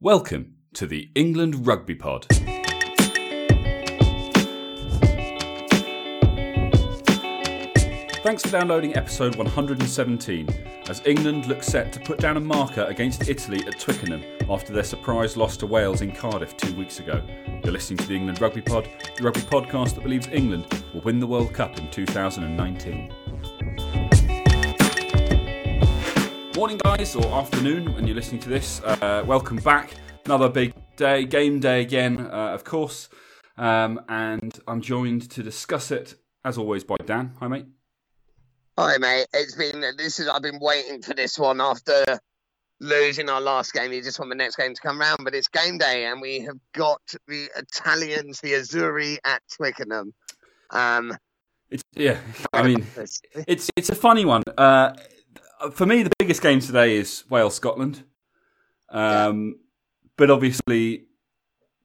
Welcome 0.00 0.54
to 0.74 0.86
the 0.86 1.10
England 1.16 1.66
Rugby 1.66 1.96
Pod. 1.96 2.24
Thanks 8.22 8.44
for 8.44 8.50
downloading 8.52 8.94
episode 8.94 9.34
117 9.34 10.48
as 10.88 11.02
England 11.04 11.46
looks 11.46 11.66
set 11.66 11.92
to 11.94 11.98
put 11.98 12.20
down 12.20 12.36
a 12.36 12.40
marker 12.40 12.84
against 12.84 13.28
Italy 13.28 13.66
at 13.66 13.80
Twickenham 13.80 14.22
after 14.48 14.72
their 14.72 14.84
surprise 14.84 15.36
loss 15.36 15.56
to 15.56 15.66
Wales 15.66 16.00
in 16.00 16.12
Cardiff 16.12 16.56
two 16.56 16.76
weeks 16.76 17.00
ago. 17.00 17.20
You're 17.64 17.72
listening 17.72 17.96
to 17.96 18.06
the 18.06 18.14
England 18.14 18.40
Rugby 18.40 18.60
Pod, 18.60 18.88
the 19.16 19.24
rugby 19.24 19.40
podcast 19.40 19.96
that 19.96 20.04
believes 20.04 20.28
England 20.28 20.84
will 20.94 21.00
win 21.00 21.18
the 21.18 21.26
World 21.26 21.52
Cup 21.52 21.76
in 21.76 21.90
2019. 21.90 23.12
Morning, 26.58 26.80
guys, 26.82 27.14
or 27.14 27.24
afternoon 27.34 27.94
when 27.94 28.04
you're 28.04 28.16
listening 28.16 28.40
to 28.40 28.48
this. 28.48 28.82
Uh, 28.82 29.22
welcome 29.24 29.58
back. 29.58 29.94
Another 30.24 30.48
big 30.48 30.74
day, 30.96 31.24
game 31.24 31.60
day 31.60 31.82
again, 31.82 32.18
uh, 32.18 32.52
of 32.52 32.64
course. 32.64 33.08
Um, 33.56 34.00
and 34.08 34.58
I'm 34.66 34.80
joined 34.80 35.30
to 35.30 35.44
discuss 35.44 35.92
it, 35.92 36.16
as 36.44 36.58
always, 36.58 36.82
by 36.82 36.96
Dan. 37.06 37.32
Hi, 37.38 37.46
mate. 37.46 37.66
Hi, 38.76 38.98
mate. 38.98 39.28
It's 39.32 39.54
been 39.54 39.84
this 39.96 40.18
is 40.18 40.26
I've 40.26 40.42
been 40.42 40.58
waiting 40.60 41.00
for 41.00 41.14
this 41.14 41.38
one 41.38 41.60
after 41.60 42.18
losing 42.80 43.28
our 43.28 43.40
last 43.40 43.72
game. 43.72 43.92
You 43.92 44.02
just 44.02 44.18
want 44.18 44.32
the 44.32 44.34
next 44.34 44.56
game 44.56 44.74
to 44.74 44.80
come 44.80 44.98
round, 44.98 45.20
but 45.22 45.36
it's 45.36 45.46
game 45.46 45.78
day, 45.78 46.06
and 46.06 46.20
we 46.20 46.40
have 46.40 46.58
got 46.74 47.00
the 47.28 47.48
Italians, 47.54 48.40
the 48.40 48.54
Azzurri 48.54 49.18
at 49.24 49.42
Twickenham. 49.56 50.12
Um, 50.70 51.16
It's 51.70 51.84
yeah. 51.94 52.18
I 52.52 52.64
mean, 52.64 52.84
it's 53.46 53.70
it's 53.76 53.90
a 53.90 53.94
funny 53.94 54.24
one. 54.24 54.42
Uh, 54.56 54.96
for 55.72 55.86
me, 55.86 56.02
the 56.02 56.10
biggest 56.18 56.42
game 56.42 56.60
today 56.60 56.96
is 56.96 57.24
Wales 57.28 57.54
Scotland. 57.54 58.04
Um, 58.90 59.56
but 60.16 60.30
obviously, 60.30 61.04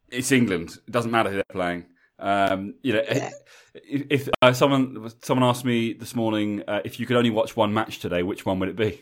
it's 0.10 0.32
England. 0.32 0.78
It 0.88 0.92
doesn't 0.92 1.12
matter 1.12 1.30
who 1.30 1.36
they're 1.36 1.44
playing. 1.52 1.86
Um, 2.20 2.76
you 2.82 2.94
know, 2.94 3.04
Yeah. 3.06 3.30
if, 3.76 4.06
if 4.10 4.30
uh, 4.42 4.54
someone 4.54 5.12
someone 5.22 5.48
asked 5.50 5.66
me 5.66 5.94
this 5.94 6.16
morning 6.16 6.64
uh, 6.68 6.82
if 6.86 7.00
you 7.00 7.06
could 7.06 7.18
only 7.18 7.30
watch 7.32 7.56
one 7.58 7.74
match 7.74 8.00
today, 8.00 8.24
which 8.24 8.46
one 8.46 8.60
would 8.60 8.70
it 8.70 8.76
be? 8.76 9.02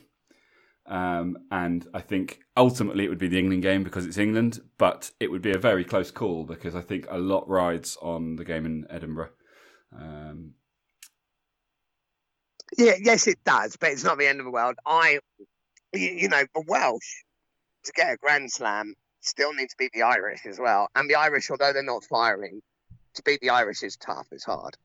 Um, 0.87 1.37
and 1.51 1.87
I 1.93 2.01
think 2.01 2.39
ultimately 2.57 3.05
it 3.05 3.09
would 3.09 3.19
be 3.19 3.27
the 3.27 3.37
England 3.37 3.61
game 3.63 3.83
because 3.83 4.05
it's 4.05 4.17
England, 4.17 4.59
but 4.77 5.11
it 5.19 5.29
would 5.29 5.41
be 5.41 5.51
a 5.51 5.57
very 5.57 5.83
close 5.83 6.09
call 6.09 6.43
because 6.43 6.75
I 6.75 6.81
think 6.81 7.05
a 7.09 7.17
lot 7.19 7.47
rides 7.47 7.97
on 8.01 8.35
the 8.37 8.43
game 8.43 8.65
in 8.65 8.85
Edinburgh. 8.89 9.29
Um, 9.95 10.53
yeah, 12.77 12.93
yes, 13.01 13.27
it 13.27 13.43
does, 13.43 13.75
but 13.77 13.91
it's 13.91 14.03
not 14.03 14.17
the 14.17 14.27
end 14.27 14.39
of 14.39 14.45
the 14.45 14.51
world. 14.51 14.75
I, 14.85 15.19
you, 15.93 16.29
know, 16.29 16.43
the 16.55 16.63
Welsh 16.67 17.23
to 17.85 17.91
get 17.93 18.13
a 18.13 18.17
Grand 18.17 18.51
Slam 18.51 18.95
still 19.21 19.53
need 19.53 19.69
to 19.69 19.75
beat 19.77 19.91
the 19.93 20.03
Irish 20.03 20.45
as 20.45 20.59
well, 20.59 20.87
and 20.95 21.09
the 21.09 21.15
Irish, 21.15 21.49
although 21.49 21.73
they're 21.73 21.83
not 21.83 22.03
firing, 22.05 22.61
to 23.15 23.23
beat 23.23 23.41
the 23.41 23.49
Irish 23.49 23.83
is 23.83 23.97
tough. 23.97 24.27
It's 24.31 24.45
hard. 24.45 24.77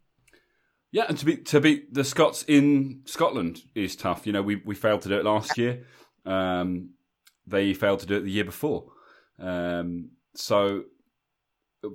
Yeah, 0.92 1.04
and 1.08 1.18
to 1.18 1.24
beat 1.24 1.46
to 1.46 1.60
beat 1.60 1.92
the 1.92 2.04
Scots 2.04 2.44
in 2.48 3.02
Scotland 3.04 3.62
is 3.74 3.96
tough. 3.96 4.26
You 4.26 4.32
know, 4.32 4.42
we 4.42 4.56
we 4.56 4.74
failed 4.74 5.02
to 5.02 5.08
do 5.08 5.18
it 5.18 5.24
last 5.24 5.58
year. 5.58 5.84
Um, 6.24 6.90
they 7.46 7.74
failed 7.74 8.00
to 8.00 8.06
do 8.06 8.16
it 8.16 8.22
the 8.22 8.30
year 8.30 8.44
before. 8.44 8.86
Um, 9.38 10.10
so, 10.34 10.84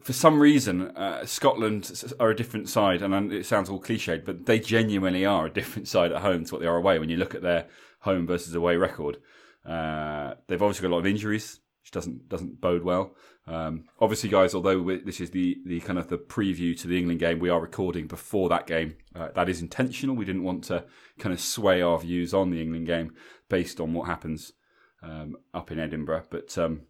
for 0.04 0.14
some 0.14 0.40
reason, 0.40 0.96
uh, 0.96 1.26
Scotland 1.26 2.14
are 2.20 2.30
a 2.30 2.36
different 2.36 2.70
side, 2.70 3.02
and 3.02 3.32
it 3.32 3.46
sounds 3.46 3.70
all 3.70 3.82
cliched, 3.82 4.26
but 4.26 4.46
they 4.46 4.60
genuinely 4.60 5.26
are 5.26 5.48
a 5.48 5.54
different 5.54 5.88
side 5.90 6.12
at 6.12 6.22
home 6.22 6.46
to 6.46 6.54
what 6.54 6.62
they 6.62 6.68
are 6.68 6.78
away. 6.78 7.00
When 7.00 7.10
you 7.10 7.18
look 7.18 7.36
at 7.36 7.42
their 7.42 7.68
home 8.02 8.28
versus 8.28 8.56
away 8.56 8.78
record, 8.78 9.18
uh, 9.66 10.36
they've 10.48 10.62
obviously 10.62 10.84
got 10.84 10.94
a 10.94 10.96
lot 10.96 11.00
of 11.00 11.08
injuries, 11.08 11.59
which 11.84 11.92
doesn't 11.92 12.30
doesn't 12.30 12.62
bode 12.62 12.84
well. 12.84 13.16
Um, 13.48 13.86
obviously, 14.00 14.30
guys, 14.30 14.54
although 14.54 14.98
this 15.04 15.20
is 15.20 15.32
the, 15.32 15.58
the 15.66 15.80
kind 15.82 15.98
of 15.98 16.08
the 16.08 16.18
preview 16.18 16.80
to 16.80 16.88
the 16.88 16.98
England 16.98 17.20
game, 17.20 17.40
we 17.40 17.50
are 17.50 17.59
recording 17.59 18.08
before 18.08 18.50
that 18.50 18.68
game. 18.68 18.96
Uh, 19.16 19.30
that 19.36 19.50
is 19.50 19.62
intentional. 19.62 20.16
We 20.16 20.25
didn't 20.25 20.44
want 20.44 20.63
to 20.66 20.86
kind 21.19 21.34
of 21.34 21.42
sway 21.42 21.81
our 21.81 22.00
views 22.00 22.34
on 22.34 22.52
the 22.52 22.62
England 22.62 22.86
game 22.86 23.13
based 23.50 23.80
on 23.80 23.94
what 23.94 24.08
happens 24.08 24.53
um, 25.02 25.38
up 25.53 25.72
in 25.72 25.80
Edinburgh. 25.80 26.25
But 26.30 26.56
um, 26.58 26.81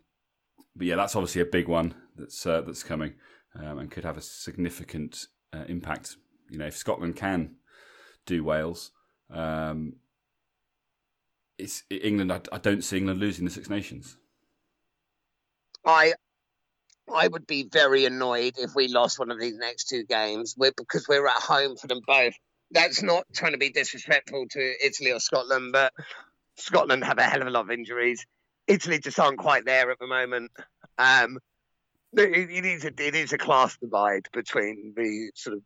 but 0.75 0.87
yeah, 0.87 0.95
that's 0.95 1.15
obviously 1.15 1.41
a 1.41 1.45
big 1.45 1.67
one 1.67 1.93
that's 2.15 2.45
uh, 2.45 2.61
that's 2.61 2.83
coming 2.83 3.13
um, 3.55 3.79
and 3.79 3.91
could 3.91 4.03
have 4.03 4.17
a 4.17 4.21
significant 4.21 5.27
uh, 5.53 5.63
impact. 5.67 6.15
You 6.49 6.57
know, 6.57 6.67
if 6.67 6.77
Scotland 6.77 7.15
can 7.15 7.55
do 8.25 8.43
Wales, 8.43 8.91
um, 9.29 9.93
it's 11.57 11.83
England. 11.89 12.31
I, 12.31 12.41
I 12.51 12.57
don't 12.57 12.83
see 12.83 12.97
England 12.97 13.19
losing 13.19 13.45
the 13.45 13.51
Six 13.51 13.69
Nations. 13.69 14.17
I 15.85 16.13
I 17.13 17.27
would 17.27 17.47
be 17.47 17.67
very 17.71 18.05
annoyed 18.05 18.53
if 18.57 18.75
we 18.75 18.87
lost 18.87 19.19
one 19.19 19.31
of 19.31 19.39
these 19.39 19.57
next 19.57 19.89
two 19.89 20.03
games 20.05 20.55
we're, 20.57 20.71
because 20.75 21.07
we're 21.07 21.27
at 21.27 21.33
home 21.33 21.75
for 21.75 21.87
them 21.87 22.01
both. 22.05 22.33
That's 22.71 23.03
not 23.03 23.25
trying 23.33 23.51
to 23.51 23.57
be 23.57 23.69
disrespectful 23.69 24.45
to 24.51 24.73
Italy 24.85 25.11
or 25.11 25.19
Scotland, 25.19 25.73
but 25.73 25.91
Scotland 26.57 27.03
have 27.03 27.17
a 27.17 27.23
hell 27.23 27.41
of 27.41 27.47
a 27.47 27.51
lot 27.51 27.65
of 27.65 27.71
injuries. 27.71 28.25
Italy 28.71 28.99
just 28.99 29.19
aren't 29.19 29.37
quite 29.37 29.65
there 29.65 29.91
at 29.91 29.99
the 29.99 30.07
moment. 30.07 30.51
Um, 30.97 31.39
it, 32.13 32.49
it 32.49 32.65
is 32.65 32.85
a 32.85 32.91
it 32.97 33.15
is 33.15 33.33
a 33.33 33.37
class 33.37 33.77
divide 33.77 34.27
between 34.31 34.93
the 34.95 35.31
sort 35.35 35.57
of 35.57 35.63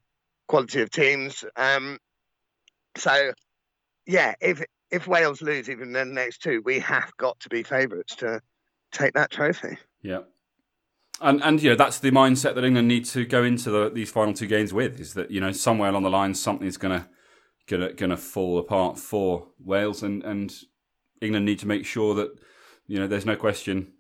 quality 0.48 0.82
of 0.82 0.90
teams. 0.90 1.46
Um, 1.56 2.00
so 2.98 3.34
yeah, 4.08 4.34
if 4.42 4.64
if 4.90 5.08
Wales 5.08 5.42
lose 5.42 5.70
even 5.70 5.92
the 5.92 6.06
next 6.06 6.42
two, 6.42 6.62
we 6.66 6.80
have 6.80 7.16
got 7.18 7.40
to 7.42 7.50
be 7.50 7.64
favourites 7.64 8.16
to 8.18 8.42
take 8.92 9.14
that 9.14 9.30
trophy. 9.32 9.78
Yeah. 10.02 10.22
And 11.22 11.44
and 11.44 11.62
you 11.62 11.70
know 11.70 11.76
that's 11.76 12.00
the 12.00 12.12
mindset 12.12 12.56
that 12.56 12.64
England 12.64 12.88
need 12.88 13.06
to 13.06 13.26
go 13.26 13.44
into 13.44 13.70
the, 13.70 13.90
these 13.90 14.12
final 14.12 14.34
two 14.34 14.48
games 14.48 14.74
with 14.74 15.00
is 15.00 15.14
that 15.14 15.30
you 15.32 15.40
know 15.40 15.52
somewhere 15.52 15.90
along 15.90 16.04
the 16.04 16.10
line 16.10 16.34
something's 16.34 16.78
gonna 16.78 17.08
gonna 17.68 17.94
gonna 17.94 18.18
fall 18.18 18.58
apart 18.58 18.98
for 18.98 19.48
Wales 19.64 20.02
and 20.02 20.24
and 20.24 20.54
England 21.22 21.46
need 21.46 21.60
to 21.60 21.68
make 21.68 21.86
sure 21.86 22.16
that 22.16 22.38
you 22.88 23.00
know 23.00 23.08
there's 23.08 23.26
no 23.26 23.36
question 23.36 23.94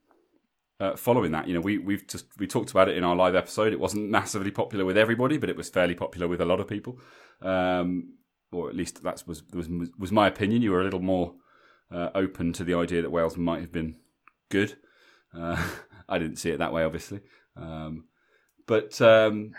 uh, 0.79 0.95
following 0.95 1.31
that. 1.31 1.47
You 1.47 1.53
know 1.53 1.61
we 1.61 1.77
we've 1.77 2.07
just 2.07 2.25
we 2.37 2.47
talked 2.47 2.71
about 2.71 2.89
it 2.89 2.97
in 2.97 3.03
our 3.03 3.15
live 3.15 3.35
episode. 3.35 3.73
It 3.73 3.79
wasn't 3.79 4.09
massively 4.09 4.51
popular 4.51 4.85
with 4.85 4.97
everybody, 4.97 5.37
but 5.37 5.49
it 5.49 5.57
was 5.57 5.69
fairly 5.69 5.95
popular 5.95 6.27
with 6.27 6.41
a 6.41 6.45
lot 6.45 6.59
of 6.59 6.67
people. 6.67 6.99
Um, 7.41 8.15
or 8.51 8.69
at 8.69 8.75
least 8.75 9.03
that 9.03 9.23
was 9.27 9.43
was 9.53 9.69
was 9.97 10.11
my 10.11 10.27
opinion. 10.27 10.61
You 10.61 10.71
were 10.71 10.81
a 10.81 10.85
little 10.85 11.01
more 11.01 11.35
uh, 11.91 12.09
open 12.15 12.53
to 12.53 12.63
the 12.63 12.75
idea 12.75 13.01
that 13.01 13.11
Wales 13.11 13.37
might 13.37 13.61
have 13.61 13.71
been 13.71 13.97
good. 14.49 14.77
Uh, 15.33 15.61
I 16.09 16.19
didn't 16.19 16.37
see 16.37 16.51
it 16.51 16.59
that 16.59 16.73
way, 16.73 16.83
obviously. 16.83 17.21
Um, 17.57 18.05
but 18.67 18.99
um, 19.01 19.53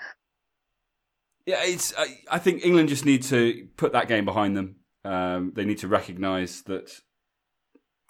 yeah, 1.44 1.62
it's. 1.62 1.94
I, 1.97 2.19
I 2.31 2.38
think 2.38 2.65
England 2.65 2.88
just 2.88 3.04
need 3.04 3.22
to 3.25 3.69
put 3.76 3.92
that 3.92 4.09
game 4.09 4.25
behind 4.25 4.56
them. 4.56 4.76
Um, 5.04 5.53
they 5.54 5.65
need 5.65 5.78
to 5.78 5.88
recognise 5.88 6.62
that 6.62 7.00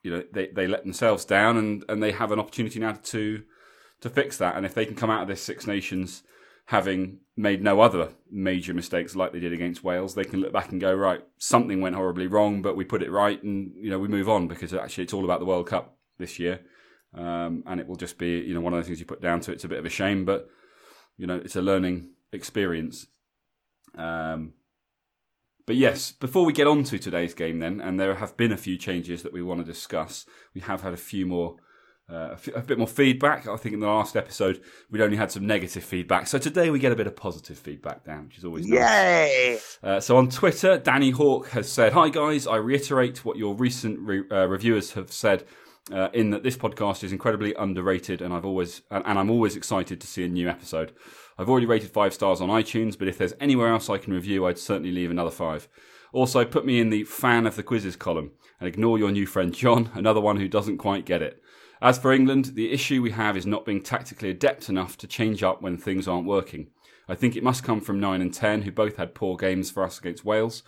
you 0.06 0.12
know 0.12 0.22
they, 0.33 0.47
they 0.47 0.69
let 0.69 0.84
themselves 0.84 1.25
down, 1.25 1.56
and, 1.56 1.84
and 1.89 2.00
they 2.00 2.12
have 2.12 2.31
an 2.31 2.39
opportunity 2.39 2.78
now 2.78 2.93
to 2.93 3.43
to 4.00 4.09
fix 4.09 4.39
that. 4.39 4.56
And 4.56 4.65
if 4.65 4.72
they 4.72 4.87
can 4.87 4.94
come 4.94 5.11
out 5.11 5.22
of 5.22 5.28
this 5.28 5.43
Six 5.43 5.67
Nations 5.67 6.22
having 6.67 7.19
made 7.37 7.61
no 7.61 7.81
other 7.81 8.11
major 8.31 8.72
mistakes 8.72 9.17
like 9.17 9.33
they 9.33 9.41
did 9.41 9.53
against 9.53 9.83
Wales, 9.83 10.15
they 10.15 10.25
can 10.25 10.41
look 10.41 10.53
back 10.53 10.71
and 10.71 10.81
go, 10.81 10.94
right, 10.94 11.25
something 11.39 11.81
went 11.81 11.97
horribly 11.97 12.28
wrong, 12.28 12.62
but 12.62 12.77
we 12.77 12.84
put 12.84 13.03
it 13.03 13.11
right, 13.11 13.43
and 13.43 13.72
you 13.77 13.91
know 13.91 13.99
we 13.99 14.06
move 14.06 14.28
on 14.28 14.47
because 14.47 14.72
actually 14.72 15.03
it's 15.03 15.12
all 15.12 15.25
about 15.25 15.41
the 15.41 15.47
World 15.47 15.67
Cup 15.67 15.97
this 16.19 16.38
year. 16.38 16.61
Um, 17.12 17.65
and 17.67 17.81
it 17.81 17.88
will 17.88 17.97
just 17.97 18.17
be, 18.17 18.38
you 18.41 18.55
know, 18.55 18.61
one 18.61 18.75
of 18.75 18.78
the 18.78 18.84
things 18.84 19.00
you 19.00 19.06
put 19.06 19.23
down 19.23 19.41
to 19.41 19.53
it's 19.53 19.65
a 19.65 19.69
bit 19.69 19.78
of 19.78 19.87
a 19.87 19.91
shame, 19.91 20.25
but 20.25 20.49
you 21.17 21.27
know, 21.27 21.37
it's 21.37 21.56
a 21.56 21.62
learning 21.62 22.11
experience. 22.33 23.06
Um, 23.97 24.53
but 25.66 25.77
yes, 25.77 26.12
before 26.12 26.44
we 26.44 26.53
get 26.53 26.66
on 26.66 26.84
to 26.84 26.99
today's 26.99 27.34
game, 27.34 27.59
then, 27.59 27.81
and 27.81 27.99
there 27.99 28.15
have 28.15 28.37
been 28.37 28.53
a 28.53 28.56
few 28.56 28.77
changes 28.78 29.22
that 29.22 29.32
we 29.32 29.43
want 29.43 29.60
to 29.60 29.72
discuss. 29.72 30.25
We 30.54 30.60
have 30.62 30.82
had 30.82 30.93
a 30.94 30.97
few 30.97 31.27
more, 31.27 31.56
uh, 32.10 32.15
a, 32.15 32.32
f- 32.32 32.54
a 32.54 32.60
bit 32.60 32.78
more 32.78 32.87
feedback. 32.87 33.49
I 33.49 33.56
think 33.56 33.75
in 33.75 33.81
the 33.81 33.88
last 33.88 34.17
episode 34.17 34.61
we'd 34.91 35.02
only 35.02 35.17
had 35.17 35.32
some 35.32 35.46
negative 35.46 35.82
feedback, 35.85 36.29
so 36.29 36.38
today 36.38 36.70
we 36.70 36.79
get 36.79 36.93
a 36.93 36.96
bit 36.96 37.06
of 37.08 37.17
positive 37.17 37.58
feedback 37.58 38.05
down, 38.05 38.26
which 38.26 38.38
is 38.38 38.44
always 38.44 38.67
nice. 38.67 38.79
Yay! 38.79 39.58
Uh, 39.82 40.00
so 40.00 40.17
on 40.17 40.31
Twitter, 40.31 40.79
Danny 40.79 41.11
Hawk 41.11 41.49
has 41.49 41.70
said, 41.70 41.93
"Hi 41.94 42.08
guys, 42.08 42.46
I 42.46 42.56
reiterate 42.56 43.25
what 43.25 43.37
your 43.37 43.55
recent 43.56 43.99
re- 44.00 44.25
uh, 44.31 44.46
reviewers 44.46 44.93
have 44.93 45.11
said." 45.12 45.44
Uh, 45.93 46.08
in 46.12 46.31
that 46.31 46.43
this 46.43 46.56
podcast 46.56 47.05
is 47.05 47.12
incredibly 47.12 47.55
underrated, 47.55 48.20
and 48.20 48.35
I've 48.35 48.44
always 48.44 48.82
and, 48.91 49.05
and 49.06 49.17
I'm 49.20 49.31
always 49.31 49.55
excited 49.55 50.00
to 50.00 50.06
see 50.08 50.25
a 50.25 50.29
new 50.29 50.49
episode. 50.49 50.93
I've 51.38 51.50
already 51.50 51.67
rated 51.67 51.91
five 51.91 52.15
stars 52.15 52.41
on 52.41 52.49
iTunes, 52.49 52.99
but 52.99 53.09
if 53.09 53.19
there's 53.19 53.35
anywhere 53.41 53.69
else 53.69 53.91
I 53.91 53.99
can 53.99 54.15
review, 54.15 54.47
I'd 54.47 54.59
certainly 54.59 54.93
leave 54.93 55.11
another 55.11 55.31
five. 55.31 55.69
Also, 56.12 56.44
put 56.44 56.65
me 56.65 56.81
in 56.81 56.91
the 56.91 57.05
fan 57.05 57.47
of 57.47 57.56
the 57.56 57.62
quizzes 57.62 57.97
column 57.97 58.31
and 58.59 58.67
ignore 58.67 58.99
your 58.99 59.11
new 59.11 59.27
friend 59.27 59.53
John, 59.53 59.91
another 59.94 60.21
one 60.21 60.38
who 60.38 60.49
doesn't 60.49 60.79
quite 60.79 61.05
get 61.05 61.21
it. 61.21 61.43
As 61.83 61.99
for 61.99 62.12
England, 62.12 62.53
the 62.55 62.73
issue 62.73 63.03
we 63.03 63.11
have 63.11 63.37
is 63.37 63.44
not 63.44 63.67
being 63.67 63.83
tactically 63.83 64.31
adept 64.31 64.71
enough 64.71 64.97
to 64.99 65.06
change 65.06 65.43
up 65.43 65.61
when 65.61 65.77
things 65.77 66.09
aren't 66.09 66.27
working. 66.27 66.69
I 67.06 67.15
think 67.15 67.37
it 67.37 67.44
must 67.44 67.65
come 67.65 67.82
from 67.82 68.00
9 68.00 68.21
and 68.21 68.32
10, 68.32 68.62
who 68.62 68.73
both 68.73 68.97
had 68.97 69.15
poor 69.15 69.37
games 69.37 69.71
for 69.71 69.85
us 69.85 69.99
against 69.99 70.25
Wales. 70.25 70.62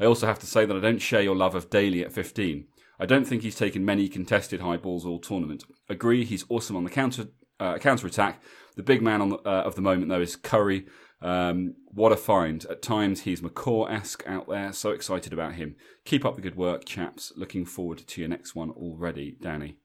I 0.00 0.06
also 0.06 0.26
have 0.26 0.38
to 0.38 0.46
say 0.46 0.64
that 0.64 0.76
I 0.76 0.80
don't 0.80 0.98
share 0.98 1.22
your 1.22 1.36
love 1.36 1.54
of 1.54 1.68
Daly 1.68 2.02
at 2.02 2.12
15. 2.12 2.66
I 2.98 3.06
don't 3.06 3.26
think 3.26 3.42
he's 3.42 3.54
taken 3.54 3.84
many 3.84 4.08
contested 4.08 4.60
high 4.60 4.78
balls 4.78 5.04
all 5.04 5.18
tournament. 5.18 5.64
Agree, 5.88 6.24
he's 6.24 6.46
awesome 6.48 6.76
on 6.76 6.84
the 6.84 6.90
counter 6.90 7.28
uh, 7.58 7.78
counter 7.78 8.06
attack. 8.06 8.42
The 8.76 8.82
big 8.82 9.02
man 9.02 9.28
the, 9.30 9.36
uh, 9.36 9.62
of 9.62 9.74
the 9.74 9.82
moment 9.82 10.08
though 10.08 10.20
is 10.20 10.36
Curry. 10.36 10.86
Um, 11.22 11.74
what 11.86 12.12
a 12.12 12.16
find! 12.16 12.64
At 12.66 12.82
times 12.82 13.22
he's 13.22 13.40
McCaw 13.40 13.90
esque 13.90 14.22
out 14.26 14.48
there. 14.48 14.72
So 14.72 14.90
excited 14.90 15.32
about 15.32 15.54
him. 15.54 15.76
Keep 16.04 16.26
up 16.26 16.36
the 16.36 16.42
good 16.42 16.56
work, 16.56 16.84
chaps. 16.84 17.32
Looking 17.36 17.64
forward 17.64 17.98
to 18.06 18.20
your 18.20 18.28
next 18.28 18.54
one 18.54 18.70
already, 18.70 19.36
Danny. 19.40 19.78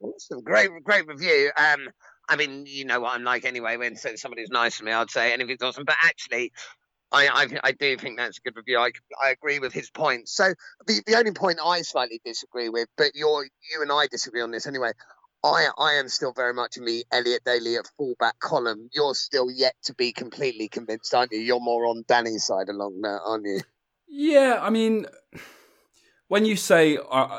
Awesome, 0.00 0.40
great, 0.42 0.70
great 0.84 1.06
review. 1.08 1.50
Um, 1.56 1.88
I 2.28 2.36
mean, 2.36 2.64
you 2.66 2.84
know 2.84 3.00
what 3.00 3.16
I'm 3.16 3.24
like 3.24 3.44
anyway. 3.44 3.76
When 3.76 3.96
somebody's 3.96 4.50
nice 4.50 4.78
to 4.78 4.84
me, 4.84 4.92
I'd 4.92 5.10
say 5.10 5.32
anything's 5.32 5.62
awesome. 5.62 5.84
But 5.84 5.96
actually, 6.04 6.52
I, 7.10 7.28
I, 7.28 7.46
I 7.64 7.72
do 7.72 7.96
think 7.96 8.18
that's 8.18 8.38
a 8.38 8.40
good 8.42 8.56
review. 8.56 8.78
I, 8.78 8.92
I 9.20 9.30
agree 9.30 9.58
with 9.58 9.72
his 9.72 9.90
points. 9.90 10.36
So 10.36 10.52
the, 10.86 11.02
the 11.06 11.16
only 11.16 11.32
point 11.32 11.58
I 11.64 11.82
slightly 11.82 12.20
disagree 12.24 12.68
with, 12.68 12.88
but 12.96 13.12
you're 13.14 13.44
you 13.44 13.82
and 13.82 13.90
I 13.90 14.06
disagree 14.06 14.42
on 14.42 14.50
this 14.50 14.66
anyway. 14.66 14.92
I 15.48 15.68
I 15.78 15.94
am 15.94 16.08
still 16.08 16.32
very 16.32 16.54
much 16.54 16.76
in 16.76 16.84
the 16.84 17.04
Elliot 17.10 17.42
Daly 17.44 17.76
at 17.76 17.90
fullback 17.96 18.38
column. 18.38 18.88
You're 18.92 19.14
still 19.14 19.50
yet 19.50 19.74
to 19.84 19.94
be 19.94 20.12
completely 20.12 20.68
convinced, 20.68 21.14
aren't 21.14 21.32
you? 21.32 21.38
You're 21.38 21.60
more 21.60 21.86
on 21.86 22.04
Danny's 22.06 22.44
side 22.44 22.68
along 22.68 23.00
that, 23.02 23.20
aren't 23.24 23.46
you? 23.46 23.60
Yeah, 24.08 24.58
I 24.60 24.70
mean, 24.70 25.06
when 26.28 26.44
you 26.44 26.56
say 26.56 26.96
uh, 26.96 27.38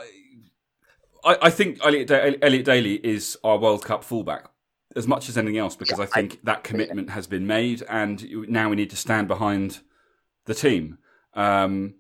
I, 1.24 1.38
I 1.44 1.50
think 1.50 1.80
Elliot, 1.84 2.12
Elliot 2.42 2.66
Daly 2.66 2.96
is 2.96 3.38
our 3.44 3.58
World 3.58 3.84
Cup 3.84 4.04
fullback 4.04 4.50
as 4.96 5.08
much 5.08 5.30
as 5.30 5.38
anything 5.38 5.58
else 5.58 5.76
because 5.76 6.00
yeah, 6.00 6.06
I 6.06 6.08
think 6.08 6.34
I, 6.34 6.38
that 6.44 6.64
commitment 6.64 7.12
has 7.12 7.28
been 7.28 7.46
made, 7.46 7.84
and 7.90 8.48
now 8.50 8.70
we 8.70 8.76
need 8.76 8.90
to 8.90 8.96
stand 8.96 9.28
behind 9.28 9.80
the 10.46 10.56
team. 10.56 10.98
Um, 11.34 11.96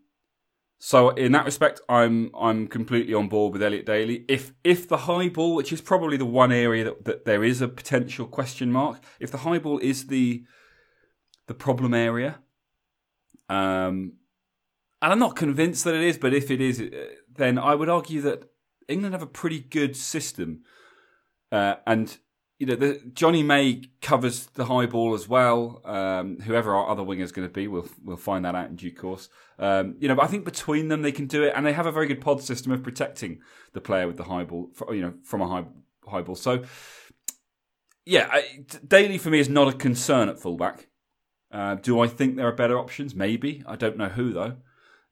so 0.79 1.09
in 1.09 1.33
that 1.33 1.43
respect, 1.43 1.81
I'm 1.89 2.31
I'm 2.33 2.65
completely 2.67 3.13
on 3.13 3.27
board 3.27 3.51
with 3.51 3.61
Elliot 3.61 3.85
Daly. 3.85 4.23
If 4.29 4.53
if 4.63 4.87
the 4.87 4.97
high 4.97 5.27
ball, 5.27 5.53
which 5.55 5.73
is 5.73 5.81
probably 5.81 6.15
the 6.15 6.25
one 6.25 6.53
area 6.53 6.85
that, 6.85 7.03
that 7.03 7.25
there 7.25 7.43
is 7.43 7.61
a 7.61 7.67
potential 7.67 8.25
question 8.25 8.71
mark, 8.71 9.03
if 9.19 9.29
the 9.29 9.39
high 9.39 9.59
ball 9.59 9.79
is 9.79 10.07
the 10.07 10.45
the 11.47 11.53
problem 11.53 11.93
area, 11.93 12.39
um, 13.49 14.13
and 15.01 15.11
I'm 15.11 15.19
not 15.19 15.35
convinced 15.35 15.83
that 15.83 15.95
it 15.95 16.01
is, 16.01 16.17
but 16.17 16.33
if 16.33 16.49
it 16.49 16.61
is, 16.61 16.81
then 17.35 17.57
I 17.57 17.75
would 17.75 17.89
argue 17.89 18.21
that 18.21 18.49
England 18.87 19.13
have 19.13 19.21
a 19.21 19.27
pretty 19.27 19.59
good 19.59 19.97
system, 19.97 20.63
uh, 21.51 21.75
and 21.85 22.17
you 22.59 22.65
know, 22.65 22.75
the, 22.75 23.01
Jonny 23.13 23.41
May 23.41 23.83
covers 24.01 24.47
the 24.47 24.65
high 24.65 24.85
ball 24.85 25.13
as 25.13 25.29
well. 25.29 25.81
Um, 25.85 26.39
whoever 26.41 26.75
our 26.75 26.89
other 26.89 27.03
winger 27.03 27.23
is 27.23 27.31
going 27.31 27.47
to 27.47 27.53
be, 27.53 27.67
we'll 27.67 27.87
we'll 28.03 28.17
find 28.17 28.43
that 28.43 28.53
out 28.53 28.69
in 28.69 28.75
due 28.75 28.93
course. 28.93 29.29
Um, 29.57 29.95
you 29.99 30.09
know, 30.09 30.15
but 30.15 30.23
I 30.23 30.27
think 30.27 30.43
between 30.43 30.89
them 30.89 31.01
they 31.01 31.13
can 31.13 31.25
do 31.25 31.43
it, 31.43 31.53
and 31.55 31.65
they 31.65 31.71
have 31.71 31.85
a 31.85 31.91
very 31.91 32.05
good 32.05 32.19
pod 32.19 32.43
system 32.43 32.73
of 32.73 32.83
protecting 32.83 33.39
the 33.71 33.79
player 33.79 34.07
with 34.07 34.17
the 34.17 34.25
high 34.25 34.43
ball, 34.43 34.69
you 34.89 35.01
know, 35.01 35.13
from 35.23 35.41
a 35.41 35.47
high 35.47 35.65
high 36.05 36.21
ball. 36.21 36.35
So, 36.35 36.65
yeah, 38.05 38.27
I, 38.29 38.65
Daly 38.85 39.17
for 39.17 39.29
me 39.29 39.39
is 39.39 39.47
not 39.47 39.73
a 39.73 39.77
concern 39.77 40.27
at 40.27 40.37
fullback. 40.37 40.89
Uh, 41.51 41.75
do 41.75 42.01
I 42.01 42.07
think 42.07 42.35
there 42.35 42.47
are 42.47 42.53
better 42.53 42.77
options? 42.77 43.15
Maybe. 43.15 43.63
I 43.65 43.77
don't 43.77 43.97
know 43.97 44.09
who 44.09 44.33
though. 44.33 44.57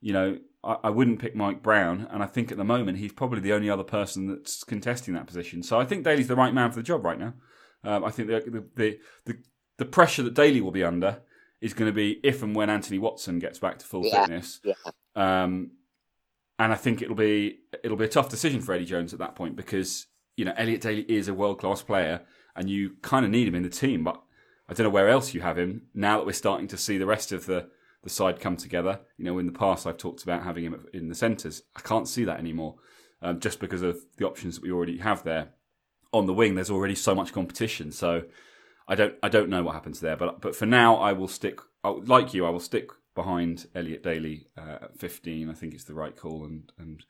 You 0.02 0.12
know, 0.12 0.38
I, 0.64 0.76
I, 0.84 0.90
wouldn't 0.90 1.20
pick 1.20 1.34
Mike 1.36 1.62
Brown, 1.62 2.06
and 2.10 2.22
I 2.22 2.26
think 2.26 2.50
at 2.50 2.58
the 2.58 2.64
moment 2.64 2.98
he's 2.98 3.12
probably 3.12 3.40
the 3.40 3.52
only 3.52 3.70
other 3.70 3.84
person 3.84 4.26
that's 4.26 4.64
contesting 4.64 5.14
that 5.14 5.26
position. 5.26 5.62
So 5.62 5.80
I 5.80 5.84
think 5.84 6.04
Daly's 6.04 6.28
the 6.28 6.36
right 6.36 6.52
man 6.52 6.70
for 6.70 6.76
the 6.76 6.82
job 6.82 7.04
right 7.04 7.18
now. 7.18 7.34
Um, 7.84 8.04
I 8.04 8.10
think 8.10 8.28
the, 8.28 8.66
the 8.74 8.98
the, 9.24 9.38
the 9.78 9.84
pressure 9.84 10.22
that 10.24 10.34
Daly 10.34 10.60
will 10.60 10.72
be 10.72 10.84
under 10.84 11.20
is 11.60 11.74
going 11.74 11.90
to 11.90 11.94
be 11.94 12.20
if 12.22 12.42
and 12.42 12.54
when 12.54 12.70
Anthony 12.70 12.98
Watson 12.98 13.38
gets 13.38 13.58
back 13.58 13.78
to 13.78 13.86
full 13.86 14.06
yeah, 14.06 14.22
fitness. 14.22 14.60
Yeah. 14.64 14.74
Um, 15.16 15.72
and 16.58 16.72
I 16.72 16.76
think 16.76 17.02
it'll 17.02 17.14
be 17.14 17.60
it'll 17.84 17.96
be 17.96 18.04
a 18.04 18.08
tough 18.08 18.28
decision 18.28 18.60
for 18.60 18.72
Eddie 18.72 18.84
Jones 18.84 19.12
at 19.12 19.20
that 19.20 19.36
point 19.36 19.56
because 19.56 20.06
you 20.36 20.44
know 20.44 20.54
Elliot 20.56 20.80
Daly 20.80 21.02
is 21.08 21.28
a 21.28 21.34
world 21.34 21.60
class 21.60 21.82
player, 21.82 22.22
and 22.56 22.68
you 22.68 22.96
kind 23.02 23.24
of 23.24 23.30
need 23.30 23.48
him 23.48 23.54
in 23.54 23.62
the 23.62 23.68
team. 23.68 24.04
But 24.04 24.20
I 24.68 24.74
don't 24.74 24.84
know 24.84 24.90
where 24.90 25.08
else 25.08 25.34
you 25.34 25.40
have 25.40 25.58
him 25.58 25.82
now 25.94 26.18
that 26.18 26.26
we're 26.26 26.32
starting 26.32 26.68
to 26.68 26.76
see 26.76 26.98
the 26.98 27.06
rest 27.06 27.32
of 27.32 27.46
the 27.46 27.68
the 28.02 28.10
side 28.10 28.40
come 28.40 28.56
together. 28.56 29.00
You 29.16 29.24
know, 29.24 29.38
in 29.38 29.46
the 29.46 29.52
past 29.52 29.86
I've 29.86 29.96
talked 29.96 30.22
about 30.22 30.44
having 30.44 30.64
him 30.64 30.86
in 30.92 31.08
the 31.08 31.14
centres. 31.14 31.62
I 31.76 31.80
can't 31.80 32.08
see 32.08 32.24
that 32.24 32.38
anymore, 32.38 32.76
um, 33.22 33.40
just 33.40 33.60
because 33.60 33.82
of 33.82 33.98
the 34.16 34.26
options 34.26 34.56
that 34.56 34.62
we 34.62 34.72
already 34.72 34.98
have 34.98 35.24
there. 35.24 35.50
On 36.12 36.26
the 36.26 36.34
wing, 36.34 36.54
there's 36.54 36.70
already 36.70 36.94
so 36.94 37.14
much 37.14 37.32
competition, 37.32 37.92
so 37.92 38.22
I 38.86 38.94
don't 38.94 39.14
I 39.22 39.28
don't 39.28 39.50
know 39.50 39.62
what 39.62 39.74
happens 39.74 40.00
there. 40.00 40.16
But 40.16 40.40
but 40.40 40.56
for 40.56 40.66
now, 40.66 40.96
I 40.96 41.12
will 41.12 41.28
stick 41.28 41.60
like 41.84 42.32
you. 42.32 42.46
I 42.46 42.50
will 42.50 42.60
stick 42.60 42.90
behind 43.14 43.66
Elliot 43.74 44.02
Daly 44.02 44.46
uh, 44.56 44.78
at 44.82 44.98
15. 44.98 45.50
I 45.50 45.54
think 45.54 45.74
it's 45.74 45.84
the 45.84 45.94
right 45.94 46.16
call, 46.16 46.44
and 46.44 46.72
and 46.78 47.04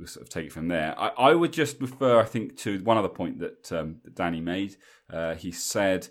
we'll 0.00 0.08
sort 0.08 0.26
of 0.26 0.30
take 0.30 0.46
it 0.46 0.52
from 0.52 0.68
there. 0.68 0.98
I, 0.98 1.08
I 1.08 1.34
would 1.34 1.52
just 1.52 1.80
refer, 1.80 2.18
I 2.18 2.24
think, 2.24 2.56
to 2.58 2.82
one 2.82 2.96
other 2.96 3.08
point 3.08 3.38
that, 3.40 3.70
um, 3.70 3.96
that 4.04 4.14
Danny 4.14 4.40
made. 4.40 4.76
Uh, 5.12 5.34
he 5.34 5.52
said 5.52 6.08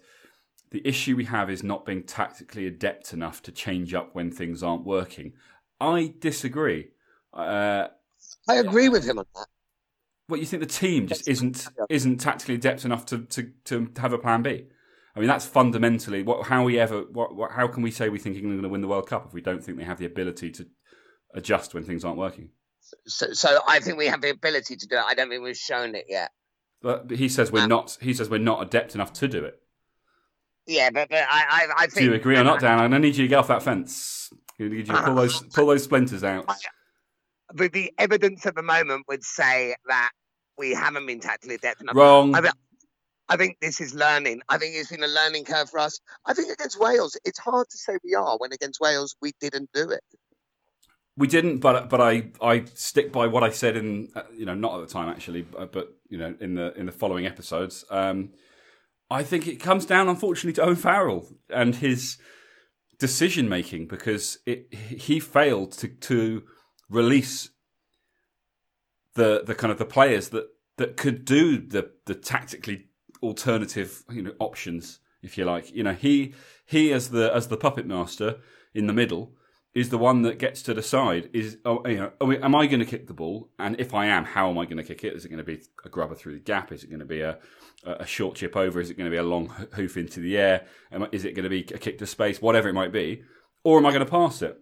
the 0.71 0.87
issue 0.87 1.15
we 1.15 1.25
have 1.25 1.49
is 1.49 1.63
not 1.63 1.85
being 1.85 2.03
tactically 2.03 2.67
adept 2.67 3.13
enough 3.13 3.41
to 3.43 3.51
change 3.51 3.93
up 3.93 4.13
when 4.13 4.31
things 4.31 4.61
aren't 4.61 4.85
working. 4.85 5.33
I 5.79 6.13
disagree. 6.19 6.89
Uh, 7.33 7.87
I 8.47 8.55
agree 8.55 8.89
with 8.89 9.05
him 9.05 9.19
on 9.19 9.25
that. 9.35 9.47
What 10.27 10.39
you 10.39 10.45
think 10.45 10.61
the 10.61 10.67
team 10.67 11.07
just 11.07 11.27
isn't 11.27 11.67
isn't 11.89 12.17
tactically 12.17 12.55
adept 12.55 12.85
enough 12.85 13.05
to, 13.07 13.19
to, 13.19 13.51
to 13.65 13.91
have 13.97 14.13
a 14.13 14.19
plan 14.19 14.43
B? 14.43 14.67
I 15.15 15.19
mean, 15.19 15.27
that's 15.27 15.45
fundamentally 15.45 16.21
what. 16.21 16.47
How 16.47 16.63
we 16.63 16.79
ever? 16.79 17.01
What, 17.01 17.35
what, 17.35 17.51
how 17.51 17.67
can 17.67 17.81
we 17.81 17.89
say 17.89 18.09
we 18.09 18.19
think 18.19 18.35
England 18.35 18.59
are 18.59 18.61
going 18.61 18.69
to 18.69 18.71
win 18.71 18.81
the 18.81 18.87
World 18.87 19.07
Cup 19.07 19.25
if 19.25 19.33
we 19.33 19.41
don't 19.41 19.63
think 19.63 19.79
they 19.79 19.83
have 19.83 19.97
the 19.97 20.05
ability 20.05 20.51
to 20.51 20.67
adjust 21.33 21.73
when 21.73 21.83
things 21.83 22.05
aren't 22.05 22.17
working? 22.17 22.49
So, 23.07 23.33
so 23.33 23.59
I 23.67 23.79
think 23.79 23.97
we 23.97 24.05
have 24.05 24.21
the 24.21 24.29
ability 24.29 24.75
to 24.75 24.87
do 24.87 24.97
it. 24.97 25.03
I 25.05 25.15
don't 25.15 25.29
think 25.29 25.43
we've 25.43 25.57
shown 25.57 25.95
it 25.95 26.05
yet. 26.07 26.31
But 26.81 27.09
he 27.09 27.27
says 27.27 27.51
we're 27.51 27.63
um, 27.63 27.69
not. 27.69 27.97
He 27.99 28.13
says 28.13 28.29
we're 28.29 28.37
not 28.37 28.61
adept 28.61 28.93
enough 28.93 29.13
to 29.13 29.27
do 29.27 29.43
it. 29.43 29.59
Yeah, 30.69 30.91
but, 30.91 31.09
but 31.09 31.25
I, 31.27 31.45
I, 31.49 31.67
I 31.77 31.87
think. 31.87 31.95
Do 31.95 32.05
you 32.05 32.13
agree 32.13 32.37
or 32.37 32.43
not, 32.43 32.59
Dan? 32.59 32.73
I'm 32.73 32.91
going 32.91 33.01
to 33.01 33.07
need 33.07 33.15
you 33.15 33.23
to 33.23 33.27
get 33.27 33.39
off 33.39 33.47
that 33.47 33.63
fence. 33.63 34.31
I 34.59 34.63
need 34.63 34.87
you 34.87 34.93
to 34.93 35.01
pull 35.01 35.15
those 35.15 35.41
pull 35.41 35.65
those 35.65 35.83
splinters 35.83 36.23
out. 36.23 36.47
But 37.51 37.73
the 37.73 37.91
evidence 37.97 38.45
at 38.45 38.53
the 38.55 38.61
moment 38.61 39.05
would 39.07 39.23
say 39.23 39.73
that 39.87 40.11
we 40.59 40.75
haven't 40.75 41.07
been 41.07 41.19
tactically 41.19 41.55
adept 41.55 41.81
enough. 41.81 41.95
Wrong. 41.95 42.35
I, 42.35 42.51
I 43.29 43.37
think 43.37 43.57
this 43.61 43.81
is 43.81 43.95
learning. 43.95 44.41
I 44.49 44.59
think 44.59 44.75
it's 44.75 44.91
been 44.91 45.03
a 45.03 45.07
learning 45.07 45.45
curve 45.45 45.71
for 45.71 45.79
us. 45.79 45.99
I 46.27 46.35
think 46.35 46.53
against 46.53 46.79
Wales, 46.79 47.17
it's 47.25 47.39
hard 47.39 47.67
to 47.69 47.77
say 47.77 47.97
we 48.03 48.13
are 48.13 48.37
when 48.37 48.53
against 48.53 48.79
Wales 48.79 49.15
we 49.23 49.31
didn't 49.39 49.71
do 49.73 49.89
it. 49.89 50.03
We 51.17 51.25
didn't, 51.25 51.59
but 51.59 51.89
but 51.89 51.99
I, 51.99 52.29
I 52.43 52.65
stick 52.75 53.11
by 53.11 53.25
what 53.25 53.43
I 53.43 53.49
said 53.49 53.75
in 53.75 54.09
uh, 54.15 54.21
you 54.35 54.45
know 54.45 54.53
not 54.53 54.79
at 54.79 54.87
the 54.87 54.93
time 54.93 55.09
actually, 55.09 55.41
but 55.41 55.95
you 56.09 56.19
know 56.19 56.35
in 56.39 56.53
the 56.53 56.77
in 56.77 56.85
the 56.85 56.91
following 56.91 57.25
episodes. 57.25 57.85
Um, 57.89 58.29
I 59.09 59.23
think 59.23 59.47
it 59.47 59.59
comes 59.59 59.85
down, 59.85 60.07
unfortunately, 60.07 60.53
to 60.53 60.63
Owen 60.63 60.75
Farrell 60.75 61.27
and 61.49 61.75
his 61.75 62.17
decision 62.99 63.49
making 63.49 63.87
because 63.87 64.37
it, 64.45 64.73
he 64.73 65.19
failed 65.19 65.71
to, 65.73 65.87
to 65.87 66.43
release 66.89 67.49
the 69.15 69.43
the 69.45 69.55
kind 69.55 69.71
of 69.71 69.79
the 69.79 69.85
players 69.85 70.29
that, 70.29 70.47
that 70.77 70.95
could 70.95 71.25
do 71.25 71.57
the 71.57 71.91
the 72.05 72.15
tactically 72.15 72.85
alternative 73.23 74.03
you 74.11 74.21
know 74.21 74.33
options, 74.39 74.99
if 75.21 75.37
you 75.37 75.45
like. 75.45 75.73
You 75.73 75.83
know, 75.83 75.93
he 75.93 76.33
he 76.65 76.93
as 76.93 77.09
the 77.09 77.33
as 77.33 77.47
the 77.47 77.57
puppet 77.57 77.87
master 77.87 78.37
in 78.73 78.87
the 78.87 78.93
middle 78.93 79.33
is 79.73 79.89
the 79.89 79.97
one 79.97 80.23
that 80.23 80.39
gets 80.39 80.63
to 80.63 80.73
decide 80.73 81.29
is 81.31 81.57
oh, 81.63 81.85
you 81.87 81.97
know 81.97 82.11
oh, 82.19 82.31
am 82.33 82.55
I 82.55 82.65
going 82.67 82.79
to 82.79 82.85
kick 82.85 83.07
the 83.07 83.13
ball? 83.13 83.49
And 83.59 83.79
if 83.79 83.93
I 83.93 84.07
am 84.07 84.25
how 84.25 84.49
am 84.49 84.57
I 84.57 84.65
going 84.65 84.77
to 84.77 84.83
kick 84.83 85.03
it? 85.03 85.13
Is 85.13 85.25
it 85.25 85.29
going 85.29 85.37
to 85.37 85.43
be 85.43 85.61
a 85.85 85.89
grubber 85.89 86.15
through 86.15 86.33
the 86.33 86.39
gap? 86.39 86.71
Is 86.71 86.83
it 86.83 86.89
going 86.89 86.99
to 86.99 87.05
be 87.05 87.21
a 87.21 87.37
a 87.83 88.05
short 88.05 88.35
chip 88.35 88.55
over? 88.57 88.79
Is 88.79 88.89
it 88.89 88.97
going 88.97 89.09
to 89.09 89.13
be 89.13 89.17
a 89.17 89.23
long 89.23 89.47
hoof 89.73 89.95
into 89.95 90.19
the 90.19 90.37
air? 90.37 90.65
Is 91.11 91.23
it 91.23 91.35
going 91.35 91.43
to 91.43 91.49
be 91.49 91.61
a 91.61 91.77
kick 91.77 91.97
to 91.99 92.05
space? 92.05 92.41
Whatever 92.41 92.67
it 92.67 92.73
might 92.73 92.91
be. 92.91 93.23
Or 93.63 93.77
am 93.77 93.85
I 93.85 93.91
going 93.91 94.05
to 94.05 94.11
pass 94.11 94.41
it? 94.41 94.57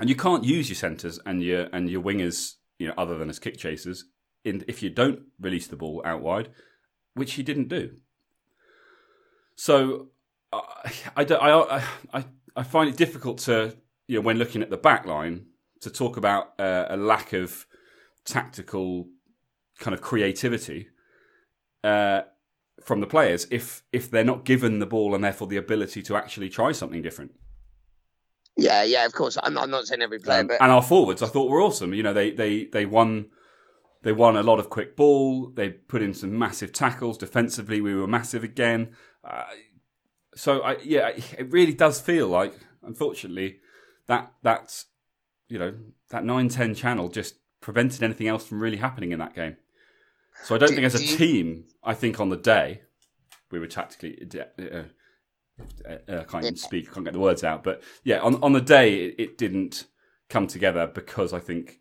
And 0.00 0.08
you 0.08 0.14
can't 0.14 0.44
use 0.44 0.68
your 0.68 0.76
centres 0.76 1.18
and 1.26 1.42
your 1.42 1.68
and 1.72 1.90
your 1.90 2.02
wingers 2.02 2.54
you 2.78 2.86
know 2.86 2.94
other 2.96 3.18
than 3.18 3.28
as 3.28 3.38
kick 3.38 3.58
chasers 3.58 4.04
in 4.44 4.64
if 4.68 4.82
you 4.82 4.90
don't 4.90 5.22
release 5.40 5.66
the 5.66 5.76
ball 5.76 6.00
out 6.04 6.22
wide 6.22 6.50
which 7.14 7.34
he 7.34 7.42
didn't 7.42 7.68
do. 7.68 7.96
So 9.56 10.08
uh, 10.52 10.60
I, 11.16 11.24
I, 11.24 11.84
I, 12.12 12.24
I 12.54 12.62
find 12.62 12.88
it 12.88 12.96
difficult 12.96 13.38
to 13.40 13.76
you 14.08 14.16
know, 14.16 14.22
when 14.22 14.38
looking 14.38 14.62
at 14.62 14.70
the 14.70 14.76
back 14.76 15.06
line, 15.06 15.46
to 15.80 15.90
talk 15.90 16.16
about 16.16 16.58
uh, 16.58 16.86
a 16.88 16.96
lack 16.96 17.32
of 17.32 17.66
tactical 18.24 19.08
kind 19.78 19.94
of 19.94 20.00
creativity 20.00 20.88
uh, 21.84 22.22
from 22.82 23.00
the 23.00 23.06
players 23.06 23.46
if 23.50 23.84
if 23.92 24.10
they're 24.10 24.24
not 24.24 24.44
given 24.44 24.80
the 24.80 24.86
ball 24.86 25.14
and 25.14 25.22
therefore 25.22 25.46
the 25.46 25.56
ability 25.56 26.02
to 26.02 26.16
actually 26.16 26.48
try 26.48 26.72
something 26.72 27.02
different. 27.02 27.32
Yeah, 28.56 28.82
yeah, 28.82 29.06
of 29.06 29.12
course. 29.12 29.38
I'm, 29.40 29.56
I'm 29.56 29.70
not 29.70 29.86
saying 29.86 30.02
every 30.02 30.18
player, 30.18 30.40
um, 30.40 30.48
but 30.48 30.60
and 30.60 30.72
our 30.72 30.82
forwards, 30.82 31.22
I 31.22 31.28
thought 31.28 31.48
were 31.48 31.62
awesome. 31.62 31.94
You 31.94 32.02
know, 32.02 32.12
they 32.12 32.32
they 32.32 32.64
they 32.64 32.86
won. 32.86 33.26
They 34.04 34.12
won 34.12 34.36
a 34.36 34.44
lot 34.44 34.60
of 34.60 34.70
quick 34.70 34.94
ball. 34.94 35.50
They 35.50 35.70
put 35.70 36.02
in 36.02 36.14
some 36.14 36.38
massive 36.38 36.72
tackles. 36.72 37.18
Defensively, 37.18 37.80
we 37.80 37.96
were 37.96 38.06
massive 38.06 38.44
again. 38.44 38.94
Uh, 39.24 39.42
so, 40.36 40.62
I, 40.62 40.76
yeah, 40.84 41.08
it 41.08 41.50
really 41.50 41.74
does 41.74 42.00
feel 42.00 42.28
like, 42.28 42.54
unfortunately, 42.84 43.58
that 44.08 44.32
that's 44.42 44.86
you 45.48 45.58
know 45.58 45.74
that 46.10 46.24
nine 46.24 46.48
ten 46.48 46.74
channel 46.74 47.08
just 47.08 47.36
prevented 47.60 48.02
anything 48.02 48.28
else 48.28 48.46
from 48.46 48.60
really 48.60 48.76
happening 48.78 49.12
in 49.12 49.18
that 49.20 49.34
game. 49.34 49.56
So 50.44 50.54
I 50.54 50.58
don't 50.58 50.68
Do- 50.70 50.74
think 50.76 50.86
as 50.86 50.94
a 50.94 50.98
do 50.98 51.04
you- 51.04 51.16
team, 51.16 51.64
I 51.82 51.94
think 51.94 52.20
on 52.20 52.28
the 52.28 52.36
day 52.36 52.82
we 53.50 53.58
were 53.58 53.66
tactically. 53.66 54.28
Uh, 54.38 54.82
uh, 55.88 56.20
I 56.20 56.22
can't 56.24 56.44
even 56.44 56.56
speak. 56.56 56.88
I 56.88 56.94
can't 56.94 57.04
get 57.04 57.12
the 57.14 57.18
words 57.18 57.42
out. 57.42 57.64
But 57.64 57.82
yeah, 58.04 58.20
on 58.20 58.42
on 58.42 58.52
the 58.52 58.60
day 58.60 59.06
it, 59.06 59.14
it 59.18 59.38
didn't 59.38 59.86
come 60.28 60.46
together 60.46 60.86
because 60.86 61.32
I 61.32 61.40
think 61.40 61.80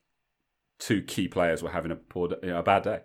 two 0.79 1.01
key 1.03 1.27
players 1.27 1.61
were 1.61 1.69
having 1.69 1.91
a 1.91 1.95
poor, 1.95 2.29
you 2.41 2.49
know, 2.49 2.59
a 2.59 2.63
bad 2.63 2.83
day. 2.83 3.01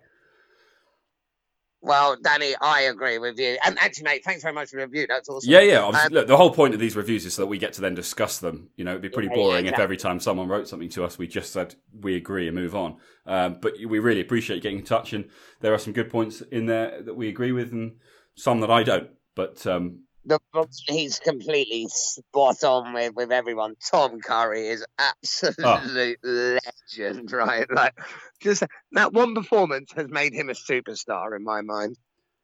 Well, 1.83 2.15
Danny, 2.23 2.55
I 2.61 2.83
agree 2.83 3.17
with 3.17 3.37
you. 3.37 3.57
And 3.65 3.77
actually, 3.77 4.05
mate, 4.05 4.23
thanks 4.23 4.41
very 4.41 4.53
much 4.53 4.69
for 4.69 4.77
the 4.77 4.83
review. 4.83 5.05
That's 5.05 5.27
awesome. 5.27 5.51
Yeah, 5.51 5.59
yeah. 5.59 5.85
Um, 5.85 5.95
look, 6.11 6.27
the 6.27 6.37
whole 6.37 6.51
point 6.51 6.73
of 6.73 6.79
these 6.79 6.95
reviews 6.95 7.25
is 7.25 7.33
so 7.33 7.41
that 7.41 7.47
we 7.47 7.57
get 7.57 7.73
to 7.73 7.81
then 7.81 7.93
discuss 7.93 8.37
them. 8.37 8.69
You 8.77 8.85
know, 8.85 8.91
it'd 8.91 9.01
be 9.01 9.09
pretty 9.09 9.27
Yeah, 9.27 9.35
yeah, 9.35 9.43
boring 9.43 9.65
if 9.65 9.77
every 9.77 9.97
time 9.97 10.21
someone 10.21 10.47
wrote 10.47 10.69
something 10.69 10.87
to 10.89 11.03
us, 11.03 11.17
we 11.17 11.27
just 11.27 11.51
said 11.51 11.75
we 11.99 12.15
agree 12.15 12.47
and 12.47 12.55
move 12.55 12.73
on. 12.73 12.95
Um, 13.25 13.57
but 13.61 13.73
we 13.85 13.99
really 13.99 14.21
appreciate 14.21 14.55
you 14.55 14.61
getting 14.61 14.79
in 14.79 14.85
touch, 14.85 15.11
and 15.11 15.25
there 15.59 15.73
are 15.73 15.77
some 15.77 15.91
good 15.91 16.09
points 16.09 16.39
in 16.39 16.67
there 16.67 17.01
that 17.01 17.15
we 17.15 17.27
agree 17.27 17.51
with, 17.51 17.73
and 17.73 17.97
some 18.35 18.61
that 18.61 18.71
I 18.71 18.83
don't. 18.83 19.09
But 19.35 19.67
um, 19.67 20.03
the 20.25 20.39
he's 20.87 21.19
completely 21.19 21.87
spot 21.89 22.63
on 22.63 22.93
with, 22.93 23.13
with 23.15 23.31
everyone. 23.31 23.75
Tom 23.91 24.19
Curry 24.21 24.67
is 24.67 24.85
absolute 24.97 26.17
legend, 26.23 27.31
right? 27.31 27.67
Like 27.71 27.93
just 28.41 28.63
that 28.93 29.13
one 29.13 29.35
performance 29.35 29.91
has 29.95 30.07
made 30.09 30.33
him 30.33 30.49
a 30.49 30.53
superstar 30.53 31.35
in 31.35 31.43
my 31.43 31.61
mind. 31.61 31.97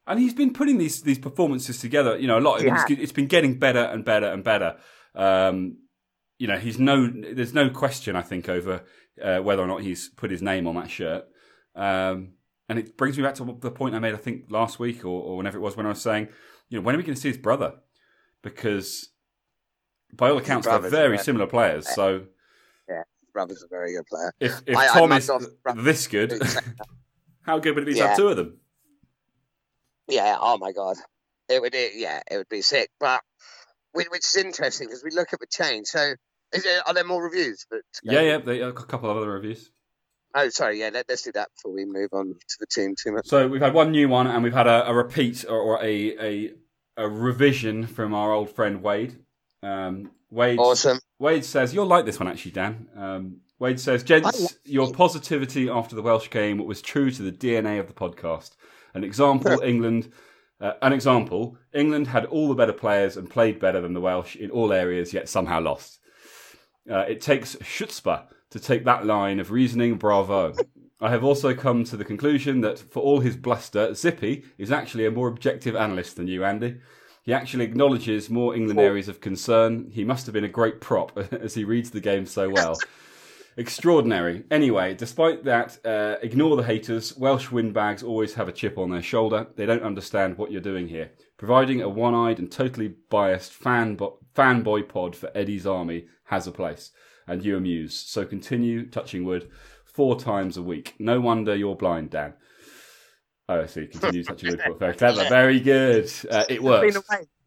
and 0.08 0.20
he's 0.20 0.34
been 0.34 0.54
putting 0.54 0.78
these 0.78 1.02
these 1.04 1.20
performances 1.20 1.80
together. 1.80 2.18
You 2.18 2.28
know, 2.28 2.40
a 2.40 2.42
lot. 2.42 2.60
Of, 2.60 2.66
Yeah. 2.66 2.84
it's, 2.88 3.02
it's 3.02 3.12
been 3.12 3.28
getting 3.28 3.60
better 3.60 3.84
and 3.84 4.04
better 4.04 4.28
and 4.28 4.44
better. 4.44 4.78
Um, 5.16 5.78
you 6.38 6.48
know, 6.48 6.58
he's 6.58 6.80
no. 6.80 7.08
There's 7.10 7.54
no 7.54 7.70
question. 7.70 8.16
I 8.16 8.22
think 8.22 8.50
over 8.50 8.84
uh, 9.22 9.40
whether 9.40 9.62
or 9.62 9.68
not 9.68 9.82
he's 9.82 10.10
put 10.10 10.32
his 10.32 10.42
name 10.42 10.68
on 10.68 10.76
that 10.76 10.90
shirt. 10.90 11.26
Um, 11.76 12.34
and 12.68 12.78
it 12.78 12.98
brings 12.98 13.18
me 13.18 13.24
back 13.24 13.36
to 13.36 13.58
the 13.60 13.72
point 13.72 13.96
I 13.96 14.00
made, 14.00 14.14
I 14.14 14.18
think, 14.18 14.46
last 14.50 14.80
week 14.80 15.04
or, 15.04 15.22
or 15.24 15.38
whenever 15.38 15.58
it 15.58 15.62
was 15.62 15.76
when 15.76 15.86
I 15.86 15.90
was 15.90 16.02
saying, 16.02 16.28
you 16.70 16.78
know, 16.80 16.84
when 16.84 16.96
are 16.96 16.98
we 16.98 17.04
going 17.04 17.16
to 17.16 17.22
see 17.22 17.30
his 17.30 17.38
brother? 17.38 17.74
Because 18.42 19.10
by 20.14 20.30
all 20.30 20.38
accounts, 20.38 20.68
they're 20.68 20.80
very 20.80 21.18
similar 21.18 21.46
players. 21.48 21.88
So 21.94 22.26
yeah, 22.88 23.04
Brother's 23.34 23.64
a 23.64 23.68
very 23.68 23.94
good 23.94 24.06
player. 24.08 24.34
if 24.40 24.62
if 24.66 24.78
I- 24.78 24.86
I 24.86 25.00
Tom 25.00 25.10
must 25.10 25.30
is 25.30 25.48
this 25.76 26.08
good, 26.08 26.34
how 27.42 27.60
good 27.60 27.76
would 27.76 27.84
it 27.84 27.88
be 27.88 27.94
to 27.94 28.00
Yeah. 28.00 28.08
have 28.10 28.18
two 28.18 28.28
of 28.30 28.38
them? 28.38 28.60
Yeah. 30.08 30.38
Oh 30.40 30.58
my 30.58 30.72
god. 30.72 30.98
It 31.50 31.62
would. 31.62 31.74
It, 31.76 31.94
yeah. 31.96 32.22
It 32.30 32.38
would 32.38 32.50
be 32.50 32.62
sick. 32.62 32.90
But 33.00 33.22
which, 33.94 34.08
which 34.12 34.26
is 34.26 34.36
interesting 34.36 34.88
because 34.88 35.04
we 35.04 35.12
look 35.12 35.34
at 35.34 35.40
the 35.40 35.48
change. 35.48 35.88
So, 35.88 36.14
is 36.54 36.64
there, 36.64 36.82
are 36.88 36.94
there 36.94 37.04
more 37.04 37.24
reviews? 37.24 37.66
But 37.70 37.82
Yeah, 38.04 38.22
yeah. 38.22 38.38
They, 38.38 38.62
a 38.62 38.72
couple 38.72 39.10
of 39.10 39.18
other 39.18 39.32
reviews. 39.32 39.70
Oh, 40.36 40.50
sorry. 40.50 40.80
Yeah. 40.80 40.90
Let, 40.94 41.06
let's 41.10 41.24
do 41.24 41.32
that 41.34 41.50
before 41.56 41.74
we 41.74 41.86
move 41.86 42.10
on 42.14 42.28
to 42.28 42.58
the 42.60 42.68
team 42.68 42.96
too 43.02 43.14
much. 43.14 43.28
So 43.28 43.48
we've 43.48 43.62
had 43.62 43.74
one 43.74 43.92
new 43.92 44.08
one, 44.08 44.28
and 44.28 44.44
we've 44.44 44.54
had 44.54 44.68
a, 44.68 44.88
a 44.88 44.94
repeat 44.94 45.46
or, 45.48 45.58
or 45.60 45.84
a, 45.84 46.18
a 46.20 46.54
a 47.00 47.08
revision 47.08 47.88
from 47.88 48.14
our 48.14 48.34
old 48.34 48.50
friend 48.50 48.84
Wade. 48.84 49.18
Um, 49.64 50.12
Wade 50.30 50.60
Awesome. 50.60 51.00
Wade 51.18 51.46
says 51.46 51.74
you'll 51.74 51.86
like 51.86 52.06
this 52.06 52.20
one 52.20 52.28
actually, 52.28 52.52
Dan. 52.52 52.88
Um, 52.96 53.38
Wade 53.58 53.80
says, 53.80 54.04
"Gents, 54.04 54.42
like 54.42 54.52
your 54.66 54.92
positivity 54.92 55.70
after 55.70 55.96
the 55.96 56.02
Welsh 56.02 56.30
game 56.30 56.58
was 56.64 56.82
true 56.82 57.10
to 57.10 57.22
the 57.24 57.32
DNA 57.32 57.80
of 57.80 57.88
the 57.88 57.94
podcast. 57.94 58.52
An 58.94 59.04
example, 59.04 59.60
England." 59.64 60.12
Uh, 60.62 60.74
an 60.82 60.92
example: 60.92 61.58
England 61.74 62.08
had 62.08 62.26
all 62.26 62.50
the 62.50 62.56
better 62.56 62.74
players 62.74 63.16
and 63.16 63.30
played 63.30 63.60
better 63.60 63.80
than 63.80 63.94
the 63.94 64.02
Welsh 64.02 64.36
in 64.36 64.52
all 64.52 64.74
areas, 64.74 65.14
yet 65.14 65.30
somehow 65.30 65.62
lost. 65.62 66.00
Uh, 66.90 67.00
it 67.00 67.22
takes 67.22 67.56
chutzpah 67.58 68.24
to 68.52 68.60
take 68.60 68.86
that 68.86 69.06
line 69.06 69.40
of 69.40 69.52
reasoning. 69.52 69.96
Bravo. 69.96 70.54
I 71.02 71.12
have 71.12 71.24
also 71.24 71.54
come 71.54 71.84
to 71.86 71.96
the 71.96 72.04
conclusion 72.04 72.62
that 72.62 72.78
for 72.78 73.02
all 73.02 73.22
his 73.22 73.38
bluster, 73.38 73.94
Zippy 73.94 74.44
is 74.58 74.72
actually 74.72 75.06
a 75.06 75.12
more 75.12 75.30
objective 75.30 75.76
analyst 75.76 76.18
than 76.18 76.28
you, 76.28 76.44
Andy. 76.44 76.78
He 77.24 77.34
actually 77.34 77.66
acknowledges 77.66 78.30
more 78.30 78.56
England 78.56 78.80
areas 78.80 79.08
of 79.08 79.22
concern. 79.22 79.90
He 79.92 80.04
must 80.04 80.26
have 80.26 80.34
been 80.34 80.44
a 80.44 80.50
great 80.50 80.82
prop 80.82 81.18
as 81.32 81.54
he 81.54 81.64
reads 81.64 81.92
the 81.92 82.02
game 82.02 82.26
so 82.26 82.50
well. 82.50 82.78
Extraordinary. 83.56 84.46
Anyway, 84.50 84.94
despite 84.94 85.44
that, 85.44 85.78
uh, 85.86 86.16
ignore 86.22 86.56
the 86.56 86.64
haters. 86.64 87.18
Welsh 87.18 87.52
windbags 87.52 88.04
always 88.04 88.36
have 88.36 88.48
a 88.48 88.54
chip 88.54 88.78
on 88.78 88.90
their 88.90 89.02
shoulder. 89.02 89.48
They 89.56 89.66
don't 89.66 89.84
understand 89.84 90.38
what 90.38 90.52
you're 90.52 90.62
doing 90.62 90.88
here. 90.88 91.12
Providing 91.38 91.82
a 91.82 91.90
one 91.90 92.16
eyed 92.16 92.40
and 92.40 92.52
totally 92.52 92.96
biased 93.10 93.52
fanbo- 93.54 94.18
fanboy 94.34 94.88
pod 94.88 95.16
for 95.16 95.30
Eddie's 95.36 95.68
army 95.68 96.08
has 96.26 96.48
a 96.48 96.52
place, 96.52 96.92
and 97.30 97.44
you 97.44 97.56
amuse. 97.58 97.96
So 97.96 98.26
continue 98.26 98.90
touching 98.90 99.24
wood 99.24 99.50
four 99.86 100.20
times 100.20 100.58
a 100.58 100.62
week. 100.62 100.96
No 101.00 101.22
wonder 101.22 101.56
you're 101.56 101.76
blind, 101.76 102.10
Dan. 102.10 102.34
Oh, 103.48 103.62
I 103.62 103.66
see. 103.66 103.88
Continue 103.88 104.24
touching 104.24 104.52
wood. 104.52 104.80
Very 104.80 104.96
clever. 104.96 105.24
Very 105.30 105.60
good. 105.60 106.12
Uh, 106.30 106.46
it 106.50 106.62
works. 106.62 106.98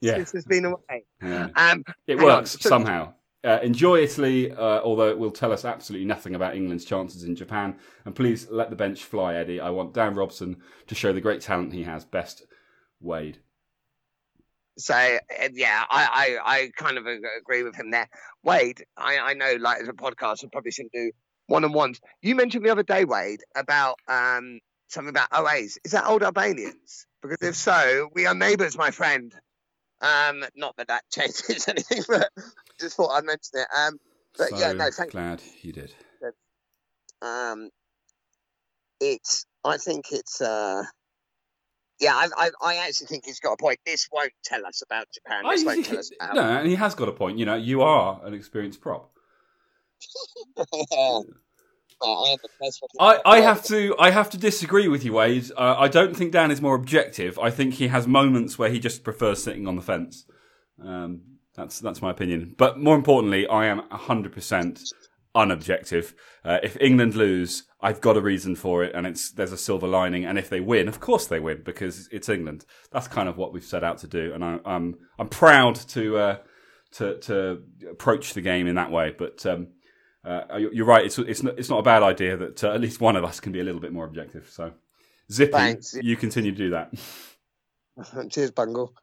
Yeah. 0.00 0.18
This 0.18 0.32
has 0.32 0.44
been 0.44 0.64
away. 0.64 1.04
Yeah. 1.22 1.48
Um, 1.54 1.84
It 2.06 2.18
Hang 2.18 2.20
on, 2.20 2.24
works 2.24 2.56
somehow. 2.60 3.14
Uh, 3.44 3.58
enjoy 3.62 3.98
Italy, 4.02 4.52
uh, 4.52 4.80
although 4.82 5.08
it 5.10 5.18
will 5.18 5.30
tell 5.30 5.52
us 5.52 5.64
absolutely 5.64 6.06
nothing 6.06 6.34
about 6.34 6.54
England's 6.54 6.84
chances 6.84 7.24
in 7.24 7.34
Japan. 7.34 7.76
And 8.04 8.14
please 8.14 8.48
let 8.50 8.70
the 8.70 8.76
bench 8.76 9.04
fly, 9.04 9.34
Eddie. 9.34 9.60
I 9.60 9.70
want 9.70 9.94
Dan 9.94 10.14
Robson 10.14 10.58
to 10.86 10.94
show 10.94 11.12
the 11.12 11.20
great 11.20 11.40
talent 11.40 11.72
he 11.72 11.82
has. 11.82 12.04
Best, 12.04 12.44
Wade. 13.00 13.38
So 14.78 14.94
uh, 14.94 15.48
yeah, 15.52 15.84
I, 15.90 16.38
I, 16.44 16.54
I 16.56 16.70
kind 16.76 16.98
of 16.98 17.06
agree 17.06 17.62
with 17.62 17.74
him 17.74 17.90
there. 17.90 18.08
Wade, 18.42 18.84
I, 18.96 19.18
I 19.18 19.34
know 19.34 19.56
like 19.60 19.82
as 19.82 19.88
a 19.88 19.92
podcast, 19.92 20.44
I 20.44 20.48
probably 20.50 20.70
shouldn't 20.70 20.92
do 20.92 21.12
one 21.46 21.64
on 21.64 21.72
ones. 21.72 22.00
You 22.22 22.34
mentioned 22.34 22.64
the 22.64 22.70
other 22.70 22.82
day, 22.82 23.04
Wade, 23.04 23.40
about 23.54 23.96
um 24.08 24.60
something 24.88 25.10
about 25.10 25.28
OAs. 25.32 25.78
Is 25.84 25.92
that 25.92 26.06
old 26.06 26.22
Albanians? 26.22 27.06
Because 27.22 27.38
if 27.42 27.56
so, 27.56 28.08
we 28.14 28.26
are 28.26 28.34
neighbours, 28.34 28.76
my 28.76 28.90
friend. 28.90 29.32
Um, 30.00 30.44
not 30.56 30.76
that 30.76 30.88
that 30.88 31.04
changes 31.10 31.64
anything, 31.68 32.02
but 32.08 32.28
just 32.80 32.96
thought 32.96 33.10
I'd 33.10 33.24
mention 33.24 33.52
it. 33.54 33.68
Um, 33.76 33.98
but 34.36 34.48
so 34.50 34.58
yeah, 34.58 34.72
no, 34.72 34.90
thank 34.90 35.12
you. 35.12 35.20
glad 35.20 35.42
you 35.62 35.72
did. 35.72 35.94
um, 37.20 37.70
it's 39.00 39.46
I 39.64 39.76
think 39.76 40.06
it's 40.10 40.40
uh. 40.40 40.84
Yeah, 42.02 42.14
I, 42.16 42.28
I, 42.36 42.50
I 42.60 42.76
actually 42.88 43.06
think 43.06 43.24
he's 43.24 43.38
got 43.38 43.52
a 43.52 43.56
point. 43.56 43.78
This 43.86 44.08
won't 44.12 44.32
tell 44.44 44.66
us 44.66 44.82
about 44.82 45.06
Japan. 45.14 45.44
This 45.48 45.64
won't 45.64 45.86
tell 45.86 45.98
us 45.98 46.10
about. 46.20 46.34
no, 46.34 46.42
and 46.42 46.66
he 46.66 46.74
has 46.74 46.96
got 46.96 47.08
a 47.08 47.12
point. 47.12 47.38
You 47.38 47.46
know, 47.46 47.54
you 47.54 47.82
are 47.82 48.20
an 48.24 48.34
experienced 48.34 48.80
prop. 48.80 49.10
I 50.58 51.22
am 52.32 52.38
the 52.42 52.48
best 52.60 52.80
fucking- 52.80 52.98
I, 52.98 53.20
I 53.24 53.40
have 53.40 53.62
to 53.66 53.94
I 54.00 54.10
have 54.10 54.28
to 54.30 54.36
disagree 54.36 54.88
with 54.88 55.04
you, 55.04 55.12
Wade. 55.12 55.48
Uh, 55.56 55.76
I 55.78 55.86
don't 55.86 56.16
think 56.16 56.32
Dan 56.32 56.50
is 56.50 56.60
more 56.60 56.74
objective. 56.74 57.38
I 57.38 57.50
think 57.50 57.74
he 57.74 57.86
has 57.88 58.08
moments 58.08 58.58
where 58.58 58.68
he 58.70 58.80
just 58.80 59.04
prefers 59.04 59.40
sitting 59.42 59.68
on 59.68 59.76
the 59.76 59.82
fence. 59.82 60.24
Um, 60.84 61.20
that's 61.54 61.78
that's 61.78 62.02
my 62.02 62.10
opinion. 62.10 62.56
But 62.58 62.80
more 62.80 62.96
importantly, 62.96 63.46
I 63.46 63.66
am 63.66 63.88
hundred 63.90 64.32
percent 64.32 64.80
unobjective. 65.34 66.14
Uh, 66.44 66.58
if 66.62 66.76
England 66.80 67.14
lose, 67.14 67.64
I've 67.80 68.00
got 68.00 68.16
a 68.16 68.20
reason 68.20 68.54
for 68.56 68.84
it, 68.84 68.94
and 68.94 69.06
it's 69.06 69.30
there's 69.32 69.52
a 69.52 69.56
silver 69.58 69.86
lining. 69.86 70.24
And 70.24 70.38
if 70.38 70.48
they 70.48 70.60
win, 70.60 70.88
of 70.88 71.00
course 71.00 71.26
they 71.26 71.40
win 71.40 71.62
because 71.64 72.08
it's 72.12 72.28
England. 72.28 72.64
That's 72.90 73.08
kind 73.08 73.28
of 73.28 73.36
what 73.36 73.52
we've 73.52 73.64
set 73.64 73.84
out 73.84 73.98
to 73.98 74.06
do, 74.06 74.32
and 74.34 74.44
I, 74.44 74.58
I'm 74.64 74.96
I'm 75.18 75.28
proud 75.28 75.76
to 75.90 76.16
uh, 76.18 76.36
to 76.92 77.18
to 77.20 77.62
approach 77.90 78.34
the 78.34 78.40
game 78.42 78.66
in 78.66 78.74
that 78.76 78.90
way. 78.90 79.14
But 79.16 79.44
um, 79.46 79.68
uh, 80.24 80.42
you- 80.58 80.70
you're 80.72 80.86
right. 80.86 81.04
It's 81.06 81.18
it's 81.18 81.42
not, 81.42 81.58
it's 81.58 81.70
not 81.70 81.78
a 81.78 81.82
bad 81.82 82.02
idea 82.02 82.36
that 82.36 82.62
uh, 82.64 82.72
at 82.72 82.80
least 82.80 83.00
one 83.00 83.16
of 83.16 83.24
us 83.24 83.40
can 83.40 83.52
be 83.52 83.60
a 83.60 83.64
little 83.64 83.80
bit 83.80 83.92
more 83.92 84.04
objective. 84.04 84.48
So, 84.50 84.72
Zippy, 85.30 85.52
Thanks. 85.52 85.94
you 86.00 86.16
continue 86.16 86.52
to 86.52 86.56
do 86.58 86.70
that. 86.70 86.92
Cheers, 88.30 88.50
Bungle. 88.52 88.94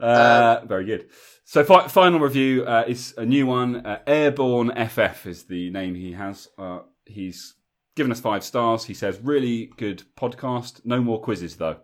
Uh, 0.00 0.60
very 0.66 0.84
good. 0.84 1.08
So, 1.44 1.64
fi- 1.64 1.88
final 1.88 2.20
review 2.20 2.64
uh, 2.64 2.84
is 2.86 3.14
a 3.16 3.24
new 3.24 3.46
one. 3.46 3.76
Uh, 3.76 4.00
Airborne 4.06 4.70
FF 4.88 5.26
is 5.26 5.44
the 5.44 5.70
name 5.70 5.94
he 5.94 6.12
has. 6.12 6.48
Uh, 6.58 6.80
he's 7.06 7.54
given 7.96 8.12
us 8.12 8.20
five 8.20 8.44
stars. 8.44 8.84
He 8.84 8.94
says, 8.94 9.18
"Really 9.22 9.70
good 9.76 10.02
podcast. 10.16 10.84
No 10.84 11.00
more 11.00 11.20
quizzes 11.20 11.56
though." 11.56 11.78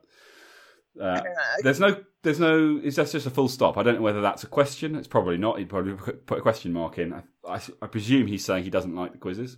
Uh, 1.00 1.20
there's 1.62 1.80
no, 1.80 2.04
there's 2.22 2.38
no. 2.38 2.80
Is 2.82 2.96
that 2.96 3.10
just 3.10 3.26
a 3.26 3.30
full 3.30 3.48
stop? 3.48 3.76
I 3.76 3.82
don't 3.82 3.96
know 3.96 4.02
whether 4.02 4.20
that's 4.20 4.44
a 4.44 4.48
question. 4.48 4.94
It's 4.94 5.08
probably 5.08 5.38
not. 5.38 5.58
He'd 5.58 5.68
probably 5.68 5.94
put 5.94 6.26
put 6.26 6.38
a 6.38 6.42
question 6.42 6.72
mark 6.72 6.98
in. 6.98 7.12
I, 7.12 7.22
I, 7.48 7.60
I 7.82 7.86
presume 7.86 8.26
he's 8.26 8.44
saying 8.44 8.64
he 8.64 8.70
doesn't 8.70 8.94
like 8.94 9.12
the 9.12 9.18
quizzes. 9.18 9.56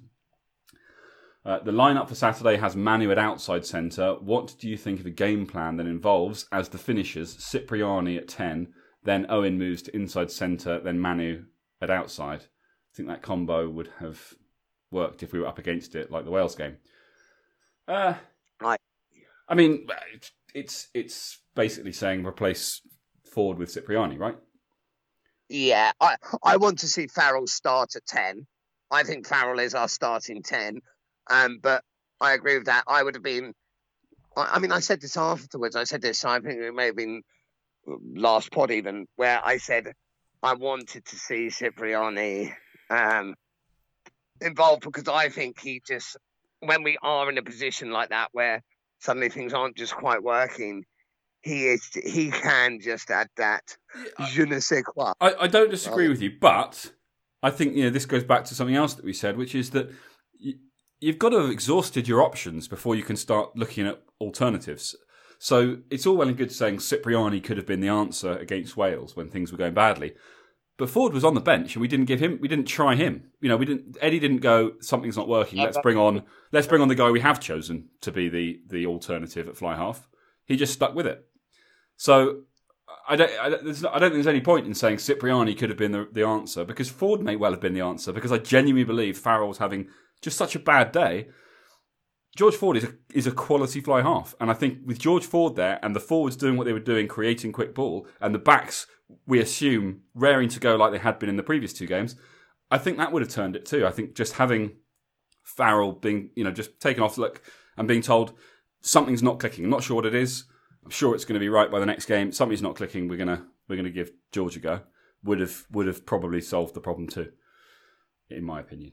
Uh, 1.46 1.60
the 1.60 1.70
lineup 1.70 2.08
for 2.08 2.16
Saturday 2.16 2.56
has 2.56 2.74
Manu 2.74 3.12
at 3.12 3.18
outside 3.18 3.64
centre. 3.64 4.14
What 4.14 4.56
do 4.58 4.68
you 4.68 4.76
think 4.76 4.98
of 4.98 5.06
a 5.06 5.10
game 5.10 5.46
plan 5.46 5.76
that 5.76 5.86
involves, 5.86 6.48
as 6.50 6.70
the 6.70 6.78
finishers, 6.78 7.36
Cipriani 7.36 8.16
at 8.16 8.26
10, 8.26 8.74
then 9.04 9.26
Owen 9.28 9.56
moves 9.56 9.82
to 9.82 9.94
inside 9.94 10.32
centre, 10.32 10.80
then 10.80 10.98
Manu 10.98 11.44
at 11.80 11.88
outside? 11.88 12.40
I 12.40 12.96
think 12.96 13.08
that 13.08 13.22
combo 13.22 13.68
would 13.68 13.90
have 14.00 14.34
worked 14.90 15.22
if 15.22 15.32
we 15.32 15.38
were 15.38 15.46
up 15.46 15.60
against 15.60 15.94
it, 15.94 16.10
like 16.10 16.24
the 16.24 16.32
Wales 16.32 16.56
game. 16.56 16.78
Uh, 17.86 18.14
Right. 18.60 18.80
I 19.48 19.54
mean, 19.54 19.86
it's, 20.14 20.32
it's 20.54 20.88
it's 20.94 21.38
basically 21.54 21.92
saying 21.92 22.26
replace 22.26 22.80
Ford 23.32 23.58
with 23.58 23.72
Cipriani, 23.72 24.16
right? 24.16 24.36
Yeah, 25.48 25.92
I 26.00 26.16
I 26.42 26.56
want 26.56 26.80
to 26.80 26.88
see 26.88 27.06
Farrell 27.06 27.46
start 27.46 27.94
at 27.96 28.06
ten. 28.06 28.46
I 28.90 29.02
think 29.04 29.26
Farrell 29.26 29.60
is 29.60 29.74
our 29.74 29.88
starting 29.88 30.42
ten. 30.42 30.80
Um, 31.28 31.58
but 31.62 31.82
I 32.20 32.32
agree 32.32 32.56
with 32.56 32.66
that. 32.66 32.84
I 32.86 33.02
would 33.02 33.14
have 33.14 33.22
been. 33.22 33.52
I, 34.36 34.52
I 34.54 34.58
mean, 34.58 34.72
I 34.72 34.80
said 34.80 35.00
this 35.00 35.16
afterwards. 35.16 35.76
I 35.76 35.84
said 35.84 36.02
this. 36.02 36.24
I 36.24 36.40
think 36.40 36.60
it 36.60 36.74
may 36.74 36.86
have 36.86 36.96
been 36.96 37.22
last 38.14 38.50
pod 38.50 38.70
even 38.70 39.06
where 39.16 39.40
I 39.44 39.58
said 39.58 39.92
I 40.42 40.54
wanted 40.54 41.04
to 41.04 41.16
see 41.16 41.50
Cipriani 41.50 42.52
um, 42.90 43.34
involved 44.40 44.82
because 44.82 45.08
I 45.08 45.28
think 45.28 45.60
he 45.60 45.82
just 45.86 46.16
when 46.60 46.82
we 46.82 46.98
are 47.02 47.28
in 47.30 47.38
a 47.38 47.42
position 47.42 47.90
like 47.90 48.10
that 48.10 48.28
where 48.32 48.62
suddenly 49.00 49.28
things 49.28 49.52
aren't 49.52 49.76
just 49.76 49.94
quite 49.94 50.22
working, 50.22 50.84
he 51.42 51.66
is 51.66 51.88
he 51.94 52.30
can 52.30 52.80
just 52.80 53.10
add 53.10 53.28
that 53.36 53.76
I, 54.18 54.26
je 54.26 54.44
ne 54.44 54.60
sais 54.60 54.82
quoi. 54.82 55.12
I, 55.20 55.34
I 55.40 55.46
don't 55.46 55.70
disagree 55.70 56.08
with 56.08 56.20
you, 56.20 56.32
but 56.40 56.92
I 57.42 57.50
think 57.50 57.76
you 57.76 57.84
know 57.84 57.90
this 57.90 58.06
goes 58.06 58.24
back 58.24 58.44
to 58.46 58.54
something 58.54 58.76
else 58.76 58.94
that 58.94 59.04
we 59.04 59.12
said, 59.12 59.36
which 59.36 59.54
is 59.54 59.70
that 59.70 59.90
you've 61.00 61.18
got 61.18 61.30
to 61.30 61.40
have 61.40 61.50
exhausted 61.50 62.08
your 62.08 62.22
options 62.22 62.68
before 62.68 62.94
you 62.94 63.02
can 63.02 63.16
start 63.16 63.56
looking 63.56 63.86
at 63.86 64.02
alternatives. 64.20 64.96
So 65.38 65.78
it's 65.90 66.06
all 66.06 66.16
well 66.16 66.28
and 66.28 66.36
good 66.36 66.52
saying 66.52 66.78
Cipriani 66.78 67.40
could 67.40 67.56
have 67.56 67.66
been 67.66 67.80
the 67.80 67.88
answer 67.88 68.32
against 68.38 68.76
Wales 68.76 69.14
when 69.14 69.28
things 69.28 69.52
were 69.52 69.58
going 69.58 69.74
badly. 69.74 70.14
But 70.78 70.90
Ford 70.90 71.14
was 71.14 71.24
on 71.24 71.34
the 71.34 71.40
bench, 71.40 71.74
and 71.74 71.80
we 71.80 71.88
didn't 71.88 72.04
give 72.04 72.20
him. 72.20 72.38
We 72.40 72.48
didn't 72.48 72.66
try 72.66 72.96
him. 72.96 73.30
You 73.40 73.48
know, 73.48 73.56
we 73.56 73.64
didn't. 73.64 73.96
Eddie 74.00 74.18
didn't 74.18 74.38
go. 74.38 74.72
Something's 74.80 75.16
not 75.16 75.28
working. 75.28 75.58
Let's 75.58 75.78
bring 75.80 75.96
on. 75.96 76.22
Let's 76.52 76.66
bring 76.66 76.82
on 76.82 76.88
the 76.88 76.94
guy 76.94 77.10
we 77.10 77.20
have 77.20 77.40
chosen 77.40 77.88
to 78.02 78.12
be 78.12 78.28
the 78.28 78.60
the 78.68 78.86
alternative 78.86 79.48
at 79.48 79.56
fly 79.56 79.76
half. 79.76 80.06
He 80.44 80.56
just 80.56 80.74
stuck 80.74 80.94
with 80.94 81.06
it. 81.06 81.26
So 81.96 82.42
I 83.08 83.16
don't. 83.16 83.32
I 83.40 83.48
don't, 83.48 83.66
I 83.66 83.98
don't 83.98 84.00
think 84.00 84.14
there's 84.14 84.26
any 84.26 84.42
point 84.42 84.66
in 84.66 84.74
saying 84.74 84.98
Cipriani 84.98 85.54
could 85.54 85.70
have 85.70 85.78
been 85.78 85.92
the, 85.92 86.08
the 86.12 86.26
answer 86.26 86.64
because 86.64 86.90
Ford 86.90 87.22
may 87.22 87.36
well 87.36 87.52
have 87.52 87.60
been 87.60 87.74
the 87.74 87.80
answer 87.80 88.12
because 88.12 88.32
I 88.32 88.38
genuinely 88.38 88.84
believe 88.84 89.16
Farrell 89.16 89.48
was 89.48 89.58
having 89.58 89.88
just 90.26 90.36
such 90.36 90.56
a 90.56 90.58
bad 90.58 90.90
day. 90.90 91.28
George 92.36 92.56
Ford 92.56 92.76
is 92.76 92.82
a, 92.82 92.92
is 93.14 93.28
a 93.28 93.30
quality 93.30 93.80
fly 93.80 94.02
half, 94.02 94.34
and 94.40 94.50
I 94.50 94.54
think 94.54 94.80
with 94.84 94.98
George 94.98 95.24
Ford 95.24 95.54
there 95.54 95.78
and 95.84 95.94
the 95.94 96.00
forwards 96.00 96.34
doing 96.34 96.56
what 96.56 96.64
they 96.64 96.72
were 96.72 96.80
doing, 96.80 97.06
creating 97.06 97.52
quick 97.52 97.76
ball, 97.76 98.08
and 98.20 98.34
the 98.34 98.40
backs 98.40 98.88
we 99.24 99.38
assume 99.38 100.00
raring 100.14 100.48
to 100.48 100.58
go 100.58 100.74
like 100.74 100.90
they 100.90 100.98
had 100.98 101.20
been 101.20 101.28
in 101.28 101.36
the 101.36 101.44
previous 101.44 101.72
two 101.72 101.86
games, 101.86 102.16
I 102.72 102.78
think 102.78 102.98
that 102.98 103.12
would 103.12 103.22
have 103.22 103.30
turned 103.30 103.54
it 103.54 103.66
too. 103.66 103.86
I 103.86 103.92
think 103.92 104.16
just 104.16 104.32
having 104.32 104.72
Farrell 105.44 105.92
being, 105.92 106.30
you 106.34 106.42
know, 106.42 106.50
just 106.50 106.80
taken 106.80 107.04
off 107.04 107.18
look 107.18 107.40
and 107.76 107.86
being 107.86 108.02
told 108.02 108.32
something's 108.80 109.22
not 109.22 109.38
clicking. 109.38 109.62
I'm 109.62 109.70
not 109.70 109.84
sure 109.84 109.94
what 109.94 110.06
it 110.06 110.14
is. 110.14 110.44
I'm 110.84 110.90
sure 110.90 111.14
it's 111.14 111.24
going 111.24 111.34
to 111.34 111.40
be 111.40 111.48
right 111.48 111.70
by 111.70 111.78
the 111.78 111.86
next 111.86 112.06
game. 112.06 112.32
Something's 112.32 112.62
not 112.62 112.74
clicking. 112.74 113.06
We're 113.06 113.16
gonna 113.16 113.46
we're 113.68 113.76
gonna 113.76 113.90
give 113.90 114.10
George 114.32 114.56
a 114.56 114.60
go. 114.60 114.80
Would 115.22 115.38
have 115.38 115.66
would 115.70 115.86
have 115.86 116.04
probably 116.04 116.40
solved 116.40 116.74
the 116.74 116.80
problem 116.80 117.06
too, 117.06 117.30
in 118.28 118.42
my 118.42 118.58
opinion. 118.58 118.92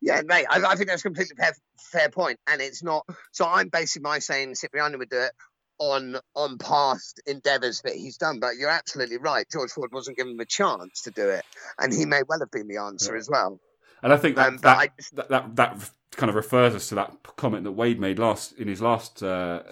Yeah, 0.00 0.22
mate, 0.24 0.46
I, 0.50 0.62
I 0.64 0.76
think 0.76 0.88
that's 0.88 1.02
a 1.02 1.08
completely 1.08 1.36
fair, 1.36 1.52
fair 1.78 2.08
point, 2.10 2.38
and 2.46 2.60
it's 2.60 2.82
not. 2.82 3.06
So 3.32 3.46
I'm 3.46 3.68
basing 3.68 4.02
my 4.02 4.18
saying 4.18 4.54
Cipriani 4.54 4.96
would 4.96 5.10
do 5.10 5.20
it 5.20 5.32
on 5.78 6.16
on 6.34 6.58
past 6.58 7.20
endeavours 7.26 7.82
that 7.82 7.94
he's 7.94 8.16
done. 8.16 8.40
But 8.40 8.56
you're 8.56 8.70
absolutely 8.70 9.18
right. 9.18 9.46
George 9.50 9.70
Ford 9.70 9.90
wasn't 9.92 10.16
given 10.16 10.36
the 10.36 10.46
chance 10.46 11.02
to 11.02 11.10
do 11.10 11.28
it, 11.28 11.44
and 11.78 11.92
he 11.92 12.04
may 12.04 12.22
well 12.28 12.40
have 12.40 12.50
been 12.50 12.68
the 12.68 12.78
answer 12.78 13.14
yeah. 13.14 13.20
as 13.20 13.28
well. 13.30 13.60
And 14.02 14.12
I 14.12 14.16
think 14.16 14.36
that, 14.36 14.48
um, 14.48 14.56
that, 14.58 14.96
just... 14.96 15.16
that, 15.16 15.28
that, 15.28 15.56
that 15.56 15.90
kind 16.12 16.30
of 16.30 16.36
refers 16.36 16.74
us 16.74 16.88
to 16.88 16.94
that 16.96 17.16
comment 17.36 17.64
that 17.64 17.72
Wade 17.72 18.00
made 18.00 18.18
last 18.18 18.52
in 18.52 18.68
his 18.68 18.80
last 18.80 19.22
uh, 19.22 19.62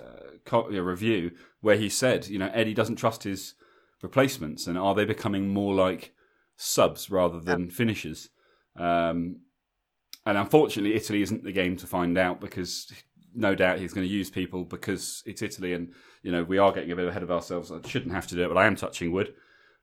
review, 0.51 1.33
where 1.61 1.77
he 1.77 1.89
said, 1.89 2.27
you 2.29 2.39
know, 2.39 2.51
Eddie 2.53 2.75
doesn't 2.75 2.97
trust 2.97 3.23
his 3.25 3.55
replacements, 4.03 4.67
and 4.67 4.79
are 4.79 4.95
they 4.95 5.05
becoming 5.05 5.49
more 5.49 5.75
like 5.75 6.13
subs 6.57 7.11
rather 7.11 7.41
than 7.41 7.65
yeah. 7.65 7.71
finishers? 7.71 8.29
Um, 8.77 9.41
and 10.29 10.37
unfortunately, 10.37 10.95
Italy 10.95 11.23
isn't 11.23 11.43
the 11.43 11.53
game 11.53 11.75
to 11.79 11.87
find 11.87 12.19
out 12.19 12.39
because 12.39 12.93
no 13.35 13.55
doubt 13.55 13.79
he's 13.79 13.95
going 13.95 14.07
to 14.07 14.13
use 14.13 14.29
people 14.29 14.63
because 14.63 15.23
it's 15.25 15.41
Italy, 15.41 15.73
and 15.73 15.95
you 16.23 16.31
know 16.31 16.45
we 16.45 16.59
are 16.59 16.71
getting 16.71 16.93
a 16.93 16.97
bit 16.97 17.09
ahead 17.09 17.23
of 17.23 17.31
ourselves. 17.31 17.73
I 17.73 17.81
shouldn't 17.89 18.13
have 18.13 18.27
to 18.27 18.35
do 18.35 18.45
it, 18.45 18.49
but 18.49 18.59
I 18.59 18.67
am 18.67 18.77
touching 18.77 19.11
wood 19.11 19.33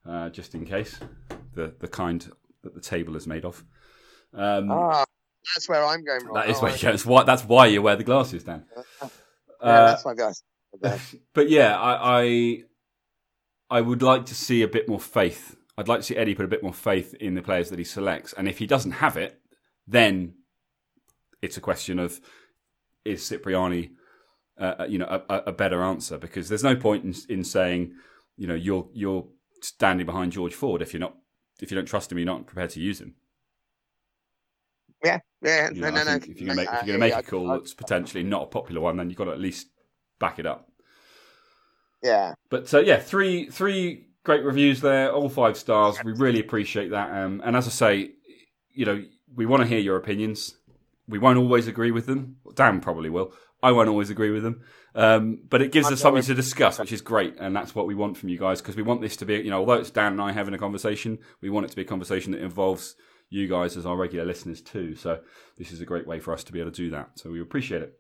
uh, 0.08 0.30
just 0.30 0.54
in 0.54 0.64
case 0.64 1.00
the 1.56 1.74
the 1.80 1.88
kind 1.88 2.32
that 2.62 2.76
the 2.76 2.80
table 2.80 3.16
is 3.16 3.26
made 3.26 3.44
of. 3.44 3.64
Um, 4.36 4.70
ah, 4.70 5.04
that's 5.56 5.68
where 5.68 5.84
I'm 5.84 6.04
going 6.04 6.26
wrong. 6.26 6.36
That 6.36 6.50
is 6.50 6.58
oh, 6.58 6.62
where 6.62 6.74
you 6.74 6.80
go. 6.80 6.92
That's 6.92 7.06
why, 7.08 7.24
that's 7.24 7.44
why 7.44 7.66
you 7.66 7.82
wear 7.82 7.96
the 7.96 8.04
glasses, 8.04 8.44
Dan. 8.44 8.66
yeah, 9.02 9.08
uh, 9.62 9.88
that's 9.88 10.06
my 10.06 10.14
guess. 10.14 10.44
but 11.34 11.50
yeah, 11.50 11.76
I, 11.76 12.22
I 12.22 12.64
I 13.72 13.82
would 13.82 14.04
like 14.04 14.28
to 14.28 14.36
see 14.36 14.62
a 14.62 14.68
bit 14.68 14.88
more 14.88 15.00
faith. 15.00 15.56
I'd 15.76 15.88
like 15.88 16.02
to 16.02 16.06
see 16.06 16.16
Eddie 16.16 16.36
put 16.36 16.46
a 16.46 16.50
bit 16.50 16.62
more 16.62 16.74
faith 16.74 17.16
in 17.16 17.34
the 17.34 17.42
players 17.42 17.72
that 17.72 17.80
he 17.80 17.86
selects, 17.86 18.32
and 18.34 18.48
if 18.48 18.60
he 18.60 18.68
doesn't 18.68 18.92
have 18.92 19.18
it, 19.18 19.42
then 19.88 20.34
it's 21.42 21.58
a 21.58 21.62
question 21.62 22.00
of 22.00 22.20
is 23.04 23.28
Cipriani, 23.28 23.92
uh, 24.60 24.76
uh, 24.80 24.86
you 24.90 24.98
know, 24.98 25.24
a, 25.30 25.36
a, 25.48 25.52
better 25.52 25.84
answer 25.84 26.18
because 26.18 26.50
there's 26.50 26.64
no 26.64 26.76
point 26.76 27.04
in, 27.04 27.14
in 27.38 27.44
saying, 27.44 27.94
you 28.38 28.48
know, 28.48 28.56
you're 28.56 28.88
you're 28.94 29.28
standing 29.62 30.06
behind 30.06 30.32
George 30.32 30.56
Ford 30.56 30.82
if 30.82 30.94
you're 30.94 31.00
not 31.00 31.16
if 31.62 31.72
you 31.72 31.76
don't 31.76 31.86
trust 31.86 32.12
him, 32.12 32.18
you're 32.18 32.26
not 32.26 32.48
prepared 32.48 32.72
to 32.72 32.80
use 32.80 33.00
him. 33.00 33.16
Yeah, 35.04 35.20
yeah, 35.42 35.70
you 35.70 35.82
know, 35.82 35.92
no, 35.92 36.04
no, 36.04 36.04
no. 36.04 36.16
If 36.16 36.28
you're 36.28 36.48
going 36.48 36.50
to 36.50 36.56
make, 36.56 36.70
if 36.70 36.88
you're 36.88 36.96
to 36.96 37.00
make 37.00 37.16
a 37.16 37.22
call 37.22 37.48
that's 37.48 37.74
potentially 37.74 38.24
not 38.24 38.44
a 38.44 38.48
popular 38.48 38.82
one, 38.82 38.98
then 38.98 39.10
you've 39.10 39.18
got 39.18 39.26
to 39.26 39.32
at 39.32 39.40
least 39.40 39.68
back 40.20 40.40
it 40.40 40.46
up. 40.46 40.70
Yeah. 42.02 42.34
But 42.50 42.74
uh, 42.74 42.80
yeah, 42.80 43.00
three 43.00 43.50
three 43.50 44.08
great 44.24 44.44
reviews 44.44 44.82
there, 44.82 45.12
all 45.12 45.30
five 45.30 45.58
stars. 45.58 45.98
We 46.04 46.14
really 46.14 46.40
appreciate 46.40 46.90
that. 46.92 47.12
Um, 47.12 47.42
and 47.46 47.56
as 47.56 47.68
I 47.68 47.72
say, 47.72 48.12
you 48.74 48.86
know, 48.86 49.04
we 49.34 49.46
want 49.46 49.64
to 49.64 49.68
hear 49.68 49.80
your 49.80 49.98
opinions. 49.98 50.56
We 51.08 51.20
won't 51.20 51.38
always 51.38 51.68
agree 51.68 51.92
with 51.92 52.06
them. 52.06 52.38
Dan 52.56 52.82
probably 52.82 53.10
will. 53.10 53.34
I 53.62 53.72
won't 53.72 53.90
always 53.90 54.10
agree 54.10 54.32
with 54.32 54.44
them. 54.44 54.62
Um, 54.94 55.40
but 55.50 55.62
it 55.62 55.72
gives 55.72 55.92
us 55.92 56.00
something 56.00 56.24
to 56.24 56.34
discuss, 56.34 56.80
which 56.80 56.92
is 56.92 57.02
great. 57.02 57.36
And 57.40 57.56
that's 57.56 57.74
what 57.76 57.88
we 57.88 57.96
want 57.96 58.18
from 58.18 58.30
you 58.30 58.38
guys 58.38 58.62
because 58.62 58.76
we 58.76 58.84
want 58.84 59.02
this 59.02 59.18
to 59.18 59.26
be, 59.26 59.36
you 59.36 59.50
know, 59.50 59.60
although 59.60 59.74
it's 59.74 59.90
Dan 59.90 60.14
and 60.14 60.22
I 60.22 60.32
having 60.32 60.54
a 60.54 60.58
conversation, 60.58 61.20
we 61.42 61.50
want 61.50 61.66
it 61.66 61.70
to 61.70 61.76
be 61.76 61.82
a 61.82 61.86
conversation 61.86 62.32
that 62.32 62.42
involves 62.42 62.96
you 63.30 63.48
guys 63.48 63.76
as 63.76 63.86
our 63.86 63.98
regular 63.98 64.26
listeners 64.26 64.62
too. 64.62 64.96
So 64.96 65.20
this 65.58 65.72
is 65.72 65.82
a 65.82 65.86
great 65.86 66.08
way 66.08 66.20
for 66.20 66.34
us 66.34 66.44
to 66.46 66.54
be 66.54 66.60
able 66.60 66.72
to 66.72 66.78
do 66.78 66.90
that. 66.92 67.20
So 67.20 67.32
we 67.32 67.42
appreciate 67.42 67.82
it. 67.82 67.94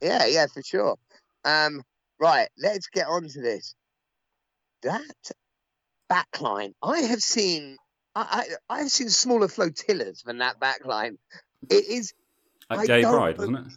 Yeah, 0.00 0.26
yeah, 0.26 0.46
for 0.52 0.62
sure. 0.62 0.96
Um, 1.44 1.82
right, 2.20 2.48
let's 2.58 2.88
get 2.88 3.06
on 3.06 3.28
to 3.28 3.40
this. 3.40 3.74
That 4.82 5.02
backline, 6.10 6.74
I 6.82 7.00
have 7.00 7.20
seen 7.20 7.76
I, 8.22 8.44
I, 8.68 8.78
have 8.80 8.90
seen 8.90 9.10
smaller 9.10 9.48
flotillas 9.48 10.22
than 10.22 10.38
that 10.38 10.58
backline. 10.58 11.18
It 11.68 11.88
is. 11.88 12.12
At 12.70 12.86
Gay 12.86 13.02
Pride, 13.02 13.38
wasn't 13.38 13.58
it? 13.58 13.72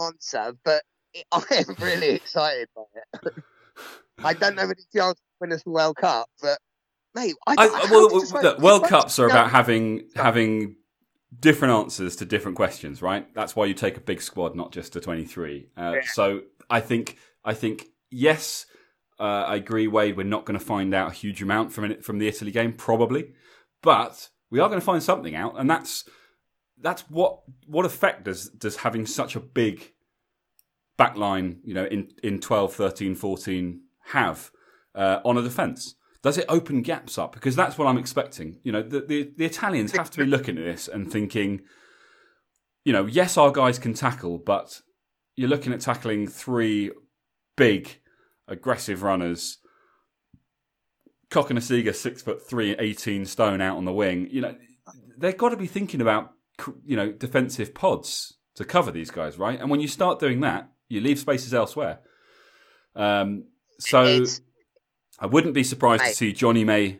Answer, 0.00 0.56
but 0.64 0.82
it, 1.14 1.26
I 1.32 1.42
am 1.50 1.76
really 1.80 2.10
excited 2.10 2.68
by 2.74 2.82
it. 2.94 3.34
I 4.24 4.34
don't 4.34 4.56
know 4.56 4.64
if 4.64 4.70
it's 4.70 4.86
chance 4.94 5.14
to 5.14 5.22
win 5.40 5.52
us 5.52 5.62
the 5.62 5.70
World 5.70 5.96
Cup, 5.96 6.28
but 6.42 6.58
mate, 7.14 7.34
I, 7.46 7.54
I 7.58 7.90
well, 7.90 8.08
look, 8.42 8.58
World 8.58 8.84
Cups 8.84 9.18
are 9.18 9.26
about 9.26 9.50
having 9.50 10.08
having 10.16 10.76
different 11.38 11.74
answers 11.74 12.16
to 12.16 12.24
different 12.24 12.56
questions, 12.56 13.00
right? 13.02 13.32
That's 13.34 13.54
why 13.54 13.66
you 13.66 13.74
take 13.74 13.96
a 13.96 14.00
big 14.00 14.20
squad, 14.20 14.56
not 14.56 14.72
just 14.72 14.96
a 14.96 15.00
twenty-three. 15.00 15.68
Uh, 15.76 15.92
yeah. 15.94 16.00
So 16.12 16.42
I 16.68 16.80
think 16.80 17.16
I 17.44 17.54
think 17.54 17.86
yes, 18.10 18.66
uh, 19.20 19.22
I 19.22 19.56
agree, 19.56 19.86
Wade. 19.86 20.16
We're 20.16 20.24
not 20.24 20.44
going 20.44 20.58
to 20.58 20.64
find 20.64 20.94
out 20.94 21.10
a 21.10 21.14
huge 21.14 21.42
amount 21.42 21.72
from 21.72 21.84
it 21.84 22.04
from 22.04 22.18
the 22.18 22.28
Italy 22.28 22.50
game, 22.50 22.72
probably. 22.72 23.32
But 23.82 24.30
we 24.50 24.60
are 24.60 24.68
going 24.68 24.80
to 24.80 24.84
find 24.84 25.02
something 25.02 25.34
out, 25.34 25.58
and 25.58 25.68
that's 25.68 26.04
that's 26.80 27.02
what 27.10 27.40
what 27.66 27.86
effect 27.86 28.24
does 28.24 28.48
does 28.48 28.76
having 28.76 29.06
such 29.06 29.36
a 29.36 29.40
big 29.40 29.92
backline, 30.98 31.58
you 31.64 31.74
know, 31.74 31.84
in 31.84 32.10
in 32.22 32.40
12, 32.40 32.74
13, 32.74 33.14
14 33.14 33.80
have 34.12 34.50
uh, 34.94 35.20
on 35.24 35.38
a 35.38 35.42
defence? 35.42 35.94
Does 36.22 36.36
it 36.36 36.46
open 36.48 36.82
gaps 36.82 37.16
up? 37.16 37.32
Because 37.32 37.54
that's 37.54 37.78
what 37.78 37.86
I'm 37.86 37.98
expecting. 37.98 38.58
You 38.64 38.72
know, 38.72 38.82
the, 38.82 39.00
the, 39.00 39.32
the 39.36 39.44
Italians 39.44 39.92
have 39.92 40.10
to 40.10 40.18
be 40.18 40.24
looking 40.24 40.58
at 40.58 40.64
this 40.64 40.88
and 40.88 41.10
thinking, 41.10 41.60
you 42.84 42.92
know, 42.92 43.06
yes, 43.06 43.36
our 43.36 43.52
guys 43.52 43.78
can 43.78 43.94
tackle, 43.94 44.38
but 44.38 44.80
you're 45.36 45.48
looking 45.48 45.72
at 45.72 45.80
tackling 45.80 46.26
three 46.26 46.90
big, 47.56 48.00
aggressive 48.48 49.04
runners 49.04 49.58
Cokanasiga, 51.30 51.94
six 51.94 52.22
foot 52.22 52.48
three, 52.48 52.74
18 52.78 53.26
stone 53.26 53.60
out 53.60 53.76
on 53.76 53.84
the 53.84 53.92
wing. 53.92 54.28
You 54.30 54.40
know, 54.42 54.54
they've 55.16 55.36
got 55.36 55.50
to 55.50 55.56
be 55.56 55.66
thinking 55.66 56.00
about, 56.00 56.32
you 56.84 56.96
know, 56.96 57.12
defensive 57.12 57.74
pods 57.74 58.34
to 58.54 58.64
cover 58.64 58.90
these 58.90 59.10
guys, 59.10 59.38
right? 59.38 59.60
And 59.60 59.70
when 59.70 59.80
you 59.80 59.88
start 59.88 60.18
doing 60.18 60.40
that, 60.40 60.70
you 60.88 61.00
leave 61.00 61.18
spaces 61.18 61.52
elsewhere. 61.54 62.00
Um, 62.96 63.44
so 63.78 64.04
it's, 64.04 64.40
I 65.18 65.26
wouldn't 65.26 65.54
be 65.54 65.62
surprised 65.64 66.02
to 66.04 66.14
see 66.14 66.32
Jonny 66.32 66.64
May 66.64 66.98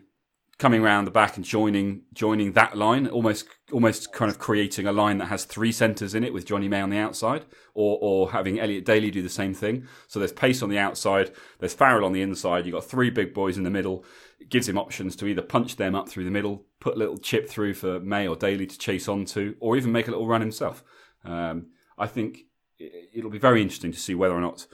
coming 0.59 0.83
around 0.83 1.05
the 1.05 1.11
back 1.11 1.37
and 1.37 1.45
joining 1.45 2.03
joining 2.13 2.53
that 2.53 2.77
line, 2.77 3.07
almost 3.07 3.47
almost 3.73 4.13
kind 4.13 4.31
of 4.31 4.39
creating 4.39 4.87
a 4.87 4.93
line 4.93 5.19
that 5.19 5.27
has 5.27 5.45
three 5.45 5.73
centres 5.73 6.15
in 6.15 6.25
it 6.25 6.33
with 6.33 6.47
Jonny 6.47 6.69
May 6.69 6.81
on 6.81 6.91
the 6.91 6.99
outside, 6.99 7.45
or 7.75 7.99
or 8.01 8.33
having 8.33 8.59
Elliot 8.59 8.85
Daly 8.85 9.11
do 9.11 9.23
the 9.23 9.29
same 9.29 9.55
thing. 9.55 9.87
So 10.09 10.19
there's 10.19 10.33
pace 10.33 10.63
on 10.63 10.69
the 10.69 10.79
outside, 10.79 11.33
there's 11.61 11.75
Farrell 11.75 12.05
on 12.05 12.13
the 12.13 12.23
inside. 12.23 12.67
You've 12.67 12.75
got 12.75 12.85
three 12.85 13.11
big 13.11 13.33
boys 13.33 13.57
in 13.57 13.65
the 13.65 13.71
middle. 13.71 14.05
It 14.41 14.51
gives 14.51 14.69
him 14.69 14.79
options 14.79 15.17
to 15.17 15.27
either 15.27 15.43
punch 15.43 15.77
them 15.77 15.95
up 15.95 16.09
through 16.09 16.25
the 16.25 16.31
middle, 16.31 16.67
put 16.81 16.95
a 16.95 16.99
little 16.99 17.19
chip 17.19 17.49
through 17.49 17.75
for 17.75 18.01
May 18.01 18.27
or 18.29 18.37
Daly 18.37 18.67
to 18.67 18.79
chase 18.79 19.09
onto, 19.09 19.55
or 19.61 19.77
even 19.77 19.93
make 19.93 20.09
a 20.09 20.11
little 20.11 20.27
run 20.27 20.41
himself. 20.41 20.85
Um, 21.25 21.69
I 21.97 22.07
think 22.07 22.45
it'll 22.79 23.31
be 23.31 23.39
very 23.39 23.63
interesting 23.63 23.93
to 23.93 23.99
see 23.99 24.15
whether 24.15 24.35
or 24.35 24.41
not 24.41 24.67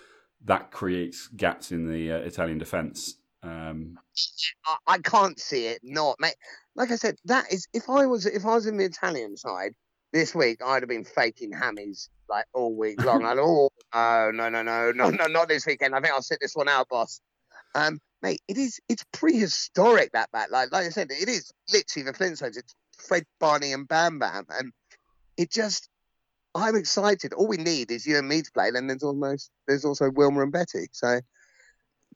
that 0.44 0.70
creates 0.70 1.28
gaps 1.28 1.72
in 1.72 1.90
the 1.90 2.12
uh, 2.12 2.16
Italian 2.18 2.58
defence. 2.58 3.16
Um, 3.44 3.98
I 4.86 4.98
can't 4.98 5.38
see 5.38 5.66
it 5.66 5.80
not, 5.82 6.18
mate. 6.18 6.36
Like 6.74 6.90
I 6.90 6.96
said, 6.96 7.16
that 7.26 7.52
is 7.52 7.68
if 7.72 7.90
I 7.90 8.06
was 8.06 8.26
if 8.26 8.46
I 8.46 8.54
was 8.54 8.66
in 8.66 8.78
the 8.78 8.84
Italian 8.84 9.36
side 9.36 9.74
this 10.12 10.34
week, 10.34 10.60
I'd 10.64 10.82
have 10.82 10.88
been 10.88 11.04
faking 11.04 11.52
hammies 11.52 12.08
like 12.28 12.46
all 12.54 12.74
week 12.74 13.04
long. 13.04 13.24
I'd 13.24 13.38
oh 13.38 13.70
no 13.92 14.30
no 14.30 14.48
no 14.48 14.62
no 14.62 14.92
no 14.92 15.10
no 15.10 15.26
not 15.26 15.48
this 15.48 15.66
weekend. 15.66 15.94
I 15.94 16.00
think 16.00 16.14
I'll 16.14 16.22
sit 16.22 16.38
this 16.40 16.54
one 16.54 16.68
out, 16.68 16.88
boss. 16.88 17.20
Um, 17.74 18.00
mate, 18.22 18.40
it 18.48 18.56
is 18.56 18.80
it's 18.88 19.04
prehistoric 19.12 20.12
that 20.12 20.32
back. 20.32 20.50
Like 20.50 20.72
like 20.72 20.86
I 20.86 20.90
said, 20.90 21.10
it 21.10 21.28
is 21.28 21.52
literally 21.72 22.04
the 22.04 22.16
Flintstones. 22.16 22.56
It's 22.56 22.74
Fred, 22.96 23.24
Barney, 23.40 23.72
and 23.72 23.86
Bam 23.86 24.18
Bam, 24.18 24.46
and 24.48 24.72
it 25.36 25.50
just 25.50 25.88
I'm 26.54 26.76
excited. 26.76 27.32
All 27.32 27.48
we 27.48 27.56
need 27.56 27.90
is 27.90 28.06
you 28.06 28.16
and 28.16 28.28
me 28.28 28.42
to 28.42 28.52
play. 28.52 28.70
Then 28.70 28.86
there's 28.86 29.02
almost 29.02 29.50
there's 29.66 29.84
also 29.84 30.10
Wilma 30.10 30.42
and 30.42 30.52
Betty. 30.52 30.86
So 30.92 31.20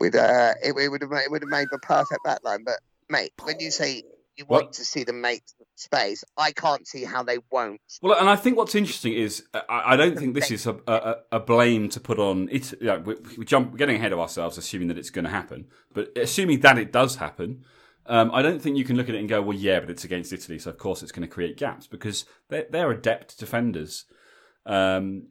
with 0.00 0.14
uh, 0.14 0.54
it, 0.62 0.74
it 0.76 0.88
would 0.88 1.02
have 1.02 1.10
made, 1.10 1.22
it 1.22 1.30
would 1.30 1.42
have 1.42 1.50
made 1.50 1.68
the 1.70 1.78
perfect 1.78 2.20
backline. 2.24 2.64
But 2.64 2.80
mate, 3.08 3.32
when 3.42 3.60
you 3.60 3.70
say 3.70 4.02
you 4.36 4.44
what? 4.46 4.62
want 4.62 4.72
to 4.74 4.84
see 4.84 5.04
them 5.04 5.20
make 5.20 5.42
space, 5.74 6.24
I 6.36 6.52
can't 6.52 6.86
see 6.86 7.04
how 7.04 7.22
they 7.22 7.38
won't. 7.50 7.80
Well, 8.00 8.18
and 8.18 8.28
I 8.28 8.36
think 8.36 8.56
what's 8.56 8.74
interesting 8.74 9.12
is 9.12 9.44
I, 9.52 9.82
I 9.86 9.96
don't 9.96 10.16
think 10.16 10.34
this 10.34 10.50
is 10.50 10.66
a, 10.66 10.76
a, 10.86 11.16
a, 11.32 11.40
blame 11.40 11.88
to 11.90 12.00
put 12.00 12.18
on 12.18 12.48
it. 12.50 12.72
You 12.80 12.86
know, 12.86 12.98
we, 13.00 13.14
we 13.38 13.44
jump 13.44 13.72
we're 13.72 13.78
getting 13.78 13.96
ahead 13.96 14.12
of 14.12 14.20
ourselves, 14.20 14.56
assuming 14.56 14.88
that 14.88 14.98
it's 14.98 15.10
going 15.10 15.24
to 15.24 15.30
happen. 15.30 15.66
But 15.92 16.16
assuming 16.16 16.60
that 16.60 16.78
it 16.78 16.92
does 16.92 17.16
happen, 17.16 17.64
um, 18.06 18.30
I 18.32 18.40
don't 18.40 18.60
think 18.62 18.76
you 18.76 18.84
can 18.84 18.96
look 18.96 19.08
at 19.08 19.14
it 19.14 19.18
and 19.18 19.28
go, 19.28 19.42
well, 19.42 19.56
yeah, 19.56 19.80
but 19.80 19.90
it's 19.90 20.04
against 20.04 20.32
Italy, 20.32 20.58
so 20.58 20.70
of 20.70 20.78
course 20.78 21.02
it's 21.02 21.12
going 21.12 21.28
to 21.28 21.32
create 21.32 21.58
gaps 21.58 21.86
because 21.86 22.24
they're, 22.48 22.66
they're 22.70 22.90
adept 22.90 23.38
defenders. 23.38 24.06
Um, 24.64 25.28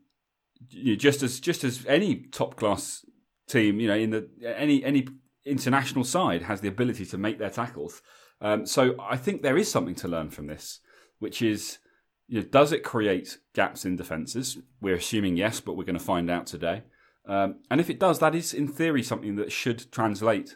you 0.69 0.93
know, 0.93 0.97
just 0.97 1.23
as 1.23 1.39
just 1.39 1.63
as 1.63 1.85
any 1.87 2.15
top 2.31 2.55
class 2.55 3.05
team, 3.47 3.79
you 3.79 3.87
know, 3.87 3.95
in 3.95 4.11
the 4.11 4.29
any 4.43 4.83
any 4.83 5.07
international 5.45 6.03
side 6.03 6.43
has 6.43 6.61
the 6.61 6.67
ability 6.67 7.05
to 7.05 7.17
make 7.17 7.39
their 7.39 7.49
tackles. 7.49 8.01
Um, 8.41 8.65
so 8.65 8.95
I 8.99 9.17
think 9.17 9.41
there 9.41 9.57
is 9.57 9.71
something 9.71 9.95
to 9.95 10.07
learn 10.07 10.29
from 10.29 10.47
this, 10.47 10.79
which 11.19 11.41
is, 11.41 11.79
you 12.27 12.41
know, 12.41 12.47
does 12.47 12.71
it 12.71 12.83
create 12.83 13.39
gaps 13.55 13.85
in 13.85 13.95
defences? 13.95 14.57
We're 14.81 14.95
assuming 14.95 15.37
yes, 15.37 15.59
but 15.59 15.75
we're 15.75 15.85
going 15.85 15.97
to 15.97 16.03
find 16.03 16.29
out 16.29 16.45
today. 16.45 16.83
Um, 17.27 17.59
and 17.71 17.81
if 17.81 17.89
it 17.89 17.99
does, 17.99 18.19
that 18.19 18.35
is 18.35 18.53
in 18.53 18.67
theory 18.67 19.03
something 19.03 19.35
that 19.37 19.51
should 19.51 19.91
translate 19.91 20.55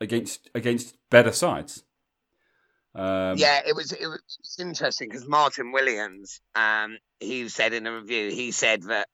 against 0.00 0.50
against 0.54 0.96
better 1.10 1.32
sides. 1.32 1.84
Um, 2.94 3.36
yeah, 3.36 3.60
it 3.66 3.74
was 3.74 3.92
it 3.92 4.06
was 4.06 4.56
interesting 4.58 5.08
because 5.08 5.26
Martin 5.26 5.72
Williams, 5.72 6.40
um, 6.54 6.98
he 7.20 7.48
said 7.48 7.72
in 7.72 7.86
a 7.86 7.94
review, 7.94 8.30
he 8.30 8.52
said 8.52 8.84
that 8.84 9.08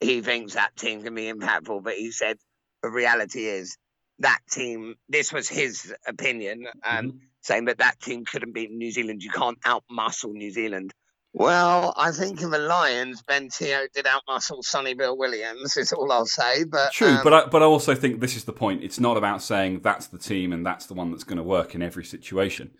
he 0.00 0.20
thinks 0.20 0.54
that 0.54 0.76
team 0.76 1.02
can 1.02 1.14
be 1.14 1.32
impactful, 1.32 1.82
but 1.82 1.94
he 1.94 2.10
said 2.10 2.36
the 2.82 2.90
reality 2.90 3.46
is 3.46 3.76
that 4.20 4.38
team. 4.50 4.94
This 5.08 5.32
was 5.32 5.48
his 5.48 5.94
opinion, 6.06 6.66
um, 6.84 7.06
mm-hmm. 7.06 7.16
saying 7.42 7.66
that 7.66 7.78
that 7.78 8.00
team 8.00 8.24
couldn't 8.24 8.54
beat 8.54 8.70
New 8.70 8.90
Zealand. 8.90 9.22
You 9.22 9.30
can't 9.30 9.60
outmuscle 9.62 10.32
New 10.32 10.50
Zealand. 10.50 10.92
Well, 11.32 11.92
I 11.98 12.12
think 12.12 12.40
in 12.40 12.50
the 12.50 12.58
Lions, 12.58 13.22
Ben 13.22 13.48
Te'o 13.50 13.86
did 13.92 14.06
outmuscle 14.06 14.62
Sonny 14.62 14.94
Bill 14.94 15.16
Williams. 15.18 15.76
Is 15.76 15.92
all 15.92 16.10
I'll 16.10 16.24
say. 16.24 16.64
But 16.64 16.92
true, 16.92 17.08
um, 17.08 17.20
but 17.22 17.34
I, 17.34 17.46
but 17.46 17.62
I 17.62 17.66
also 17.66 17.94
think 17.94 18.20
this 18.20 18.36
is 18.36 18.44
the 18.44 18.54
point. 18.54 18.82
It's 18.82 18.98
not 18.98 19.18
about 19.18 19.42
saying 19.42 19.80
that's 19.80 20.06
the 20.06 20.18
team 20.18 20.52
and 20.52 20.64
that's 20.64 20.86
the 20.86 20.94
one 20.94 21.10
that's 21.10 21.24
going 21.24 21.36
to 21.36 21.42
work 21.42 21.74
in 21.74 21.82
every 21.82 22.04
situation. 22.04 22.70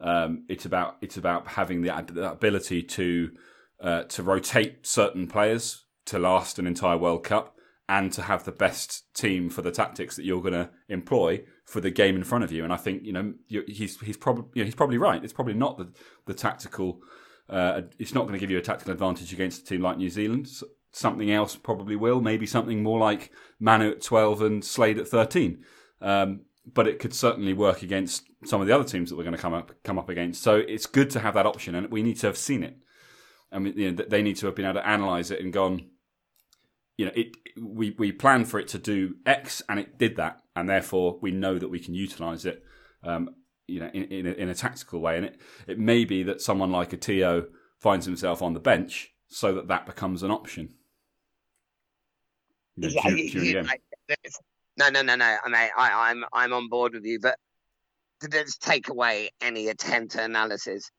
Um, 0.00 0.44
it's 0.48 0.64
about 0.64 0.98
it's 1.00 1.16
about 1.16 1.48
having 1.48 1.82
the, 1.82 2.04
the 2.12 2.30
ability 2.30 2.82
to 2.82 3.30
uh, 3.80 4.02
to 4.04 4.22
rotate 4.22 4.86
certain 4.86 5.26
players 5.26 5.85
to 6.06 6.18
last 6.18 6.58
an 6.58 6.66
entire 6.66 6.96
World 6.96 7.24
Cup 7.24 7.56
and 7.88 8.12
to 8.12 8.22
have 8.22 8.44
the 8.44 8.52
best 8.52 9.14
team 9.14 9.48
for 9.48 9.62
the 9.62 9.70
tactics 9.70 10.16
that 10.16 10.24
you're 10.24 10.40
going 10.42 10.54
to 10.54 10.70
employ 10.88 11.44
for 11.64 11.80
the 11.80 11.90
game 11.90 12.16
in 12.16 12.24
front 12.24 12.42
of 12.42 12.50
you. 12.50 12.64
And 12.64 12.72
I 12.72 12.76
think 12.76 13.04
you 13.04 13.12
know 13.12 13.34
he's 13.48 14.00
he's 14.00 14.16
probably 14.16 14.44
you 14.54 14.62
know, 14.62 14.66
he's 14.66 14.74
probably 14.74 14.98
right. 14.98 15.22
It's 15.22 15.32
probably 15.32 15.54
not 15.54 15.78
the 15.78 15.92
the 16.26 16.34
tactical 16.34 17.00
uh, 17.48 17.82
it's 17.98 18.14
not 18.14 18.22
going 18.22 18.34
to 18.34 18.38
give 18.38 18.50
you 18.50 18.58
a 18.58 18.62
tactical 18.62 18.92
advantage 18.92 19.32
against 19.32 19.62
a 19.62 19.64
team 19.64 19.80
like 19.80 19.98
New 19.98 20.10
Zealand. 20.10 20.48
Something 20.92 21.30
else 21.30 21.56
probably 21.56 21.96
will. 21.96 22.20
Maybe 22.20 22.46
something 22.46 22.82
more 22.82 22.98
like 22.98 23.30
Manu 23.60 23.92
at 23.92 24.02
12 24.02 24.42
and 24.42 24.64
Slade 24.64 24.98
at 24.98 25.08
13. 25.08 25.62
Um, 26.00 26.40
but 26.72 26.88
it 26.88 26.98
could 26.98 27.14
certainly 27.14 27.52
work 27.52 27.82
against 27.82 28.24
some 28.44 28.60
of 28.60 28.66
the 28.66 28.74
other 28.74 28.84
teams 28.84 29.10
that 29.10 29.16
we're 29.16 29.22
going 29.22 29.36
to 29.36 29.40
come 29.40 29.54
up 29.54 29.72
come 29.84 29.98
up 29.98 30.08
against. 30.08 30.42
So 30.42 30.56
it's 30.56 30.86
good 30.86 31.10
to 31.10 31.20
have 31.20 31.34
that 31.34 31.46
option, 31.46 31.74
and 31.74 31.90
we 31.90 32.02
need 32.02 32.18
to 32.18 32.26
have 32.26 32.36
seen 32.36 32.64
it. 32.64 32.76
I 33.52 33.60
mean, 33.60 33.74
you 33.76 33.92
know, 33.92 34.04
they 34.08 34.22
need 34.22 34.36
to 34.38 34.46
have 34.46 34.56
been 34.56 34.64
able 34.64 34.80
to 34.80 34.86
analyze 34.86 35.30
it 35.30 35.40
and 35.40 35.52
gone. 35.52 35.90
You 36.96 37.06
know, 37.06 37.12
it 37.14 37.36
we 37.60 37.94
we 37.98 38.12
planned 38.12 38.48
for 38.48 38.58
it 38.58 38.68
to 38.68 38.78
do 38.78 39.16
X, 39.26 39.62
and 39.68 39.78
it 39.78 39.98
did 39.98 40.16
that, 40.16 40.42
and 40.54 40.68
therefore 40.68 41.18
we 41.20 41.30
know 41.30 41.58
that 41.58 41.68
we 41.68 41.78
can 41.78 41.94
utilize 41.94 42.46
it. 42.46 42.64
Um, 43.02 43.30
you 43.68 43.80
know, 43.80 43.90
in, 43.92 44.04
in 44.04 44.26
a, 44.26 44.30
in, 44.30 44.48
a, 44.48 44.54
tactical 44.54 45.00
way. 45.00 45.16
And 45.16 45.26
it, 45.26 45.40
it 45.66 45.78
may 45.78 46.04
be 46.04 46.22
that 46.22 46.40
someone 46.40 46.70
like 46.70 46.92
a 46.92 46.96
Te'o 46.96 47.46
finds 47.80 48.06
himself 48.06 48.40
on 48.40 48.54
the 48.54 48.60
bench 48.60 49.12
so 49.28 49.54
that 49.54 49.66
that 49.68 49.86
becomes 49.86 50.22
an 50.22 50.30
option. 50.30 50.74
You 52.76 52.90
know, 52.94 53.22
yeah, 53.34 53.62
no, 54.78 54.90
no, 54.90 55.02
no, 55.02 55.16
no. 55.16 55.36
I 55.44 55.48
mean, 55.48 55.70
I, 55.76 56.10
I'm 56.10 56.24
I'm 56.32 56.52
on 56.52 56.68
board 56.68 56.92
with 56.94 57.04
you, 57.04 57.18
but 57.20 57.38
just 58.30 58.62
take 58.62 58.88
away 58.88 59.30
any 59.40 59.68
attempt 59.68 60.16
at 60.16 60.24
analysis, 60.24 60.90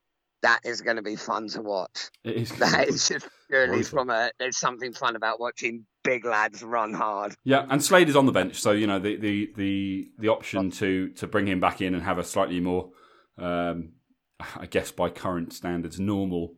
that 0.42 0.62
is 0.64 0.82
going 0.82 0.98
to 0.98 1.02
be 1.02 1.16
fun 1.16 1.48
to 1.50 1.62
watch. 1.62 2.10
It 2.24 2.36
is. 2.36 2.52
That 2.58 2.88
is 2.88 3.08
just 3.08 3.28
purely 3.50 3.84
from 3.84 4.10
a. 4.10 4.32
There's 4.40 4.58
something 4.58 4.94
fun 4.94 5.16
about 5.16 5.40
watching 5.40 5.86
big 6.04 6.26
lads 6.26 6.64
run 6.64 6.94
hard. 6.94 7.36
Yeah, 7.44 7.66
and 7.70 7.84
Slade 7.84 8.10
is 8.10 8.16
on 8.16 8.26
the 8.26 8.32
bench, 8.32 8.62
so 8.62 8.72
you 8.72 8.88
know 8.88 9.00
the 9.00 9.18
the 9.18 9.52
the, 9.56 10.12
the 10.20 10.28
option 10.28 10.72
to 10.72 11.10
to 11.10 11.28
bring 11.28 11.48
him 11.48 11.60
back 11.60 11.82
in 11.82 11.94
and 11.94 12.04
have 12.04 12.18
a 12.18 12.24
slightly 12.24 12.60
more, 12.60 12.92
um, 13.38 13.94
I 14.56 14.66
guess 14.66 14.92
by 14.92 15.10
current 15.10 15.54
standards, 15.54 16.00
normal 16.00 16.56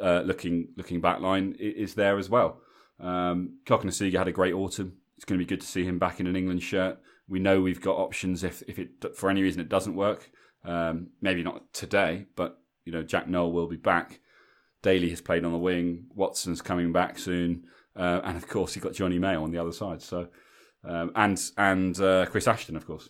uh, 0.00 0.22
looking 0.24 0.68
looking 0.76 1.00
back 1.00 1.20
line 1.20 1.56
is 1.58 1.94
there 1.94 2.18
as 2.18 2.28
well. 2.28 2.60
Um, 3.00 3.58
Cokanasiga 3.64 4.18
had 4.18 4.28
a 4.28 4.32
great 4.32 4.54
autumn. 4.54 4.98
It's 5.16 5.24
going 5.24 5.38
to 5.38 5.44
be 5.44 5.48
good 5.48 5.60
to 5.60 5.66
see 5.66 5.84
him 5.84 5.98
back 5.98 6.20
in 6.20 6.26
an 6.26 6.36
England 6.36 6.62
shirt. 6.62 6.98
We 7.28 7.38
know 7.38 7.60
we've 7.60 7.80
got 7.80 7.96
options 7.96 8.42
if 8.44 8.62
if 8.66 8.78
it 8.78 9.16
for 9.16 9.30
any 9.30 9.42
reason 9.42 9.60
it 9.60 9.68
doesn't 9.68 9.94
work. 9.94 10.30
Um, 10.64 11.08
maybe 11.20 11.42
not 11.42 11.72
today, 11.72 12.26
but 12.36 12.61
you 12.84 12.92
know 12.92 13.02
Jack 13.02 13.28
Nowell 13.28 13.52
will 13.52 13.68
be 13.68 13.76
back. 13.76 14.20
Daly 14.82 15.10
has 15.10 15.20
played 15.20 15.44
on 15.44 15.52
the 15.52 15.58
wing. 15.58 16.06
Watson's 16.14 16.60
coming 16.60 16.92
back 16.92 17.18
soon. 17.18 17.64
Uh, 17.94 18.20
and 18.24 18.36
of 18.36 18.48
course, 18.48 18.74
you've 18.74 18.84
got 18.84 18.94
Jonny 18.94 19.18
May 19.18 19.34
on 19.34 19.50
the 19.50 19.58
other 19.58 19.72
side. 19.72 20.02
So, 20.02 20.28
um, 20.84 21.12
and 21.14 21.40
and 21.56 21.98
uh, 22.00 22.26
Chris 22.26 22.48
Ashton, 22.48 22.76
of 22.76 22.86
course. 22.86 23.08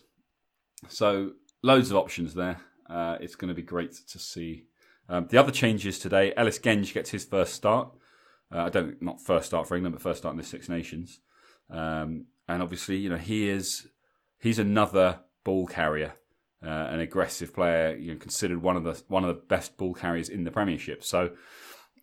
So 0.87 1.31
loads 1.61 1.91
of 1.91 1.97
options 1.97 2.33
there. 2.33 2.59
Uh, 2.89 3.17
it's 3.21 3.35
going 3.35 3.49
to 3.49 3.55
be 3.55 3.61
great 3.61 3.93
to 4.09 4.19
see. 4.19 4.65
Um, 5.09 5.27
the 5.29 5.37
other 5.37 5.51
changes 5.51 5.99
today: 5.99 6.33
Ellis 6.35 6.59
Genge 6.59 6.93
gets 6.93 7.11
his 7.11 7.25
first 7.25 7.53
start. 7.53 7.91
Uh, 8.53 8.63
I 8.63 8.69
don't 8.69 9.01
not 9.01 9.21
first 9.21 9.47
start 9.47 9.67
for 9.67 9.75
England, 9.75 9.95
but 9.95 10.01
first 10.01 10.19
start 10.19 10.33
in 10.33 10.37
the 10.37 10.43
Six 10.43 10.69
Nations. 10.69 11.19
Um, 11.69 12.25
and 12.47 12.61
obviously, 12.61 12.97
you 12.97 13.09
know, 13.09 13.17
he 13.17 13.49
is 13.49 13.87
he's 14.39 14.59
another 14.59 15.21
ball 15.43 15.65
carrier, 15.65 16.13
uh, 16.63 16.67
an 16.67 16.99
aggressive 16.99 17.53
player. 17.53 17.95
You 17.95 18.13
know, 18.13 18.19
considered 18.19 18.61
one 18.61 18.77
of 18.77 18.83
the 18.83 19.01
one 19.07 19.23
of 19.23 19.27
the 19.27 19.41
best 19.41 19.77
ball 19.77 19.93
carriers 19.93 20.29
in 20.29 20.43
the 20.43 20.51
Premiership. 20.51 21.03
So 21.03 21.31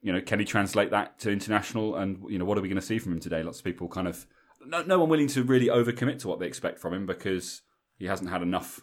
you 0.03 0.13
know, 0.13 0.21
can 0.21 0.39
he 0.39 0.45
translate 0.45 0.91
that 0.91 1.19
to 1.21 1.31
international? 1.31 1.97
And 1.97 2.25
you 2.29 2.39
know, 2.39 2.45
what 2.45 2.57
are 2.59 2.63
we 2.63 2.69
going 2.69 2.81
to 2.81 2.87
see 2.87 2.99
from 2.99 3.13
him 3.13 3.21
today? 3.21 3.43
Lots 3.43 3.59
of 3.59 3.65
people 3.65 3.89
kind 3.89 4.09
of 4.09 4.27
no, 4.65 4.83
no 4.83 4.99
one 4.99 5.09
willing 5.09 5.29
to 5.29 5.43
really 5.43 5.67
overcommit 5.67 6.19
to 6.21 6.29
what 6.29 6.39
they 6.39 6.47
expect 6.47 6.79
from 6.79 6.95
him 6.95 7.07
because 7.07 7.63
he 7.99 8.07
hasn't 8.07 8.31
had 8.31 8.43
enough 8.43 8.81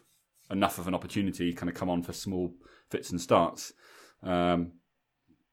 enough 0.49 0.77
of 0.77 0.87
an 0.87 0.95
opportunity 0.95 1.53
kind 1.53 1.69
of 1.69 1.75
come 1.75 1.89
on 1.89 2.01
for 2.01 2.13
small 2.13 2.53
fits 2.89 3.11
and 3.11 3.19
starts. 3.19 3.73
Um, 4.23 4.73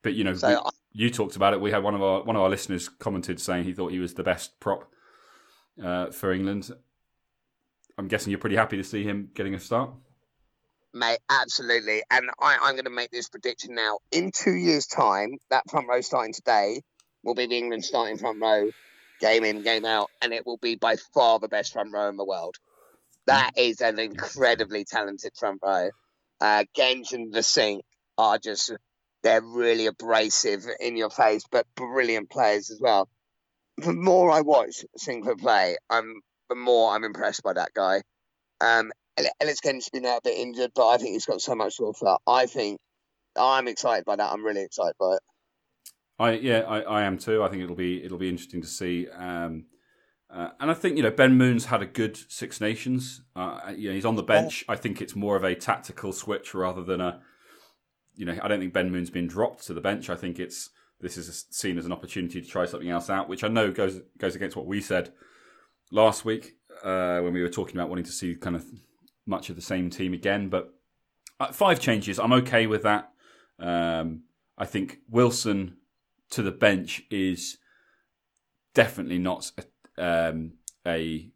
but 0.02 0.14
you 0.14 0.24
know, 0.24 0.34
so, 0.34 0.48
we, 0.48 1.04
you 1.04 1.10
talked 1.10 1.37
about 1.37 1.52
it. 1.52 1.60
We 1.60 1.70
had 1.70 1.82
one 1.82 1.94
of 1.94 2.02
our 2.02 2.22
one 2.22 2.37
of 2.37 2.42
our 2.42 2.50
listeners 2.50 2.88
commented 2.88 3.40
saying 3.40 3.64
he 3.64 3.72
thought 3.72 3.92
he 3.92 3.98
was 3.98 4.14
the 4.14 4.22
best 4.22 4.60
prop 4.60 4.90
uh, 5.82 6.10
for 6.10 6.32
England. 6.32 6.70
I'm 7.96 8.08
guessing 8.08 8.30
you're 8.30 8.40
pretty 8.40 8.56
happy 8.56 8.76
to 8.76 8.84
see 8.84 9.04
him 9.04 9.30
getting 9.34 9.54
a 9.54 9.60
start. 9.60 9.90
Mate, 10.94 11.18
absolutely. 11.28 12.04
And 12.09 12.30
I, 12.40 12.57
I'm 12.62 12.74
going 12.74 12.85
to 12.85 12.90
make 12.90 13.11
this 13.11 13.28
prediction 13.28 13.74
now. 13.74 13.98
In 14.12 14.30
two 14.33 14.54
years' 14.54 14.87
time, 14.87 15.38
that 15.50 15.68
front 15.68 15.88
row 15.88 16.00
starting 16.00 16.33
today 16.33 16.83
will 17.24 17.35
be 17.35 17.46
the 17.46 17.59
England 17.59 17.85
starting 17.85 18.16
front 18.16 18.40
row, 18.40 18.70
game 19.20 19.44
in, 19.44 19.62
game 19.62 19.85
out, 19.85 20.09
and 20.22 20.33
it 20.33 20.46
will 20.46 20.57
be 20.57 20.76
by 20.76 20.94
far 21.12 21.40
the 21.40 21.48
best 21.48 21.72
front 21.72 21.92
row 21.92 22.09
in 22.09 22.16
the 22.16 22.24
world. 22.24 22.54
That 23.26 23.52
is 23.57 23.80
an 23.80 23.98
incredibly 23.98 24.85
talented 24.85 25.33
front 25.37 25.59
row. 25.64 25.90
Uh, 26.40 26.64
Genge 26.76 27.12
and 27.12 27.33
the 27.33 27.42
Sink 27.42 27.83
are 28.16 28.38
just, 28.38 28.72
they're 29.24 29.42
really 29.42 29.87
abrasive 29.87 30.64
in 30.78 30.96
your 30.96 31.11
face, 31.11 31.42
but 31.50 31.66
brilliant 31.74 32.30
players 32.30 32.70
as 32.70 32.80
well. 32.80 33.09
The 33.78 33.92
more 33.92 34.30
I 34.30 34.42
watch 34.42 34.85
Sinckler 34.96 35.37
play, 35.37 35.76
I'm 35.90 36.20
the 36.48 36.54
more 36.54 36.94
I'm 36.94 37.02
impressed 37.02 37.42
by 37.42 37.54
that 37.54 37.72
guy. 37.74 38.02
Um, 38.61 38.92
Ellis 39.40 39.61
Genge's 39.62 39.90
been 39.90 40.07
out 40.07 40.18
a 40.18 40.22
bit 40.24 40.38
injured, 40.38 40.72
but 40.74 40.88
I 40.88 40.96
think 40.96 41.12
he's 41.12 41.27
got 41.27 41.40
so 41.40 41.55
much 41.55 41.77
to 41.77 41.85
offer. 41.85 42.16
I 42.27 42.46
think 42.46 42.79
I'm 43.37 43.68
excited 43.68 44.05
by 44.05 44.16
that. 44.16 44.33
I'm 44.33 44.44
really 44.44 44.62
excited 44.62 44.94
by 44.98 45.14
it. 45.14 45.22
I 46.18 46.33
yeah, 46.33 46.61
I, 46.61 46.81
I 46.81 47.03
am 47.03 47.18
too. 47.18 47.42
I 47.42 47.48
think 47.48 47.62
it'll 47.62 47.77
be 47.77 48.03
it'll 48.05 48.18
be 48.18 48.29
interesting 48.29 48.62
to 48.62 48.68
see. 48.68 49.09
Um, 49.09 49.66
uh, 50.31 50.48
and 50.61 50.70
I 50.70 50.74
think 50.74 50.96
you 50.96 51.03
know 51.03 51.11
Ben 51.11 51.37
Moon's 51.37 51.66
had 51.66 51.83
a 51.83 51.87
good 51.87 52.16
Six 52.29 52.61
Nations. 52.61 53.22
Uh, 53.35 53.72
you 53.77 53.88
know, 53.88 53.94
he's 53.94 54.05
on 54.05 54.16
the 54.16 54.22
bench. 54.22 54.64
I 54.68 54.77
think 54.77 55.00
it's 55.00 55.16
more 55.16 55.37
of 55.37 55.44
a 55.44 55.55
tactical 55.55 56.12
switch 56.12 56.55
rather 56.55 56.83
than 56.83 57.00
a. 57.00 57.20
You 58.16 58.27
know, 58.27 58.38
I 58.42 58.46
don't 58.46 58.61
think 58.61 58.72
Ben 58.72 58.92
Moon's 58.92 59.11
been 59.11 59.27
dropped 59.27 59.66
to 59.66 59.74
the 59.74 59.81
bench. 59.81 60.09
I 60.09 60.14
think 60.14 60.38
it's 60.38 60.70
this 61.00 61.16
is 61.16 61.46
seen 61.50 61.79
as 61.79 61.87
an 61.87 61.92
opportunity 61.92 62.40
to 62.40 62.48
try 62.48 62.64
something 62.64 62.88
else 62.88 63.11
out, 63.11 63.29
which 63.29 63.42
I 63.42 63.48
know 63.48 63.72
goes 63.72 64.00
goes 64.18 64.37
against 64.37 64.57
what 64.57 64.66
we 64.66 64.81
said 64.81 65.12
last 65.90 66.24
week 66.24 66.57
uh, 66.83 67.20
when 67.20 67.33
we 67.33 67.42
were 67.42 67.48
talking 67.48 67.77
about 67.77 67.88
wanting 67.88 68.05
to 68.05 68.12
see 68.12 68.35
kind 68.37 68.57
of 68.57 68.64
much 69.26 69.50
of 69.50 69.56
the 69.56 69.62
same 69.62 69.90
team 69.90 70.14
again. 70.14 70.48
But 70.48 70.72
uh, 71.40 71.52
five 71.52 71.80
changes, 71.80 72.18
I'm 72.18 72.32
okay 72.32 72.66
with 72.66 72.82
that. 72.82 73.10
Um, 73.58 74.22
I 74.56 74.64
think 74.66 74.98
Wilson 75.08 75.76
to 76.30 76.42
the 76.42 76.52
bench 76.52 77.02
is 77.10 77.58
definitely 78.74 79.18
not 79.18 79.50
a, 79.96 80.30
um, 80.30 80.52
a 80.87 81.30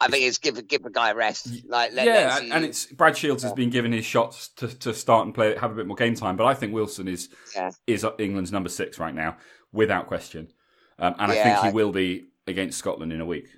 I 0.00 0.08
think 0.08 0.24
it's 0.24 0.38
give 0.38 0.66
give 0.68 0.84
a 0.84 0.90
guy 0.90 1.10
a 1.10 1.14
rest. 1.14 1.48
Like 1.66 1.92
let, 1.92 2.06
yeah, 2.06 2.38
and, 2.38 2.52
and 2.52 2.64
it's 2.64 2.86
Brad 2.86 3.16
Shields 3.16 3.42
has 3.42 3.52
been 3.52 3.70
given 3.70 3.90
his 3.90 4.04
shots 4.04 4.48
to, 4.56 4.68
to 4.68 4.94
start 4.94 5.26
and 5.26 5.34
play, 5.34 5.56
have 5.56 5.72
a 5.72 5.74
bit 5.74 5.86
more 5.86 5.96
game 5.96 6.14
time. 6.14 6.36
But 6.36 6.46
I 6.46 6.54
think 6.54 6.72
Wilson 6.72 7.08
is 7.08 7.28
yeah. 7.54 7.70
is 7.86 8.06
England's 8.18 8.52
number 8.52 8.68
six 8.68 8.98
right 8.98 9.14
now, 9.14 9.36
without 9.72 10.06
question. 10.06 10.48
Um, 10.98 11.14
and 11.18 11.32
Yeah, 11.32 11.40
I 11.40 11.44
think 11.44 11.58
he 11.58 11.68
I- 11.68 11.72
will 11.72 11.90
be 11.90 12.28
against 12.46 12.78
Scotland 12.78 13.12
in 13.12 13.20
a 13.20 13.26
week. 13.26 13.48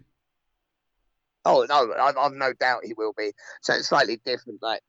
Oh 1.45 1.67
no, 1.69 1.93
I've, 1.99 2.17
I've 2.17 2.33
no 2.33 2.53
doubt 2.53 2.85
he 2.85 2.95
will 2.95 3.15
be. 3.17 3.33
So 3.63 3.75
it's 3.75 3.89
slightly 3.89 4.21
different. 4.25 4.63
Like 4.63 4.83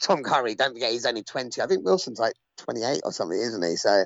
Tom 0.00 0.22
Curry, 0.22 0.54
don't 0.54 0.72
forget 0.72 0.92
he's 0.92 1.06
only 1.06 1.22
twenty. 1.22 1.60
I 1.60 1.66
think 1.66 1.84
Wilson's 1.84 2.20
like 2.20 2.34
twenty 2.56 2.82
eight 2.82 3.00
or 3.04 3.12
something, 3.12 3.38
isn't 3.38 3.64
he? 3.64 3.76
So 3.76 4.04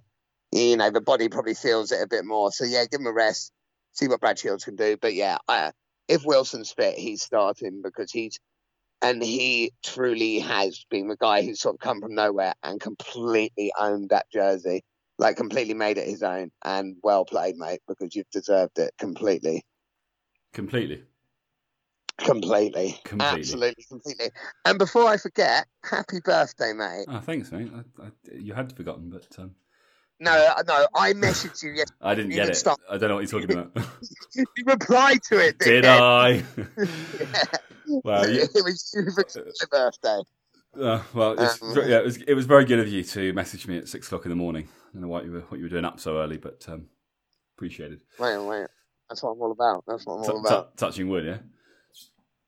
you 0.52 0.76
know 0.76 0.90
the 0.90 1.00
body 1.00 1.28
probably 1.28 1.54
feels 1.54 1.92
it 1.92 2.02
a 2.02 2.08
bit 2.08 2.24
more. 2.24 2.52
So 2.52 2.64
yeah, 2.64 2.84
give 2.90 3.00
him 3.00 3.06
a 3.06 3.12
rest, 3.12 3.52
see 3.92 4.08
what 4.08 4.20
Brad 4.20 4.38
Shields 4.38 4.64
can 4.64 4.76
do. 4.76 4.96
But 5.00 5.14
yeah, 5.14 5.38
I, 5.48 5.72
if 6.08 6.24
Wilson's 6.24 6.72
fit, 6.72 6.98
he's 6.98 7.22
starting 7.22 7.82
because 7.82 8.10
he's 8.10 8.38
and 9.02 9.22
he 9.22 9.72
truly 9.82 10.38
has 10.38 10.86
been 10.90 11.08
the 11.08 11.16
guy 11.16 11.42
who's 11.42 11.60
sort 11.60 11.74
of 11.74 11.80
come 11.80 12.00
from 12.00 12.14
nowhere 12.14 12.54
and 12.62 12.80
completely 12.80 13.70
owned 13.78 14.08
that 14.10 14.30
jersey. 14.32 14.82
Like 15.18 15.36
completely 15.36 15.74
made 15.74 15.98
it 15.98 16.08
his 16.08 16.22
own 16.22 16.50
and 16.64 16.96
well 17.02 17.24
played, 17.24 17.56
mate, 17.56 17.80
because 17.86 18.16
you've 18.16 18.30
deserved 18.30 18.78
it 18.78 18.92
completely. 18.98 19.62
Completely. 20.52 21.02
Completely. 22.18 23.00
Completely. 23.04 23.40
Absolutely, 23.40 23.84
completely. 23.88 24.30
And 24.64 24.78
before 24.78 25.06
I 25.08 25.16
forget, 25.16 25.66
happy 25.84 26.20
birthday, 26.24 26.72
mate. 26.72 27.06
Oh, 27.08 27.20
thanks, 27.20 27.50
mate. 27.50 27.70
I, 27.74 28.02
I, 28.06 28.10
you 28.32 28.54
had 28.54 28.72
forgotten, 28.74 29.10
but 29.10 29.26
um, 29.38 29.52
No, 30.20 30.30
uh, 30.56 30.62
no, 30.66 30.86
I 30.94 31.12
messaged 31.12 31.62
you 31.62 31.70
yesterday. 31.74 31.98
I 32.00 32.14
didn't 32.14 32.30
You 32.30 32.36
get 32.36 32.42
didn't 32.44 32.56
it. 32.56 32.60
stop. 32.60 32.78
I 32.88 32.98
don't 32.98 33.08
know 33.08 33.16
what 33.16 33.30
you're 33.30 33.40
talking 33.40 33.56
about. 33.58 33.76
You 34.36 34.44
replied 34.66 35.22
to 35.24 35.38
it, 35.38 35.58
Did 35.60 35.84
dickhead. 35.84 35.88
I? 36.00 36.44
well, 38.04 38.28
you, 38.28 38.42
it 38.42 38.64
was 38.64 38.92
you 38.94 39.04
for 39.12 39.24
my 39.36 39.66
birthday. 39.70 40.20
uh, 40.80 41.02
well, 41.14 41.40
it's, 41.40 41.62
Um, 41.62 41.72
yeah, 41.88 41.98
it 41.98 42.04
was. 42.04 42.16
It 42.16 42.34
was 42.34 42.46
very 42.46 42.64
good 42.64 42.80
of 42.80 42.88
you 42.88 43.04
to 43.04 43.32
message 43.32 43.66
me 43.68 43.78
at 43.78 43.88
six 43.88 44.06
o'clock 44.08 44.24
in 44.24 44.30
the 44.30 44.36
morning. 44.36 44.68
I 44.68 44.92
don't 44.94 45.02
know 45.02 45.08
what 45.08 45.24
you 45.24 45.32
were 45.32 45.40
what 45.40 45.58
you 45.58 45.64
were 45.64 45.68
doing 45.70 45.84
up 45.84 46.00
so 46.00 46.18
early, 46.18 46.36
but 46.36 46.64
um, 46.68 46.86
appreciated. 47.56 48.02
Wait, 48.18 48.38
wait. 48.38 48.66
That's 49.08 49.22
what 49.22 49.30
I'm 49.30 49.40
all 49.40 49.52
about. 49.52 49.84
That's 49.86 50.04
what 50.04 50.14
I'm 50.14 50.24
T- 50.24 50.30
all 50.32 50.40
about. 50.40 50.70
t- 50.76 50.84
touching 50.84 51.08
wood, 51.08 51.24
yeah. 51.24 51.38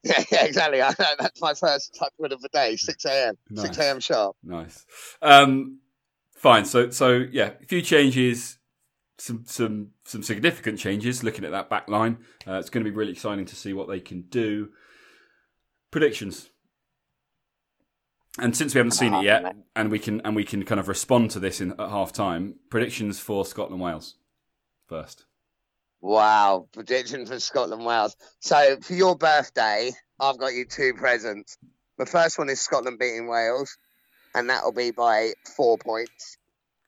Yeah, 0.07 0.25
yeah, 0.33 0.45
exactly. 0.45 0.83
I, 0.83 0.93
that's 1.19 1.41
my 1.41 1.55
first 1.55 1.95
touch 1.99 2.13
of 2.21 2.41
the 2.41 2.49
day. 2.49 2.77
6 2.77 3.05
a.m. 3.05 3.35
six 3.57 3.79
a.m. 3.79 4.01
sharp. 4.01 4.37
Nice. 4.43 4.85
Um, 5.23 5.81
fine. 6.35 6.65
So, 6.65 6.91
so 6.91 7.25
yeah, 7.31 7.53
a 7.63 7.67
few 7.67 7.83
changes, 7.83 8.59
some 9.19 9.45
some 9.47 9.91
some 10.05 10.23
significant 10.23 10.79
changes. 10.79 11.23
Looking 11.23 11.45
at 11.45 11.51
that 11.51 11.71
back 11.71 11.89
line, 11.89 12.19
uh, 12.47 12.55
it's 12.55 12.71
going 12.71 12.85
to 12.85 12.91
be 12.91 12.97
really 12.97 13.13
exciting 13.13 13.47
to 13.47 13.57
see 13.57 13.73
what 13.73 13.89
they 13.89 14.01
can 14.01 14.23
do. 14.23 14.71
Predictions. 15.91 16.51
And 18.39 18.55
since 18.55 18.75
we 18.75 18.79
haven't 18.79 18.93
seen 18.93 19.15
it 19.15 19.25
yet, 19.25 19.57
and 19.75 19.91
we 19.91 19.99
can 19.99 20.21
and 20.21 20.37
we 20.37 20.45
can 20.45 20.65
kind 20.65 20.79
of 20.79 20.89
respond 20.89 21.31
to 21.31 21.41
this 21.41 21.61
in 21.61 21.73
at 21.73 21.89
half 21.89 22.13
time, 22.13 22.57
predictions 22.69 23.19
for 23.19 23.47
Scotland 23.47 23.81
Wales 23.81 24.17
first. 24.87 25.25
Wow. 26.01 26.69
Prediction 26.73 27.27
for 27.27 27.39
Scotland 27.41 27.85
Wales. 27.85 28.17
So 28.41 28.79
for 28.81 28.95
your 28.95 29.17
birthday, 29.17 29.93
I've 30.21 30.39
got 30.39 30.55
you 30.55 30.65
two 30.65 30.95
presents. 30.95 31.59
The 31.99 32.07
first 32.07 32.39
one 32.39 32.49
is 32.49 32.61
Scotland 32.61 32.99
beating 32.99 33.27
Wales, 33.29 33.77
and 34.35 34.51
that'll 34.51 34.73
be 34.73 34.91
by 34.91 35.33
four 35.57 35.79
points. 35.79 36.37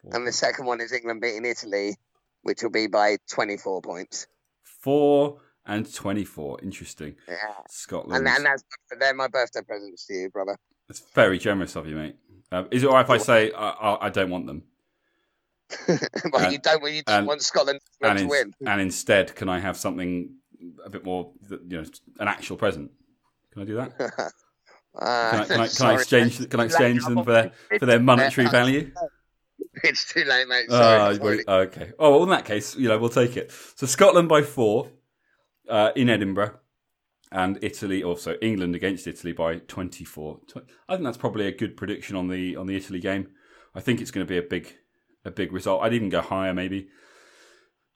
And 0.05 0.27
the 0.27 0.33
second 0.33 0.66
one 0.66 0.81
is 0.81 0.92
England 0.92 1.21
beating 1.21 1.44
Italy, 1.44 1.97
which 2.42 2.62
will 2.62 2.71
be 2.71 2.87
by 2.87 3.18
24 3.31 3.83
points. 3.83 4.27
Four 4.62 5.40
and 5.66 5.92
twenty-four. 5.92 6.61
Interesting. 6.62 7.16
Yeah. 7.29 7.37
Scotland. 7.68 8.27
And, 8.27 8.37
and 8.37 8.47
that's 8.47 8.64
they're 8.99 9.14
my 9.14 9.29
birthday 9.29 9.61
presents 9.62 10.07
to 10.07 10.14
you, 10.14 10.31
brother. 10.31 10.57
It's 10.88 11.03
very 11.14 11.38
generous 11.38 11.77
of 11.77 11.87
you, 11.87 11.97
mate. 11.97 12.16
Uh, 12.51 12.64
is 12.71 12.83
it 12.83 12.87
all 12.87 12.94
right 12.94 13.05
if 13.05 13.11
I 13.11 13.18
say 13.18 13.53
I, 13.53 13.68
I, 13.68 14.07
I 14.07 14.09
don't 14.09 14.31
want 14.31 14.47
them? 14.47 14.62
well, 16.33 16.42
And- 16.44 16.52
you 16.52 16.59
don't, 16.59 16.83
you 16.92 17.02
don't 17.02 17.18
and- 17.18 17.26
want 17.26 17.42
Scotland 17.42 17.81
and, 18.02 18.18
to 18.18 18.24
ins- 18.24 18.31
win. 18.31 18.54
and 18.66 18.81
instead, 18.81 19.35
can 19.35 19.48
I 19.48 19.59
have 19.61 19.76
something 19.76 20.35
a 20.85 20.90
bit 20.90 21.04
more, 21.04 21.33
you 21.50 21.61
know, 21.78 21.85
an 22.20 22.28
actual 22.28 22.57
present? 22.57 22.90
Can 23.52 23.62
I 23.62 23.64
do 23.64 23.74
that? 23.76 23.96
Can 23.98 24.11
Uh, 25.00 25.31
I, 25.33 25.44
can 25.46 25.61
I, 25.61 25.68
can 25.68 25.87
I 25.87 25.94
exchange? 25.94 26.48
Can 26.50 26.61
I 26.61 26.64
It's 26.64 26.76
too 26.76 26.83
late. 26.83 26.90
exchange 26.96 27.04
them 27.04 27.24
for 27.24 27.33
their 27.33 27.52
for 27.78 27.87
their 27.87 28.00
monetary 28.00 28.48
value? 28.59 28.90
It's 29.85 30.12
too 30.12 30.24
late, 30.24 30.48
mate. 30.48 30.66
Ah, 30.70 31.12
Sorry. 31.14 31.44
okay. 31.46 31.92
Oh, 31.98 32.11
well, 32.12 32.22
in 32.24 32.31
that 32.31 32.44
case, 32.44 32.74
you 32.74 32.88
know, 32.88 32.98
we'll 32.98 33.09
take 33.11 33.37
it. 33.37 33.52
So 33.76 33.87
Scotland 33.87 34.28
by 34.28 34.42
four 34.42 34.88
uh, 35.68 35.90
in 35.94 36.09
Edinburgh, 36.09 36.59
and 37.31 37.59
Italy 37.62 38.02
also 38.02 38.37
England 38.42 38.74
against 38.74 39.07
Italy 39.07 39.33
by 39.33 39.59
twenty 39.59 40.04
four. 40.04 40.40
I 40.88 40.94
think 40.94 41.04
that's 41.04 41.16
probably 41.18 41.46
a 41.46 41.52
good 41.52 41.76
prediction 41.76 42.16
on 42.16 42.28
the 42.28 42.57
on 42.57 42.66
the 42.66 42.74
Italy 42.76 42.98
game. 42.98 43.28
I 43.74 43.81
think 43.81 44.00
it's 44.00 44.11
going 44.11 44.26
to 44.26 44.31
be 44.31 44.38
a 44.38 44.42
big 44.42 44.74
a 45.28 45.30
big 45.30 45.52
result. 45.52 45.82
I'd 45.82 45.94
even 45.94 46.08
go 46.08 46.20
higher, 46.20 46.52
maybe. 46.52 46.88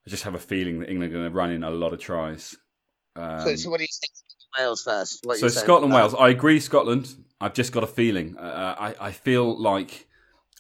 I 0.06 0.10
just 0.10 0.24
have 0.24 0.34
a 0.34 0.38
feeling 0.38 0.80
that 0.80 0.90
England 0.90 1.12
are 1.12 1.16
going 1.16 1.30
to 1.30 1.36
run 1.36 1.50
in 1.50 1.64
a 1.64 1.70
lot 1.70 1.92
of 1.92 2.00
tries. 2.00 2.56
Um, 3.16 3.40
so, 3.40 3.56
so 3.56 3.70
what 3.70 3.78
do 3.78 3.84
you 3.84 3.88
think? 4.00 4.12
Wales 4.58 4.82
first. 4.82 5.20
What 5.24 5.38
so 5.38 5.48
Scotland, 5.48 5.92
Wales. 5.92 6.14
I 6.14 6.28
agree, 6.28 6.60
Scotland. 6.60 7.08
I've 7.40 7.54
just 7.54 7.72
got 7.72 7.84
a 7.84 7.86
feeling. 7.86 8.36
Uh, 8.36 8.76
I 8.78 8.94
I 9.08 9.12
feel 9.12 9.60
like 9.60 10.06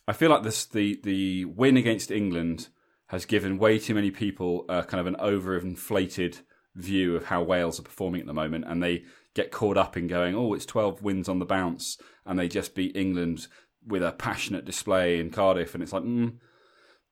I 0.08 0.12
feel 0.12 0.30
like 0.30 0.42
this 0.42 0.64
the 0.64 0.98
the 1.02 1.44
win 1.44 1.76
against 1.76 2.10
England 2.10 2.68
has 3.08 3.26
given 3.26 3.58
way 3.58 3.78
too 3.78 3.94
many 3.94 4.10
people 4.10 4.64
uh, 4.68 4.82
kind 4.82 5.00
of 5.00 5.06
an 5.06 5.16
overinflated 5.16 6.40
view 6.74 7.14
of 7.14 7.26
how 7.26 7.42
Wales 7.42 7.78
are 7.78 7.82
performing 7.82 8.22
at 8.22 8.26
the 8.26 8.32
moment, 8.32 8.64
and 8.66 8.82
they 8.82 9.04
get 9.34 9.50
caught 9.50 9.76
up 9.76 9.96
in 9.96 10.06
going, 10.06 10.34
"Oh, 10.34 10.54
it's 10.54 10.66
twelve 10.66 11.02
wins 11.02 11.28
on 11.28 11.38
the 11.38 11.44
bounce," 11.44 11.98
and 12.24 12.38
they 12.38 12.48
just 12.48 12.74
beat 12.74 12.96
England 12.96 13.46
with 13.86 14.02
a 14.02 14.12
passionate 14.12 14.64
display 14.64 15.18
in 15.18 15.30
Cardiff, 15.30 15.74
and 15.74 15.82
it's 15.82 15.92
like, 15.92 16.04
mm, 16.04 16.34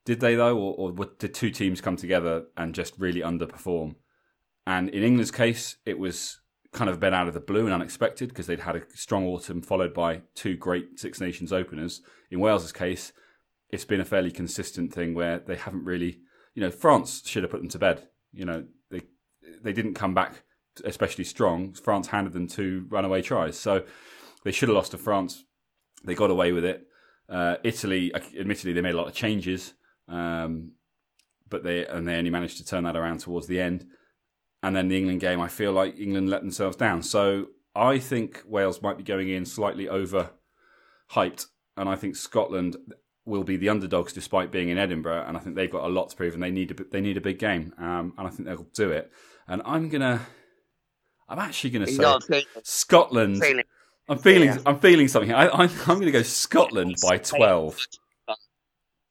did 0.05 0.19
they 0.19 0.35
though, 0.35 0.57
or, 0.57 0.93
or 0.97 1.05
did 1.05 1.33
two 1.33 1.51
teams 1.51 1.81
come 1.81 1.95
together 1.95 2.45
and 2.57 2.75
just 2.75 2.97
really 2.97 3.21
underperform? 3.21 3.95
And 4.65 4.89
in 4.89 5.03
England's 5.03 5.31
case, 5.31 5.77
it 5.85 5.99
was 5.99 6.39
kind 6.71 6.89
of 6.89 6.99
been 6.99 7.13
out 7.13 7.27
of 7.27 7.33
the 7.33 7.39
blue 7.39 7.65
and 7.65 7.73
unexpected 7.73 8.29
because 8.29 8.47
they'd 8.47 8.61
had 8.61 8.75
a 8.75 8.83
strong 8.95 9.25
autumn 9.25 9.61
followed 9.61 9.93
by 9.93 10.21
two 10.35 10.55
great 10.55 10.99
Six 10.99 11.19
Nations 11.19 11.51
openers. 11.51 12.01
In 12.29 12.39
Wales's 12.39 12.71
case, 12.71 13.11
it's 13.69 13.85
been 13.85 13.99
a 13.99 14.05
fairly 14.05 14.31
consistent 14.31 14.93
thing 14.93 15.13
where 15.13 15.39
they 15.39 15.55
haven't 15.55 15.85
really, 15.85 16.19
you 16.53 16.61
know, 16.61 16.71
France 16.71 17.23
should 17.25 17.43
have 17.43 17.51
put 17.51 17.61
them 17.61 17.69
to 17.69 17.79
bed. 17.79 18.07
You 18.31 18.45
know, 18.45 18.65
they 18.89 19.01
they 19.61 19.73
didn't 19.73 19.95
come 19.95 20.13
back 20.13 20.43
especially 20.85 21.25
strong. 21.25 21.73
France 21.73 22.07
handed 22.07 22.33
them 22.33 22.47
two 22.47 22.85
runaway 22.89 23.21
tries, 23.21 23.57
so 23.57 23.83
they 24.43 24.51
should 24.51 24.69
have 24.69 24.75
lost 24.75 24.91
to 24.91 24.97
France. 24.97 25.43
They 26.03 26.15
got 26.15 26.31
away 26.31 26.51
with 26.51 26.65
it. 26.65 26.87
Uh, 27.29 27.57
Italy, 27.63 28.13
admittedly, 28.15 28.73
they 28.73 28.81
made 28.81 28.93
a 28.93 28.97
lot 28.97 29.07
of 29.07 29.13
changes, 29.13 29.73
um, 30.07 30.71
but 31.49 31.63
they 31.63 31.85
and 31.85 32.07
they 32.07 32.15
only 32.15 32.29
managed 32.29 32.57
to 32.57 32.65
turn 32.65 32.83
that 32.85 32.95
around 32.95 33.19
towards 33.19 33.47
the 33.47 33.59
end. 33.59 33.85
And 34.63 34.75
then 34.75 34.87
the 34.89 34.97
England 34.97 35.21
game, 35.21 35.41
I 35.41 35.47
feel 35.47 35.71
like 35.71 35.99
England 35.99 36.29
let 36.29 36.41
themselves 36.41 36.77
down. 36.77 37.01
So 37.01 37.47
I 37.75 37.97
think 37.97 38.43
Wales 38.45 38.81
might 38.81 38.97
be 38.97 39.03
going 39.03 39.29
in 39.29 39.45
slightly 39.45 39.89
over 39.89 40.31
hyped, 41.11 41.47
and 41.77 41.89
I 41.89 41.95
think 41.95 42.15
Scotland 42.15 42.77
will 43.25 43.43
be 43.43 43.57
the 43.57 43.69
underdogs 43.69 44.13
despite 44.13 44.51
being 44.51 44.69
in 44.69 44.77
Edinburgh. 44.77 45.25
And 45.27 45.35
I 45.35 45.39
think 45.39 45.55
they've 45.55 45.71
got 45.71 45.83
a 45.83 45.87
lot 45.87 46.09
to 46.09 46.15
prove, 46.15 46.33
and 46.33 46.43
they 46.43 46.51
need 46.51 46.71
a, 46.71 46.83
they 46.91 47.01
need 47.01 47.17
a 47.17 47.21
big 47.21 47.39
game, 47.39 47.73
um, 47.77 48.13
and 48.17 48.27
I 48.27 48.29
think 48.29 48.47
they'll 48.47 48.67
do 48.73 48.91
it. 48.91 49.11
And 49.47 49.61
I'm 49.65 49.89
gonna, 49.89 50.21
I'm 51.27 51.39
actually 51.39 51.71
gonna 51.71 51.87
say. 51.87 52.03
Scotland. 52.63 53.41
feeling. 53.41 53.65
I'm 54.09 54.17
feeling, 54.17 54.49
Yeah. 54.49 54.57
I'm 54.65 54.79
feeling 54.79 55.07
something. 55.07 55.31
I, 55.31 55.47
I'm, 55.47 55.69
I'm 55.69 55.95
going 55.95 56.01
to 56.01 56.11
go 56.11 56.21
Scotland 56.21 56.97
by 57.01 57.17
12. 57.17 57.87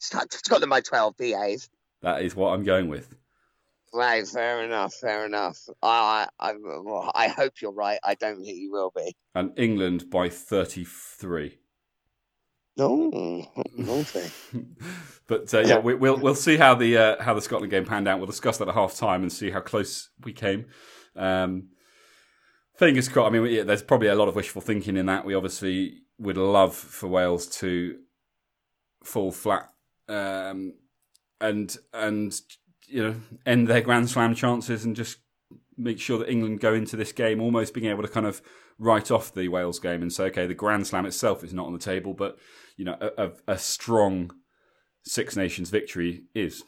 Scotland 0.00 0.70
by 0.70 0.80
12 0.80 1.16
BAs. 1.16 1.68
That 2.02 2.22
is 2.22 2.34
what 2.34 2.54
I'm 2.54 2.64
going 2.64 2.88
with. 2.88 3.14
Right, 3.92 4.26
fair 4.26 4.62
enough, 4.62 4.94
fair 4.94 5.26
enough. 5.26 5.58
I, 5.82 6.26
I, 6.38 6.52
I, 6.52 7.10
I 7.14 7.28
hope 7.28 7.54
you're 7.60 7.72
right. 7.72 7.98
I 8.04 8.14
don't 8.14 8.44
think 8.44 8.56
you 8.56 8.70
will 8.70 8.92
be. 8.94 9.14
And 9.34 9.52
England 9.56 10.10
by 10.10 10.28
33. 10.28 11.58
No, 12.76 13.46
naughty. 13.76 14.30
but 15.26 15.52
uh, 15.52 15.60
yeah, 15.60 15.78
we, 15.78 15.94
will 15.94 16.16
we'll 16.18 16.36
see 16.36 16.56
how 16.56 16.74
the 16.74 16.96
uh, 16.96 17.22
how 17.22 17.34
the 17.34 17.42
Scotland 17.42 17.70
game 17.70 17.84
panned 17.84 18.08
out. 18.08 18.18
We'll 18.18 18.26
discuss 18.26 18.58
that 18.58 18.68
at 18.68 18.74
half 18.74 18.96
time 18.96 19.22
and 19.22 19.30
see 19.30 19.50
how 19.50 19.60
close 19.60 20.08
we 20.24 20.32
came. 20.32 20.66
Um, 21.16 21.70
fingers 22.76 23.08
crossed. 23.08 23.34
I 23.34 23.38
mean, 23.38 23.52
yeah, 23.52 23.64
there's 23.64 23.82
probably 23.82 24.08
a 24.08 24.14
lot 24.14 24.28
of 24.28 24.36
wishful 24.36 24.62
thinking 24.62 24.96
in 24.96 25.06
that. 25.06 25.26
We 25.26 25.34
obviously 25.34 25.98
would 26.18 26.36
love 26.36 26.74
for 26.74 27.08
Wales 27.08 27.46
to 27.58 27.98
fall 29.02 29.32
flat 29.32 29.68
um, 30.11 30.75
and 31.40 31.77
and 31.94 32.38
you 32.87 33.03
know 33.03 33.14
end 33.46 33.68
their 33.68 33.81
Grand 33.81 34.11
Slam 34.11 34.35
chances 34.35 34.85
and 34.85 34.96
just 34.96 35.18
make 35.77 35.99
sure 35.99 36.18
that 36.18 36.31
England 36.31 36.61
go 36.61 36.75
into 36.75 36.96
this 36.96 37.12
game 37.12 37.40
almost 37.40 37.73
being 37.73 37.87
able 37.87 38.03
to 38.03 38.09
kind 38.09 38.27
of 38.27 38.42
write 38.79 39.11
off 39.11 39.33
the 39.33 39.49
Wales 39.49 39.79
game 39.79 40.03
and 40.03 40.12
say, 40.12 40.25
okay, 40.25 40.46
the 40.46 40.55
Grand 40.55 40.87
Slam 40.87 41.07
itself 41.07 41.42
is 41.44 41.55
not 41.55 41.66
on 41.66 41.73
the 41.73 41.79
table, 41.79 42.14
but 42.14 42.38
you 42.77 42.85
know, 42.85 42.96
a, 43.01 43.31
a, 43.46 43.59
strong 43.59 44.31
Six 45.05 45.37
Nations 45.37 45.70
victory 45.70 46.25
is. 46.35 46.62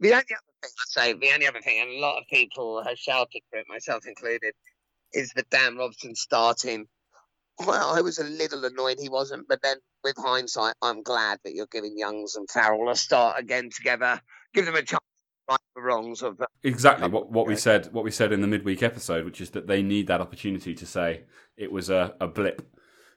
The 0.00 0.12
only 0.12 0.14
other 0.14 0.24
thing 0.26 0.36
I'd 0.64 0.70
say, 0.88 1.12
the 1.12 1.32
only 1.34 1.46
other 1.46 1.60
thing, 1.60 1.80
and 1.80 1.90
a 1.90 2.00
lot 2.00 2.18
of 2.18 2.26
people 2.28 2.82
have 2.84 2.98
shouted 2.98 3.42
for 3.50 3.58
it, 3.58 3.66
myself 3.68 4.06
included, 4.06 4.54
is 5.12 5.32
the 5.32 5.44
Dan 5.50 5.76
Robson 5.76 6.14
starting. 6.14 6.86
Well, 7.64 7.94
I 7.94 8.00
was 8.02 8.18
a 8.18 8.24
little 8.24 8.64
annoyed 8.64 8.98
he 8.98 9.08
wasn't, 9.08 9.48
but 9.48 9.62
then 9.62 9.76
with 10.04 10.16
hindsight, 10.18 10.74
I'm 10.82 11.02
glad 11.02 11.38
that 11.44 11.54
you're 11.54 11.68
giving 11.72 11.96
Youngs 11.96 12.36
and 12.36 12.48
Farrell 12.50 12.90
a 12.90 12.96
start 12.96 13.38
again 13.38 13.70
together. 13.74 14.20
Give 14.52 14.66
them 14.66 14.74
a 14.74 14.82
chance 14.82 15.00
right 15.48 15.58
the 15.76 15.80
wrongs 15.80 16.22
of 16.22 16.36
that. 16.38 16.48
exactly 16.64 17.08
what 17.08 17.30
what 17.30 17.46
we 17.46 17.54
said 17.54 17.88
what 17.92 18.02
we 18.04 18.10
said 18.10 18.32
in 18.32 18.40
the 18.40 18.46
midweek 18.48 18.82
episode, 18.82 19.24
which 19.24 19.40
is 19.40 19.50
that 19.50 19.66
they 19.68 19.80
need 19.82 20.06
that 20.08 20.20
opportunity 20.20 20.74
to 20.74 20.84
say 20.84 21.22
it 21.56 21.70
was 21.70 21.88
a, 21.88 22.14
a 22.20 22.26
blip, 22.26 22.62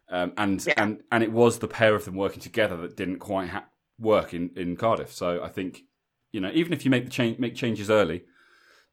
um, 0.10 0.32
and 0.38 0.64
Yeah. 0.66 0.74
and 0.78 1.02
and 1.12 1.24
it 1.24 1.32
was 1.32 1.60
the 1.60 1.68
pair 1.68 1.96
of 1.96 2.06
them 2.06 2.16
working 2.16 2.40
together 2.40 2.78
that 2.78 2.96
didn't 2.96 3.18
quite 3.20 3.50
ha- 3.50 3.66
work 3.98 4.34
in, 4.34 4.52
in 4.56 4.76
Cardiff. 4.78 5.12
So 5.12 5.44
I 5.44 5.50
think 5.50 5.82
you 6.32 6.40
know 6.40 6.52
even 6.54 6.72
if 6.72 6.86
you 6.86 6.92
make 6.92 7.04
the 7.06 7.12
change 7.12 7.40
make 7.40 7.56
changes 7.56 7.90
early, 7.90 8.24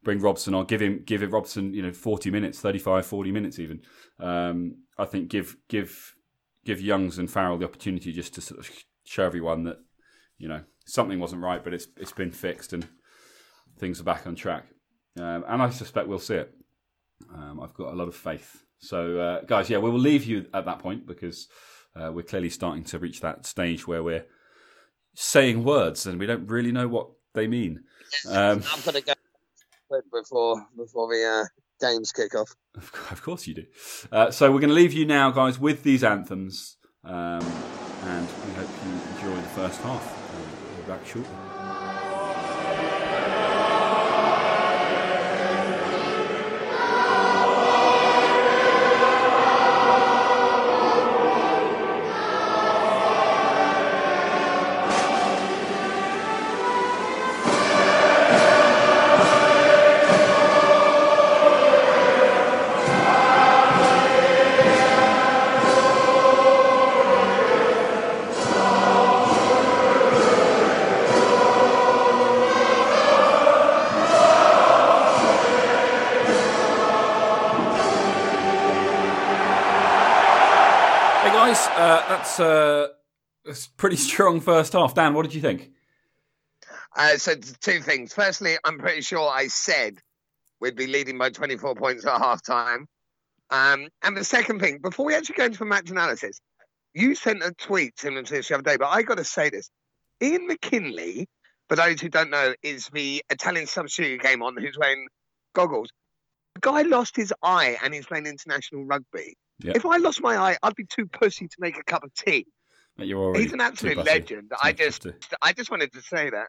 bring 0.02 0.18
Robson 0.20 0.54
or 0.54 0.64
give 0.64 0.80
him 0.80 1.02
give 1.04 1.22
it 1.22 1.30
Robson 1.30 1.74
you 1.74 1.82
know 1.82 1.92
forty 1.92 2.30
minutes, 2.30 2.58
35, 2.60 3.04
40 3.06 3.32
minutes 3.32 3.58
even. 3.58 3.82
Um, 4.18 4.76
I 4.98 5.04
think 5.04 5.28
give 5.28 5.56
give 5.68 6.16
give 6.64 6.80
Youngs 6.80 7.18
and 7.18 7.30
Farrell 7.30 7.58
the 7.58 7.64
opportunity 7.64 8.12
just 8.12 8.34
to 8.34 8.40
sort 8.40 8.60
of 8.60 8.70
show 9.04 9.24
everyone 9.24 9.64
that 9.64 9.78
you 10.38 10.48
know 10.48 10.62
something 10.84 11.18
wasn't 11.18 11.42
right, 11.42 11.62
but 11.62 11.74
it's 11.74 11.86
it's 11.96 12.12
been 12.12 12.32
fixed 12.32 12.72
and 12.72 12.86
things 13.78 14.00
are 14.00 14.04
back 14.04 14.26
on 14.26 14.34
track. 14.34 14.64
Um, 15.18 15.44
and 15.48 15.62
I 15.62 15.70
suspect 15.70 16.08
we'll 16.08 16.18
see 16.18 16.34
it. 16.34 16.54
Um, 17.34 17.60
I've 17.60 17.74
got 17.74 17.92
a 17.92 17.96
lot 17.96 18.08
of 18.08 18.14
faith. 18.14 18.64
So, 18.78 19.18
uh, 19.18 19.40
guys, 19.42 19.70
yeah, 19.70 19.78
we 19.78 19.90
will 19.90 19.98
leave 19.98 20.24
you 20.24 20.46
at 20.52 20.66
that 20.66 20.80
point 20.80 21.06
because 21.06 21.48
uh, 21.94 22.12
we're 22.12 22.22
clearly 22.22 22.50
starting 22.50 22.84
to 22.84 22.98
reach 22.98 23.20
that 23.22 23.46
stage 23.46 23.86
where 23.86 24.02
we're 24.02 24.26
saying 25.14 25.64
words 25.64 26.06
and 26.06 26.20
we 26.20 26.26
don't 26.26 26.46
really 26.46 26.72
know 26.72 26.88
what 26.88 27.08
they 27.32 27.46
mean. 27.46 27.84
Um, 28.28 28.62
I'm 28.72 28.80
gonna 28.84 29.00
go 29.00 29.14
before 30.12 30.66
before 30.76 31.08
the 31.08 31.24
uh, 31.24 31.44
games 31.80 32.12
kick 32.12 32.34
off. 32.34 32.54
Of 32.76 33.22
course 33.22 33.46
you 33.46 33.54
do. 33.54 33.64
Uh, 34.12 34.30
so 34.30 34.52
we're 34.52 34.60
going 34.60 34.68
to 34.68 34.74
leave 34.74 34.92
you 34.92 35.06
now, 35.06 35.30
guys, 35.30 35.58
with 35.58 35.82
these 35.82 36.04
anthems, 36.04 36.76
um, 37.04 37.40
and 38.02 38.28
we 38.46 38.52
hope 38.54 38.68
you 38.84 38.92
enjoy 39.16 39.40
the 39.40 39.48
first 39.48 39.80
half. 39.80 40.34
Uh, 40.34 40.78
we're 40.78 40.96
back 40.96 41.06
shortly. 41.06 41.55
Pretty 83.76 83.96
strong 83.96 84.40
first 84.40 84.72
half. 84.72 84.94
Dan, 84.94 85.14
what 85.14 85.22
did 85.22 85.34
you 85.34 85.40
think? 85.40 85.70
Uh, 86.96 87.16
so 87.16 87.34
two 87.34 87.80
things. 87.80 88.12
Firstly, 88.12 88.56
I'm 88.64 88.78
pretty 88.78 89.02
sure 89.02 89.28
I 89.28 89.48
said 89.48 89.98
we'd 90.60 90.76
be 90.76 90.86
leading 90.86 91.18
by 91.18 91.30
24 91.30 91.74
points 91.74 92.06
at 92.06 92.18
half 92.18 92.42
time. 92.42 92.86
Um, 93.50 93.88
and 94.02 94.16
the 94.16 94.24
second 94.24 94.60
thing, 94.60 94.78
before 94.78 95.06
we 95.06 95.14
actually 95.14 95.36
go 95.36 95.44
into 95.44 95.58
the 95.58 95.66
match 95.66 95.90
analysis, 95.90 96.40
you 96.94 97.14
sent 97.14 97.42
a 97.42 97.52
tweet 97.52 97.98
similar 97.98 98.22
to 98.22 98.32
this 98.32 98.48
the 98.48 98.54
other 98.54 98.62
day, 98.62 98.76
but 98.76 98.88
I 98.88 99.02
got 99.02 99.18
to 99.18 99.24
say 99.24 99.50
this. 99.50 99.70
Ian 100.22 100.46
McKinley, 100.46 101.28
for 101.68 101.76
those 101.76 102.00
who 102.00 102.08
don't 102.08 102.30
know, 102.30 102.54
is 102.62 102.88
the 102.92 103.22
Italian 103.28 103.66
substitute 103.66 104.22
who 104.22 104.28
came 104.28 104.42
on 104.42 104.56
who's 104.56 104.78
wearing 104.78 105.06
goggles. 105.54 105.90
The 106.54 106.60
guy 106.60 106.82
lost 106.82 107.14
his 107.14 107.34
eye 107.42 107.76
and 107.84 107.92
he's 107.92 108.06
playing 108.06 108.26
international 108.26 108.84
rugby. 108.86 109.36
Yeah. 109.58 109.72
If 109.74 109.84
I 109.84 109.98
lost 109.98 110.22
my 110.22 110.36
eye, 110.36 110.56
I'd 110.62 110.74
be 110.74 110.86
too 110.86 111.06
pussy 111.06 111.46
to 111.48 111.56
make 111.58 111.78
a 111.78 111.84
cup 111.84 112.02
of 112.02 112.12
tea. 112.14 112.46
Mate, 112.98 113.08
You're 113.08 113.22
already 113.22 113.44
He's 113.44 113.52
an 113.52 113.60
absolute 113.60 113.98
legend. 113.98 114.52
I 114.62 114.68
make 114.68 114.80
a 114.80 114.84
cup 114.84 114.86
just. 114.86 115.06
I 115.42 115.52
just 115.52 115.70
wanted 115.70 115.92
to 115.92 116.02
say 116.02 116.30
that. 116.30 116.48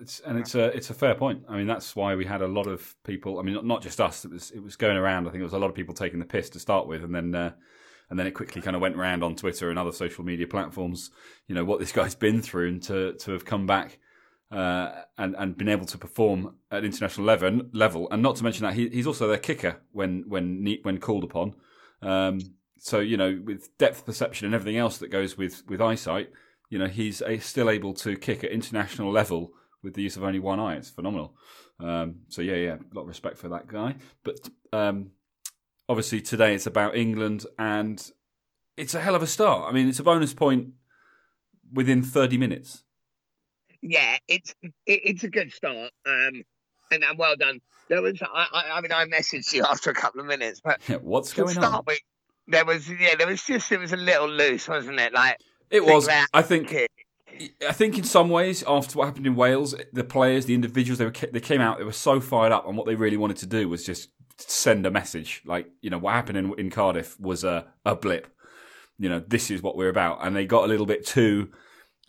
It's, 0.00 0.18
and 0.20 0.36
it's 0.36 0.56
a 0.56 0.64
it's 0.76 0.90
a 0.90 0.94
fair 0.94 1.14
point. 1.14 1.44
I 1.48 1.56
mean, 1.56 1.68
that's 1.68 1.94
why 1.94 2.16
we 2.16 2.24
had 2.24 2.42
a 2.42 2.48
lot 2.48 2.66
of 2.66 2.94
people. 3.04 3.38
I 3.38 3.42
mean, 3.42 3.54
not, 3.54 3.64
not 3.64 3.82
just 3.82 4.00
us. 4.00 4.24
It 4.24 4.30
was 4.32 4.50
it 4.50 4.60
was 4.60 4.76
going 4.76 4.96
around. 4.96 5.28
I 5.28 5.30
think 5.30 5.40
it 5.40 5.44
was 5.44 5.52
a 5.52 5.58
lot 5.58 5.70
of 5.70 5.76
people 5.76 5.94
taking 5.94 6.18
the 6.18 6.24
piss 6.24 6.50
to 6.50 6.58
start 6.58 6.88
with, 6.88 7.04
and 7.04 7.14
then 7.14 7.34
uh, 7.34 7.52
and 8.10 8.18
then 8.18 8.26
it 8.26 8.32
quickly 8.32 8.60
kind 8.60 8.74
of 8.74 8.82
went 8.82 8.96
around 8.96 9.22
on 9.22 9.36
Twitter 9.36 9.70
and 9.70 9.78
other 9.78 9.92
social 9.92 10.24
media 10.24 10.48
platforms. 10.48 11.10
You 11.46 11.54
know 11.54 11.64
what 11.64 11.78
this 11.78 11.92
guy's 11.92 12.16
been 12.16 12.42
through, 12.42 12.68
and 12.68 12.82
to 12.84 13.12
to 13.12 13.30
have 13.30 13.44
come 13.44 13.66
back 13.66 14.00
uh, 14.50 14.90
and 15.16 15.36
and 15.38 15.56
been 15.56 15.68
able 15.68 15.86
to 15.86 15.98
perform 15.98 16.56
at 16.72 16.84
international 16.84 17.26
level 17.26 17.60
level, 17.72 18.08
and 18.10 18.22
not 18.22 18.34
to 18.36 18.44
mention 18.44 18.64
that 18.64 18.74
he, 18.74 18.88
he's 18.88 19.06
also 19.06 19.28
their 19.28 19.38
kicker 19.38 19.80
when 19.92 20.24
when 20.26 20.66
when 20.82 20.98
called 20.98 21.22
upon. 21.22 21.54
Um, 22.02 22.40
so 22.80 22.98
you 23.00 23.16
know, 23.16 23.40
with 23.44 23.76
depth 23.78 24.04
perception 24.06 24.46
and 24.46 24.54
everything 24.54 24.78
else 24.78 24.98
that 24.98 25.10
goes 25.10 25.36
with 25.38 25.62
with 25.68 25.80
eyesight, 25.80 26.30
you 26.68 26.78
know, 26.78 26.86
he's 26.86 27.22
a, 27.22 27.38
still 27.38 27.70
able 27.70 27.94
to 27.94 28.16
kick 28.16 28.42
at 28.44 28.50
international 28.50 29.12
level 29.12 29.52
with 29.82 29.94
the 29.94 30.02
use 30.02 30.16
of 30.16 30.24
only 30.24 30.38
one 30.40 30.58
eye. 30.60 30.76
It's 30.76 30.90
phenomenal. 30.90 31.34
Um, 31.78 32.20
so 32.28 32.42
yeah, 32.42 32.56
yeah, 32.56 32.74
a 32.74 32.94
lot 32.94 33.02
of 33.02 33.08
respect 33.08 33.38
for 33.38 33.48
that 33.50 33.66
guy. 33.66 33.96
But 34.24 34.48
um, 34.72 35.10
obviously 35.88 36.20
today 36.20 36.54
it's 36.54 36.66
about 36.66 36.96
England, 36.96 37.46
and 37.58 38.10
it's 38.76 38.94
a 38.94 39.00
hell 39.00 39.14
of 39.14 39.22
a 39.22 39.26
start. 39.26 39.68
I 39.68 39.72
mean, 39.72 39.88
it's 39.88 39.98
a 39.98 40.04
bonus 40.04 40.34
point 40.34 40.68
within 41.72 42.02
30 42.02 42.36
minutes. 42.38 42.82
yeah, 43.82 44.16
it's 44.28 44.54
it, 44.62 44.72
it's 44.86 45.24
a 45.24 45.28
good 45.30 45.52
start. 45.52 45.90
Um, 46.06 46.42
and 46.92 47.04
uh, 47.04 47.14
well 47.16 47.36
done. 47.36 47.60
There 47.88 48.02
was, 48.02 48.20
I, 48.22 48.46
I, 48.52 48.78
I 48.78 48.80
mean, 48.80 48.92
I 48.92 49.04
messaged 49.06 49.52
you 49.52 49.64
after 49.68 49.90
a 49.90 49.94
couple 49.94 50.20
of 50.20 50.26
minutes, 50.26 50.60
but 50.62 50.80
Yeah, 50.88 50.96
What's 51.02 51.32
going 51.32 51.56
on? 51.58 51.82
with, 51.86 51.98
there 52.48 52.64
was, 52.64 52.88
yeah, 52.88 53.14
there 53.16 53.26
was 53.26 53.42
just, 53.44 53.70
it 53.72 53.78
was 53.78 53.92
a 53.92 53.96
little 53.96 54.28
loose, 54.28 54.68
wasn't 54.68 55.00
it? 55.00 55.12
Like, 55.12 55.36
It 55.70 55.84
was. 55.84 56.08
I 56.32 56.42
think. 56.42 56.68
kick. 56.68 56.90
I 57.66 57.72
think 57.72 57.96
in 57.96 58.04
some 58.04 58.28
ways, 58.28 58.62
after 58.66 58.98
what 58.98 59.06
happened 59.06 59.26
in 59.26 59.34
Wales, 59.34 59.74
the 59.92 60.04
players, 60.04 60.44
the 60.46 60.54
individuals, 60.54 60.98
they 60.98 61.06
were 61.06 61.12
they 61.32 61.40
came 61.40 61.60
out. 61.60 61.78
They 61.78 61.84
were 61.84 61.92
so 61.92 62.20
fired 62.20 62.52
up, 62.52 62.66
and 62.68 62.76
what 62.76 62.86
they 62.86 62.96
really 62.96 63.16
wanted 63.16 63.38
to 63.38 63.46
do 63.46 63.66
was 63.68 63.84
just 63.86 64.10
send 64.36 64.84
a 64.84 64.90
message. 64.90 65.40
Like 65.46 65.66
you 65.80 65.88
know, 65.88 65.96
what 65.98 66.12
happened 66.12 66.36
in, 66.36 66.52
in 66.58 66.70
Cardiff 66.70 67.18
was 67.18 67.44
a 67.44 67.66
a 67.86 67.94
blip. 67.94 68.26
You 68.98 69.08
know, 69.08 69.22
this 69.26 69.50
is 69.50 69.62
what 69.62 69.76
we're 69.76 69.88
about, 69.88 70.18
and 70.26 70.36
they 70.36 70.44
got 70.44 70.64
a 70.64 70.66
little 70.66 70.84
bit 70.84 71.06
too 71.06 71.50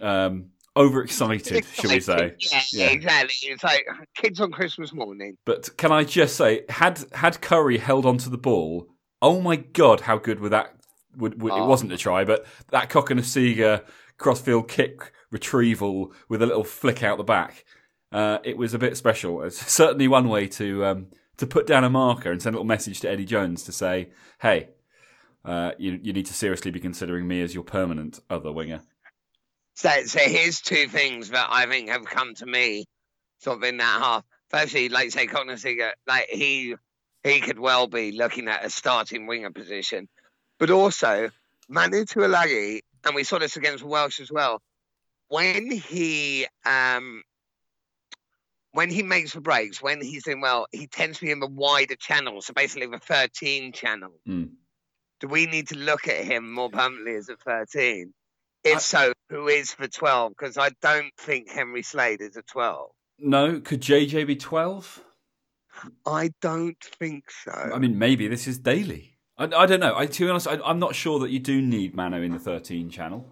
um, 0.02 0.48
overexcited, 0.76 1.66
shall 1.66 1.92
we 1.92 2.00
say? 2.02 2.36
Yeah, 2.40 2.62
Yeah. 2.74 2.90
exactly. 2.90 3.50
It's 3.50 3.64
like 3.64 3.86
kids 4.16 4.42
on 4.42 4.52
Christmas 4.52 4.92
morning. 4.92 5.38
But 5.46 5.78
can 5.78 5.92
I 5.94 6.04
just 6.04 6.36
say, 6.36 6.64
had 6.68 7.02
had 7.14 7.40
Curry 7.42 7.78
held 7.78 8.06
onto 8.06 8.30
the 8.30 8.38
ball, 8.38 8.88
oh 9.22 9.42
my 9.42 9.56
god, 9.56 10.02
how 10.02 10.18
good 10.18 10.40
would 10.40 10.52
that? 10.52 10.76
Would, 11.18 11.42
would 11.42 11.52
it 11.52 11.60
Oh. 11.60 11.68
wasn't 11.68 11.92
a 11.92 11.98
try, 11.98 12.24
but 12.24 12.46
that 12.70 12.90
Cokanasiga 12.90 13.84
crossfield 14.18 14.68
kick 14.70 15.12
retrieval 15.30 16.14
with 16.30 16.42
a 16.42 16.46
little 16.46 16.64
flick 16.64 17.04
out 17.04 17.18
the 17.18 17.24
back, 17.24 17.66
uh, 18.14 18.38
it 18.44 18.58
was 18.58 18.74
a 18.74 18.80
bit 18.80 18.96
special. 18.96 19.42
It's 19.44 19.58
certainly 19.72 20.08
one 20.08 20.30
way 20.30 20.48
to 20.48 20.86
um, 20.86 21.08
to 21.38 21.46
put 21.48 21.68
down 21.68 21.84
a 21.84 21.90
marker 21.90 22.32
and 22.32 22.42
send 22.42 22.56
a 22.56 22.58
little 22.58 22.66
message 22.68 23.02
to 23.02 23.10
Eddie 23.10 23.26
Jones 23.26 23.64
to 23.64 23.72
say, 23.72 24.10
"Hey, 24.42 24.70
uh, 25.44 25.72
you 25.78 26.00
you 26.02 26.14
need 26.14 26.28
to 26.28 26.34
seriously 26.34 26.72
be 26.72 26.80
considering 26.80 27.28
me 27.28 27.42
as 27.42 27.54
your 27.54 27.64
permanent 27.64 28.20
other 28.30 28.52
winger." 28.52 28.82
So, 29.76 29.90
so 30.06 30.20
here's 30.20 30.62
two 30.62 30.88
things 30.88 31.30
that 31.30 31.48
I 31.50 31.66
think 31.66 31.90
have 31.90 32.06
come 32.06 32.36
to 32.36 32.46
me 32.46 32.86
sort 33.40 33.58
of 33.58 33.64
in 33.64 33.78
that 33.78 34.02
half. 34.02 34.24
Firstly, 34.50 34.90
like 34.90 35.12
say 35.12 35.28
Cokanasiga, 35.28 35.92
like 36.08 36.28
he 36.30 36.76
he 37.24 37.40
could 37.40 37.60
well 37.60 37.88
be 37.88 38.12
looking 38.12 38.48
at 38.48 38.66
a 38.66 38.70
starting 38.70 39.28
winger 39.28 39.52
position, 39.52 40.08
but 40.60 40.70
also 40.70 41.30
Manu 41.70 42.06
Tuilagi, 42.06 42.82
and 43.06 43.16
we 43.16 43.24
saw 43.24 43.40
this 43.40 43.58
against 43.58 43.84
Welsh 43.84 44.20
as 44.20 44.32
well. 44.32 44.62
When 45.28 45.72
he 45.72 46.48
um, 46.66 47.24
when 48.74 48.90
he 48.90 49.04
makes 49.04 49.34
the 49.34 49.42
breaks, 49.42 49.82
when 49.82 50.02
he's 50.02 50.28
in 50.28 50.42
well, 50.42 50.68
he 50.72 50.88
tends 50.88 51.20
to 51.20 51.26
be 51.26 51.32
in 51.32 51.40
the 51.40 51.48
wider 51.48 51.96
channel, 51.96 52.42
so 52.42 52.54
basically 52.54 52.88
the 52.88 53.00
13 53.00 53.74
channel. 53.74 54.14
Mm. 54.28 54.52
Do 55.20 55.28
we 55.28 55.46
need 55.46 55.68
to 55.70 55.78
look 55.78 56.08
at 56.08 56.24
him 56.24 56.52
more 56.52 56.70
permanently 56.70 57.16
as 57.16 57.30
a 57.30 57.36
13? 57.36 58.14
If 58.64 58.76
I- 58.76 58.80
so, 58.80 59.14
who 59.30 59.48
is 59.48 59.74
for 59.74 59.88
12? 59.88 60.34
Because 60.38 60.58
I 60.58 60.70
don't 60.82 61.14
think 61.18 61.50
Henry 61.50 61.84
Slade 61.84 62.22
is 62.22 62.38
a 62.38 62.42
12. 62.44 62.92
No, 63.20 63.60
could 63.60 63.82
JJ 63.82 64.26
be 64.26 64.36
twelve? 64.36 65.04
I 66.06 66.32
don't 66.42 66.82
think 66.82 67.26
so. 67.30 67.52
I 67.52 67.78
mean, 67.80 67.98
maybe 67.98 68.28
this 68.28 68.48
is 68.48 68.58
daily. 68.58 69.18
I, 69.38 69.46
I 69.46 69.66
don't 69.66 69.80
know. 69.80 69.96
I, 69.96 70.06
to 70.06 70.26
be 70.26 70.30
honest, 70.30 70.48
I, 70.48 70.60
I'm 70.64 70.80
not 70.80 70.96
sure 70.96 71.20
that 71.20 71.30
you 71.30 71.40
do 71.40 71.62
need 71.62 71.96
Manu 71.96 72.22
in 72.22 72.32
the 72.32 72.40
13 72.40 72.90
channel. 72.90 73.28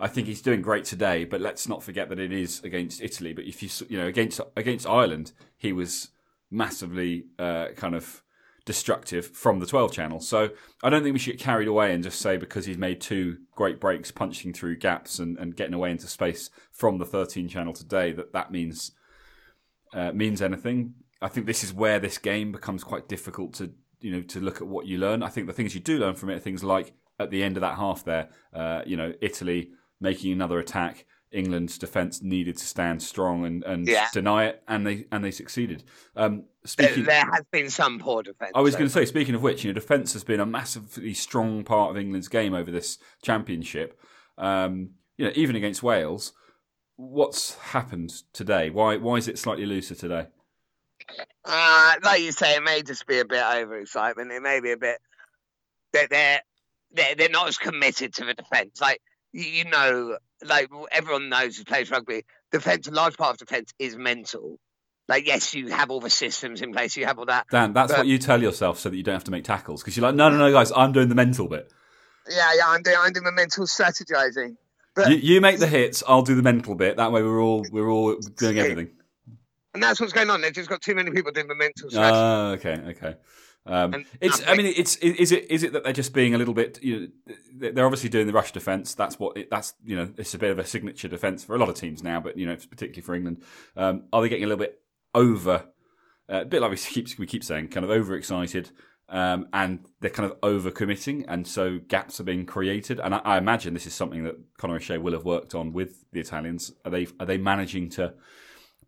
I 0.00 0.06
think 0.06 0.28
he's 0.28 0.42
doing 0.42 0.62
great 0.62 0.84
today, 0.84 1.24
but 1.24 1.40
let's 1.40 1.68
not 1.68 1.82
forget 1.82 2.08
that 2.08 2.20
it 2.20 2.32
is 2.32 2.62
against 2.62 3.02
Italy. 3.02 3.32
But 3.32 3.44
if 3.44 3.62
you 3.62 3.86
you 3.88 3.98
know 3.98 4.06
against 4.06 4.40
against 4.56 4.86
Ireland, 4.86 5.32
he 5.56 5.72
was 5.72 6.10
massively 6.50 7.24
uh, 7.38 7.68
kind 7.76 7.94
of 7.94 8.22
destructive 8.64 9.26
from 9.26 9.60
the 9.60 9.66
12 9.66 9.92
channel. 9.92 10.20
So 10.20 10.50
I 10.82 10.90
don't 10.90 11.02
think 11.02 11.14
we 11.14 11.18
should 11.18 11.32
get 11.32 11.40
carried 11.40 11.68
away 11.68 11.94
and 11.94 12.04
just 12.04 12.20
say 12.20 12.36
because 12.36 12.66
he's 12.66 12.76
made 12.76 13.00
two 13.00 13.38
great 13.56 13.80
breaks, 13.80 14.10
punching 14.10 14.52
through 14.52 14.76
gaps 14.76 15.18
and, 15.18 15.38
and 15.38 15.56
getting 15.56 15.72
away 15.72 15.90
into 15.90 16.06
space 16.06 16.50
from 16.70 16.98
the 16.98 17.06
13 17.06 17.48
channel 17.48 17.72
today 17.72 18.12
that 18.12 18.32
that 18.34 18.52
means 18.52 18.92
uh, 19.94 20.12
means 20.12 20.42
anything. 20.42 20.94
I 21.20 21.28
think 21.28 21.46
this 21.46 21.64
is 21.64 21.72
where 21.72 21.98
this 21.98 22.18
game 22.18 22.52
becomes 22.52 22.84
quite 22.84 23.08
difficult 23.08 23.54
to 23.54 23.72
you 24.00 24.12
know 24.12 24.22
to 24.22 24.40
look 24.40 24.60
at 24.60 24.66
what 24.68 24.86
you 24.86 24.98
learn. 24.98 25.22
I 25.22 25.28
think 25.28 25.46
the 25.46 25.52
things 25.52 25.74
you 25.74 25.80
do 25.80 25.98
learn 25.98 26.14
from 26.14 26.30
it 26.30 26.36
are 26.36 26.40
things 26.40 26.62
like 26.62 26.92
at 27.18 27.30
the 27.30 27.42
end 27.42 27.56
of 27.56 27.62
that 27.62 27.76
half 27.76 28.04
there, 28.04 28.28
uh, 28.54 28.82
you 28.86 28.96
know, 28.96 29.12
Italy 29.20 29.70
making 30.00 30.32
another 30.32 30.58
attack. 30.58 31.04
England's 31.30 31.76
defence 31.76 32.22
needed 32.22 32.56
to 32.56 32.64
stand 32.64 33.02
strong 33.02 33.44
and, 33.44 33.62
and 33.64 33.86
Yeah. 33.86 34.08
deny 34.14 34.46
it, 34.46 34.62
and 34.66 34.86
they 34.86 35.04
and 35.12 35.22
they 35.22 35.30
succeeded. 35.30 35.84
Um, 36.16 36.36
there, 36.36 36.44
speaking, 36.64 37.04
there 37.04 37.24
has 37.30 37.44
been 37.50 37.68
some 37.68 37.98
poor 37.98 38.22
defence. 38.22 38.52
I 38.54 38.60
was 38.60 38.72
so 38.72 38.78
going 38.78 38.88
to 38.88 38.92
say, 38.92 39.04
speaking 39.04 39.34
of 39.34 39.42
which, 39.42 39.62
you 39.62 39.70
know, 39.70 39.74
defence 39.74 40.14
has 40.14 40.24
been 40.24 40.40
a 40.40 40.46
massively 40.46 41.12
strong 41.12 41.64
part 41.64 41.90
of 41.90 41.98
England's 41.98 42.28
game 42.28 42.54
over 42.54 42.70
this 42.70 42.98
championship. 43.20 44.00
Um, 44.38 44.90
you 45.18 45.26
know, 45.26 45.32
even 45.34 45.54
against 45.54 45.82
Wales, 45.82 46.32
what's 46.96 47.56
happened 47.56 48.22
today? 48.32 48.70
Why 48.70 48.96
why 48.96 49.16
is 49.16 49.28
it 49.28 49.38
slightly 49.38 49.66
looser 49.66 49.94
today? 49.94 50.28
Uh, 51.44 51.94
like 52.02 52.20
you 52.20 52.32
say, 52.32 52.56
it 52.56 52.62
may 52.62 52.82
just 52.82 53.06
be 53.06 53.18
a 53.18 53.24
bit 53.24 53.42
overexcitement. 53.42 54.30
It 54.30 54.42
may 54.42 54.60
be 54.60 54.72
a 54.72 54.76
bit 54.76 54.98
that 55.92 56.10
they're, 56.10 56.40
they're 56.92 57.14
they're 57.14 57.28
not 57.30 57.48
as 57.48 57.58
committed 57.58 58.14
to 58.14 58.24
the 58.24 58.34
defence. 58.34 58.80
Like 58.80 59.00
you, 59.32 59.44
you 59.44 59.64
know, 59.64 60.18
like 60.44 60.68
everyone 60.92 61.28
knows 61.28 61.56
who 61.56 61.64
plays 61.64 61.90
rugby. 61.90 62.24
Defence, 62.52 62.86
a 62.88 62.90
large 62.90 63.16
part 63.16 63.32
of 63.32 63.38
defence 63.38 63.72
is 63.78 63.96
mental. 63.96 64.58
Like 65.08 65.26
yes, 65.26 65.54
you 65.54 65.68
have 65.68 65.90
all 65.90 66.00
the 66.00 66.10
systems 66.10 66.60
in 66.60 66.72
place. 66.72 66.96
You 66.96 67.06
have 67.06 67.18
all 67.18 67.26
that. 67.26 67.46
Dan, 67.50 67.72
that's 67.72 67.92
But- 67.92 67.98
what 67.98 68.06
you 68.06 68.18
tell 68.18 68.42
yourself 68.42 68.78
so 68.78 68.90
that 68.90 68.96
you 68.96 69.02
don't 69.02 69.14
have 69.14 69.24
to 69.24 69.30
make 69.30 69.44
tackles 69.44 69.82
because 69.82 69.96
you're 69.96 70.04
like, 70.06 70.14
no, 70.14 70.28
no, 70.28 70.36
no, 70.36 70.52
guys, 70.52 70.70
I'm 70.76 70.92
doing 70.92 71.08
the 71.08 71.14
mental 71.14 71.48
bit. 71.48 71.70
Yeah, 72.28 72.50
yeah. 72.56 72.64
I'm 72.66 72.82
doing 72.82 72.96
I'm 73.00 73.12
doing 73.12 73.24
the 73.24 73.32
mental 73.32 73.64
strategizing. 73.64 74.56
But 74.94 75.10
You, 75.10 75.16
you 75.16 75.40
make 75.40 75.60
the 75.60 75.66
hits, 75.66 76.02
I'll 76.06 76.22
do 76.22 76.34
the 76.34 76.42
mental 76.42 76.74
bit. 76.74 76.96
That 76.96 77.12
way, 77.12 77.22
we're 77.22 77.40
all 77.40 77.64
we're 77.70 77.88
all 77.88 78.16
doing 78.36 78.58
everything. 78.58 78.90
And 79.78 79.82
that's 79.82 80.00
what's 80.00 80.12
going 80.12 80.30
on. 80.30 80.40
They've 80.40 80.52
just 80.52 80.68
got 80.68 80.82
too 80.82 80.94
many 80.94 81.10
people 81.10 81.32
doing 81.32 81.48
the 81.48 81.54
mental 81.54 81.90
strategy. 81.90 82.14
Ah, 82.14 82.50
okay, 82.50 82.82
okay. 82.88 83.16
Um, 83.66 84.04
it's. 84.20 84.42
I 84.46 84.54
mean, 84.54 84.66
it's. 84.66 84.96
Is 84.96 85.32
it? 85.32 85.50
Is 85.50 85.62
it 85.62 85.72
that 85.72 85.84
they're 85.84 85.92
just 85.92 86.12
being 86.12 86.34
a 86.34 86.38
little 86.38 86.54
bit? 86.54 86.82
You 86.82 87.12
know, 87.26 87.70
they're 87.70 87.86
obviously 87.86 88.08
doing 88.08 88.26
the 88.26 88.32
rush 88.32 88.52
defence. 88.52 88.94
That's 88.94 89.18
what. 89.18 89.36
It, 89.36 89.50
that's 89.50 89.74
you 89.84 89.96
know, 89.96 90.10
it's 90.16 90.34
a 90.34 90.38
bit 90.38 90.50
of 90.50 90.58
a 90.58 90.66
signature 90.66 91.08
defence 91.08 91.44
for 91.44 91.54
a 91.54 91.58
lot 91.58 91.68
of 91.68 91.74
teams 91.74 92.02
now, 92.02 92.20
but 92.20 92.36
you 92.36 92.46
know, 92.46 92.56
particularly 92.56 93.02
for 93.02 93.14
England. 93.14 93.42
Um, 93.76 94.04
are 94.12 94.22
they 94.22 94.28
getting 94.28 94.44
a 94.44 94.48
little 94.48 94.64
bit 94.64 94.80
over? 95.14 95.64
uh, 96.30 96.42
a 96.42 96.44
bit 96.44 96.60
like 96.60 96.70
we 96.70 96.76
keep 96.76 97.18
we 97.18 97.26
keep 97.26 97.44
saying, 97.44 97.68
kind 97.68 97.84
of 97.84 97.90
overexcited, 97.90 98.70
um, 99.08 99.48
and 99.52 99.86
they're 100.00 100.10
kind 100.10 100.30
of 100.30 100.40
overcommitting, 100.40 101.24
and 101.28 101.46
so 101.46 101.78
gaps 101.88 102.20
are 102.20 102.24
being 102.24 102.44
created. 102.44 103.00
And 103.00 103.14
I, 103.14 103.18
I 103.24 103.38
imagine 103.38 103.74
this 103.74 103.86
is 103.86 103.94
something 103.94 104.24
that 104.24 104.36
Conor 104.58 104.76
O'Shea 104.76 104.98
will 104.98 105.14
have 105.14 105.24
worked 105.24 105.54
on 105.54 105.72
with 105.72 106.04
the 106.12 106.20
Italians. 106.20 106.72
Are 106.84 106.90
they 106.90 107.06
are 107.18 107.26
they 107.26 107.38
managing 107.38 107.88
to 107.90 108.14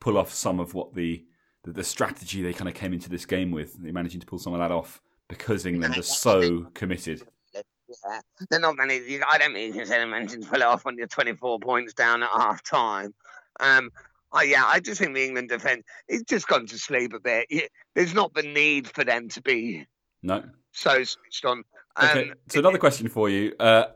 pull 0.01 0.18
off 0.18 0.32
some 0.32 0.61
of 0.61 0.74
what 0.74 0.94
the 0.94 1.24
the, 1.64 1.72
the 1.72 1.84
strategy 1.84 2.42
they 2.42 2.55
kind 2.55 2.68
of 2.68 2.74
came 2.74 2.92
into 2.92 3.11
this 3.11 3.26
game 3.26 3.51
with? 3.51 3.74
They're 3.74 3.86
they 3.86 3.92
managing 3.92 4.20
to 4.20 4.26
pull 4.26 4.38
some 4.38 4.55
of 4.55 4.61
that 4.61 4.72
off 4.72 5.01
because 5.28 5.66
England 5.66 5.96
are 5.96 6.03
so 6.03 6.64
committed. 6.74 7.22
Yeah. 7.55 8.20
They're 8.51 8.61
not 8.61 8.76
managing. 8.76 9.20
I 9.28 9.38
don't 9.38 9.53
mean 9.53 9.68
you 9.68 9.72
can 9.72 9.86
say 9.86 9.98
they're 9.98 10.07
managing 10.07 10.42
to 10.42 10.48
pull 10.48 10.61
it 10.61 10.64
off 10.64 10.84
when 10.84 10.96
you're 10.96 11.07
24 11.07 11.59
points 11.61 11.92
down 11.92 12.22
at 12.22 12.30
half 12.30 12.62
time. 12.62 13.14
Um, 13.59 13.90
oh, 14.32 14.42
yeah, 14.42 14.64
I 14.64 14.80
just 14.80 15.01
think 15.01 15.14
the 15.14 15.24
England 15.24 15.48
defence 15.48 15.82
it's 16.09 16.22
just 16.22 16.46
gone 16.46 16.66
to 16.66 16.78
sleep 16.78 17.12
a 17.12 17.20
bit. 17.20 17.46
There's 17.94 18.14
not 18.14 18.32
the 18.34 18.42
need 18.42 18.88
for 18.88 19.05
them 19.05 19.28
to 19.30 19.42
be 19.42 19.86
No. 20.22 20.44
so 20.72 21.03
switched 21.05 21.44
on. 21.44 21.64
Okay. 22.01 22.30
Um, 22.30 22.34
so 22.48 22.61
another 22.61 22.78
question 22.78 23.09
for 23.09 23.28
you. 23.28 23.55
Uh, 23.59 23.86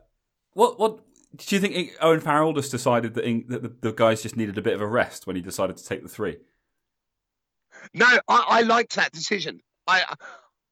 what 0.53 0.77
what 0.77 0.99
do 1.37 1.55
you 1.55 1.61
think 1.61 1.91
Owen 2.01 2.19
Farrell 2.19 2.53
just 2.53 2.71
decided 2.71 3.13
that, 3.15 3.25
Eng- 3.25 3.45
that 3.49 3.63
the, 3.63 3.89
the 3.89 3.91
guys 3.93 4.23
just 4.23 4.35
needed 4.37 4.57
a 4.57 4.61
bit 4.61 4.73
of 4.73 4.81
a 4.81 4.87
rest 4.87 5.27
when 5.27 5.35
he 5.35 5.41
decided 5.41 5.77
to 5.77 5.85
take 5.85 6.03
the 6.03 6.09
three? 6.09 6.37
No, 7.93 8.05
I, 8.27 8.45
I 8.49 8.61
liked 8.61 8.95
that 8.95 9.11
decision. 9.11 9.59
I 9.87 10.03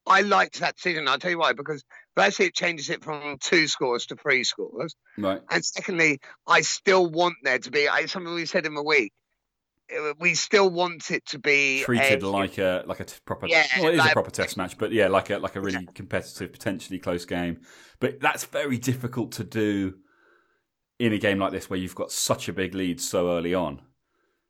I 0.06 0.20
liked 0.22 0.60
that 0.60 0.76
decision. 0.76 1.08
I'll 1.08 1.18
tell 1.18 1.30
you 1.30 1.38
why. 1.38 1.52
Because 1.52 1.84
firstly, 2.16 2.46
it 2.46 2.54
changes 2.54 2.90
it 2.90 3.02
from 3.04 3.38
two 3.40 3.68
scores 3.68 4.06
to 4.06 4.16
three 4.16 4.44
scores, 4.44 4.94
Right. 5.16 5.40
and 5.50 5.64
secondly, 5.64 6.20
I 6.46 6.60
still 6.62 7.08
want 7.08 7.36
there 7.42 7.58
to 7.58 7.70
be. 7.70 7.88
I, 7.88 8.06
something 8.06 8.34
we 8.34 8.46
said 8.46 8.66
in 8.66 8.74
the 8.74 8.82
week. 8.82 9.12
We 10.18 10.34
still 10.34 10.70
want 10.70 11.10
it 11.10 11.26
to 11.26 11.38
be 11.38 11.82
Treated 11.82 12.22
a- 12.22 12.28
like 12.28 12.56
a 12.56 12.84
like 12.86 13.00
a 13.00 13.06
proper 13.26 13.46
Yeah, 13.46 13.66
well, 13.78 13.88
it 13.92 13.96
is 13.96 14.06
a 14.06 14.08
proper 14.10 14.30
test 14.30 14.56
match, 14.56 14.78
but 14.78 14.92
yeah, 14.92 15.08
like 15.08 15.28
a 15.28 15.38
like 15.38 15.56
a 15.56 15.60
really 15.60 15.86
competitive, 15.94 16.52
potentially 16.52 16.98
close 16.98 17.26
game. 17.26 17.60
But 18.00 18.18
that's 18.18 18.44
very 18.44 18.78
difficult 18.78 19.32
to 19.32 19.44
do 19.44 19.94
in 20.98 21.12
a 21.12 21.18
game 21.18 21.38
like 21.38 21.52
this 21.52 21.68
where 21.68 21.78
you've 21.78 21.94
got 21.94 22.10
such 22.10 22.48
a 22.48 22.52
big 22.52 22.74
lead 22.74 23.00
so 23.00 23.30
early 23.30 23.54
on. 23.54 23.80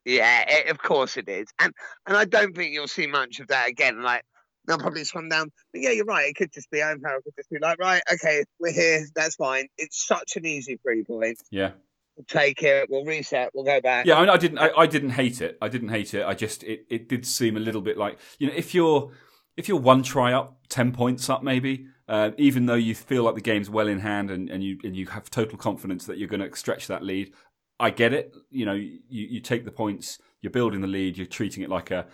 Yeah, 0.05 0.43
eh, 0.47 0.69
of 0.69 0.77
course 0.77 1.17
it 1.17 1.27
is, 1.27 1.47
and 1.59 1.73
and 2.05 2.15
I 2.15 2.25
don't 2.25 2.55
think 2.55 2.73
you'll 2.73 2.87
see 2.87 3.07
much 3.07 3.39
of 3.39 3.47
that 3.47 3.67
again. 3.67 4.03
Like 4.03 4.23
they'll 4.67 4.77
probably 4.77 5.03
swan 5.03 5.29
down. 5.29 5.51
But 5.73 5.81
yeah, 5.81 5.91
you're 5.91 6.05
right. 6.05 6.29
It 6.29 6.35
could 6.35 6.51
just 6.51 6.69
be 6.69 6.81
Owen 6.81 6.99
Farrell 7.01 7.21
could 7.23 7.33
just 7.35 7.49
be 7.49 7.57
like, 7.59 7.79
right, 7.79 8.01
okay, 8.13 8.43
we're 8.59 8.71
here. 8.71 9.05
That's 9.15 9.35
fine. 9.35 9.67
It's 9.77 10.05
such 10.05 10.35
an 10.35 10.45
easy 10.45 10.77
three 10.77 11.03
point. 11.03 11.41
Yeah. 11.51 11.71
We'll 12.15 12.25
take 12.25 12.63
it. 12.63 12.87
We'll 12.89 13.03
reset. 13.03 13.49
We'll 13.53 13.65
go 13.65 13.81
back. 13.81 14.05
Yeah, 14.05 14.17
I, 14.17 14.21
mean, 14.21 14.29
I 14.29 14.37
didn't. 14.37 14.59
I, 14.59 14.71
I 14.77 14.87
didn't 14.87 15.09
hate 15.09 15.41
it. 15.41 15.57
I 15.61 15.67
didn't 15.67 15.89
hate 15.89 16.13
it. 16.13 16.25
I 16.25 16.33
just 16.33 16.63
it, 16.63 16.85
it 16.89 17.09
did 17.09 17.25
seem 17.25 17.57
a 17.57 17.59
little 17.59 17.81
bit 17.81 17.97
like 17.97 18.17
you 18.39 18.47
know 18.47 18.53
if 18.55 18.73
you're 18.73 19.11
if 19.57 19.67
you're 19.67 19.79
one 19.79 20.01
try 20.01 20.31
up, 20.31 20.59
ten 20.69 20.91
points 20.91 21.29
up, 21.29 21.43
maybe. 21.43 21.87
Uh, 22.07 22.31
even 22.37 22.67
though 22.67 22.75
you 22.75 22.93
feel 22.93 23.23
like 23.23 23.35
the 23.35 23.41
game's 23.41 23.69
well 23.69 23.87
in 23.87 23.99
hand 23.99 24.29
and, 24.29 24.49
and 24.49 24.63
you 24.63 24.77
and 24.83 24.95
you 24.95 25.07
have 25.07 25.29
total 25.29 25.57
confidence 25.57 26.05
that 26.05 26.17
you're 26.19 26.27
going 26.27 26.39
to 26.39 26.55
stretch 26.55 26.87
that 26.87 27.03
lead, 27.03 27.33
I 27.79 27.89
get 27.89 28.13
it. 28.13 28.33
You 28.51 28.65
know, 28.65 28.73
you, 28.73 28.99
you 29.09 29.39
take 29.41 29.65
the 29.65 29.71
points, 29.71 30.19
you're 30.41 30.51
building 30.51 30.81
the 30.81 30.87
lead, 30.87 31.17
you're 31.17 31.25
treating 31.25 31.63
it 31.63 31.69
like 31.69 31.91
a 31.91 32.05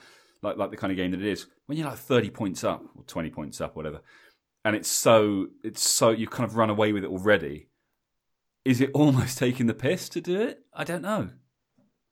like 0.41 0.57
like 0.57 0.71
the 0.71 0.77
kind 0.77 0.91
of 0.91 0.97
game 0.97 1.11
that 1.11 1.21
it 1.21 1.27
is. 1.27 1.47
When 1.65 1.77
you're 1.77 1.87
like 1.87 1.97
thirty 1.97 2.29
points 2.29 2.63
up 2.63 2.83
or 2.95 3.03
twenty 3.03 3.29
points 3.29 3.59
up, 3.59 3.75
whatever, 3.75 4.01
and 4.63 4.75
it's 4.75 4.89
so 4.89 5.47
it's 5.63 5.87
so 5.87 6.11
you 6.11 6.27
kind 6.27 6.49
of 6.49 6.55
run 6.55 6.69
away 6.69 6.93
with 6.93 7.03
it 7.03 7.09
already. 7.09 7.67
Is 8.63 8.79
it 8.79 8.91
almost 8.93 9.37
taking 9.37 9.67
the 9.67 9.73
piss 9.73 10.07
to 10.09 10.21
do 10.21 10.39
it? 10.39 10.61
I 10.73 10.83
don't 10.83 11.01
know. 11.01 11.29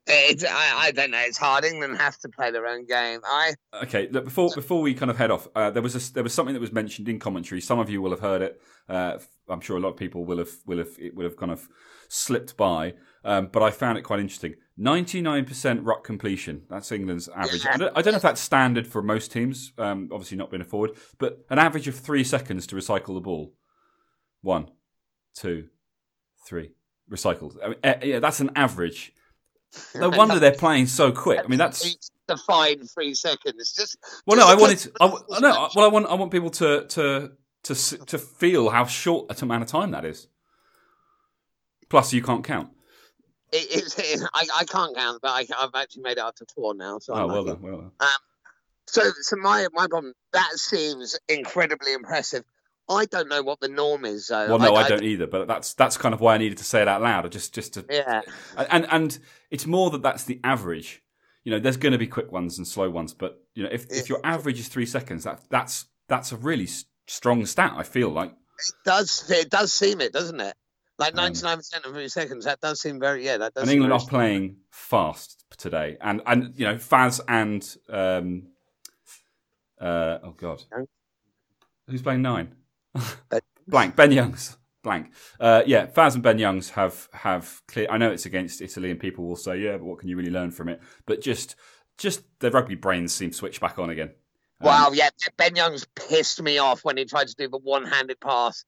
It's, 0.09 0.43
I, 0.43 0.87
I 0.87 0.91
don't 0.91 1.11
know. 1.11 1.21
It's 1.21 1.37
hard. 1.37 1.63
England 1.63 1.97
have 1.97 2.17
to 2.19 2.29
play 2.29 2.51
their 2.51 2.65
own 2.65 2.85
game. 2.85 3.19
I 3.23 3.53
Okay, 3.83 4.09
look, 4.11 4.25
before 4.25 4.49
before 4.53 4.81
we 4.81 4.93
kind 4.93 5.11
of 5.11 5.17
head 5.17 5.31
off, 5.31 5.47
uh, 5.55 5.69
there 5.69 5.83
was 5.83 5.95
a, 5.95 6.13
there 6.13 6.23
was 6.23 6.33
something 6.33 6.53
that 6.53 6.59
was 6.59 6.71
mentioned 6.71 7.07
in 7.07 7.19
commentary. 7.19 7.61
Some 7.61 7.79
of 7.79 7.89
you 7.89 8.01
will 8.01 8.11
have 8.11 8.19
heard 8.19 8.41
it. 8.41 8.61
Uh, 8.87 9.19
I'm 9.47 9.61
sure 9.61 9.77
a 9.77 9.79
lot 9.79 9.89
of 9.89 9.97
people 9.97 10.25
will 10.25 10.39
have 10.39 10.51
will 10.65 10.79
have 10.79 10.89
it 10.97 11.15
will 11.15 11.25
have 11.25 11.37
kind 11.37 11.51
of 11.51 11.67
slipped 12.07 12.57
by. 12.57 12.95
Um, 13.23 13.49
but 13.51 13.61
I 13.61 13.71
found 13.71 13.97
it 13.97 14.03
quite 14.03 14.19
interesting. 14.19 14.55
99% 14.79 15.79
ruck 15.83 16.05
completion. 16.05 16.63
That's 16.69 16.91
England's 16.91 17.27
average. 17.27 17.65
I 17.65 17.77
don't, 17.77 17.97
I 17.97 18.01
don't 18.01 18.13
know 18.13 18.17
if 18.17 18.21
that's 18.21 18.39
standard 18.39 18.87
for 18.87 19.01
most 19.01 19.31
teams. 19.31 19.73
Um, 19.77 20.09
obviously 20.11 20.37
not 20.37 20.49
being 20.49 20.61
a 20.61 20.65
forward, 20.65 20.91
but 21.17 21.45
an 21.49 21.59
average 21.59 21.87
of 21.89 21.95
three 21.95 22.23
seconds 22.23 22.65
to 22.67 22.75
recycle 22.75 23.13
the 23.13 23.19
ball. 23.19 23.53
One, 24.41 24.71
two, 25.35 25.67
three, 26.47 26.71
recycled. 27.11 27.57
I 27.61 27.67
mean, 27.67 27.77
eh, 27.83 27.99
yeah, 28.03 28.19
that's 28.19 28.39
an 28.39 28.51
average. 28.55 29.11
No 29.95 30.09
wonder 30.17 30.39
they're 30.39 30.51
playing 30.51 30.87
so 30.87 31.11
quick. 31.11 31.39
I 31.43 31.47
mean, 31.47 31.59
that's 31.59 31.99
the 32.27 32.37
fine 32.37 32.85
three 32.85 33.13
seconds. 33.13 33.73
Just 33.73 33.97
well, 34.25 34.37
no, 34.37 34.47
I 34.47 34.55
wanted. 34.55 34.79
To, 34.79 34.91
I, 34.99 35.07
no, 35.39 35.69
well, 35.75 35.85
I 35.85 35.87
want. 35.87 36.07
I 36.07 36.13
want 36.15 36.31
people 36.31 36.49
to 36.51 36.85
to 36.87 37.31
to 37.63 37.75
to 37.75 38.17
feel 38.17 38.69
how 38.69 38.85
short 38.85 39.29
a 39.29 39.43
amount 39.43 39.63
of 39.63 39.69
time 39.69 39.91
that 39.91 40.05
is. 40.05 40.27
Plus, 41.89 42.13
you 42.13 42.21
can't 42.21 42.43
count. 42.43 42.69
It, 43.51 43.67
it's 43.71 44.23
I, 44.33 44.45
I 44.59 44.63
can't 44.65 44.95
count, 44.95 45.19
but 45.21 45.29
I, 45.29 45.45
I've 45.57 45.73
actually 45.73 46.03
made 46.03 46.13
it 46.13 46.19
up 46.19 46.35
to 46.35 46.45
four 46.53 46.75
now. 46.75 46.99
So 46.99 47.13
Oh, 47.13 47.23
I'm 47.23 47.27
well 47.27 47.43
done. 47.43 47.61
Well 47.61 47.77
done. 47.77 47.91
Um, 47.99 48.07
so, 48.87 49.01
so 49.21 49.35
my 49.35 49.67
my 49.73 49.87
problem 49.87 50.13
that 50.33 50.51
seems 50.53 51.17
incredibly 51.27 51.93
impressive. 51.93 52.43
I 52.89 53.05
don't 53.05 53.29
know 53.29 53.43
what 53.43 53.59
the 53.59 53.69
norm 53.69 54.03
is, 54.03 54.27
though. 54.27 54.47
Well, 54.49 54.59
no, 54.59 54.73
I, 54.73 54.83
I, 54.83 54.89
don't 54.89 55.03
either. 55.03 55.27
But 55.27 55.47
that's 55.47 55.73
that's 55.75 55.95
kind 55.95 56.13
of 56.13 56.21
why 56.21 56.35
I 56.35 56.37
needed 56.39 56.57
to 56.57 56.63
say 56.63 56.81
it 56.81 56.87
out 56.87 57.01
loud, 57.01 57.31
just 57.31 57.53
just 57.53 57.75
to 57.75 57.85
yeah. 57.89 58.21
And 58.57 58.87
and 58.89 59.19
it's 59.51 59.67
more 59.67 59.91
that 59.91 60.01
that's 60.01 60.23
the 60.23 60.39
average. 60.43 61.03
You 61.43 61.51
know, 61.51 61.59
there's 61.59 61.77
going 61.77 61.91
to 61.93 61.99
be 61.99 62.07
quick 62.07 62.31
ones 62.31 62.57
and 62.57 62.67
slow 62.67 62.89
ones, 62.89 63.13
but 63.13 63.43
you 63.53 63.63
know, 63.63 63.69
if 63.71 63.85
yeah. 63.89 63.97
if 63.99 64.09
your 64.09 64.19
average 64.23 64.59
is 64.59 64.67
three 64.67 64.87
seconds, 64.87 65.23
that 65.23 65.41
that's 65.49 65.85
that's 66.07 66.31
a 66.31 66.37
really 66.37 66.67
strong 67.07 67.45
stat. 67.45 67.73
I 67.75 67.83
feel 67.83 68.09
like 68.09 68.31
it 68.31 68.73
does. 68.83 69.29
It 69.29 69.49
does 69.51 69.71
seem 69.71 70.01
it, 70.01 70.11
doesn't 70.11 70.39
it? 70.39 70.55
Like 70.97 71.13
ninety 71.13 71.43
nine 71.43 71.57
percent 71.57 71.85
of 71.85 71.93
three 71.93 72.09
seconds. 72.09 72.45
That 72.45 72.59
does 72.59 72.81
seem 72.81 72.99
very. 72.99 73.23
Yeah, 73.23 73.37
that 73.37 73.53
does. 73.53 73.63
And 73.63 73.71
England 73.71 73.93
are 73.93 73.99
playing 73.99 74.57
fast 74.71 75.45
today, 75.57 75.97
and 76.01 76.21
and 76.25 76.53
you 76.57 76.65
know 76.65 76.75
Faz 76.75 77.21
and 77.27 77.63
um, 77.87 78.47
uh, 79.79 80.17
oh 80.23 80.31
god, 80.31 80.63
who's 81.87 82.01
playing 82.01 82.23
nine? 82.23 82.55
blank 83.67 83.95
Ben 83.95 84.11
Youngs. 84.11 84.57
Blank. 84.81 85.11
Uh, 85.39 85.61
yeah, 85.65 85.87
Faz 85.87 86.13
and 86.13 86.23
Ben 86.23 86.39
Youngs 86.39 86.69
have 86.71 87.09
have 87.11 87.61
clear. 87.67 87.87
I 87.89 87.97
know 87.97 88.11
it's 88.11 88.25
against 88.25 88.61
Italy, 88.61 88.91
and 88.91 88.99
people 88.99 89.27
will 89.27 89.35
say, 89.35 89.57
"Yeah, 89.59 89.73
but 89.73 89.83
what 89.83 89.99
can 89.99 90.07
you 90.07 90.15
really 90.15 90.31
learn 90.31 90.51
from 90.51 90.69
it?" 90.69 90.81
But 91.05 91.21
just 91.21 91.55
just 91.97 92.23
their 92.39 92.51
rugby 92.51 92.75
brains 92.75 93.13
seem 93.13 93.33
switched 93.33 93.59
back 93.59 93.77
on 93.77 93.89
again. 93.89 94.11
Um, 94.61 94.67
wow, 94.67 94.91
yeah, 94.93 95.09
Ben 95.37 95.55
Youngs 95.55 95.85
pissed 95.95 96.41
me 96.41 96.57
off 96.57 96.85
when 96.85 96.97
he 96.97 97.05
tried 97.05 97.27
to 97.27 97.35
do 97.35 97.49
the 97.49 97.57
one-handed 97.57 98.19
pass 98.19 98.65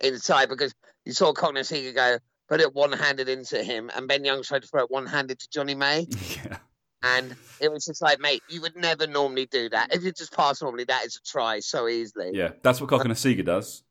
inside 0.00 0.48
because 0.48 0.74
you 1.04 1.12
saw 1.12 1.32
Cokanasiga 1.32 1.94
go 1.94 2.18
put 2.48 2.60
it 2.60 2.74
one-handed 2.74 3.28
into 3.28 3.62
him, 3.62 3.90
and 3.94 4.08
Ben 4.08 4.24
Youngs 4.24 4.48
tried 4.48 4.62
to 4.62 4.68
throw 4.68 4.82
it 4.82 4.90
one-handed 4.90 5.38
to 5.38 5.48
Jonny 5.50 5.74
May. 5.74 6.06
Yeah. 6.44 6.58
And 7.02 7.36
it 7.60 7.70
was 7.70 7.84
just 7.84 8.02
like, 8.02 8.18
mate, 8.18 8.42
you 8.48 8.60
would 8.62 8.74
never 8.74 9.06
normally 9.06 9.46
do 9.46 9.68
that. 9.68 9.94
If 9.94 10.02
you 10.02 10.12
just 10.12 10.32
pass 10.32 10.60
normally, 10.60 10.84
that 10.84 11.06
is 11.06 11.16
a 11.16 11.22
try 11.22 11.60
so 11.60 11.86
easily. 11.86 12.32
Yeah, 12.34 12.52
that's 12.62 12.80
what 12.80 12.90
Cokanasiga 12.90 13.44
does 13.44 13.84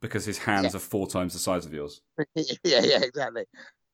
because 0.00 0.24
his 0.24 0.38
hands 0.38 0.72
yeah. 0.72 0.76
are 0.76 0.80
four 0.80 1.06
times 1.06 1.32
the 1.32 1.38
size 1.38 1.66
of 1.66 1.72
yours. 1.72 2.00
yeah, 2.34 2.54
yeah, 2.64 3.02
exactly. 3.02 3.44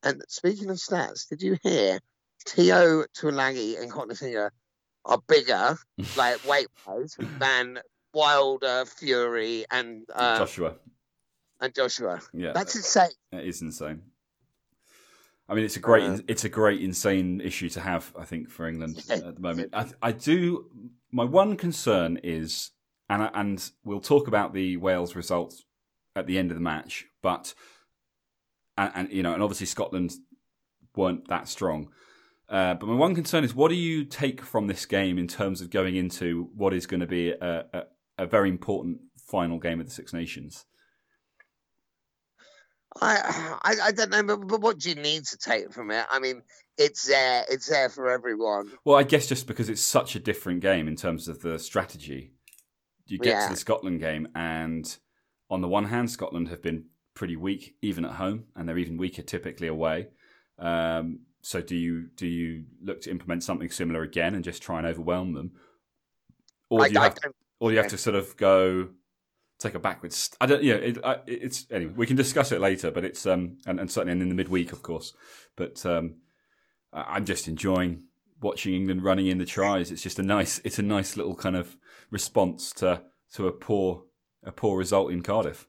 And 0.03 0.21
speaking 0.27 0.69
of 0.69 0.77
stats, 0.77 1.27
did 1.29 1.41
you 1.41 1.57
hear 1.63 1.99
Te'o 2.45 3.05
Tuilagi 3.17 3.81
and 3.81 3.91
Cokanasiga 3.91 4.49
are 5.05 5.19
bigger, 5.27 5.77
like 6.17 6.45
weight 6.47 6.67
wise, 6.87 7.17
than 7.39 7.79
Wilder, 8.13 8.85
Fury, 8.85 9.65
and 9.69 10.05
uh, 10.13 10.39
Joshua. 10.39 10.75
And 11.59 11.73
Joshua. 11.73 12.21
Yeah, 12.33 12.53
that's 12.53 12.75
insane. 12.75 13.09
That 13.31 13.45
is 13.45 13.61
insane. 13.61 14.01
I 15.47 15.53
mean, 15.53 15.63
it's 15.63 15.75
a 15.75 15.79
great, 15.79 16.03
uh, 16.03 16.17
it's 16.27 16.43
a 16.43 16.49
great, 16.49 16.81
insane 16.81 17.39
issue 17.41 17.69
to 17.69 17.81
have. 17.81 18.13
I 18.17 18.25
think 18.25 18.49
for 18.49 18.67
England 18.67 19.03
at 19.09 19.35
the 19.35 19.41
moment. 19.41 19.69
I, 19.73 19.87
I, 20.01 20.11
do. 20.11 20.65
My 21.11 21.23
one 21.23 21.55
concern 21.55 22.19
is, 22.23 22.71
and 23.09 23.29
and 23.33 23.71
we'll 23.83 23.99
talk 23.99 24.27
about 24.27 24.53
the 24.53 24.77
Wales 24.77 25.15
results 25.15 25.63
at 26.15 26.25
the 26.25 26.39
end 26.39 26.49
of 26.51 26.57
the 26.57 26.63
match, 26.63 27.05
but 27.21 27.53
and, 28.77 28.91
and 28.95 29.11
you 29.11 29.21
know, 29.21 29.33
and 29.33 29.43
obviously 29.43 29.67
Scotland 29.67 30.13
weren't 30.95 31.27
that 31.27 31.47
strong. 31.47 31.89
Uh, 32.47 32.75
but 32.75 32.87
my 32.87 32.95
one 32.95 33.15
concern 33.15 33.43
is, 33.43 33.55
what 33.55 33.69
do 33.69 33.75
you 33.75 34.05
take 34.05 34.41
from 34.41 34.67
this 34.67 34.85
game 34.85 35.17
in 35.17 35.27
terms 35.27 35.61
of 35.61 35.69
going 35.69 35.95
into 35.95 36.49
what 36.55 36.73
is 36.73 36.85
going 36.85 36.99
to 36.99 37.07
be 37.07 37.29
a, 37.29 37.65
a, 37.73 37.83
a 38.19 38.25
very 38.27 38.49
important 38.49 38.99
final 39.17 39.57
game 39.57 39.79
of 39.79 39.87
the 39.87 39.91
Six 39.91 40.13
Nations? 40.13 40.65
I, 43.01 43.57
I, 43.63 43.75
I 43.85 43.91
don't 43.91 44.09
know, 44.11 44.23
but, 44.23 44.47
but 44.47 44.61
what 44.61 44.79
do 44.79 44.89
you 44.89 44.95
need 44.95 45.25
to 45.25 45.37
take 45.37 45.73
from 45.73 45.91
it? 45.91 46.05
I 46.09 46.19
mean, 46.19 46.41
it's 46.77 47.07
there, 47.07 47.45
it's 47.49 47.67
there 47.67 47.89
for 47.89 48.09
everyone. 48.09 48.71
Well, 48.85 48.97
I 48.97 49.03
guess 49.03 49.27
just 49.27 49.47
because 49.47 49.69
it's 49.69 49.81
such 49.81 50.15
a 50.15 50.19
different 50.19 50.61
game 50.61 50.87
in 50.87 50.95
terms 50.95 51.27
of 51.27 51.41
the 51.41 51.59
strategy, 51.59 52.31
you 53.05 53.17
get 53.17 53.29
yeah. 53.29 53.47
to 53.47 53.53
the 53.53 53.59
Scotland 53.59 53.99
game, 53.99 54.27
and 54.35 54.97
on 55.49 55.61
the 55.61 55.67
one 55.67 55.85
hand, 55.85 56.09
Scotland 56.09 56.47
have 56.49 56.61
been 56.61 56.85
pretty 57.13 57.35
weak 57.35 57.75
even 57.81 58.05
at 58.05 58.11
home, 58.11 58.45
and 58.55 58.67
they're 58.67 58.77
even 58.77 58.97
weaker 58.97 59.21
typically 59.21 59.67
away. 59.67 60.07
Um, 60.57 61.19
so, 61.41 61.61
do 61.61 61.75
you 61.75 62.07
do 62.15 62.27
you 62.27 62.63
look 62.81 63.01
to 63.01 63.11
implement 63.11 63.43
something 63.43 63.69
similar 63.69 64.01
again 64.01 64.35
and 64.35 64.43
just 64.43 64.63
try 64.63 64.77
and 64.79 64.87
overwhelm 64.87 65.33
them, 65.33 65.51
or 66.69 66.85
do 66.87 66.93
you 66.93 66.99
I, 66.99 67.03
have, 67.03 67.17
or 67.59 67.69
do 67.69 67.75
you 67.75 67.81
have 67.81 67.91
to 67.91 67.97
sort 67.97 68.15
of 68.15 68.35
go? 68.37 68.89
Take 69.59 69.75
a 69.75 69.79
backwards. 69.79 70.31
I 70.39 70.45
don't. 70.45 70.63
Yeah, 70.63 70.75
it, 70.75 70.97
it's 71.27 71.65
anyway. 71.71 71.93
We 71.95 72.07
can 72.07 72.15
discuss 72.15 72.51
it 72.51 72.59
later, 72.59 72.91
but 72.91 73.03
it's 73.03 73.25
um 73.25 73.57
and, 73.65 73.79
and 73.79 73.89
certainly 73.89 74.19
in 74.19 74.29
the 74.29 74.35
midweek, 74.35 74.71
of 74.71 74.81
course. 74.83 75.13
But 75.55 75.85
um, 75.85 76.15
I'm 76.93 77.25
just 77.25 77.47
enjoying 77.47 78.03
watching 78.41 78.73
England 78.73 79.03
running 79.03 79.27
in 79.27 79.37
the 79.37 79.45
tries. 79.45 79.91
It's 79.91 80.01
just 80.01 80.19
a 80.19 80.23
nice. 80.23 80.61
It's 80.63 80.79
a 80.79 80.83
nice 80.83 81.17
little 81.17 81.35
kind 81.35 81.55
of 81.55 81.77
response 82.11 82.71
to 82.73 83.01
to 83.33 83.47
a 83.47 83.51
poor 83.51 84.03
a 84.43 84.51
poor 84.51 84.77
result 84.77 85.11
in 85.11 85.21
Cardiff. 85.21 85.67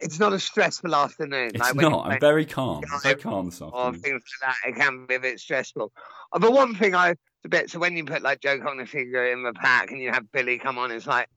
It's 0.00 0.18
not 0.18 0.32
a 0.32 0.38
stressful 0.38 0.94
afternoon. 0.94 1.52
It's 1.54 1.60
like 1.60 1.76
not. 1.76 2.06
I'm 2.06 2.20
very 2.20 2.44
calm. 2.44 2.82
I'm 2.92 3.00
very 3.02 3.14
calm 3.14 3.46
this 3.46 3.62
afternoon. 3.62 3.86
Or 3.86 3.92
things 3.92 4.22
like 4.42 4.50
that. 4.62 4.68
It 4.68 4.74
can 4.74 5.06
be 5.06 5.14
a 5.14 5.20
bit 5.20 5.38
stressful. 5.38 5.92
Uh, 6.32 6.38
but 6.40 6.52
one 6.52 6.74
thing 6.74 6.94
I 6.94 7.14
a 7.44 7.48
bit 7.48 7.70
so 7.70 7.78
when 7.78 7.96
you 7.96 8.04
put 8.04 8.22
like 8.22 8.40
Joe 8.40 8.58
Cokanasiga 8.58 9.32
in 9.32 9.42
the 9.42 9.52
pack 9.52 9.90
and 9.90 10.00
you 10.00 10.10
have 10.10 10.30
Billy 10.32 10.58
come 10.58 10.78
on, 10.78 10.90
it's 10.90 11.06
like 11.06 11.28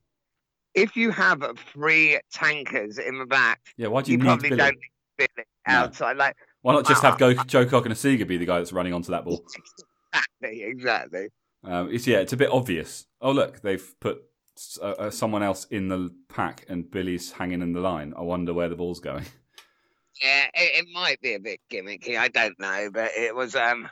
if 0.76 0.96
you 0.96 1.12
have 1.12 1.42
three 1.74 2.20
tankers 2.32 2.98
in 2.98 3.18
the 3.18 3.26
back, 3.26 3.60
yeah, 3.78 3.88
why 3.88 4.02
do 4.02 4.12
you, 4.12 4.18
you 4.18 4.24
need 4.24 4.28
probably 4.28 4.50
Billy? 4.50 4.60
don't 4.60 4.76
need 4.76 5.28
Billy 5.36 5.48
outside. 5.66 6.18
No. 6.18 6.26
Like, 6.26 6.36
why 6.62 6.74
not 6.74 6.86
just 6.86 7.02
have 7.02 7.18
Go, 7.18 7.34
Joe 7.34 7.66
Cokanasiga 7.66 8.28
be 8.28 8.38
the 8.38 8.46
guy 8.46 8.58
that's 8.58 8.74
running 8.74 8.94
onto 8.94 9.12
that 9.12 9.26
ball? 9.26 9.44
Exactly, 10.42 10.64
exactly. 10.64 11.28
Um, 11.66 11.90
it's 11.92 12.08
yeah, 12.08 12.20
it's 12.20 12.32
a 12.32 12.38
bit 12.38 12.50
obvious. 12.50 13.06
Oh 13.20 13.32
look, 13.32 13.60
they've 13.60 13.94
put 14.00 14.20
uh, 14.82 14.86
uh, 14.86 15.10
someone 15.10 15.44
else 15.44 15.66
in 15.66 15.90
the 15.90 16.14
pack, 16.30 16.66
and 16.70 16.90
Billy's 16.90 17.34
hanging 17.34 17.62
in 17.62 17.74
the 17.74 17.82
line. 17.82 18.14
I 18.16 18.22
wonder 18.22 18.54
where 18.54 18.70
the 18.70 18.76
ball's 18.76 19.00
going. 19.00 19.26
Yeah, 20.24 20.46
it, 20.54 20.86
it 20.86 20.86
might 20.94 21.20
be 21.20 21.34
a 21.34 21.40
bit 21.42 21.60
gimmicky. 21.70 22.18
I 22.18 22.30
don't 22.30 22.58
know, 22.58 22.90
but 22.94 23.12
it 23.18 23.36
was. 23.36 23.54
um 23.54 23.90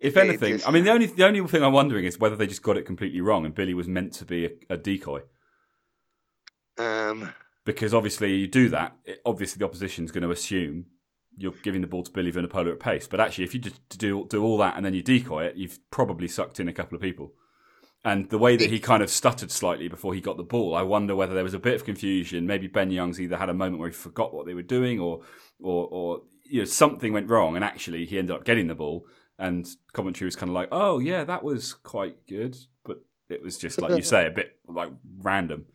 if 0.00 0.16
anything, 0.16 0.54
just... 0.54 0.68
I 0.68 0.70
mean, 0.70 0.84
the 0.84 0.92
only 0.92 1.06
the 1.06 1.26
only 1.26 1.44
thing 1.48 1.64
I'm 1.64 1.72
wondering 1.72 2.04
is 2.04 2.20
whether 2.20 2.36
they 2.36 2.46
just 2.46 2.62
got 2.62 2.76
it 2.76 2.86
completely 2.86 3.20
wrong, 3.20 3.44
and 3.44 3.52
Billy 3.52 3.74
was 3.74 3.88
meant 3.88 4.12
to 4.12 4.24
be 4.24 4.46
a, 4.46 4.50
a 4.70 4.76
decoy. 4.76 5.22
Um, 6.78 7.32
because 7.64 7.92
obviously 7.94 8.34
you 8.34 8.46
do 8.46 8.68
that, 8.70 8.96
it, 9.04 9.20
obviously 9.24 9.58
the 9.58 9.64
opposition's 9.64 10.12
going 10.12 10.22
to 10.22 10.30
assume 10.30 10.86
you're 11.36 11.54
giving 11.62 11.80
the 11.80 11.86
ball 11.86 12.02
to 12.02 12.10
Billy 12.10 12.32
Vunipola 12.32 12.72
at 12.72 12.80
pace. 12.80 13.06
But 13.06 13.20
actually, 13.20 13.44
if 13.44 13.54
you 13.54 13.60
just 13.60 13.98
do 13.98 14.26
do 14.28 14.42
all 14.42 14.58
that 14.58 14.76
and 14.76 14.84
then 14.84 14.94
you 14.94 15.02
decoy 15.02 15.44
it, 15.44 15.56
you've 15.56 15.78
probably 15.90 16.28
sucked 16.28 16.60
in 16.60 16.68
a 16.68 16.72
couple 16.72 16.96
of 16.96 17.02
people. 17.02 17.32
And 18.04 18.30
the 18.30 18.38
way 18.38 18.56
that 18.56 18.70
he 18.70 18.78
kind 18.78 19.02
of 19.02 19.10
stuttered 19.10 19.50
slightly 19.50 19.88
before 19.88 20.14
he 20.14 20.20
got 20.20 20.36
the 20.36 20.44
ball, 20.44 20.76
I 20.76 20.82
wonder 20.82 21.16
whether 21.16 21.34
there 21.34 21.42
was 21.42 21.54
a 21.54 21.58
bit 21.58 21.74
of 21.74 21.84
confusion. 21.84 22.46
Maybe 22.46 22.68
Ben 22.68 22.92
Youngs 22.92 23.20
either 23.20 23.36
had 23.36 23.48
a 23.48 23.54
moment 23.54 23.80
where 23.80 23.88
he 23.88 23.94
forgot 23.94 24.32
what 24.32 24.46
they 24.46 24.54
were 24.54 24.62
doing, 24.62 25.00
or 25.00 25.22
or 25.60 25.88
or 25.90 26.22
you 26.44 26.60
know 26.60 26.66
something 26.66 27.12
went 27.12 27.28
wrong, 27.28 27.56
and 27.56 27.64
actually 27.64 28.06
he 28.06 28.18
ended 28.18 28.36
up 28.36 28.44
getting 28.44 28.68
the 28.68 28.74
ball. 28.74 29.06
And 29.38 29.68
commentary 29.92 30.26
was 30.26 30.36
kind 30.36 30.50
of 30.50 30.54
like, 30.54 30.68
"Oh 30.70 31.00
yeah, 31.00 31.24
that 31.24 31.42
was 31.42 31.74
quite 31.74 32.26
good," 32.28 32.56
but 32.84 33.02
it 33.28 33.42
was 33.42 33.58
just 33.58 33.80
like 33.80 33.96
you 33.96 34.02
say, 34.02 34.26
a 34.26 34.30
bit 34.30 34.56
like 34.68 34.92
random. 35.18 35.66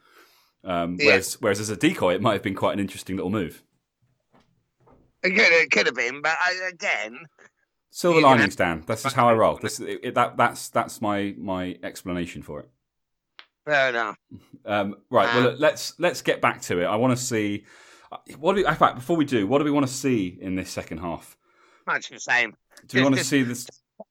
Um, 0.63 0.97
yeah. 0.99 1.07
whereas, 1.07 1.37
whereas 1.41 1.59
as 1.59 1.69
a 1.69 1.75
decoy, 1.75 2.13
it 2.13 2.21
might 2.21 2.33
have 2.33 2.43
been 2.43 2.55
quite 2.55 2.73
an 2.73 2.79
interesting 2.79 3.15
little 3.15 3.31
move. 3.31 3.63
It 5.23 5.29
could, 5.31 5.39
it 5.39 5.71
could 5.71 5.85
have 5.85 5.95
been, 5.95 6.21
but 6.21 6.35
I, 6.39 6.69
again, 6.69 7.19
silver 7.91 8.21
linings, 8.21 8.55
Dan. 8.55 8.83
That's 8.87 9.03
just 9.03 9.15
how 9.15 9.29
I 9.29 9.33
roll. 9.33 9.57
This, 9.57 9.79
it, 9.79 9.99
it, 10.03 10.15
that, 10.15 10.35
that's 10.35 10.69
that's 10.69 10.99
my 10.99 11.35
my 11.37 11.77
explanation 11.83 12.41
for 12.41 12.61
it. 12.61 12.69
Fair 13.65 13.89
enough. 13.89 14.17
Um, 14.65 14.95
right. 15.11 15.29
Um, 15.29 15.43
well, 15.43 15.55
let's 15.59 15.99
let's 15.99 16.23
get 16.23 16.41
back 16.41 16.61
to 16.63 16.81
it. 16.81 16.85
I 16.85 16.95
want 16.95 17.15
to 17.15 17.23
see 17.23 17.65
what. 18.39 18.53
Do 18.53 18.63
we, 18.63 18.67
in 18.67 18.75
fact, 18.75 18.95
before 18.95 19.15
we 19.15 19.25
do, 19.25 19.45
what 19.45 19.59
do 19.59 19.63
we 19.63 19.71
want 19.71 19.85
to 19.85 19.93
see 19.93 20.39
in 20.41 20.55
this 20.55 20.71
second 20.71 20.97
half? 20.97 21.37
Much 21.85 22.09
the 22.09 22.19
same. 22.19 22.55
Do 22.87 22.97
we 22.97 23.03
want 23.03 23.17
to 23.17 23.23
see 23.23 23.43
this? 23.43 23.67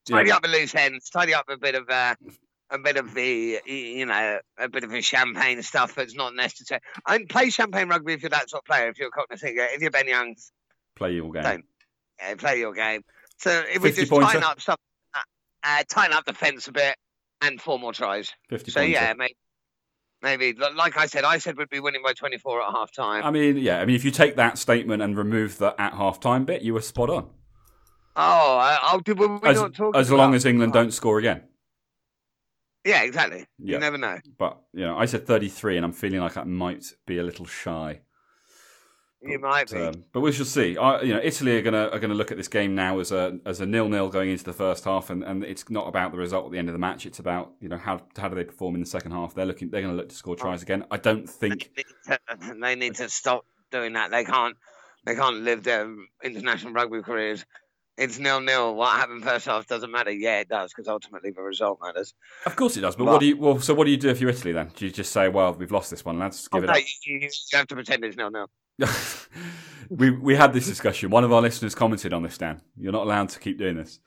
Tidy 0.09 0.28
yeah. 0.28 0.36
up 0.36 0.42
the 0.42 0.48
loose 0.48 0.74
ends. 0.76 1.11
Tidy 1.11 1.34
up 1.34 1.48
a 1.48 1.57
bit 1.57 1.74
of 1.74 1.90
uh, 1.90 2.14
a 2.70 2.78
bit 2.78 2.96
of 2.96 3.14
the 3.14 3.60
you 3.66 4.06
know 4.06 4.38
a 4.58 4.68
bit 4.68 4.84
of 4.84 4.90
the 4.90 5.02
champagne 5.02 5.62
stuff 5.62 5.94
that's 5.94 6.14
not 6.14 6.34
necessary. 6.34 6.80
I 7.06 7.18
mean, 7.18 7.26
play 7.26 7.50
champagne 7.50 7.88
rugby 7.88 8.12
if 8.12 8.22
you're 8.22 8.30
that 8.30 8.50
sort 8.50 8.62
of 8.62 8.66
player. 8.66 8.88
If 8.88 8.98
you're 8.98 9.10
Cokanasiga, 9.10 9.74
if 9.74 9.80
you're 9.80 9.90
Ben 9.90 10.08
Youngs, 10.08 10.52
play 10.96 11.12
your 11.12 11.32
game. 11.32 11.42
Don't 11.42 11.64
yeah, 12.20 12.34
play 12.36 12.58
your 12.58 12.72
game. 12.72 13.02
So 13.38 13.64
if 13.72 13.82
we 13.82 13.92
just 13.92 14.10
tighten 14.10 14.42
up 14.42 14.60
stuff, 14.60 14.78
uh, 15.14 15.20
uh, 15.64 15.82
tighten 15.88 16.16
up 16.16 16.24
the 16.24 16.34
fence 16.34 16.68
a 16.68 16.72
bit, 16.72 16.96
and 17.40 17.60
four 17.60 17.78
more 17.78 17.92
tries. 17.92 18.30
Fifty. 18.48 18.70
So 18.70 18.80
yeah, 18.80 19.12
maybe. 19.16 19.34
Maybe, 20.22 20.52
like 20.52 20.98
I 20.98 21.06
said, 21.06 21.24
I 21.24 21.38
said 21.38 21.56
we'd 21.56 21.70
be 21.70 21.80
winning 21.80 22.02
by 22.04 22.12
24 22.12 22.60
at 22.60 22.72
half 22.72 22.92
time. 22.92 23.24
I 23.24 23.30
mean, 23.30 23.56
yeah, 23.56 23.80
I 23.80 23.86
mean, 23.86 23.96
if 23.96 24.04
you 24.04 24.10
take 24.10 24.36
that 24.36 24.58
statement 24.58 25.00
and 25.00 25.16
remove 25.16 25.56
the 25.56 25.74
at 25.80 25.94
half 25.94 26.20
time 26.20 26.44
bit, 26.44 26.60
you 26.60 26.74
were 26.74 26.82
spot 26.82 27.08
on. 27.08 27.30
Oh, 28.16 28.78
I'll 28.82 29.00
do. 29.00 29.14
We 29.14 29.48
as, 29.48 29.64
as 29.94 30.10
long 30.10 30.34
as 30.34 30.44
England 30.44 30.74
don't 30.74 30.90
score 30.90 31.18
again. 31.18 31.44
Yeah, 32.85 33.03
exactly. 33.03 33.47
Yeah. 33.59 33.74
You 33.74 33.78
never 33.81 33.99
know. 33.99 34.18
But 34.39 34.59
you 34.72 34.85
know, 34.85 34.97
I 34.97 35.07
said 35.07 35.26
33, 35.26 35.76
and 35.76 35.85
I'm 35.85 35.93
feeling 35.93 36.20
like 36.20 36.37
I 36.37 36.45
might 36.45 36.85
be 37.07 37.18
a 37.18 37.22
little 37.22 37.47
shy. 37.47 38.01
You 39.22 39.39
might 39.39 39.70
be. 39.70 39.76
Um, 39.76 40.05
but 40.12 40.20
we 40.20 40.33
shall 40.33 40.47
see. 40.47 40.78
I, 40.78 41.03
you 41.03 41.12
know, 41.12 41.20
Italy 41.22 41.59
are 41.59 41.62
gonna 41.62 41.89
are 41.89 41.99
gonna 41.99 42.14
look 42.14 42.31
at 42.31 42.39
this 42.39 42.49
game 42.49 42.74
now 42.74 43.01
as 43.01 43.12
a 43.12 43.39
as 43.45 43.61
a 43.61 43.66
nil 43.66 43.87
nil 43.89 44.09
going 44.09 44.31
into 44.31 44.45
the 44.45 44.55
first 44.55 44.85
half, 44.85 45.11
and, 45.11 45.22
and 45.22 45.45
it's 45.45 45.68
not 45.68 45.87
about 45.89 46.12
the 46.12 46.18
result 46.18 46.47
at 46.47 46.53
the 46.53 46.59
end 46.59 46.68
of 46.68 46.72
the 46.72 46.78
match. 46.78 47.05
It's 47.05 47.18
about 47.18 47.53
you 47.61 47.68
know 47.68 47.76
how 47.76 48.01
how 48.16 48.28
do 48.28 48.35
they 48.35 48.45
perform 48.45 48.76
in 48.76 48.81
the 48.81 48.87
second 48.87 49.12
half. 49.12 49.35
They're 49.35 49.45
looking. 49.45 49.68
They're 49.68 49.83
going 49.83 49.95
to 49.95 50.01
look 50.01 50.09
to 50.09 50.14
score 50.14 50.37
tries 50.37 50.62
again. 50.62 50.87
I 50.91 50.97
don't 50.97 51.28
think 51.28 51.70
They 51.76 51.83
need, 51.83 52.18
to, 52.49 52.55
they 52.61 52.74
need 52.76 52.95
to 52.95 53.11
stop 53.11 53.45
doing 53.70 53.93
that. 53.93 54.11
They 54.11 54.24
can't. 54.24 54.57
They 55.05 55.14
can't 55.14 55.43
live 55.43 55.64
their 55.64 55.95
international 56.22 56.72
rugby 56.72 57.03
careers. 57.03 57.45
It's 57.99 58.18
nil 58.18 58.41
nil. 58.41 58.74
What 58.74 58.97
happened 58.97 59.22
first 59.22 59.45
half 59.47 59.66
doesn't 59.66 59.91
matter. 59.91 60.11
Yeah, 60.11 60.41
it 60.41 60.49
does 60.49 60.72
because 60.72 60.88
ultimately 60.88 61.30
the 61.32 61.43
result 61.43 61.80
matters. 61.82 62.14
Of 62.47 62.57
course 62.57 62.76
it 62.76 62.80
does. 62.80 62.97
But 62.97 63.05
Well- 63.05 63.14
what 63.14 63.20
do 63.20 63.26
you? 63.26 63.36
Well, 63.36 63.61
so 63.61 63.74
what 63.74 63.84
do 63.84 63.91
you 63.91 63.97
do 63.99 64.09
if 64.09 64.20
you're 64.20 64.30
Italy 64.30 64.53
then? 64.53 64.70
Do 64.74 64.86
you 64.86 64.91
just 64.91 65.12
say, 65.12 65.28
"Well, 65.28 65.53
we've 65.55 65.70
lost 65.72 65.91
this 65.91 66.05
one, 66.05 66.18
lads. 66.18 66.49
Give 66.49 66.62
Oh, 66.62 66.64
it 66.64 66.66
no, 66.68 66.72
up." 66.72 66.84
you, 67.05 67.28
have 67.53 67.66
to 67.66 67.74
pretend 67.74 68.05
it's 68.05 68.16
nil 68.16 68.30
nil. 68.30 68.47
we 69.91 70.11
we 70.11 70.34
had 70.34 70.53
this 70.55 70.66
discussion. 70.66 71.11
One 71.11 71.24
of 71.24 71.32
our 71.32 71.43
listeners 71.43 71.74
commented 71.74 72.12
on 72.14 72.22
this. 72.22 72.38
Dan, 72.38 72.62
you're 72.78 72.93
not 72.93 73.03
allowed 73.03 73.28
to 73.30 73.38
keep 73.41 73.59
doing 73.59 73.76
this. 73.76 74.01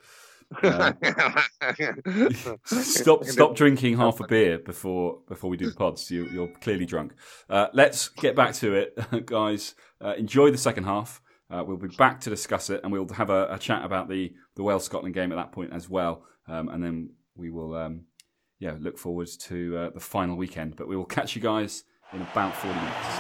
Uh, 0.62 0.94
stop 2.66 3.24
stop 3.26 3.56
drinking 3.56 3.98
half 3.98 4.20
a 4.20 4.28
beer 4.28 4.60
before 4.60 5.20
before 5.28 5.50
we 5.50 5.58
do 5.58 5.68
the 5.70 5.76
pods. 5.76 6.10
You, 6.12 6.26
you're 6.26 6.48
clearly 6.62 6.86
drunk. 6.86 7.14
Uh, 7.50 7.68
let's 7.74 8.10
get 8.10 8.36
back 8.36 8.54
to 8.56 8.74
it, 8.76 8.98
guys. 9.26 9.76
Uh, 10.04 10.14
enjoy 10.16 10.52
the 10.52 10.58
second 10.58 10.84
half. 10.86 11.22
Uh, 11.54 11.64
we'll 11.64 11.78
be 11.78 11.88
back 11.88 12.20
to 12.22 12.32
discuss 12.32 12.72
it, 12.72 12.82
and 12.84 12.92
we'll 12.92 13.08
have 13.10 13.30
a, 13.30 13.48
a 13.52 13.60
chat 13.60 13.86
about 13.86 14.10
the 14.10 14.34
the 14.56 14.64
Wales 14.64 14.86
Scotland 14.86 15.14
game 15.14 15.32
at 15.32 15.36
that 15.36 15.52
point 15.52 15.72
as 15.72 15.88
well. 15.88 16.24
Um, 16.48 16.68
and 16.70 16.84
then 16.84 17.12
we 17.36 17.52
will, 17.52 17.76
um, 17.76 18.06
yeah, 18.60 18.76
look 18.80 18.98
forward 18.98 19.28
to 19.42 19.78
uh, 19.78 19.90
the 19.92 20.00
final 20.00 20.36
weekend. 20.36 20.76
But 20.76 20.88
we 20.88 20.98
will 20.98 21.06
catch 21.06 21.36
you 21.36 21.44
guys 21.44 21.84
in 22.12 22.24
about 22.24 22.56
forty 22.56 22.80
minutes. 22.80 23.20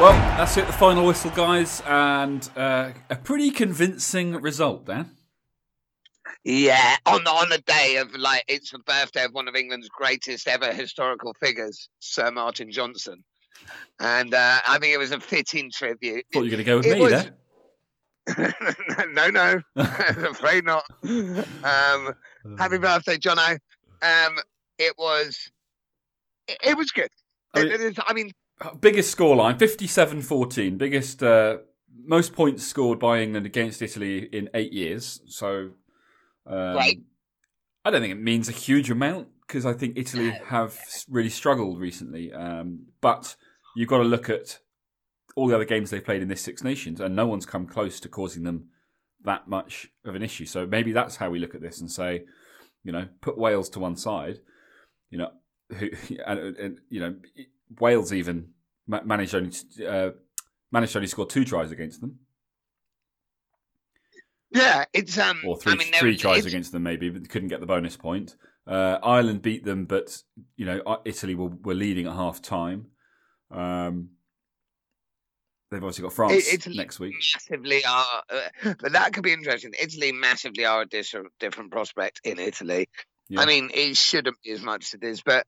Well, 0.00 0.12
that's 0.36 0.56
it. 0.56 0.66
The 0.66 0.72
final 0.72 1.06
whistle, 1.06 1.30
guys, 1.30 1.80
and 1.86 2.46
uh, 2.56 2.90
a 3.08 3.16
pretty 3.16 3.50
convincing 3.50 4.32
result, 4.32 4.86
Dan. 4.86 5.10
Yeah, 6.42 6.96
on 7.06 7.22
the 7.24 7.30
on 7.30 7.48
the 7.48 7.58
day 7.58 7.96
of 7.96 8.12
like 8.14 8.44
it's 8.48 8.72
the 8.72 8.80
birthday 8.80 9.24
of 9.24 9.32
one 9.32 9.46
of 9.48 9.54
England's 9.54 9.88
greatest 9.88 10.46
ever 10.48 10.72
historical 10.72 11.32
figures, 11.40 11.88
Sir 12.00 12.30
Martin 12.32 12.70
Johnson, 12.72 13.22
and 14.00 14.34
uh, 14.34 14.58
I 14.66 14.78
think 14.78 14.92
it 14.92 14.98
was 14.98 15.12
a 15.12 15.20
fitting 15.20 15.70
tribute. 15.72 16.26
Thought 16.32 16.40
you 16.44 16.50
were 16.50 16.56
going 16.56 16.58
to 16.58 16.64
go 16.64 16.76
with 16.78 16.86
It 16.86 16.94
me 16.96 17.00
was- 17.00 17.12
there. 18.26 18.54
no, 19.12 19.28
no, 19.30 19.60
I'm 19.76 20.24
afraid 20.26 20.64
not. 20.64 20.84
Um, 21.04 22.14
happy 22.58 22.78
birthday, 22.78 23.16
Jono. 23.16 23.52
Um, 24.02 24.38
it 24.78 24.94
was, 24.98 25.38
it, 26.48 26.58
it 26.64 26.76
was 26.76 26.90
good. 26.90 27.10
I 27.54 27.62
mean- 27.64 27.94
I 28.06 28.12
mean, 28.12 28.30
biggest 28.80 29.16
scoreline 29.16 29.58
57-14 29.58 30.78
biggest 30.78 31.22
uh, 31.22 31.58
most 32.04 32.32
points 32.32 32.64
scored 32.66 32.98
by 32.98 33.20
england 33.20 33.46
against 33.46 33.82
italy 33.82 34.28
in 34.32 34.48
eight 34.54 34.72
years. 34.72 35.20
So 35.26 35.70
um, 36.46 36.76
Right. 36.76 36.98
i 37.84 37.90
don't 37.90 38.00
think 38.00 38.12
it 38.12 38.20
means 38.20 38.48
a 38.48 38.52
huge 38.52 38.90
amount 38.90 39.28
because 39.46 39.64
i 39.66 39.72
think 39.72 39.96
italy 39.96 40.30
have 40.46 40.78
really 41.08 41.30
struggled 41.30 41.78
recently 41.80 42.32
um, 42.32 42.86
but 43.00 43.36
you've 43.76 43.88
got 43.88 43.98
to 43.98 44.04
look 44.04 44.28
at 44.30 44.58
all 45.36 45.48
the 45.48 45.54
other 45.54 45.64
games 45.64 45.90
they've 45.90 46.04
played 46.04 46.22
in 46.22 46.28
this 46.28 46.42
six 46.42 46.62
nations 46.62 47.00
and 47.00 47.16
no 47.16 47.26
one's 47.26 47.46
come 47.46 47.66
close 47.66 47.98
to 48.00 48.08
causing 48.08 48.44
them 48.44 48.68
that 49.24 49.48
much 49.48 49.88
of 50.04 50.14
an 50.14 50.22
issue. 50.22 50.44
So 50.44 50.66
maybe 50.66 50.92
that's 50.92 51.16
how 51.16 51.30
we 51.30 51.38
look 51.38 51.54
at 51.54 51.60
this 51.62 51.80
and 51.80 51.90
say 51.90 52.24
you 52.84 52.92
know 52.92 53.08
put 53.20 53.36
wales 53.38 53.68
to 53.70 53.80
one 53.80 53.96
side 53.96 54.36
you 55.10 55.18
know 55.18 55.30
who 55.76 55.88
and, 56.26 56.38
and 56.56 56.78
you 56.90 57.00
know 57.00 57.16
Wales 57.78 58.12
even 58.12 58.50
managed 58.86 59.34
only 59.34 59.50
to, 59.50 59.86
uh, 59.86 60.10
managed 60.70 60.96
only 60.96 61.08
score 61.08 61.26
two 61.26 61.44
tries 61.44 61.70
against 61.70 62.00
them, 62.00 62.18
yeah, 64.54 64.84
it's 64.92 65.18
um, 65.18 65.40
or 65.44 65.56
three 65.56 65.72
I 65.72 65.76
mean, 65.76 65.92
three 65.94 66.16
tries 66.16 66.46
against 66.46 66.70
them 66.70 66.84
maybe, 66.84 67.10
but 67.10 67.28
couldn't 67.28 67.48
get 67.48 67.58
the 67.58 67.66
bonus 67.66 67.96
point. 67.96 68.36
Uh, 68.66 68.98
Ireland 69.02 69.42
beat 69.42 69.64
them, 69.64 69.84
but 69.84 70.16
you 70.56 70.64
know 70.64 71.00
Italy 71.04 71.34
were, 71.34 71.48
were 71.48 71.74
leading 71.74 72.06
at 72.06 72.14
half 72.14 72.40
time. 72.40 72.86
Um, 73.50 74.10
they've 75.70 75.82
obviously 75.82 76.02
got 76.02 76.12
France 76.12 76.46
It- 76.46 76.54
Italy 76.54 76.76
next 76.76 77.00
week. 77.00 77.14
massively 77.34 77.84
are, 77.84 78.22
uh, 78.30 78.74
but 78.80 78.92
that 78.92 79.12
could 79.12 79.24
be 79.24 79.32
interesting. 79.32 79.72
Italy 79.80 80.12
massively 80.12 80.64
are 80.64 80.82
a 80.82 80.86
dis- 80.86 81.14
different 81.40 81.72
prospect 81.72 82.20
in 82.22 82.38
Italy. 82.38 82.88
Yeah. 83.28 83.40
I 83.40 83.46
mean, 83.46 83.70
it 83.74 83.96
shouldn't 83.96 84.40
be 84.44 84.52
as 84.52 84.62
much 84.62 84.84
as 84.84 84.94
it 84.94 85.02
is, 85.04 85.20
but 85.20 85.46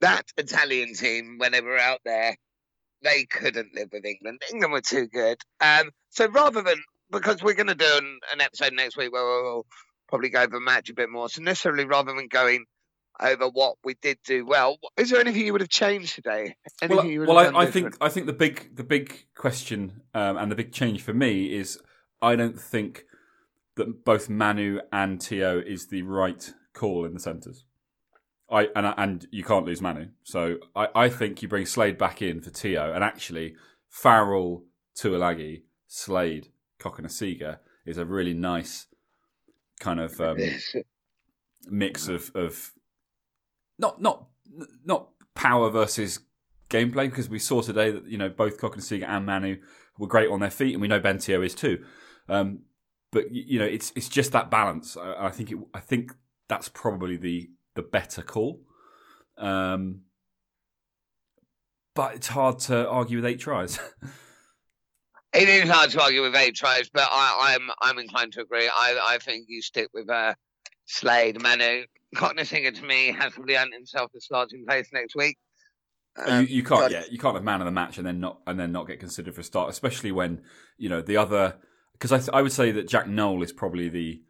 that 0.00 0.26
Italian 0.36 0.94
team, 0.94 1.36
when 1.38 1.52
they 1.52 1.60
were 1.60 1.78
out 1.78 2.00
there, 2.04 2.36
they 3.02 3.24
couldn't 3.24 3.74
live 3.74 3.88
with 3.92 4.04
England. 4.04 4.42
England 4.50 4.72
were 4.72 4.80
too 4.80 5.06
good. 5.06 5.38
Um, 5.60 5.90
so 6.10 6.26
rather 6.28 6.62
than 6.62 6.82
because 7.10 7.42
we're 7.42 7.54
going 7.54 7.68
to 7.68 7.74
do 7.74 7.90
an, 7.98 8.18
an 8.32 8.40
episode 8.40 8.72
next 8.72 8.96
week 8.96 9.12
where 9.12 9.24
we'll 9.24 9.66
probably 10.08 10.30
go 10.30 10.40
over 10.40 10.56
the 10.56 10.60
match 10.60 10.90
a 10.90 10.94
bit 10.94 11.10
more, 11.10 11.28
so 11.28 11.42
necessarily 11.42 11.84
rather 11.84 12.12
than 12.14 12.28
going 12.28 12.64
over 13.20 13.48
what 13.48 13.76
we 13.84 13.94
did 14.02 14.18
do 14.24 14.44
well, 14.44 14.78
is 14.96 15.10
there 15.10 15.20
anything 15.20 15.46
you 15.46 15.52
would 15.52 15.60
have 15.60 15.70
changed 15.70 16.16
today? 16.16 16.56
Anything 16.82 17.20
Well, 17.20 17.36
well 17.36 17.56
I, 17.56 17.62
I 17.62 17.70
think 17.70 17.96
I 18.00 18.08
think 18.08 18.26
the 18.26 18.32
big 18.32 18.74
the 18.74 18.84
big 18.84 19.26
question 19.36 20.02
um, 20.14 20.36
and 20.36 20.50
the 20.50 20.56
big 20.56 20.72
change 20.72 21.02
for 21.02 21.14
me 21.14 21.54
is 21.54 21.78
I 22.20 22.36
don't 22.36 22.58
think 22.58 23.04
that 23.76 24.04
both 24.04 24.28
Manu 24.28 24.80
and 24.92 25.20
Te'o 25.20 25.62
is 25.64 25.88
the 25.88 26.02
right 26.02 26.52
call 26.72 27.04
in 27.04 27.14
the 27.14 27.20
centres. 27.20 27.64
I 28.54 28.68
and 28.76 28.94
and 28.96 29.26
you 29.32 29.42
can't 29.42 29.66
lose 29.66 29.82
Manu, 29.82 30.06
so 30.22 30.58
I, 30.76 30.88
I 30.94 31.08
think 31.08 31.42
you 31.42 31.48
bring 31.48 31.66
Slade 31.66 31.98
back 31.98 32.22
in 32.22 32.40
for 32.40 32.50
Te'o, 32.50 32.94
and 32.94 33.02
actually 33.02 33.56
Farrell, 33.88 34.64
Tuilagi, 34.96 35.62
Slade, 35.88 36.48
Cokanasiga 36.78 37.58
is 37.84 37.98
a 37.98 38.04
really 38.04 38.32
nice 38.32 38.86
kind 39.80 39.98
of 39.98 40.20
um, 40.20 40.38
mix 41.68 42.06
of 42.06 42.30
of 42.36 42.72
not 43.78 44.00
not 44.00 44.26
not 44.84 45.08
power 45.34 45.68
versus 45.68 46.20
gameplay 46.70 47.10
because 47.10 47.28
we 47.28 47.40
saw 47.40 47.60
today 47.60 47.90
that 47.90 48.06
you 48.06 48.16
know 48.16 48.28
both 48.28 48.60
Cokanasiga 48.60 49.08
and 49.08 49.26
Manu 49.26 49.56
were 49.98 50.06
great 50.06 50.30
on 50.30 50.38
their 50.38 50.50
feet, 50.50 50.74
and 50.74 50.80
we 50.80 50.88
know 50.88 51.00
Ben 51.00 51.18
Te'o 51.18 51.44
is 51.44 51.56
too. 51.56 51.84
Um, 52.28 52.60
but 53.10 53.32
you 53.32 53.58
know, 53.58 53.64
it's 53.64 53.92
it's 53.96 54.08
just 54.08 54.30
that 54.30 54.50
balance. 54.50 54.96
I, 54.96 55.26
I 55.26 55.30
think 55.30 55.50
it, 55.50 55.58
I 55.74 55.80
think 55.80 56.12
that's 56.48 56.68
probably 56.68 57.16
the 57.16 57.50
the 57.74 57.82
better 57.82 58.22
call. 58.22 58.60
Um, 59.38 60.02
but 61.94 62.14
it's 62.16 62.28
hard 62.28 62.58
to 62.60 62.88
argue 62.88 63.18
with 63.18 63.26
eight 63.26 63.40
tries. 63.40 63.78
It 65.36 65.48
is 65.48 65.68
hard 65.68 65.90
to 65.90 66.00
argue 66.00 66.22
with 66.22 66.36
eight 66.36 66.54
tries, 66.54 66.88
but 66.88 67.08
I, 67.10 67.56
I'm 67.56 67.68
I'm 67.82 67.98
inclined 67.98 68.34
to 68.34 68.42
agree. 68.42 68.68
I, 68.68 69.14
I 69.14 69.18
think 69.18 69.46
you 69.48 69.62
stick 69.62 69.88
with 69.92 70.08
uh, 70.08 70.34
Slade, 70.86 71.42
Manu. 71.42 71.86
Cokanasiga 72.14 72.72
to 72.76 72.84
me 72.84 73.10
has 73.10 73.32
probably 73.32 73.56
earned 73.56 73.74
himself 73.74 74.12
a 74.16 74.20
starting 74.20 74.64
place 74.64 74.90
next 74.92 75.16
week. 75.16 75.36
Um, 76.24 76.42
you, 76.42 76.58
you 76.58 76.62
can't, 76.62 76.82
but- 76.82 76.92
yeah, 76.92 77.02
you 77.10 77.18
can't 77.18 77.34
have 77.34 77.42
man 77.42 77.60
of 77.60 77.64
the 77.64 77.72
match 77.72 77.98
and 77.98 78.06
then 78.06 78.20
not 78.20 78.42
and 78.46 78.60
then 78.60 78.70
not 78.70 78.86
get 78.86 79.00
considered 79.00 79.34
for 79.34 79.40
a 79.40 79.44
start, 79.44 79.70
especially 79.70 80.12
when 80.12 80.40
you 80.78 80.88
know 80.88 81.02
the 81.02 81.16
other. 81.16 81.56
Because 81.94 82.12
I, 82.12 82.18
th- 82.18 82.30
I 82.32 82.40
would 82.40 82.52
say 82.52 82.70
that 82.70 82.86
Jack 82.86 83.08
Nowell 83.08 83.42
is 83.42 83.52
probably 83.52 83.88
the, 83.88 84.22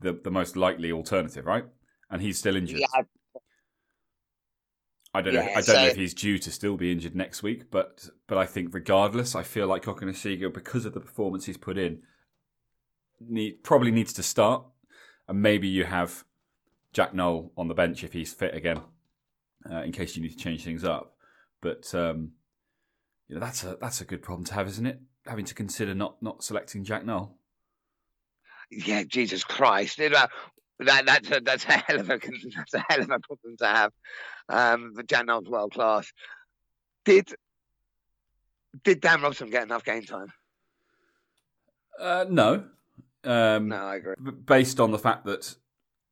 the 0.00 0.20
the 0.22 0.30
most 0.30 0.54
likely 0.54 0.92
alternative, 0.92 1.46
right? 1.46 1.64
And 2.10 2.22
he's 2.22 2.38
still 2.38 2.56
injured. 2.56 2.80
Yeah, 2.80 3.02
I 5.16 5.22
don't 5.22 5.32
know. 5.32 5.40
I 5.40 5.62
don't 5.62 5.76
know 5.76 5.86
if 5.86 5.96
he's 5.96 6.12
due 6.12 6.38
to 6.38 6.50
still 6.50 6.76
be 6.76 6.92
injured 6.92 7.16
next 7.16 7.42
week, 7.42 7.70
but 7.70 8.06
but 8.26 8.36
I 8.36 8.44
think 8.44 8.74
regardless, 8.74 9.34
I 9.34 9.44
feel 9.44 9.66
like 9.66 9.84
Cokanasiga, 9.84 10.52
because 10.52 10.84
of 10.84 10.92
the 10.92 11.00
performance 11.00 11.46
he's 11.46 11.56
put 11.56 11.78
in, 11.78 12.02
need, 13.18 13.64
probably 13.64 13.90
needs 13.90 14.12
to 14.12 14.22
start, 14.22 14.64
and 15.26 15.40
maybe 15.40 15.68
you 15.68 15.84
have 15.84 16.24
Jack 16.92 17.14
Nowell 17.14 17.50
on 17.56 17.68
the 17.68 17.74
bench 17.74 18.04
if 18.04 18.12
he's 18.12 18.34
fit 18.34 18.54
again, 18.54 18.82
uh, 19.70 19.82
in 19.82 19.92
case 19.92 20.16
you 20.16 20.22
need 20.22 20.36
to 20.36 20.36
change 20.36 20.64
things 20.64 20.84
up. 20.84 21.16
But 21.62 21.94
um, 21.94 22.32
you 23.26 23.36
know 23.36 23.40
that's 23.40 23.64
a 23.64 23.78
that's 23.80 24.02
a 24.02 24.04
good 24.04 24.22
problem 24.22 24.44
to 24.44 24.54
have, 24.54 24.68
isn't 24.68 24.86
it? 24.86 25.00
Having 25.26 25.46
to 25.46 25.54
consider 25.54 25.94
not 25.94 26.22
not 26.22 26.44
selecting 26.44 26.84
Jack 26.84 27.06
Nowell. 27.06 27.38
yeah, 28.70 29.02
Jesus 29.04 29.44
Christ! 29.44 29.98
That 30.80 31.06
that's 31.06 31.30
a 31.30 31.40
that's 31.40 31.64
a 31.64 31.72
hell 31.72 32.00
of 32.00 32.10
a 32.10 32.18
that's 32.56 32.74
a 32.74 32.84
hell 32.88 33.00
of 33.00 33.10
a 33.10 33.18
problem 33.20 33.56
to 33.58 33.66
have. 33.66 33.92
Um, 34.48 34.92
but 34.94 35.06
Jan 35.06 35.26
Nowell's 35.26 35.48
world 35.48 35.72
class. 35.72 36.12
Did 37.04 37.28
did 38.84 39.00
Dan 39.00 39.22
Robson 39.22 39.50
get 39.50 39.62
enough 39.62 39.84
game 39.84 40.02
time? 40.02 40.32
Uh, 41.98 42.26
no, 42.28 42.64
um, 43.24 43.68
No, 43.68 43.76
I 43.76 43.96
agree. 43.96 44.14
based 44.44 44.80
on 44.80 44.90
the 44.90 44.98
fact 44.98 45.24
that 45.24 45.54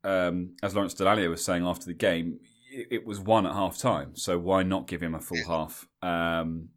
um, 0.02 0.56
as 0.62 0.74
Lawrence 0.74 0.94
Dallaglio 0.94 1.28
was 1.30 1.44
saying 1.44 1.64
after 1.64 1.86
the 1.86 1.94
game, 1.94 2.40
it, 2.70 2.88
it, 2.90 3.06
was 3.06 3.20
one 3.20 3.46
at 3.46 3.52
half 3.52 3.76
time. 3.76 4.16
So 4.16 4.38
why 4.38 4.62
not 4.62 4.86
give 4.86 5.02
him 5.02 5.14
a 5.14 5.20
full 5.20 5.44
half? 5.46 5.86
Um, 6.02 6.68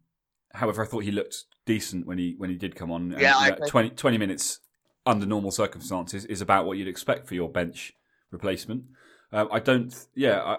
however, 0.52 0.82
I 0.82 0.86
thought 0.86 1.04
he 1.04 1.10
looked 1.10 1.44
decent 1.66 2.06
when 2.06 2.18
he 2.18 2.34
when 2.38 2.50
he 2.50 2.56
did 2.56 2.74
come 2.74 2.90
on. 2.90 3.14
Yeah, 3.18 3.46
and, 3.46 3.66
20, 3.66 3.90
20 3.90 4.18
minutes 4.18 4.60
under 5.08 5.26
normal 5.26 5.50
circumstances 5.50 6.24
is 6.26 6.40
about 6.40 6.66
what 6.66 6.76
you'd 6.76 6.86
expect 6.86 7.26
for 7.26 7.34
your 7.34 7.48
bench 7.48 7.94
replacement. 8.30 8.84
Um, 9.32 9.48
I 9.50 9.58
don't. 9.58 9.94
Yeah, 10.14 10.42
I, 10.42 10.56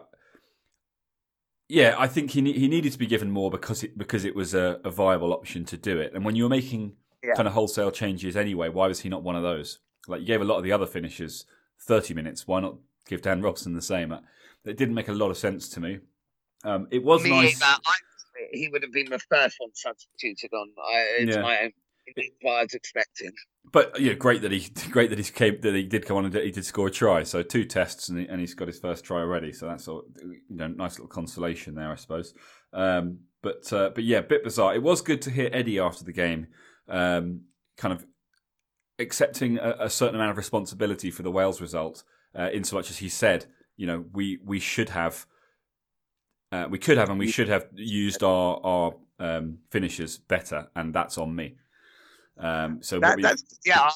yeah. 1.67 1.95
I 1.97 2.07
think 2.07 2.31
he 2.31 2.41
he 2.53 2.67
needed 2.67 2.91
to 2.91 2.99
be 2.99 3.07
given 3.07 3.31
more 3.31 3.51
because 3.51 3.83
it 3.83 3.97
because 3.97 4.25
it 4.25 4.35
was 4.35 4.53
a, 4.53 4.81
a 4.83 4.89
viable 4.89 5.31
option 5.31 5.65
to 5.65 5.77
do 5.77 5.99
it. 5.99 6.13
And 6.13 6.25
when 6.25 6.35
you 6.35 6.43
were 6.43 6.49
making 6.49 6.93
yeah. 7.23 7.33
kind 7.35 7.47
of 7.47 7.53
wholesale 7.53 7.91
changes 7.91 8.35
anyway, 8.35 8.69
why 8.69 8.87
was 8.87 9.01
he 9.01 9.09
not 9.09 9.23
one 9.23 9.35
of 9.35 9.43
those? 9.43 9.79
Like 10.07 10.21
you 10.21 10.27
gave 10.27 10.41
a 10.41 10.45
lot 10.45 10.57
of 10.57 10.63
the 10.63 10.71
other 10.71 10.87
finishers 10.87 11.45
thirty 11.79 12.13
minutes. 12.13 12.47
Why 12.47 12.59
not 12.59 12.75
give 13.07 13.21
Dan 13.21 13.41
Robson 13.41 13.73
the 13.73 13.81
same? 13.81 14.11
It 14.65 14.77
didn't 14.77 14.95
make 14.95 15.07
a 15.07 15.13
lot 15.13 15.29
of 15.29 15.37
sense 15.37 15.69
to 15.69 15.79
me. 15.79 15.99
Um, 16.63 16.87
it 16.91 17.03
was 17.03 17.23
me 17.23 17.29
nice. 17.29 17.61
I, 17.61 17.77
he 18.51 18.67
would 18.69 18.83
have 18.83 18.91
been 18.91 19.09
the 19.09 19.19
first 19.19 19.55
one 19.59 19.69
substituted 19.73 20.51
on. 20.53 20.69
I, 20.77 21.07
it's 21.19 21.35
yeah. 21.35 21.41
my 21.41 21.59
own 21.61 21.71
I 22.17 22.63
was 22.63 22.73
expecting. 22.73 23.31
But 23.71 23.99
yeah, 23.99 24.13
great 24.13 24.41
that 24.41 24.51
he 24.51 24.69
great 24.91 25.09
that 25.09 25.19
he 25.19 25.25
came 25.25 25.61
that 25.61 25.75
he 25.75 25.83
did 25.83 26.05
come 26.05 26.17
on 26.17 26.25
and 26.25 26.33
he 26.33 26.51
did 26.51 26.65
score 26.65 26.87
a 26.87 26.91
try. 26.91 27.23
So 27.23 27.43
two 27.43 27.65
tests 27.65 28.09
and, 28.09 28.19
he, 28.19 28.27
and 28.27 28.39
he's 28.39 28.53
got 28.53 28.67
his 28.67 28.79
first 28.79 29.03
try 29.03 29.19
already. 29.19 29.51
So 29.51 29.67
that's 29.67 29.87
all, 29.87 30.03
you 30.23 30.57
know 30.57 30.67
nice 30.67 30.93
little 30.93 31.07
consolation 31.07 31.75
there, 31.75 31.91
I 31.91 31.95
suppose. 31.95 32.33
Um, 32.73 33.19
but 33.41 33.71
uh, 33.71 33.91
but 33.93 34.03
yeah, 34.03 34.21
bit 34.21 34.43
bizarre. 34.43 34.75
It 34.75 34.83
was 34.83 35.01
good 35.01 35.21
to 35.23 35.31
hear 35.31 35.49
Eddie 35.53 35.79
after 35.79 36.03
the 36.03 36.11
game, 36.11 36.47
um, 36.87 37.41
kind 37.77 37.93
of 37.93 38.05
accepting 38.97 39.57
a, 39.57 39.75
a, 39.79 39.89
certain 39.89 40.15
amount 40.15 40.31
of 40.31 40.37
responsibility 40.37 41.09
for 41.09 41.23
the 41.23 41.31
Wales 41.31 41.61
result. 41.61 42.03
Uh, 42.37 42.49
in 42.53 42.63
so 42.63 42.75
much 42.75 42.89
as 42.91 42.97
he 42.97 43.09
said, 43.09 43.45
you 43.77 43.87
know, 43.87 44.05
we 44.13 44.39
we 44.43 44.59
should 44.59 44.89
have, 44.89 45.25
uh, 46.51 46.67
we 46.69 46.77
could 46.77 46.97
have, 46.97 47.09
and 47.09 47.17
we 47.17 47.31
should 47.31 47.47
have 47.47 47.67
used 47.73 48.23
our 48.23 48.59
our 48.63 48.95
um, 49.19 49.59
finishers 49.71 50.17
better, 50.17 50.67
and 50.75 50.93
that's 50.93 51.17
on 51.17 51.35
me. 51.35 51.55
Um, 52.39 52.81
so 52.81 52.99
that, 52.99 53.17
we, 53.17 53.23
yeah, 53.65 53.81
I, 53.81 53.91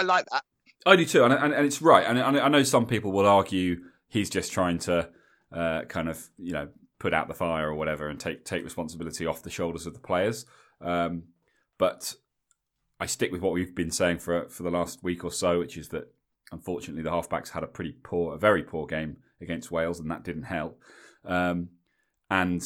I, 0.00 0.02
like 0.02 0.26
that. 0.32 0.42
I 0.84 0.96
do 0.96 1.04
too, 1.04 1.24
and, 1.24 1.32
and, 1.32 1.54
and 1.54 1.66
it's 1.66 1.80
right. 1.80 2.04
And 2.06 2.18
I 2.18 2.48
know 2.48 2.62
some 2.62 2.86
people 2.86 3.12
will 3.12 3.26
argue 3.26 3.76
he's 4.08 4.28
just 4.28 4.52
trying 4.52 4.78
to 4.80 5.08
uh, 5.52 5.82
kind 5.82 6.08
of 6.08 6.28
you 6.38 6.52
know 6.52 6.68
put 6.98 7.14
out 7.14 7.28
the 7.28 7.34
fire 7.34 7.68
or 7.68 7.74
whatever 7.74 8.08
and 8.08 8.18
take 8.18 8.44
take 8.44 8.64
responsibility 8.64 9.26
off 9.26 9.42
the 9.42 9.50
shoulders 9.50 9.86
of 9.86 9.94
the 9.94 10.00
players. 10.00 10.46
Um, 10.80 11.24
but 11.78 12.14
I 12.98 13.06
stick 13.06 13.30
with 13.32 13.40
what 13.40 13.52
we've 13.52 13.74
been 13.74 13.90
saying 13.90 14.18
for 14.18 14.48
for 14.48 14.62
the 14.62 14.70
last 14.70 15.02
week 15.02 15.24
or 15.24 15.30
so, 15.32 15.58
which 15.60 15.76
is 15.76 15.88
that 15.90 16.12
unfortunately 16.52 17.02
the 17.02 17.10
halfbacks 17.10 17.50
had 17.50 17.62
a 17.62 17.68
pretty 17.68 17.96
poor, 18.02 18.34
a 18.34 18.38
very 18.38 18.62
poor 18.62 18.86
game 18.86 19.18
against 19.40 19.70
Wales, 19.70 20.00
and 20.00 20.10
that 20.10 20.24
didn't 20.24 20.44
help. 20.44 20.80
Um, 21.24 21.70
and 22.30 22.62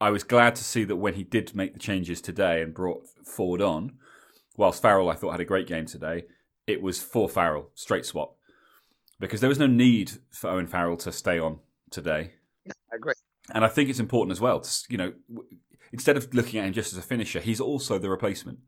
I 0.00 0.10
was 0.10 0.24
glad 0.24 0.54
to 0.56 0.64
see 0.64 0.84
that 0.84 0.96
when 0.96 1.14
he 1.14 1.24
did 1.24 1.54
make 1.54 1.72
the 1.72 1.78
changes 1.78 2.20
today 2.20 2.62
and 2.62 2.74
brought 2.74 3.06
Ford 3.24 3.62
on, 3.62 3.94
whilst 4.56 4.82
Farrell 4.82 5.10
I 5.10 5.14
thought 5.14 5.32
had 5.32 5.40
a 5.40 5.44
great 5.44 5.66
game 5.66 5.86
today, 5.86 6.24
it 6.66 6.82
was 6.82 7.02
for 7.02 7.28
Farrell, 7.28 7.70
straight 7.74 8.06
swap. 8.06 8.36
Because 9.20 9.40
there 9.40 9.48
was 9.48 9.58
no 9.58 9.66
need 9.66 10.12
for 10.30 10.50
Owen 10.50 10.66
Farrell 10.66 10.96
to 10.98 11.12
stay 11.12 11.38
on 11.38 11.60
today. 11.90 12.32
Yeah, 12.64 12.72
I 12.92 12.96
agree. 12.96 13.14
And 13.52 13.64
I 13.64 13.68
think 13.68 13.88
it's 13.88 14.00
important 14.00 14.32
as 14.32 14.40
well 14.40 14.60
to, 14.60 14.70
you 14.88 14.96
know, 14.96 15.12
instead 15.92 16.16
of 16.16 16.32
looking 16.34 16.58
at 16.58 16.66
him 16.66 16.72
just 16.72 16.92
as 16.92 16.98
a 16.98 17.02
finisher, 17.02 17.40
he's 17.40 17.60
also 17.60 17.98
the 17.98 18.10
replacement. 18.10 18.58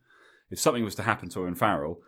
If 0.51 0.61
something 0.61 0.85
was 0.85 0.95
to 0.97 1.03
happen 1.03 1.29
to 1.31 1.41
Owen 1.41 1.55
Farrell, 1.55 2.01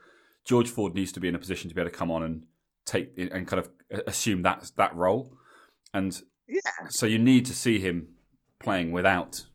George 0.44 0.68
Ford 0.68 0.94
needs 0.94 1.12
to 1.12 1.20
be 1.20 1.28
in 1.28 1.34
a 1.34 1.38
position 1.38 1.68
to 1.68 1.74
be 1.74 1.80
able 1.80 1.90
to 1.90 1.96
come 1.96 2.10
on 2.10 2.22
and 2.22 2.46
take 2.86 3.10
and 3.18 3.46
kind 3.46 3.60
of 3.60 3.68
uh, 3.92 4.02
assume 4.06 4.42
that 4.42 4.70
that 4.76 4.94
role. 4.94 5.36
And 5.92 6.20
yeah. 6.46 6.60
so 6.88 7.06
you 7.06 7.18
need 7.18 7.46
to 7.46 7.54
see 7.54 7.78
him 7.80 8.08
playing 8.60 8.92
without 8.92 9.46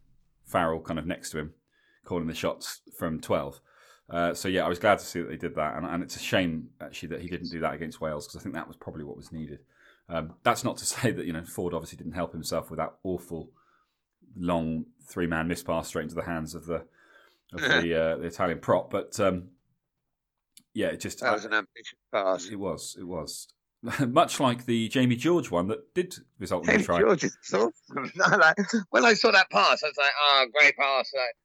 Farrell 0.45 0.82
kind 0.82 0.99
of 0.99 1.05
next 1.05 1.32
to 1.32 1.39
him, 1.39 1.53
calling 2.05 2.28
the 2.28 2.36
shots 2.36 2.82
from 2.97 3.19
12. 3.19 3.59
Uh, 4.14 4.32
so 4.32 4.47
yeah, 4.47 4.64
I 4.64 4.70
was 4.70 4.78
glad 4.78 4.99
to 4.99 5.05
see 5.05 5.22
that 5.22 5.30
they 5.30 5.38
did 5.38 5.55
that, 5.55 5.76
and, 5.76 5.88
and, 5.88 6.03
it's 6.03 6.16
a 6.16 6.20
shame 6.20 6.70
actually 6.80 7.09
that 7.09 7.22
he 7.22 7.28
didn't 7.28 7.49
do 7.49 7.59
that 7.61 7.74
against 7.74 7.99
Wales 7.99 8.28
because 8.28 8.39
I 8.39 8.43
think 8.43 8.53
that 8.53 8.68
was 8.68 8.78
probably 8.78 9.03
what 9.03 9.18
was 9.18 9.32
needed. 9.32 9.61
Um, 10.07 10.36
that's 10.43 10.64
not 10.64 10.78
to 10.78 10.86
say 10.86 11.11
that 11.11 11.26
you 11.26 11.34
know 11.34 11.43
Ford 11.43 11.74
obviously 11.74 11.97
didn't 11.97 12.14
help 12.14 12.32
himself 12.32 12.70
with 12.70 12.78
that 12.78 12.93
awful 13.03 13.49
long 14.38 14.86
three 15.07 15.26
man 15.26 15.47
miss 15.47 15.64
pass 15.64 15.88
straight 15.88 16.03
into 16.03 16.14
the 16.16 16.26
hands 16.26 16.53
of 16.53 16.68
the 16.68 16.86
of 17.53 17.61
the, 17.61 18.01
uh, 18.01 18.18
the 18.18 18.26
Italian 18.26 18.59
prop, 18.59 18.91
but 18.91 19.20
um, 19.20 19.49
yeah, 20.76 20.88
it 20.88 20.99
just 20.99 21.22
that 21.22 21.34
was 21.34 21.45
an 21.45 21.53
ambitious 21.53 21.97
pass. 22.14 22.45
It 22.45 22.57
was, 22.57 22.95
it 22.99 23.05
was. 23.05 23.47
Much 24.07 24.39
like 24.39 24.66
the 24.66 24.89
Jamie 24.89 25.16
George 25.16 25.49
one 25.49 25.68
that 25.70 25.93
did 25.95 26.16
result 26.38 26.70
in 26.70 26.82
a 26.82 26.84
try. 26.84 26.99
George 26.99 27.24
is 27.24 27.36
awesome. 27.51 27.74
when 28.91 29.05
I 29.05 29.16
saw 29.16 29.32
that 29.32 29.49
pass, 29.49 29.84
I 29.84 29.88
was 29.88 29.97
like, 29.97 30.11
"Oh, 30.22 30.45
great 30.55 30.78
pass!" 30.78 31.11
Like, 31.16 31.36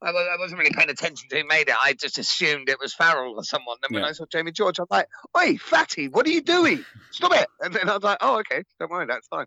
I, 0.00 0.10
I 0.10 0.36
wasn't 0.38 0.58
really 0.60 0.72
paying 0.72 0.90
attention 0.90 1.28
to 1.28 1.40
who 1.40 1.46
made 1.46 1.68
it. 1.68 1.74
I 1.82 1.92
just 1.92 2.18
assumed 2.18 2.68
it 2.68 2.78
was 2.80 2.94
Farrell 2.94 3.34
or 3.36 3.44
someone. 3.44 3.78
Then 3.82 3.94
when 3.94 4.02
yeah. 4.02 4.10
I 4.10 4.12
saw 4.12 4.26
Jamie 4.26 4.52
George, 4.52 4.78
I'm 4.78 4.86
like, 4.90 5.08
"Oi, 5.36 5.56
fatty, 5.58 6.08
what 6.08 6.26
are 6.26 6.30
you 6.30 6.40
doing? 6.40 6.84
Stop 7.10 7.34
it!" 7.34 7.48
And 7.60 7.74
then 7.74 7.88
I 7.88 7.94
was 7.94 8.02
like, 8.02 8.18
"Oh, 8.20 8.38
okay, 8.40 8.62
don't 8.78 8.90
worry, 8.90 9.06
that's 9.06 9.26
fine." 9.26 9.46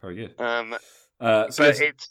Very 0.00 0.16
good. 0.16 0.40
Um, 0.40 0.76
uh, 1.20 1.50
so 1.50 1.64
it's, 1.64 1.80
it's 1.80 2.08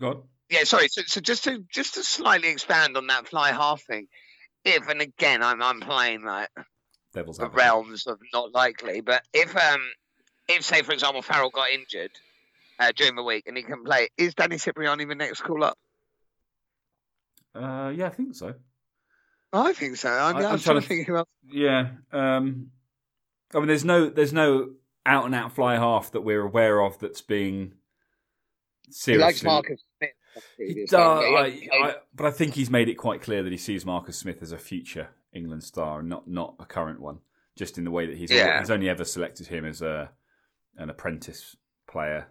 go 0.00 0.08
on. 0.08 0.22
Yeah, 0.48 0.64
sorry. 0.64 0.88
So, 0.88 1.02
so 1.06 1.20
just 1.20 1.44
to 1.44 1.64
just 1.72 1.94
to 1.94 2.02
slightly 2.02 2.48
expand 2.48 2.96
on 2.96 3.06
that 3.06 3.28
fly 3.28 3.52
half 3.52 3.82
thing, 3.82 4.08
if 4.64 4.88
and 4.88 5.00
again, 5.00 5.42
I'm 5.42 5.62
I'm 5.62 5.80
playing 5.80 6.24
like 6.24 6.48
Devil's 7.14 7.38
the 7.38 7.48
realms 7.48 8.06
of 8.06 8.18
not 8.32 8.52
likely, 8.52 9.00
but 9.00 9.22
if 9.32 9.56
um 9.56 9.80
if 10.48 10.64
say 10.64 10.82
for 10.82 10.92
example 10.92 11.22
Farrell 11.22 11.50
got 11.50 11.70
injured 11.70 12.10
uh, 12.80 12.92
during 12.96 13.14
the 13.14 13.22
week 13.22 13.44
and 13.46 13.56
he 13.56 13.62
can 13.62 13.84
play. 13.84 14.08
Is 14.16 14.34
Danny 14.34 14.56
Cipriani 14.56 15.04
the 15.04 15.14
next 15.14 15.42
call 15.42 15.62
up? 15.62 15.78
Uh, 17.54 17.92
yeah, 17.94 18.06
I 18.06 18.10
think 18.10 18.34
so. 18.34 18.54
I 19.52 19.72
think 19.72 19.96
so. 19.96 20.08
I 20.08 20.32
mean, 20.32 20.44
I, 20.44 20.52
am 20.52 20.58
trying, 20.58 20.80
to 20.80 20.86
think 20.86 21.08
about. 21.08 21.28
Yeah, 21.48 21.88
um, 22.12 22.70
I 23.52 23.58
mean, 23.58 23.66
there's 23.66 23.84
no 23.84 24.08
there's 24.08 24.32
no 24.32 24.70
out 25.04 25.26
and 25.26 25.34
out 25.34 25.52
fly 25.52 25.74
half 25.74 26.12
that 26.12 26.20
we're 26.20 26.42
aware 26.42 26.80
of 26.80 26.98
that's 27.00 27.20
being 27.20 27.72
seriously. 28.90 29.14
He 29.14 29.18
likes 29.18 29.42
Marcus 29.42 29.82
Smith. 29.98 30.10
He 30.56 30.86
does, 30.88 30.94
I, 30.94 31.68
I, 31.72 31.94
but 32.14 32.26
I 32.26 32.30
think 32.30 32.54
he's 32.54 32.70
made 32.70 32.88
it 32.88 32.94
quite 32.94 33.20
clear 33.20 33.42
that 33.42 33.50
he 33.50 33.58
sees 33.58 33.84
Marcus 33.84 34.16
Smith 34.16 34.40
as 34.40 34.52
a 34.52 34.58
future 34.58 35.08
England 35.32 35.64
star, 35.64 36.00
not 36.00 36.28
not 36.28 36.54
a 36.60 36.64
current 36.64 37.00
one. 37.00 37.18
Just 37.56 37.76
in 37.76 37.84
the 37.84 37.90
way 37.90 38.06
that 38.06 38.16
he's 38.16 38.30
yeah. 38.30 38.60
he's 38.60 38.70
only 38.70 38.88
ever 38.88 39.04
selected 39.04 39.48
him 39.48 39.64
as 39.64 39.82
a 39.82 40.12
an 40.76 40.88
apprentice 40.88 41.56
player 41.88 42.28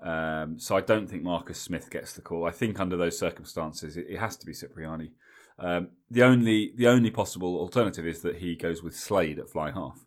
um, 0.00 0.58
so 0.58 0.76
I 0.76 0.80
don't 0.80 1.08
think 1.08 1.22
Marcus 1.22 1.60
Smith 1.60 1.90
gets 1.90 2.12
the 2.12 2.22
call. 2.22 2.46
I 2.46 2.50
think 2.50 2.80
under 2.80 2.96
those 2.96 3.18
circumstances, 3.18 3.96
it, 3.96 4.06
it 4.08 4.18
has 4.18 4.36
to 4.38 4.46
be 4.46 4.52
Cipriani. 4.52 5.12
Um, 5.58 5.88
the 6.10 6.22
only 6.22 6.72
the 6.76 6.88
only 6.88 7.10
possible 7.10 7.58
alternative 7.58 8.06
is 8.06 8.22
that 8.22 8.36
he 8.36 8.56
goes 8.56 8.82
with 8.82 8.96
Slade 8.96 9.38
at 9.38 9.48
fly 9.48 9.70
half 9.70 10.04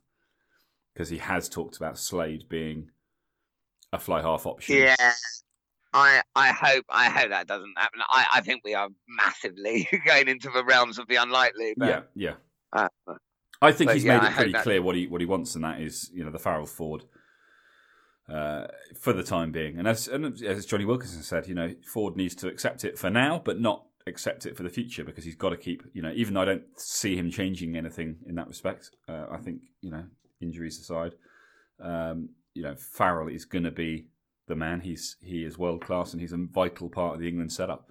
because 0.93 1.09
he 1.09 1.19
has 1.19 1.47
talked 1.47 1.77
about 1.77 1.97
Slade 1.97 2.49
being 2.49 2.89
a 3.93 3.99
fly 3.99 4.21
half 4.21 4.45
option. 4.45 4.77
Yeah, 4.77 5.13
I 5.93 6.21
I 6.35 6.51
hope 6.51 6.85
I 6.89 7.09
hope 7.09 7.29
that 7.29 7.47
doesn't 7.47 7.73
happen. 7.77 8.01
I, 8.09 8.25
I 8.35 8.41
think 8.41 8.61
we 8.63 8.73
are 8.73 8.89
massively 9.07 9.87
going 10.05 10.27
into 10.27 10.49
the 10.49 10.63
realms 10.65 10.99
of 10.99 11.07
the 11.07 11.15
unlikely. 11.15 11.73
But, 11.77 11.87
yeah, 11.87 12.01
yeah. 12.15 12.33
Uh, 13.07 13.13
I 13.61 13.71
think 13.71 13.91
he's 13.91 14.03
yeah, 14.03 14.19
made 14.19 14.27
it 14.27 14.33
pretty 14.33 14.53
clear 14.53 14.81
what 14.81 14.95
he 14.95 15.07
what 15.07 15.21
he 15.21 15.27
wants, 15.27 15.55
and 15.55 15.63
that 15.63 15.81
is 15.81 16.09
you 16.13 16.23
know 16.23 16.31
the 16.31 16.39
Farrell 16.39 16.65
Ford 16.65 17.03
uh, 18.31 18.67
for 18.99 19.13
the 19.13 19.23
time 19.23 19.51
being. 19.51 19.77
And 19.79 19.87
as, 19.87 20.07
and 20.07 20.41
as 20.43 20.65
Jonny 20.65 20.85
Wilkinson 20.85 21.23
said, 21.23 21.47
you 21.47 21.55
know, 21.55 21.73
Ford 21.85 22.15
needs 22.15 22.35
to 22.35 22.47
accept 22.47 22.83
it 22.83 22.97
for 22.97 23.09
now, 23.09 23.41
but 23.43 23.59
not 23.59 23.85
accept 24.05 24.45
it 24.45 24.55
for 24.55 24.63
the 24.63 24.69
future 24.69 25.03
because 25.03 25.23
he's 25.23 25.35
got 25.35 25.49
to 25.49 25.57
keep, 25.57 25.83
you 25.93 26.01
know, 26.01 26.11
even 26.15 26.33
though 26.33 26.41
I 26.41 26.45
don't 26.45 26.79
see 26.79 27.15
him 27.15 27.29
changing 27.29 27.75
anything 27.75 28.17
in 28.25 28.35
that 28.35 28.47
respect, 28.47 28.91
uh, 29.07 29.25
I 29.31 29.37
think, 29.37 29.61
you 29.81 29.91
know, 29.91 30.03
injuries 30.41 30.79
aside, 30.79 31.13
um, 31.81 32.29
you 32.53 32.63
know, 32.63 32.75
Farrell 32.75 33.27
is 33.27 33.45
going 33.45 33.63
to 33.63 33.71
be 33.71 34.07
the 34.47 34.55
man. 34.55 34.81
He's 34.81 35.17
he 35.21 35.43
is 35.43 35.57
world 35.57 35.85
class 35.85 36.13
and 36.13 36.21
he's 36.21 36.33
a 36.33 36.37
vital 36.37 36.89
part 36.89 37.15
of 37.15 37.19
the 37.19 37.27
England 37.27 37.51
setup. 37.51 37.89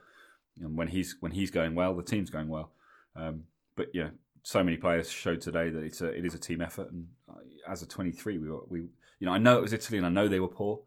And 0.60 0.76
when 0.76 0.88
he's 0.88 1.16
when 1.20 1.32
he's 1.32 1.50
going 1.50 1.74
well, 1.74 1.94
the 1.94 2.02
team's 2.02 2.30
going 2.30 2.48
well. 2.48 2.72
Um, 3.14 3.44
but 3.76 3.88
yeah, 3.94 4.10
so 4.42 4.64
many 4.64 4.76
players 4.76 5.10
showed 5.10 5.40
today 5.40 5.70
that 5.70 5.82
it's 5.82 6.00
a 6.00 6.08
it 6.08 6.24
is 6.24 6.34
a 6.34 6.38
team 6.38 6.60
effort. 6.60 6.90
And 6.90 7.08
uh, 7.28 7.40
as 7.70 7.82
a 7.82 7.86
23, 7.86 8.38
we 8.38 8.50
were, 8.50 8.60
we 8.68 8.86
you 9.18 9.26
know, 9.26 9.32
I 9.32 9.38
know 9.38 9.58
it 9.58 9.62
was 9.62 9.72
Italy 9.72 9.98
and 9.98 10.06
I 10.06 10.10
know 10.10 10.28
they 10.28 10.40
were 10.40 10.48
poor. 10.48 10.80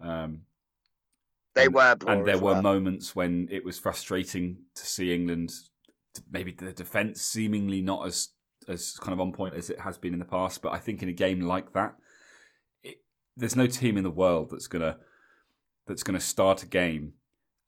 Um, 0.00 0.42
they 1.54 1.66
and, 1.66 1.74
were 1.74 1.96
and 2.06 2.26
there 2.26 2.38
were 2.38 2.52
well. 2.52 2.62
moments 2.62 3.14
when 3.14 3.48
it 3.50 3.64
was 3.64 3.78
frustrating 3.78 4.58
to 4.74 4.86
see 4.86 5.14
England, 5.14 5.52
maybe 6.30 6.52
the 6.52 6.72
defence 6.72 7.22
seemingly 7.22 7.80
not 7.80 8.06
as 8.06 8.30
as 8.66 8.94
kind 8.94 9.12
of 9.12 9.20
on 9.20 9.32
point 9.32 9.54
as 9.54 9.70
it 9.70 9.78
has 9.80 9.98
been 9.98 10.12
in 10.12 10.18
the 10.18 10.24
past. 10.24 10.62
But 10.62 10.72
I 10.72 10.78
think 10.78 11.02
in 11.02 11.08
a 11.08 11.12
game 11.12 11.40
like 11.40 11.72
that, 11.74 11.94
it, 12.82 12.96
there's 13.36 13.56
no 13.56 13.66
team 13.66 13.96
in 13.96 14.04
the 14.04 14.10
world 14.10 14.50
that's 14.50 14.66
gonna 14.66 14.98
that's 15.86 16.02
gonna 16.02 16.20
start 16.20 16.62
a 16.62 16.66
game 16.66 17.12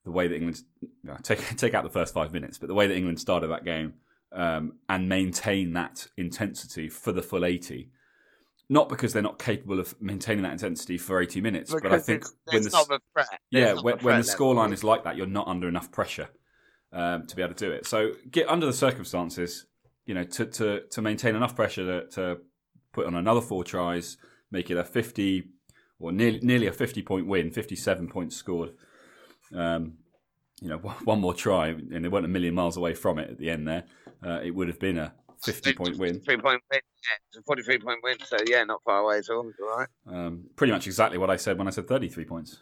the 0.04 0.10
way 0.10 0.28
that 0.28 0.34
England 0.34 0.62
you 0.80 0.88
know, 1.04 1.16
take 1.22 1.40
take 1.56 1.74
out 1.74 1.84
the 1.84 1.90
first 1.90 2.14
five 2.14 2.32
minutes, 2.32 2.58
but 2.58 2.68
the 2.68 2.74
way 2.74 2.86
that 2.86 2.96
England 2.96 3.20
started 3.20 3.48
that 3.48 3.64
game 3.64 3.94
um, 4.32 4.74
and 4.88 5.08
maintain 5.08 5.72
that 5.74 6.08
intensity 6.16 6.88
for 6.88 7.12
the 7.12 7.22
full 7.22 7.44
eighty 7.44 7.90
not 8.68 8.88
because 8.88 9.12
they're 9.12 9.22
not 9.22 9.38
capable 9.38 9.78
of 9.78 9.94
maintaining 10.00 10.42
that 10.42 10.52
intensity 10.52 10.98
for 10.98 11.20
80 11.20 11.40
minutes, 11.40 11.72
because 11.72 11.82
but 11.82 11.92
I 11.92 11.98
think 11.98 12.24
when 12.44 12.62
the 12.62 12.70
not 12.70 12.90
a 12.90 13.00
threat. 13.12 13.40
yeah 13.50 13.74
when, 13.74 13.98
when 13.98 14.16
the 14.16 14.26
scoreline 14.26 14.72
is 14.72 14.82
like 14.82 15.04
that, 15.04 15.16
you're 15.16 15.26
not 15.26 15.46
under 15.46 15.68
enough 15.68 15.92
pressure 15.92 16.28
um, 16.92 17.26
to 17.26 17.36
be 17.36 17.42
able 17.42 17.54
to 17.54 17.66
do 17.66 17.72
it. 17.72 17.86
So 17.86 18.12
get 18.30 18.48
under 18.48 18.66
the 18.66 18.72
circumstances, 18.72 19.66
you 20.04 20.14
know, 20.14 20.24
to 20.24 20.46
to 20.46 20.80
to 20.90 21.02
maintain 21.02 21.36
enough 21.36 21.54
pressure 21.54 21.84
to, 21.84 22.08
to 22.14 22.38
put 22.92 23.06
on 23.06 23.14
another 23.14 23.40
four 23.40 23.62
tries, 23.62 24.16
make 24.50 24.70
it 24.70 24.76
a 24.76 24.84
50 24.84 25.48
or 25.98 26.12
nearly 26.12 26.40
nearly 26.42 26.66
a 26.66 26.72
50 26.72 27.02
point 27.02 27.26
win, 27.26 27.50
57 27.50 28.08
points 28.08 28.36
scored. 28.36 28.72
Um, 29.54 29.98
you 30.60 30.68
know, 30.68 30.78
one 31.04 31.20
more 31.20 31.34
try, 31.34 31.68
and 31.68 32.04
they 32.04 32.08
weren't 32.08 32.24
a 32.24 32.28
million 32.28 32.54
miles 32.54 32.76
away 32.76 32.94
from 32.94 33.18
it 33.18 33.30
at 33.30 33.38
the 33.38 33.50
end 33.50 33.68
there. 33.68 33.84
Uh, 34.24 34.40
it 34.42 34.54
would 34.54 34.68
have 34.68 34.80
been 34.80 34.98
a 34.98 35.14
50 35.46 35.72
point 35.74 35.96
win. 35.98 36.20
Three 36.20 36.36
point 36.36 36.60
win. 36.70 36.80
Yeah, 37.34 37.40
forty-three 37.46 37.78
point 37.78 38.00
win. 38.02 38.16
So 38.24 38.36
yeah, 38.46 38.64
not 38.64 38.82
far 38.84 39.00
away 39.00 39.18
at 39.18 39.28
all. 39.30 39.50
All 39.62 39.78
right. 39.78 39.88
Um, 40.06 40.44
pretty 40.56 40.72
much 40.72 40.86
exactly 40.86 41.18
what 41.18 41.30
I 41.30 41.36
said 41.36 41.56
when 41.58 41.66
I 41.66 41.70
said 41.70 41.86
33 41.88 42.24
points. 42.24 42.58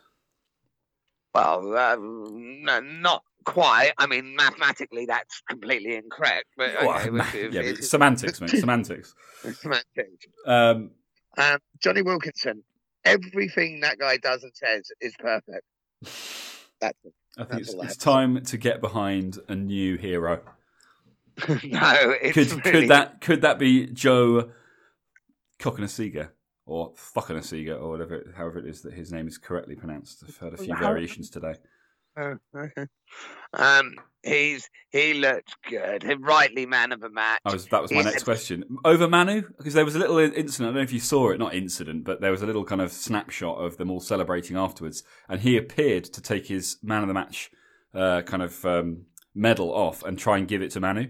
Well, 1.35 1.77
um, 1.77 2.63
no, 2.63 2.81
not 2.81 3.23
quite. 3.45 3.93
I 3.99 4.07
mean, 4.07 4.37
mathematically, 4.37 5.07
that's 5.07 5.43
completely 5.49 5.97
incorrect. 5.97 6.45
But 6.57 6.75
Well, 6.81 6.99
okay, 7.01 7.11
ma- 7.11 7.25
if- 7.25 7.35
if- 7.35 7.53
yeah, 7.53 7.63
but 7.63 7.83
semantics, 7.85 8.41
mate. 8.41 8.51
Semantics. 8.61 9.15
semantics. 9.55 10.27
Um, 10.47 10.91
Um, 11.37 11.59
Jonny 11.83 12.03
Wilkinson. 12.03 12.63
Everything 13.05 13.81
that 13.81 13.99
guy 13.99 14.17
does 14.17 14.45
and 14.45 14.53
says 14.55 14.91
is 15.01 15.15
perfect. 15.19 15.65
That's 16.81 16.99
it. 17.05 17.13
I 17.37 17.43
think 17.45 17.51
That's 17.65 17.75
it's, 17.75 17.85
it's 17.85 17.97
time 17.97 18.41
to 18.45 18.57
get 18.57 18.81
behind 18.81 19.39
a 19.49 19.55
new 19.57 19.97
hero. 19.99 20.41
no, 21.49 22.15
it's 22.23 22.35
Could 22.35 22.51
really, 22.65 22.81
could 22.81 22.91
that 22.91 23.21
could 23.21 23.43
that 23.43 23.59
be 23.59 23.87
Joe 23.87 24.51
Cokanasiga 25.59 26.29
or 26.67 26.93
Fuckinasiga 26.95 27.81
or 27.81 27.91
whatever, 27.91 28.33
however 28.37 28.59
it 28.59 28.67
is 28.67 28.83
that 28.83 28.95
his 28.95 29.13
name 29.13 29.27
is 29.27 29.39
correctly 29.39 29.75
pronounced? 29.75 30.23
I've 30.27 30.37
heard 30.37 30.55
a 30.55 30.57
few 30.57 30.77
variations 30.77 31.31
today. 31.31 31.55
Oh, 32.17 32.37
okay. 32.57 32.87
Um, 33.55 33.95
he's 34.23 34.71
he 34.91 35.15
looked 35.15 35.57
good. 35.69 36.05
He 36.05 36.15
rightly 36.15 36.65
man 36.65 36.93
of 36.93 37.01
the 37.01 37.11
match. 37.11 37.41
Was 37.45 37.67
that 37.67 37.83
was 37.83 37.91
my 37.91 37.99
He 37.99 38.05
next 38.05 38.19
said- 38.19 38.25
question 38.25 38.65
over 38.85 39.09
Manu 39.09 39.43
because 39.59 39.75
there 39.75 39.85
was 39.85 39.97
a 39.97 39.99
little 39.99 40.19
incident. 40.19 40.61
I 40.61 40.65
don't 40.67 40.75
know 40.77 40.81
if 40.83 40.93
you 40.93 41.01
saw 41.01 41.31
it, 41.31 41.39
not 41.39 41.55
incident, 41.55 42.05
but 42.05 42.21
there 42.21 42.31
was 42.31 42.43
a 42.43 42.47
little 42.47 42.65
kind 42.65 42.81
of 42.81 42.93
snapshot 42.93 43.59
of 43.59 43.77
them 43.79 43.91
all 43.91 44.01
celebrating 44.01 44.57
afterwards, 44.57 45.03
and 45.29 45.41
he 45.41 45.57
appeared 45.57 46.05
to 46.05 46.21
take 46.23 46.47
his 46.47 46.77
man 46.83 47.03
of 47.03 47.09
the 47.09 47.15
match 47.15 47.51
uh, 47.95 48.23
kind 48.23 48.43
of 48.45 48.65
um, 48.65 49.07
medal 49.35 49.73
off 49.73 50.05
and 50.05 50.17
try 50.17 50.39
and 50.39 50.47
give 50.47 50.63
it 50.63 50.71
to 50.73 50.81
Manu. 50.81 51.09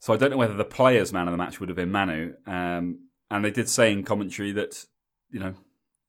So 0.00 0.12
I 0.12 0.16
don't 0.16 0.30
know 0.30 0.36
whether 0.36 0.54
the 0.54 0.64
players' 0.64 1.12
man 1.12 1.26
of 1.28 1.32
the 1.32 1.38
match 1.38 1.58
would 1.60 1.68
have 1.68 1.76
been 1.76 1.90
Manu, 1.90 2.34
um, 2.46 3.00
and 3.30 3.44
they 3.44 3.50
did 3.50 3.68
say 3.68 3.92
in 3.92 4.04
commentary 4.04 4.52
that 4.52 4.84
you 5.30 5.40
know 5.40 5.54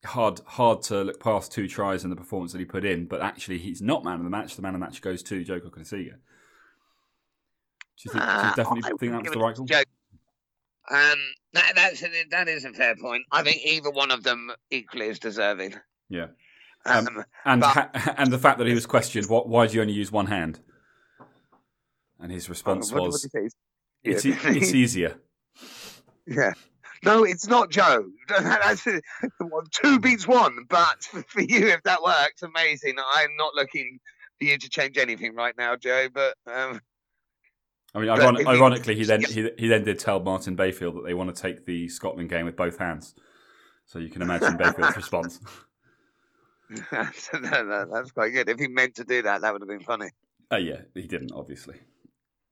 hard 0.06 0.40
hard 0.46 0.82
to 0.84 1.04
look 1.04 1.20
past 1.20 1.52
two 1.52 1.68
tries 1.68 2.04
and 2.04 2.12
the 2.12 2.16
performance 2.16 2.52
that 2.54 2.60
he 2.60 2.66
put 2.66 2.86
in, 2.86 3.06
but 3.06 3.22
actually 3.22 3.58
he's 3.58 3.82
not 3.82 4.04
man 4.04 4.16
of 4.16 4.24
the 4.24 4.30
match. 4.30 4.56
The 4.56 4.62
man 4.62 4.76
of 4.76 4.80
the 4.80 4.86
match 4.86 5.02
goes 5.02 5.24
to 5.24 5.44
Joe 5.44 5.60
Cokanasiga. 5.60 6.14
Do 7.98 8.04
you 8.06 8.12
think, 8.12 8.24
do 8.24 8.30
you 8.32 8.38
Uh, 8.38 8.56
definitely 8.56 8.82
I 8.86 8.98
think 8.98 9.12
that 9.12 9.24
was 9.24 9.32
the 9.32 9.40
right 9.40 9.56
call? 9.56 9.68
Um, 10.92 11.20
that, 11.54 11.74
that's 11.76 12.02
a, 12.02 12.08
that 12.32 12.48
is 12.48 12.66
a 12.66 12.72
fair 12.72 12.96
point. 12.96 13.24
I 13.32 13.44
think 13.44 13.62
either 13.64 13.92
one 13.92 14.10
of 14.10 14.24
them 14.24 14.52
equally 14.72 15.08
is 15.08 15.20
deserving. 15.20 15.76
Yeah. 16.10 16.28
Um, 16.86 17.08
Um, 17.08 17.26
and 17.46 17.62
But- 17.62 17.74
ha- 17.74 18.16
and 18.18 18.32
the 18.32 18.40
fact 18.40 18.58
that 18.60 18.66
he 18.68 18.74
was 18.74 18.86
questioned, 18.88 19.28
what, 19.30 19.48
why 19.50 19.68
do 19.68 19.76
you 19.76 19.82
only 19.82 19.94
use 19.94 20.12
one 20.12 20.28
hand? 20.28 20.62
And 22.20 22.32
his 22.32 22.50
response 22.50 22.92
what- 22.92 23.02
what 23.02 23.12
was, 23.12 23.22
say? 23.32 23.50
It's, 24.04 24.26
e- 24.26 24.36
it's 24.44 24.74
easier. 24.74 25.18
Yeah. 26.28 26.54
No, 27.04 27.24
it's 27.24 27.48
not 27.48 27.70
Joe. 27.72 28.06
That's 28.28 28.86
two 29.72 30.00
beats 30.00 30.28
one, 30.28 30.66
but 30.70 31.02
for 31.28 31.42
you, 31.42 31.68
if 31.68 31.82
that 31.84 32.04
works, 32.04 32.42
amazing. 32.44 32.96
I'm 33.14 33.36
not 33.38 33.56
looking 33.56 34.00
for 34.38 34.46
you 34.46 34.58
to 34.58 34.70
change 34.70 34.98
anything 34.98 35.34
right 35.34 35.56
now, 35.58 35.76
Joe. 35.78 36.08
But 36.14 36.36
um, 36.46 36.82
I 37.96 38.00
mean, 38.00 38.08
But 38.10 38.22
iron- 38.22 38.36
you- 38.36 38.48
ironically, 38.48 38.96
he 38.96 39.06
then 39.06 39.22
he, 39.24 39.50
he 39.58 39.68
then 39.70 39.84
did 39.86 39.98
tell 40.00 40.20
Martin 40.20 40.56
Bayfield 40.56 40.98
that 40.98 41.06
they 41.06 41.14
want 41.14 41.34
to 41.34 41.42
take 41.42 41.66
the 41.66 41.88
Scotland 41.88 42.30
game 42.30 42.46
with 42.46 42.58
both 42.58 42.78
hands. 42.78 43.16
So 43.86 43.98
you 44.00 44.10
can 44.10 44.22
imagine 44.22 44.58
Bayfield's 44.58 44.96
response. 44.98 45.40
so 46.70 47.40
that- 47.40 47.66
that- 47.68 47.88
that's 47.92 48.12
quite 48.12 48.30
good. 48.32 48.50
If 48.50 48.60
he 48.60 48.68
meant 48.68 48.96
to 48.96 49.04
do 49.06 49.22
that, 49.24 49.42
that 49.42 49.54
would 49.54 49.62
have 49.62 49.70
been 49.70 49.80
funny. 49.80 50.10
Uh, 50.52 50.58
yeah, 50.58 50.82
he 50.94 51.08
didn't, 51.08 51.32
obviously. 51.32 51.76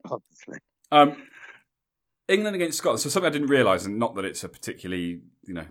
Obviously. 0.09 0.57
Um, 0.91 1.17
England 2.27 2.55
against 2.55 2.77
Scotland. 2.77 2.99
So 2.99 3.09
something 3.09 3.29
I 3.29 3.31
didn't 3.31 3.47
realise, 3.47 3.85
and 3.85 3.97
not 3.97 4.15
that 4.15 4.25
it's 4.25 4.43
a 4.43 4.49
particularly 4.49 5.21
you 5.45 5.53
know 5.53 5.65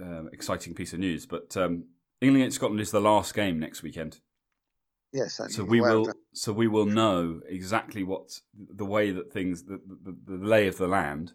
um, 0.00 0.30
exciting 0.32 0.74
piece 0.74 0.92
of 0.92 0.98
news, 0.98 1.26
but 1.26 1.56
um, 1.56 1.84
England 2.20 2.42
against 2.42 2.56
Scotland 2.56 2.80
is 2.80 2.90
the 2.90 3.00
last 3.00 3.34
game 3.34 3.58
next 3.58 3.82
weekend. 3.82 4.20
Yes. 5.12 5.40
So 5.48 5.64
we 5.64 5.80
of 5.80 5.84
will. 5.84 6.04
that. 6.06 6.16
So 6.32 6.52
we 6.52 6.68
will 6.68 6.86
know 6.86 7.40
exactly 7.46 8.02
what 8.02 8.40
the 8.54 8.86
way 8.86 9.10
that 9.10 9.32
things, 9.32 9.64
the, 9.64 9.78
the, 9.86 10.16
the 10.26 10.44
lay 10.44 10.66
of 10.66 10.78
the 10.78 10.86
land. 10.86 11.34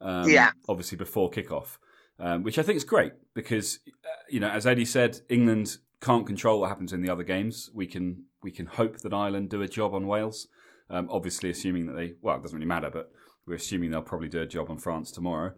Um, 0.00 0.28
Yeah. 0.28 0.50
Obviously 0.68 0.98
before 0.98 1.30
kickoff, 1.30 1.78
um, 2.18 2.42
which 2.42 2.58
I 2.58 2.62
think 2.62 2.76
is 2.76 2.84
great 2.84 3.12
because 3.34 3.78
uh, 4.04 4.08
you 4.28 4.40
know, 4.40 4.50
as 4.50 4.66
Eddie 4.66 4.84
said, 4.84 5.20
England 5.30 5.78
can't 6.02 6.26
control 6.26 6.60
what 6.60 6.68
happens 6.68 6.92
in 6.92 7.00
the 7.00 7.10
other 7.10 7.22
games. 7.22 7.70
We 7.72 7.86
can 7.86 8.24
we 8.42 8.50
can 8.50 8.66
hope 8.66 8.98
that 8.98 9.14
Ireland 9.14 9.48
do 9.48 9.62
a 9.62 9.68
job 9.68 9.94
on 9.94 10.06
Wales. 10.06 10.48
Um, 10.90 11.08
obviously, 11.10 11.48
assuming 11.48 11.86
that 11.86 11.94
they 11.94 12.14
well, 12.20 12.36
it 12.36 12.42
doesn't 12.42 12.56
really 12.56 12.68
matter, 12.68 12.90
but 12.90 13.10
we're 13.46 13.54
assuming 13.54 13.90
they'll 13.90 14.02
probably 14.02 14.28
do 14.28 14.42
a 14.42 14.46
job 14.46 14.70
on 14.70 14.78
France 14.78 15.10
tomorrow. 15.10 15.52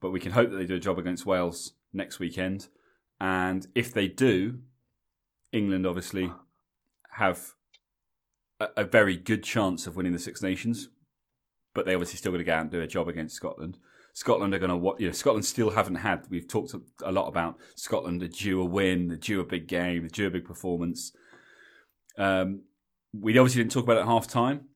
But 0.00 0.10
we 0.10 0.20
can 0.20 0.32
hope 0.32 0.50
that 0.50 0.56
they 0.56 0.66
do 0.66 0.76
a 0.76 0.80
job 0.80 0.98
against 0.98 1.26
Wales 1.26 1.72
next 1.92 2.18
weekend. 2.18 2.68
And 3.20 3.66
if 3.74 3.92
they 3.92 4.08
do, 4.08 4.58
England 5.52 5.86
obviously 5.86 6.32
have 7.12 7.54
a, 8.60 8.68
a 8.78 8.84
very 8.84 9.16
good 9.16 9.42
chance 9.42 9.86
of 9.86 9.96
winning 9.96 10.12
the 10.12 10.18
Six 10.18 10.42
Nations, 10.42 10.88
but 11.74 11.86
they 11.86 11.94
obviously 11.94 12.18
still 12.18 12.32
got 12.32 12.38
to 12.38 12.44
go 12.44 12.54
out 12.54 12.62
and 12.62 12.70
do 12.70 12.80
a 12.80 12.86
job 12.86 13.08
against 13.08 13.36
Scotland. 13.36 13.78
Scotland 14.12 14.54
are 14.54 14.58
going 14.58 14.70
to 14.70 14.96
you 14.98 15.08
know. 15.08 15.12
Scotland 15.12 15.44
still 15.44 15.70
haven't 15.70 15.96
had. 15.96 16.26
We've 16.30 16.48
talked 16.48 16.72
a- 16.72 16.80
a 17.02 17.12
lot 17.12 17.28
about 17.28 17.58
Scotland 17.74 18.22
are 18.22 18.28
due 18.28 18.62
a 18.62 18.64
win, 18.64 19.08
they're 19.08 19.16
due 19.18 19.40
a 19.40 19.44
big 19.44 19.66
game, 19.66 20.00
they're 20.00 20.08
due 20.08 20.26
a 20.28 20.30
big 20.30 20.46
performance. 20.46 21.12
Um, 22.16 22.62
we 23.12 23.36
obviously 23.36 23.60
didn't 23.62 23.72
talk 23.72 23.84
about 23.84 23.98
it 23.98 24.00
at 24.00 24.06
half 24.06 24.26
time. 24.26 24.68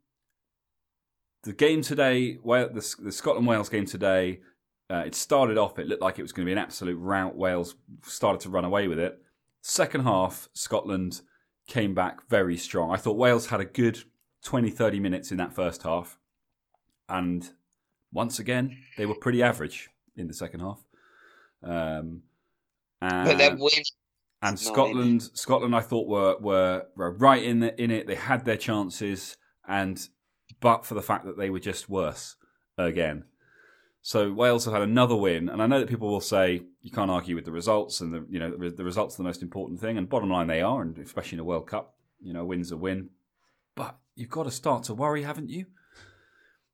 The 1.43 1.53
game 1.53 1.83
today, 1.83 2.39
well, 2.43 2.69
the, 2.69 2.95
the 2.99 3.13
Scotland 3.13 3.47
Wales 3.47 3.69
game 3.69 3.87
today, 3.87 4.41
uh, 4.91 5.05
it 5.07 5.15
started 5.15 5.57
off. 5.57 5.79
It 5.79 5.87
looked 5.87 6.03
like 6.03 6.19
it 6.19 6.23
was 6.23 6.33
going 6.33 6.45
to 6.45 6.49
be 6.49 6.53
an 6.53 6.59
absolute 6.59 6.97
rout. 6.97 7.37
Wales 7.37 7.77
started 8.03 8.41
to 8.43 8.51
run 8.51 8.65
away 8.65 8.89
with 8.89 8.99
it. 8.99 9.23
Second 9.63 10.03
half, 10.03 10.49
Scotland 10.53 11.23
came 11.67 11.95
back 11.95 12.29
very 12.29 12.57
strong. 12.57 12.93
I 12.93 12.97
thought 12.97 13.17
Wales 13.17 13.47
had 13.47 13.61
a 13.61 13.65
good 13.65 14.03
20, 14.45 14.71
30 14.71 15.01
minutes 15.01 15.31
in 15.31 15.39
that 15.39 15.55
first 15.55 15.83
half. 15.83 16.19
And 17.09 17.49
once 18.13 18.39
again, 18.39 18.77
they 18.97 19.07
were 19.07 19.15
pretty 19.15 19.43
average 19.43 19.89
in 20.17 20.27
the 20.27 20.35
second 20.35 20.61
half. 20.61 20.83
Um, 21.63 22.23
and, 23.01 23.29
and. 24.43 24.59
Scotland, 24.59 25.31
Scotland, 25.35 25.75
I 25.77 25.81
thought 25.81 26.09
were 26.09 26.37
were, 26.39 26.87
were 26.97 27.13
right 27.13 27.43
in 27.43 27.61
the, 27.61 27.83
in 27.83 27.91
it. 27.91 28.07
They 28.07 28.15
had 28.15 28.45
their 28.45 28.57
chances, 28.57 29.37
and 29.69 30.01
but 30.61 30.85
for 30.87 30.95
the 30.95 31.03
fact 31.03 31.25
that 31.25 31.37
they 31.37 31.51
were 31.51 31.61
just 31.61 31.89
worse 31.89 32.37
again. 32.79 33.25
So 34.03 34.33
Wales 34.33 34.65
have 34.65 34.73
had 34.73 34.83
another 34.83 35.17
win, 35.17 35.49
and 35.51 35.63
I 35.63 35.67
know 35.67 35.79
that 35.79 35.89
people 35.89 36.09
will 36.09 36.21
say 36.21 36.63
you 36.81 36.91
can't 36.91 37.11
argue 37.11 37.35
with 37.35 37.45
the 37.45 37.53
results, 37.53 38.01
and 38.01 38.13
the 38.13 38.25
you 38.31 38.39
know 38.39 38.57
the, 38.57 38.71
the 38.71 38.85
results 38.85 39.15
are 39.15 39.19
the 39.19 39.25
most 39.25 39.43
important 39.43 39.81
thing, 39.81 39.99
and 39.99 40.09
bottom 40.09 40.31
line 40.31 40.47
they 40.47 40.63
are, 40.63 40.81
and 40.81 40.97
especially 40.99 41.37
in 41.37 41.41
a 41.41 41.45
World 41.45 41.67
Cup, 41.67 41.95
you 42.23 42.33
know, 42.33 42.45
wins 42.45 42.73
a 42.73 42.79
win. 42.79 43.11
But 43.75 43.99
you've 44.15 44.31
got 44.31 44.45
to 44.45 44.51
start 44.51 44.85
to 44.85 44.95
worry, 44.95 45.23
haven't 45.23 45.51
you? 45.51 45.67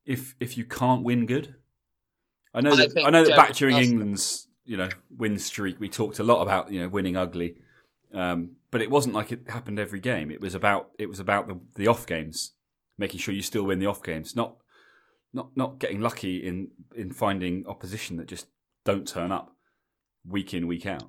If 0.05 0.37
if 0.39 0.57
you 0.57 0.65
can't 0.65 1.03
win 1.03 1.27
good, 1.27 1.57
I 2.55 2.61
know 2.61 2.73
I 2.73 2.77
that 2.77 2.93
think 2.93 3.09
I 3.09 3.11
know 3.11 3.25
that 3.25 3.37
back 3.37 3.55
during 3.55 3.77
England's 3.77 4.47
you 4.65 4.77
know 4.77 4.89
win 5.17 5.39
streak, 5.41 5.81
we 5.81 5.89
talked 5.89 6.21
a 6.21 6.25
lot 6.25 6.43
about 6.43 6.71
you 6.71 6.81
know 6.81 6.89
winning 6.89 7.17
ugly, 7.17 7.57
um, 8.15 8.53
but 8.71 8.83
it 8.83 8.91
wasn't 8.91 9.17
like 9.17 9.33
it 9.33 9.49
happened 9.49 9.81
every 9.81 9.99
game. 9.99 10.31
It 10.31 10.41
was 10.41 10.55
about 10.55 10.91
it 10.97 11.09
was 11.09 11.19
about 11.19 11.49
the 11.49 11.59
the 11.75 11.89
off 11.89 12.07
games, 12.07 12.53
making 12.99 13.21
sure 13.21 13.35
you 13.35 13.43
still 13.43 13.65
win 13.65 13.79
the 13.79 13.87
off 13.87 14.03
games, 14.03 14.37
not 14.37 14.57
not 15.33 15.57
not 15.57 15.79
getting 15.79 16.01
lucky 16.01 16.39
in 16.47 16.69
in 16.95 17.13
finding 17.13 17.67
opposition 17.67 18.17
that 18.17 18.27
just 18.27 18.47
don't 18.85 19.07
turn 19.07 19.33
up 19.33 19.55
week 20.27 20.55
in 20.55 20.67
week 20.67 20.87
out. 20.87 21.09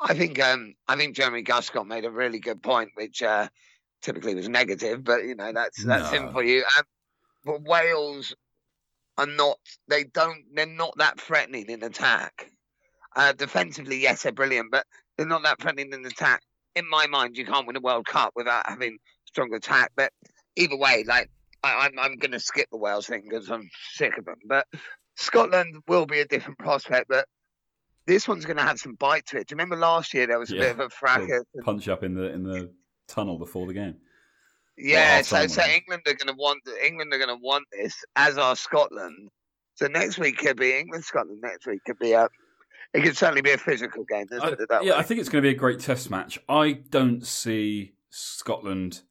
I 0.00 0.14
think 0.14 0.42
um, 0.42 0.74
I 0.86 0.96
think 0.96 1.16
Jeremy 1.16 1.42
Guscott 1.42 1.86
made 1.86 2.04
a 2.04 2.10
really 2.10 2.38
good 2.38 2.62
point, 2.62 2.90
which 2.94 3.22
uh, 3.22 3.48
typically 4.02 4.34
was 4.34 4.48
negative, 4.48 5.02
but 5.02 5.24
you 5.24 5.34
know 5.34 5.52
that's 5.52 5.82
that's 5.84 6.10
him 6.10 6.32
for 6.32 6.42
you. 6.42 6.64
Um, 6.76 6.84
but 7.44 7.62
Wales 7.62 8.34
are 9.16 9.26
not; 9.26 9.58
they 9.88 10.04
don't. 10.04 10.44
They're 10.54 10.66
not 10.66 10.94
that 10.98 11.20
threatening 11.20 11.66
in 11.68 11.82
attack. 11.82 12.50
Uh, 13.14 13.32
defensively, 13.32 13.98
yes, 13.98 14.22
they're 14.22 14.32
brilliant, 14.32 14.70
but 14.70 14.84
they're 15.16 15.26
not 15.26 15.42
that 15.44 15.60
threatening 15.60 15.92
in 15.92 16.04
attack. 16.04 16.42
In 16.74 16.88
my 16.90 17.06
mind, 17.06 17.38
you 17.38 17.46
can't 17.46 17.66
win 17.66 17.76
a 17.76 17.80
World 17.80 18.04
Cup 18.04 18.32
without 18.36 18.68
having 18.68 18.98
strong 19.36 19.52
attack. 19.54 19.92
But 19.96 20.12
either 20.56 20.76
way, 20.76 21.04
like 21.06 21.30
I, 21.62 21.86
I'm, 21.86 21.98
I'm 21.98 22.16
going 22.16 22.32
to 22.32 22.40
skip 22.40 22.68
the 22.72 22.78
Wales 22.78 23.06
thing 23.06 23.24
because 23.28 23.50
I'm 23.50 23.68
sick 23.92 24.16
of 24.18 24.24
them. 24.24 24.36
But 24.46 24.66
Scotland 25.16 25.82
will 25.86 26.06
be 26.06 26.20
a 26.20 26.26
different 26.26 26.58
prospect, 26.58 27.06
but 27.08 27.26
this 28.06 28.26
one's 28.26 28.46
going 28.46 28.56
to 28.56 28.62
have 28.62 28.78
some 28.78 28.94
bite 28.94 29.26
to 29.26 29.38
it. 29.38 29.48
Do 29.48 29.52
you 29.52 29.56
remember 29.56 29.76
last 29.76 30.14
year 30.14 30.26
there 30.26 30.38
was 30.38 30.50
a 30.50 30.54
Yeah. 30.56 30.60
bit 30.62 30.70
of 30.72 30.80
a 30.80 30.88
fracas? 30.88 31.44
and- 31.54 31.64
punch 31.64 31.88
up 31.88 32.02
in 32.02 32.14
the 32.14 32.32
in 32.32 32.42
the 32.44 32.70
tunnel 33.08 33.38
before 33.38 33.66
the 33.66 33.74
game. 33.74 33.96
Yeah, 34.78 35.22
so, 35.22 35.46
so. 35.46 35.62
England 35.62 36.02
are 36.06 36.14
going 36.14 36.28
to 36.28 36.34
want 36.34 36.60
England 36.84 37.12
are 37.12 37.18
going 37.18 37.30
to 37.36 37.42
want 37.42 37.64
this, 37.72 37.94
as 38.14 38.36
are 38.38 38.54
Scotland. 38.56 39.30
So 39.74 39.86
next 39.86 40.18
week 40.18 40.38
could 40.38 40.56
be 40.56 40.78
England 40.78 41.04
Scotland. 41.04 41.40
Next 41.42 41.66
week 41.66 41.80
could 41.84 41.98
be 41.98 42.12
a. 42.12 42.28
It 42.94 43.02
could 43.02 43.16
certainly 43.16 43.42
be 43.42 43.52
a 43.52 43.58
physical 43.58 44.04
game. 44.04 44.26
I- 44.32 44.54
yeah, 44.70 44.78
way. 44.80 44.92
I 44.92 45.02
think 45.02 45.20
it's 45.20 45.28
going 45.28 45.42
to 45.42 45.48
be 45.48 45.54
a 45.54 45.58
great 45.58 45.80
test 45.80 46.10
match. 46.10 46.38
I 46.48 46.72
don't 46.72 47.26
see 47.26 47.94
Scotland. 48.10 49.02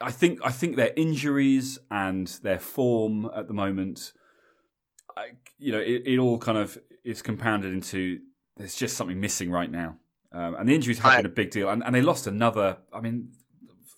I 0.00 0.10
think 0.10 0.40
I 0.42 0.50
think 0.50 0.76
their 0.76 0.92
injuries 0.96 1.78
and 1.90 2.26
their 2.42 2.58
form 2.58 3.30
at 3.36 3.48
the 3.48 3.54
moment, 3.54 4.12
I, 5.16 5.32
you 5.58 5.72
know, 5.72 5.80
it, 5.80 6.02
it 6.06 6.18
all 6.18 6.38
kind 6.38 6.58
of 6.58 6.78
is 7.04 7.22
compounded 7.22 7.72
into 7.72 8.20
there's 8.56 8.74
just 8.74 8.96
something 8.96 9.20
missing 9.20 9.50
right 9.50 9.70
now, 9.70 9.96
um, 10.32 10.54
and 10.54 10.68
the 10.68 10.74
injuries 10.74 10.98
have 11.00 11.18
been 11.18 11.26
a 11.26 11.34
big 11.34 11.50
deal. 11.50 11.68
And, 11.68 11.82
and 11.84 11.94
they 11.94 12.02
lost 12.02 12.26
another. 12.26 12.78
I 12.92 13.00
mean, 13.00 13.32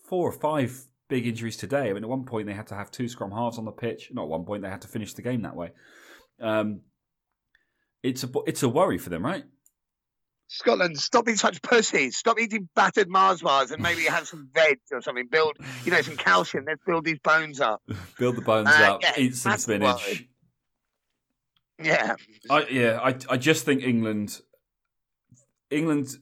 four 0.08 0.28
or 0.28 0.32
five 0.32 0.78
big 1.08 1.26
injuries 1.26 1.56
today. 1.56 1.90
I 1.90 1.92
mean, 1.92 2.02
at 2.02 2.08
one 2.08 2.24
point 2.24 2.46
they 2.46 2.54
had 2.54 2.66
to 2.68 2.74
have 2.74 2.90
two 2.90 3.06
scrum 3.08 3.30
halves 3.30 3.58
on 3.58 3.64
the 3.64 3.72
pitch. 3.72 4.10
Not 4.12 4.24
at 4.24 4.28
one 4.28 4.44
point 4.44 4.62
they 4.62 4.70
had 4.70 4.82
to 4.82 4.88
finish 4.88 5.14
the 5.14 5.22
game 5.22 5.42
that 5.42 5.54
way. 5.54 5.70
Um, 6.40 6.80
it's 8.02 8.24
a 8.24 8.30
it's 8.46 8.62
a 8.62 8.68
worry 8.68 8.98
for 8.98 9.10
them, 9.10 9.24
right? 9.24 9.44
Scotland, 10.54 10.98
stop 10.98 11.24
being 11.24 11.38
such 11.38 11.62
pussies. 11.62 12.18
Stop 12.18 12.38
eating 12.38 12.68
battered 12.74 13.08
Mars 13.08 13.40
bars 13.40 13.70
and 13.70 13.82
maybe 13.82 14.02
have 14.02 14.28
some 14.28 14.50
veg 14.52 14.78
or 14.92 15.00
something. 15.00 15.26
Build, 15.26 15.56
you 15.84 15.90
know, 15.92 16.02
some 16.02 16.16
calcium. 16.16 16.64
Let's 16.66 16.82
build 16.84 17.06
these 17.06 17.18
bones 17.20 17.58
up. 17.58 17.80
Build 18.18 18.36
the 18.36 18.42
bones 18.42 18.68
Uh, 18.68 18.94
up, 18.94 19.02
yeah, 19.02 19.12
eat 19.16 19.34
some 19.34 19.56
spinach. 19.56 20.26
Yeah, 21.82 22.16
I, 22.50 22.66
yeah, 22.70 23.00
I, 23.02 23.16
I 23.30 23.36
just 23.38 23.64
think 23.64 23.82
England, 23.82 24.40
England 25.70 26.18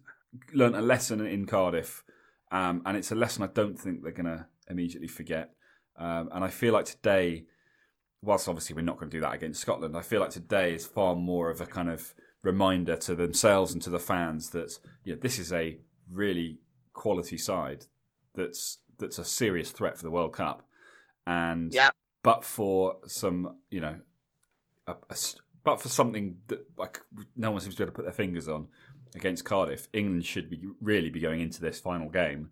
learnt 0.54 0.76
a 0.76 0.80
lesson 0.80 1.20
in 1.26 1.44
Cardiff, 1.46 2.04
um, 2.52 2.82
and 2.86 2.96
it's 2.96 3.10
a 3.10 3.16
lesson 3.16 3.42
I 3.42 3.48
don't 3.48 3.76
think 3.78 4.02
they're 4.02 4.12
going 4.12 4.26
to 4.26 4.46
immediately 4.70 5.08
forget. 5.08 5.50
Um, 5.98 6.30
and 6.32 6.44
I 6.44 6.48
feel 6.48 6.72
like 6.72 6.84
today, 6.86 7.46
whilst 8.22 8.48
obviously 8.48 8.76
we're 8.76 8.82
not 8.82 8.96
going 8.98 9.10
to 9.10 9.16
do 9.16 9.20
that 9.22 9.34
against 9.34 9.60
Scotland, 9.60 9.96
I 9.96 10.02
feel 10.02 10.20
like 10.20 10.30
today 10.30 10.72
is 10.74 10.86
far 10.86 11.16
more 11.16 11.50
of 11.50 11.60
a 11.60 11.66
kind 11.66 11.90
of 11.90 12.14
reminder 12.42 12.96
to 12.96 13.14
themselves 13.14 13.72
and 13.72 13.82
to 13.82 13.90
the 13.90 13.98
fans 13.98 14.50
that 14.50 14.78
you 15.04 15.14
know, 15.14 15.20
this 15.20 15.38
is 15.38 15.52
a 15.52 15.78
really 16.10 16.58
quality 16.92 17.38
side 17.38 17.86
that's 18.34 18.78
that's 18.98 19.18
a 19.18 19.24
serious 19.24 19.70
threat 19.70 19.96
for 19.96 20.02
the 20.02 20.10
World 20.10 20.32
Cup. 20.32 20.66
And 21.26 21.72
Yeah. 21.72 21.90
but 22.22 22.44
for 22.44 22.96
some, 23.06 23.56
you 23.70 23.80
know, 23.80 23.96
a, 24.86 24.92
a 24.92 25.16
but 25.64 25.80
for 25.80 25.88
something 25.88 26.38
that 26.48 26.66
like 26.76 27.00
no 27.36 27.50
one 27.50 27.60
seems 27.60 27.74
to 27.74 27.78
be 27.80 27.84
able 27.84 27.92
to 27.92 27.96
put 27.96 28.04
their 28.04 28.12
fingers 28.12 28.48
on 28.48 28.68
against 29.14 29.44
Cardiff, 29.44 29.88
England 29.92 30.24
should 30.24 30.48
be 30.48 30.62
really 30.80 31.10
be 31.10 31.20
going 31.20 31.40
into 31.40 31.60
this 31.60 31.80
final 31.80 32.08
game, 32.08 32.50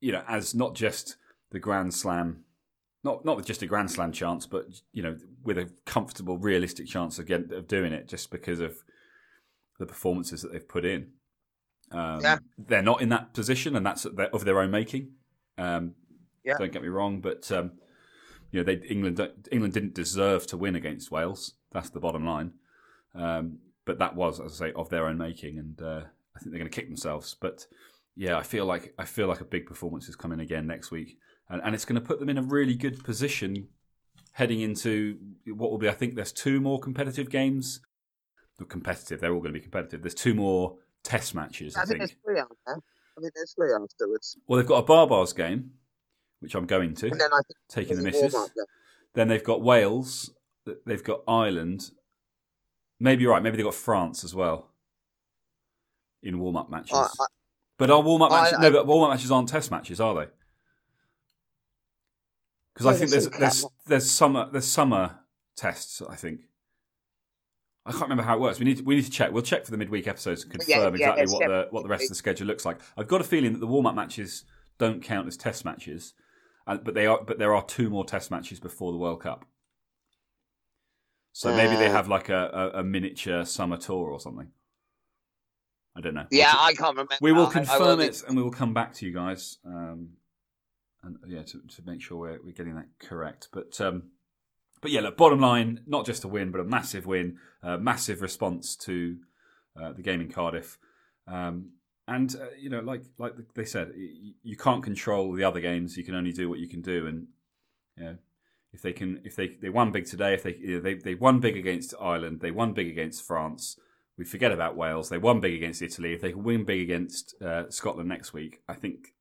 you 0.00 0.12
know, 0.12 0.22
as 0.28 0.54
not 0.54 0.74
just 0.74 1.16
the 1.50 1.58
Grand 1.58 1.94
Slam, 1.94 2.44
not 3.04 3.24
not 3.24 3.36
with 3.36 3.46
just 3.46 3.62
a 3.62 3.66
Grand 3.66 3.90
Slam 3.90 4.12
chance, 4.12 4.46
but 4.46 4.66
you 4.92 5.02
know, 5.02 5.16
with 5.44 5.58
a 5.58 5.70
comfortable, 5.84 6.38
realistic 6.38 6.86
chance 6.86 7.18
of, 7.18 7.26
get, 7.26 7.52
of 7.52 7.68
doing 7.68 7.92
it, 7.92 8.08
just 8.08 8.30
because 8.30 8.60
of 8.60 8.76
the 9.78 9.86
performances 9.86 10.42
that 10.42 10.52
they've 10.52 10.68
put 10.68 10.84
in. 10.84 11.08
Um, 11.90 12.20
Yeah. 12.20 12.38
They're 12.58 12.82
not 12.82 13.02
in 13.02 13.08
that 13.10 13.34
position, 13.34 13.76
and 13.76 13.84
that's 13.84 14.04
of 14.04 14.16
their, 14.16 14.34
of 14.34 14.44
their 14.44 14.60
own 14.60 14.70
making. 14.70 15.12
Um, 15.58 15.94
Yeah. 16.44 16.58
Don't 16.58 16.72
get 16.72 16.82
me 16.82 16.88
wrong, 16.88 17.20
but 17.20 17.50
um, 17.52 17.72
you 18.50 18.60
know, 18.60 18.64
they 18.64 18.86
England 18.86 19.20
England 19.50 19.74
didn't 19.74 19.94
deserve 19.94 20.46
to 20.48 20.56
win 20.56 20.76
against 20.76 21.10
Wales. 21.10 21.54
That's 21.72 21.90
the 21.90 22.00
bottom 22.00 22.26
line. 22.26 22.52
Um, 23.14 23.58
but 23.84 23.98
that 23.98 24.14
was, 24.14 24.40
as 24.40 24.60
I 24.60 24.66
say, 24.66 24.72
of 24.74 24.88
their 24.90 25.06
own 25.06 25.18
making, 25.18 25.58
and 25.58 25.80
uh, 25.82 26.02
I 26.36 26.38
think 26.38 26.52
they're 26.52 26.58
going 26.58 26.70
to 26.70 26.80
kick 26.80 26.88
themselves. 26.88 27.34
But 27.40 27.66
yeah, 28.16 28.36
I 28.36 28.42
feel 28.42 28.66
like 28.66 28.94
I 28.98 29.04
feel 29.04 29.26
like 29.26 29.40
a 29.40 29.44
big 29.46 29.66
performance 29.66 30.08
is 30.08 30.16
coming 30.16 30.40
again 30.40 30.66
next 30.66 30.90
week, 30.90 31.18
and, 31.48 31.62
and 31.64 31.74
it's 31.74 31.84
going 31.84 32.00
to 32.00 32.06
put 32.06 32.20
them 32.20 32.28
in 32.28 32.38
a 32.38 32.42
really 32.42 32.74
good 32.74 33.02
position 33.04 33.68
heading 34.32 34.60
into 34.60 35.18
what 35.46 35.70
will 35.70 35.78
be. 35.78 35.88
I 35.88 35.92
think 35.92 36.14
there's 36.14 36.32
two 36.32 36.60
more 36.60 36.78
competitive 36.80 37.30
games. 37.30 37.80
Not 38.58 38.68
competitive; 38.68 39.20
they're 39.20 39.32
all 39.32 39.40
going 39.40 39.52
to 39.52 39.58
be 39.58 39.62
competitive. 39.62 40.02
There's 40.02 40.14
two 40.14 40.34
more 40.34 40.76
test 41.02 41.34
matches. 41.34 41.76
I, 41.76 41.82
I 41.82 41.84
think 41.84 41.98
there's 41.98 42.10
think. 42.10 42.22
three 42.24 42.38
out 42.40 42.56
there. 42.66 42.76
I 42.76 43.20
think 43.20 43.34
there's 43.34 43.54
three 43.54 43.72
afterwards. 43.72 44.36
Well, 44.46 44.58
they've 44.58 44.66
got 44.68 44.78
a 44.78 44.82
Baa-Baas 44.82 45.32
game, 45.32 45.72
which 46.40 46.54
I'm 46.54 46.66
going 46.66 46.94
to, 46.94 47.10
And 47.10 47.20
then 47.20 47.30
I 47.32 47.40
taking 47.68 47.96
the 47.96 48.02
there's 48.02 48.22
misses. 48.22 48.50
Then 49.14 49.28
they've 49.28 49.44
got 49.44 49.60
Wales. 49.62 50.30
They've 50.86 51.04
got 51.04 51.22
Ireland. 51.28 51.90
Maybe 53.00 53.22
you're 53.22 53.32
right. 53.32 53.42
Maybe 53.42 53.56
they've 53.56 53.66
got 53.66 53.74
France 53.74 54.24
as 54.24 54.34
well 54.34 54.68
in 56.22 56.38
warm 56.38 56.56
up 56.56 56.70
matches. 56.70 56.92
I- 56.94 57.02
I- 57.20 57.26
but 57.78 57.90
our 57.90 58.00
warm 58.00 58.22
up 58.22 58.30
matches, 58.30 58.58
I- 58.58 58.62
no, 58.62 58.70
but 58.70 58.86
warm 58.86 59.04
up 59.04 59.10
matches 59.10 59.30
aren't 59.32 59.48
test 59.48 59.70
matches, 59.70 60.00
are 60.00 60.14
they? 60.14 60.26
Because 62.74 62.86
I 62.86 62.94
think 62.94 63.10
there's 63.10 63.28
there's 63.28 63.66
there's 63.86 64.10
summer 64.10 64.48
there's 64.50 64.66
summer 64.66 65.18
tests. 65.56 66.00
I 66.08 66.16
think. 66.16 66.40
I 67.84 67.90
can't 67.90 68.02
remember 68.02 68.22
how 68.22 68.36
it 68.36 68.40
works. 68.40 68.60
We 68.60 68.64
need 68.64 68.76
to, 68.78 68.84
we 68.84 68.94
need 68.94 69.04
to 69.06 69.10
check. 69.10 69.32
We'll 69.32 69.42
check 69.42 69.64
for 69.64 69.72
the 69.72 69.76
midweek 69.76 70.06
episodes 70.06 70.44
and 70.44 70.52
confirm 70.52 70.68
yeah, 70.70 70.86
exactly 70.88 71.22
it's 71.24 71.32
what 71.32 71.48
the 71.48 71.66
what 71.70 71.82
the 71.82 71.88
rest 71.88 72.04
of 72.04 72.08
the 72.10 72.14
schedule 72.14 72.46
looks 72.46 72.64
like. 72.64 72.78
I've 72.96 73.08
got 73.08 73.20
a 73.20 73.24
feeling 73.24 73.52
that 73.52 73.58
the 73.58 73.66
warm 73.66 73.86
up 73.86 73.94
matches 73.96 74.44
don't 74.78 75.02
count 75.02 75.26
as 75.26 75.36
test 75.36 75.64
matches, 75.64 76.14
but 76.66 76.94
they 76.94 77.06
are. 77.06 77.20
But 77.26 77.38
there 77.38 77.54
are 77.54 77.64
two 77.64 77.90
more 77.90 78.04
test 78.04 78.30
matches 78.30 78.60
before 78.60 78.92
the 78.92 78.98
World 78.98 79.20
Cup. 79.22 79.44
So 81.32 81.54
maybe 81.56 81.76
they 81.76 81.88
Uh. 81.88 81.92
have 81.92 82.08
like 82.08 82.28
a, 82.28 82.70
a, 82.74 82.80
a 82.80 82.84
miniature 82.84 83.44
summer 83.44 83.76
tour 83.76 84.10
or 84.10 84.20
something. 84.20 84.48
I 85.96 86.00
don't 86.00 86.14
know. 86.14 86.26
Yeah, 86.30 86.52
We'll- 86.54 86.62
I 86.64 86.72
can't 86.74 86.90
remember. 86.96 87.14
we 87.20 87.32
will 87.32 87.46
confirm 87.48 87.98
be- 87.98 88.04
it 88.06 88.22
and 88.26 88.36
we 88.36 88.42
will 88.42 88.50
come 88.50 88.72
back 88.74 88.94
to 88.94 89.06
you 89.06 89.12
guys. 89.12 89.58
Um, 89.66 90.10
and 91.02 91.16
yeah, 91.26 91.42
to, 91.42 91.60
to 91.60 91.82
make 91.84 92.00
sure 92.00 92.18
we're, 92.18 92.38
we're 92.42 92.52
getting 92.52 92.76
that 92.76 92.88
correct. 93.00 93.48
But 93.52 93.80
um, 93.80 94.04
but 94.80 94.90
yeah, 94.90 95.00
look, 95.00 95.16
bottom 95.16 95.40
line, 95.40 95.80
not 95.86 96.06
just 96.06 96.24
a 96.24 96.28
win, 96.28 96.50
but 96.50 96.60
a 96.60 96.64
massive 96.64 97.06
win, 97.06 97.38
a 97.62 97.78
massive 97.78 98.20
response 98.20 98.76
to 98.76 99.16
uh, 99.80 99.92
the 99.92 100.02
game 100.02 100.20
in 100.20 100.30
Cardiff. 100.30 100.78
Um, 101.26 101.70
and 102.08 102.34
uh, 102.34 102.46
you 102.58 102.68
know, 102.68 102.80
like 102.80 103.04
like 103.18 103.34
they 103.54 103.64
said, 103.64 103.92
you, 103.96 104.56
can't 104.56 104.82
control 104.82 105.32
the 105.32 105.44
other 105.44 105.60
games. 105.60 105.96
You 105.96 106.04
can 106.04 106.14
only 106.14 106.32
do 106.32 106.48
what 106.48 106.58
you 106.58 106.68
can 106.68 106.82
do. 106.82 107.06
And 107.06 107.28
you 107.96 108.04
know, 108.04 108.16
if 108.72 108.82
they 108.82 108.92
can, 108.92 109.20
if 109.24 109.36
they 109.36 109.56
they 109.60 109.68
won 109.68 109.92
big 109.92 110.06
today, 110.06 110.34
if 110.34 110.42
they 110.42 110.56
you 110.56 110.76
know, 110.76 110.80
they 110.80 110.94
they 110.94 111.14
won 111.14 111.38
big 111.38 111.56
against 111.56 111.94
Ireland, 112.00 112.40
they 112.40 112.50
won 112.50 112.72
big 112.72 112.88
against 112.88 113.24
France. 113.24 113.78
We 114.18 114.24
forget 114.24 114.52
about 114.52 114.76
Wales. 114.76 115.08
They 115.08 115.18
won 115.18 115.40
big 115.40 115.54
against 115.54 115.80
Italy. 115.80 116.12
If 116.12 116.20
they 116.20 116.32
can 116.32 116.42
win 116.42 116.64
big 116.64 116.82
against 116.82 117.40
uh, 117.40 117.70
Scotland 117.70 118.08
next 118.08 118.32
week, 118.32 118.60
I 118.68 118.74
think 118.74 119.14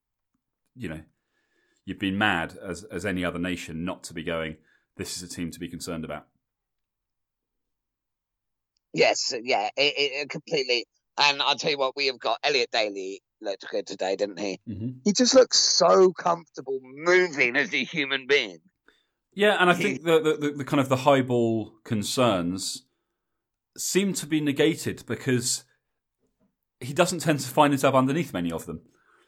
you 0.76 0.90
know 0.90 1.02
you've 1.86 2.00
been 2.00 2.18
mad 2.18 2.58
as 2.64 2.84
as 2.86 3.06
any 3.06 3.24
other 3.26 3.40
nation 3.40 3.84
not 3.86 4.04
to 4.04 4.14
be 4.14 4.24
going. 4.24 4.58
This 4.98 5.18
is 5.18 5.24
a 5.24 5.28
team 5.28 5.52
to 5.52 5.60
be 5.60 5.68
concerned 5.68 6.06
about. 6.06 6.28
Yes, 8.94 9.34
yeah, 9.44 9.70
it, 9.78 9.94
it, 9.98 10.30
completely. 10.30 10.86
And 11.18 11.42
I'll 11.42 11.56
tell 11.56 11.72
you 11.72 11.78
what, 11.78 11.96
we 11.96 12.08
have 12.08 12.20
got 12.20 12.40
Elliot 12.44 12.70
Daly 12.72 13.22
looked 13.42 13.66
good 13.70 13.88
today, 13.88 14.16
didn't 14.16 14.40
he? 14.40 14.60
Mm-hmm. 14.68 14.90
He 15.06 15.14
just 15.14 15.34
looks 15.34 15.58
so 15.58 16.12
comfortable 16.12 16.80
moving 16.84 17.56
as 17.56 17.74
a 17.74 17.84
human 17.84 18.28
being. 18.28 18.60
Yeah, 19.34 19.58
and 19.60 19.70
I 19.70 19.74
think 19.74 20.04
the, 20.04 20.20
the, 20.20 20.38
the, 20.38 20.52
the 20.58 20.66
kind 20.66 20.82
of 20.82 20.90
the 20.90 20.98
high 20.98 21.22
ball 21.22 21.74
concerns 21.86 22.84
seem 23.78 24.14
to 24.16 24.26
be 24.26 24.42
negated 24.42 25.04
because 25.08 25.64
he 26.82 26.94
doesn't 26.94 27.20
tend 27.20 27.40
to 27.40 27.48
find 27.48 27.72
himself 27.72 27.96
underneath 27.96 28.34
many 28.34 28.52
of 28.52 28.66
them. 28.66 28.82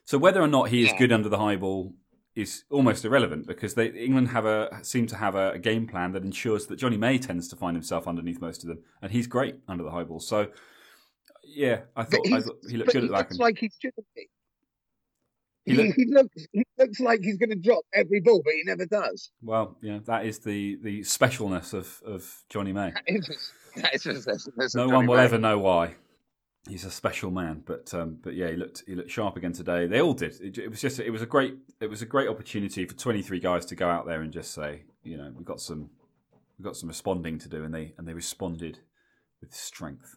So 0.06 0.18
whether 0.18 0.41
or 0.41 0.47
not 0.47 0.70
he 0.70 0.84
is 0.84 0.89
Yeah. 0.89 0.97
good 0.97 1.12
under 1.14 1.30
the 1.30 1.38
high 1.38 1.56
ball 1.56 1.93
is 2.36 2.63
almost 2.71 3.05
irrelevant 3.05 3.45
because 3.47 3.75
they, 3.75 3.88
England 3.89 4.29
have 4.29 4.45
a 4.45 4.79
seem 4.84 5.05
to 5.07 5.15
have 5.15 5.36
a, 5.36 5.51
a 5.51 5.59
game 5.59 5.88
plan 5.88 6.11
that 6.13 6.23
ensures 6.23 6.65
that 6.67 6.77
Jonny 6.77 6.97
May 6.97 7.17
tends 7.17 7.47
to 7.49 7.55
find 7.55 7.75
himself 7.75 8.07
underneath 8.07 8.41
most 8.41 8.63
of 8.63 8.69
them, 8.69 8.79
and 9.01 9.11
he's 9.11 9.27
great 9.27 9.55
under 9.67 9.84
the 9.84 9.91
high 9.91 10.03
ball. 10.03 10.19
So 10.19 10.47
yeah, 11.43 11.81
I 11.95 12.03
thought, 12.03 12.25
I 12.31 12.39
thought 12.41 12.57
he 12.69 12.77
looked 12.77 12.91
good 12.93 13.03
he 13.03 13.07
at 13.09 13.11
looks 13.11 13.38
that. 13.38 13.43
like 13.43 13.57
he's 13.59 13.75
shouldn't 13.79 14.07
be. 14.15 14.29
He 15.65 15.71
He, 15.75 15.77
look- 15.77 15.95
he 15.95 16.05
looks 16.07 16.47
he 16.51 16.63
looks 16.79 16.99
like 16.99 17.19
he's 17.21 17.38
going 17.38 17.51
to 17.51 17.55
drop 17.55 17.84
every 17.93 18.19
ball, 18.19 18.41
but 18.43 18.53
he 18.53 18.63
never 18.65 18.86
does. 18.86 19.29
well, 19.41 19.77
yeah, 19.81 19.99
that 20.05 20.25
is 20.25 20.39
the 20.39 20.77
the 20.81 21.01
specialness 21.01 21.73
of 21.73 22.01
of 22.05 22.43
Jonny 22.49 22.73
May. 22.73 22.91
That 22.91 23.03
is, 23.07 23.51
that 23.75 23.93
is, 23.95 24.03
that 24.03 24.36
is, 24.36 24.49
that 24.57 24.63
is 24.65 24.75
no 24.75 24.84
Jonny 24.88 24.93
one 24.95 25.07
will 25.07 25.17
May. 25.17 25.23
ever 25.23 25.38
know 25.38 25.59
why. 25.59 25.95
He's 26.68 26.86
a 26.86 26.91
special 26.91 27.30
man, 27.30 27.61
but 27.66 27.93
um, 27.93 28.20
but 28.22 28.36
yeah, 28.36 28.49
he 28.49 28.55
looked 28.55 28.84
he 28.88 28.95
looked 28.95 29.11
sharp 29.11 29.36
again 29.36 29.51
today. 29.51 29.86
They 29.86 30.01
all 30.01 30.14
did. 30.14 30.39
It, 30.39 30.57
it 30.57 30.70
was 30.70 30.80
just 30.80 30.99
it 30.99 31.09
was 31.09 31.22
a 31.22 31.26
great 31.26 31.55
it 31.82 31.89
was 31.89 32.01
a 32.01 32.05
great 32.05 32.30
opportunity 32.30 32.86
for 32.86 32.93
twenty 32.95 33.22
three 33.22 33.39
guys 33.39 33.66
to 33.68 33.76
go 33.76 33.89
out 33.89 34.05
there 34.05 34.22
and 34.22 34.32
just 34.32 34.53
say, 34.53 34.84
you 35.03 35.18
know, 35.18 35.30
we've 35.36 35.45
got 35.45 35.59
some 35.59 35.89
we've 36.57 36.64
got 36.64 36.78
some 36.78 36.88
responding 36.88 37.38
to 37.39 37.49
do, 37.49 37.66
and 37.66 37.74
they 37.74 37.93
and 37.97 38.07
they 38.07 38.14
responded 38.14 38.80
with 39.41 39.53
strength. 39.53 40.16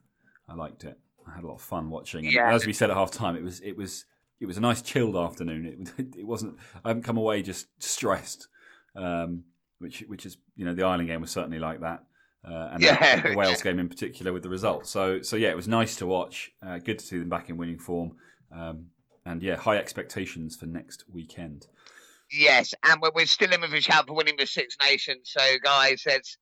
I 0.49 0.55
liked 0.55 0.84
it. 0.84 0.99
I 1.28 1.34
had 1.34 1.42
a 1.42 1.49
lot 1.49 1.55
of 1.57 1.62
fun 1.62 1.90
watching. 1.90 2.26
And 2.26 2.32
Yeah. 2.32 2.55
as 2.55 2.64
we 2.64 2.72
said 2.72 2.90
at 2.90 2.97
half 2.97 3.11
time, 3.11 3.34
it 3.34 3.42
was 3.42 3.59
it 3.61 3.76
was 3.76 4.05
it 4.38 4.47
was 4.47 4.57
a 4.57 4.61
nice 4.61 4.82
chilled 4.82 5.16
afternoon. 5.16 5.90
It 5.99 6.16
it 6.18 6.26
wasn't. 6.26 6.59
I 6.84 6.90
haven't 6.90 7.03
come 7.03 7.16
away 7.16 7.42
just 7.42 7.66
stressed. 7.82 8.47
Um, 8.94 9.44
which 9.80 10.05
which 10.07 10.24
is 10.24 10.36
you 10.55 10.64
know 10.64 10.74
the 10.74 10.84
Ireland 10.84 11.09
game 11.09 11.20
was 11.22 11.32
certainly 11.32 11.59
like 11.59 11.80
that. 11.80 12.05
Uh, 12.47 12.70
and 12.72 12.82
Yeah. 12.82 13.20
the 13.30 13.36
Wales 13.36 13.61
game 13.62 13.78
in 13.78 13.88
particular 13.88 14.32
with 14.32 14.42
the 14.42 14.49
result. 14.49 14.86
So, 14.86 15.20
so 15.22 15.36
yeah, 15.36 15.49
it 15.51 15.57
was 15.57 15.66
nice 15.68 15.97
to 15.97 16.07
watch. 16.07 16.53
Uh, 16.64 16.78
good 16.78 16.99
to 17.01 17.05
see 17.05 17.18
them 17.18 17.28
back 17.28 17.51
in 17.51 17.57
winning 17.57 17.78
form, 17.78 18.16
um, 18.53 18.86
and 19.24 19.42
yeah, 19.42 19.57
high 19.57 19.76
expectations 19.78 20.57
for 20.57 20.66
next 20.66 21.05
weekend. 21.12 21.66
Yes, 22.30 22.74
and 22.84 23.01
we're, 23.01 23.11
we're 23.14 23.26
still 23.26 23.53
in 23.53 23.61
with 23.61 23.72
a 23.72 23.80
shout 23.80 24.07
for 24.07 24.14
winning 24.14 24.36
the 24.38 24.47
Six 24.47 24.76
Nations. 24.82 25.30
So, 25.36 25.40
guys, 25.62 26.03
let's 26.07 26.38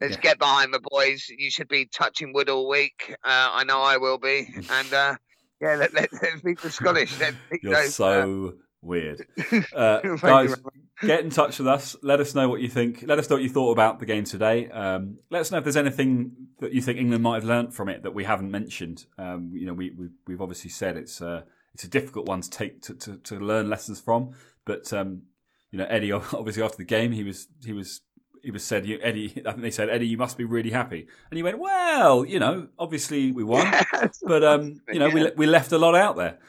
let's 0.00 0.14
Yeah. 0.14 0.20
get 0.20 0.38
behind 0.38 0.74
the 0.74 0.80
boys. 0.90 1.26
You 1.28 1.50
should 1.50 1.68
be 1.68 1.86
touching 1.86 2.32
wood 2.32 2.48
all 2.48 2.68
week. 2.68 3.14
Uh, 3.24 3.48
I 3.52 3.64
know 3.64 3.80
I 3.80 3.96
will 3.96 4.18
be, 4.18 4.48
and 4.68 4.92
uh, 4.92 5.16
yeah, 5.60 5.76
let, 5.76 5.94
let, 5.94 6.08
let's 6.20 6.40
beat 6.42 6.60
the 6.60 6.70
Scottish. 6.70 7.18
Let's 7.20 7.36
beat 7.50 7.62
You're 7.62 7.74
those, 7.74 7.94
so 7.94 8.54
weird, 8.82 9.26
uh, 9.72 10.00
Thank 10.00 10.04
you 10.04 10.18
guys. 10.18 10.56
Get 11.00 11.20
in 11.20 11.30
touch 11.30 11.58
with 11.58 11.66
us. 11.66 11.96
Let 12.02 12.20
us 12.20 12.34
know 12.34 12.48
what 12.48 12.60
you 12.60 12.68
think. 12.68 13.04
Let 13.06 13.18
us 13.18 13.28
know 13.28 13.36
what 13.36 13.42
you 13.42 13.48
thought 13.48 13.72
about 13.72 13.98
the 13.98 14.06
game 14.06 14.24
today. 14.24 14.68
Um, 14.70 15.18
let 15.30 15.40
us 15.40 15.50
know 15.50 15.58
if 15.58 15.64
there's 15.64 15.76
anything 15.76 16.32
that 16.60 16.72
you 16.72 16.80
think 16.80 16.98
England 16.98 17.22
might 17.22 17.36
have 17.36 17.44
learnt 17.44 17.74
from 17.74 17.88
it 17.88 18.04
that 18.04 18.14
we 18.14 18.24
haven't 18.24 18.50
mentioned. 18.50 19.06
Um, 19.18 19.50
you 19.54 19.66
know, 19.66 19.74
we, 19.74 19.90
we 19.90 20.08
we've 20.26 20.40
obviously 20.40 20.70
said 20.70 20.96
it's 20.96 21.20
uh, 21.20 21.42
it's 21.74 21.84
a 21.84 21.88
difficult 21.88 22.26
one 22.26 22.40
to 22.42 22.50
take 22.50 22.82
to, 22.82 22.94
to, 22.94 23.16
to 23.16 23.40
learn 23.40 23.68
lessons 23.68 24.00
from. 24.00 24.34
But 24.64 24.92
um, 24.92 25.22
you 25.70 25.78
know, 25.78 25.86
Eddie 25.86 26.12
obviously 26.12 26.62
after 26.62 26.78
the 26.78 26.84
game 26.84 27.10
he 27.12 27.24
was 27.24 27.48
he 27.64 27.72
was 27.72 28.00
he 28.44 28.50
was 28.50 28.62
said 28.62 28.86
Eddie 29.02 29.42
I 29.46 29.50
think 29.50 29.62
they 29.62 29.70
said 29.70 29.88
Eddie 29.88 30.06
you 30.06 30.16
must 30.16 30.38
be 30.38 30.44
really 30.44 30.70
happy 30.70 31.08
and 31.30 31.36
he 31.36 31.42
went 31.42 31.58
well 31.58 32.24
you 32.24 32.38
know 32.38 32.68
obviously 32.78 33.32
we 33.32 33.42
won 33.42 33.66
but 34.22 34.44
um, 34.44 34.80
you 34.92 34.98
know, 34.98 35.08
we 35.08 35.30
we 35.36 35.46
left 35.46 35.72
a 35.72 35.78
lot 35.78 35.94
out 35.94 36.16
there, 36.16 36.30
th- 36.32 36.40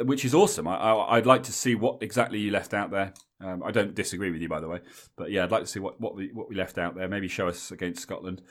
which 0.00 0.24
is 0.24 0.34
awesome. 0.34 0.68
I, 0.68 0.94
I'd 0.94 1.26
like 1.26 1.42
to 1.44 1.52
see 1.52 1.74
what 1.74 2.02
exactly 2.02 2.38
you 2.38 2.50
left 2.50 2.74
out 2.74 2.90
there. 2.90 3.12
Um, 3.40 3.62
I 3.62 3.70
don't 3.70 3.94
disagree 3.94 4.30
with 4.30 4.42
you, 4.42 4.48
by 4.48 4.60
the 4.60 4.68
way, 4.68 4.80
but 5.16 5.30
yeah, 5.30 5.44
I'd 5.44 5.50
like 5.50 5.62
to 5.62 5.66
see 5.66 5.80
what, 5.80 6.00
what 6.00 6.14
we 6.14 6.30
what 6.32 6.48
we 6.48 6.54
left 6.54 6.78
out 6.78 6.94
there. 6.94 7.08
Maybe 7.08 7.28
show 7.28 7.48
us 7.48 7.70
against 7.70 8.02
Scotland, 8.02 8.42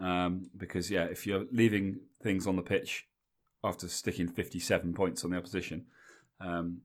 um, 0.00 0.50
because 0.56 0.90
yeah, 0.90 1.04
if 1.04 1.26
you're 1.26 1.44
leaving 1.50 2.00
things 2.22 2.46
on 2.46 2.56
the 2.56 2.62
pitch 2.62 3.06
after 3.64 3.88
sticking 3.88 4.28
57 4.28 4.92
points 4.94 5.24
on 5.24 5.30
the 5.30 5.36
opposition, 5.36 5.86
um, 6.40 6.78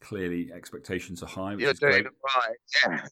clearly 0.00 0.50
expectations 0.54 1.22
are 1.22 1.26
high. 1.26 1.54
You're 1.54 1.74
doing 1.74 2.04
right. 2.04 2.56
Yeah. 2.86 3.06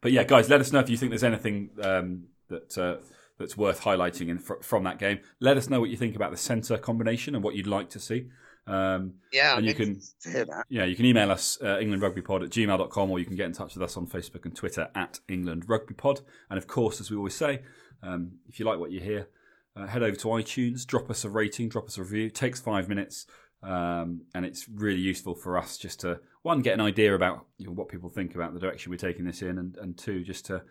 But 0.00 0.12
yeah, 0.12 0.24
guys, 0.24 0.48
let 0.48 0.60
us 0.60 0.72
know 0.72 0.80
if 0.80 0.90
you 0.90 0.96
think 0.96 1.10
there's 1.10 1.24
anything 1.24 1.70
um, 1.82 2.24
that 2.48 2.76
uh, 2.78 2.96
that's 3.38 3.56
worth 3.56 3.82
highlighting 3.82 4.28
in, 4.28 4.38
fr- 4.38 4.60
from 4.62 4.84
that 4.84 4.98
game. 4.98 5.20
Let 5.40 5.56
us 5.56 5.70
know 5.70 5.80
what 5.80 5.90
you 5.90 5.96
think 5.96 6.16
about 6.16 6.30
the 6.30 6.36
centre 6.36 6.78
combination 6.78 7.34
and 7.34 7.44
what 7.44 7.54
you'd 7.54 7.66
like 7.66 7.90
to 7.90 8.00
see. 8.00 8.28
Um, 8.66 9.14
Yeah, 9.32 9.56
And 9.56 9.66
you 9.66 9.74
can- 9.74 9.88
interested 9.88 10.20
to 10.22 10.30
hear 10.30 10.44
that. 10.44 10.66
yeah, 10.68 10.84
you 10.84 10.94
can 10.94 11.04
email 11.04 11.30
us 11.30 11.58
uh, 11.60 11.76
englandrugbypod 11.78 12.44
at 12.44 12.50
gmail.com 12.50 13.10
or 13.10 13.18
you 13.18 13.24
can 13.26 13.34
get 13.36 13.46
in 13.46 13.52
touch 13.52 13.74
with 13.74 13.82
us 13.82 13.96
on 13.96 14.06
Facebook 14.06 14.44
and 14.44 14.54
Twitter 14.54 14.88
at 14.94 15.18
englandrugbypod. 15.28 16.22
And 16.50 16.58
of 16.58 16.66
course, 16.66 17.00
as 17.00 17.10
we 17.10 17.16
always 17.16 17.34
say, 17.34 17.62
um, 18.02 18.32
if 18.48 18.60
you 18.60 18.66
like 18.66 18.78
what 18.78 18.92
you 18.92 19.00
hear, 19.00 19.28
uh, 19.74 19.86
head 19.86 20.02
over 20.02 20.14
to 20.16 20.28
iTunes, 20.28 20.86
drop 20.86 21.10
us 21.10 21.24
a 21.24 21.30
rating, 21.30 21.68
drop 21.70 21.86
us 21.86 21.98
a 21.98 22.02
review. 22.02 22.26
It 22.26 22.34
takes 22.34 22.60
five 22.60 22.88
minutes. 22.88 23.26
Um, 23.64 24.22
and 24.34 24.44
it's 24.44 24.68
really 24.68 25.00
useful 25.00 25.34
for 25.36 25.56
us 25.56 25.78
just 25.78 26.00
to 26.00 26.18
one 26.42 26.62
get 26.62 26.74
an 26.74 26.80
idea 26.80 27.14
about 27.14 27.46
you 27.58 27.66
know, 27.66 27.72
what 27.72 27.88
people 27.88 28.10
think 28.10 28.34
about 28.34 28.54
the 28.54 28.58
direction 28.60 28.90
we're 28.90 28.96
taking 28.96 29.24
this 29.24 29.40
in, 29.40 29.56
and, 29.58 29.76
and 29.76 29.96
two 29.96 30.24
just 30.24 30.46
to 30.46 30.62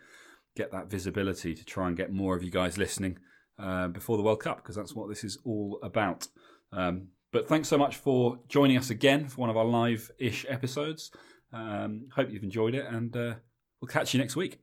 get 0.56 0.70
that 0.72 0.90
visibility 0.90 1.54
to 1.54 1.64
try 1.64 1.88
and 1.88 1.96
get 1.96 2.12
more 2.12 2.36
of 2.36 2.42
you 2.42 2.50
guys 2.50 2.76
listening 2.76 3.18
uh, 3.58 3.88
before 3.88 4.18
the 4.18 4.22
World 4.22 4.40
Cup 4.40 4.58
because 4.58 4.76
that's 4.76 4.94
what 4.94 5.08
this 5.08 5.24
is 5.24 5.38
all 5.44 5.78
about. 5.82 6.28
Um, 6.70 7.08
but 7.32 7.48
thanks 7.48 7.68
so 7.68 7.76
much 7.76 7.96
for 7.96 8.38
joining 8.48 8.76
us 8.76 8.90
again 8.90 9.28
for 9.28 9.40
one 9.40 9.50
of 9.50 9.56
our 9.56 9.64
live-ish 9.64 10.46
episodes. 10.48 11.10
Um, 11.52 12.08
hope 12.14 12.30
you've 12.30 12.44
enjoyed 12.44 12.74
it, 12.74 12.86
and 12.86 13.16
uh, 13.16 13.34
we'll 13.80 13.88
catch 13.88 14.14
you 14.14 14.20
next 14.20 14.36
week. 14.36 14.61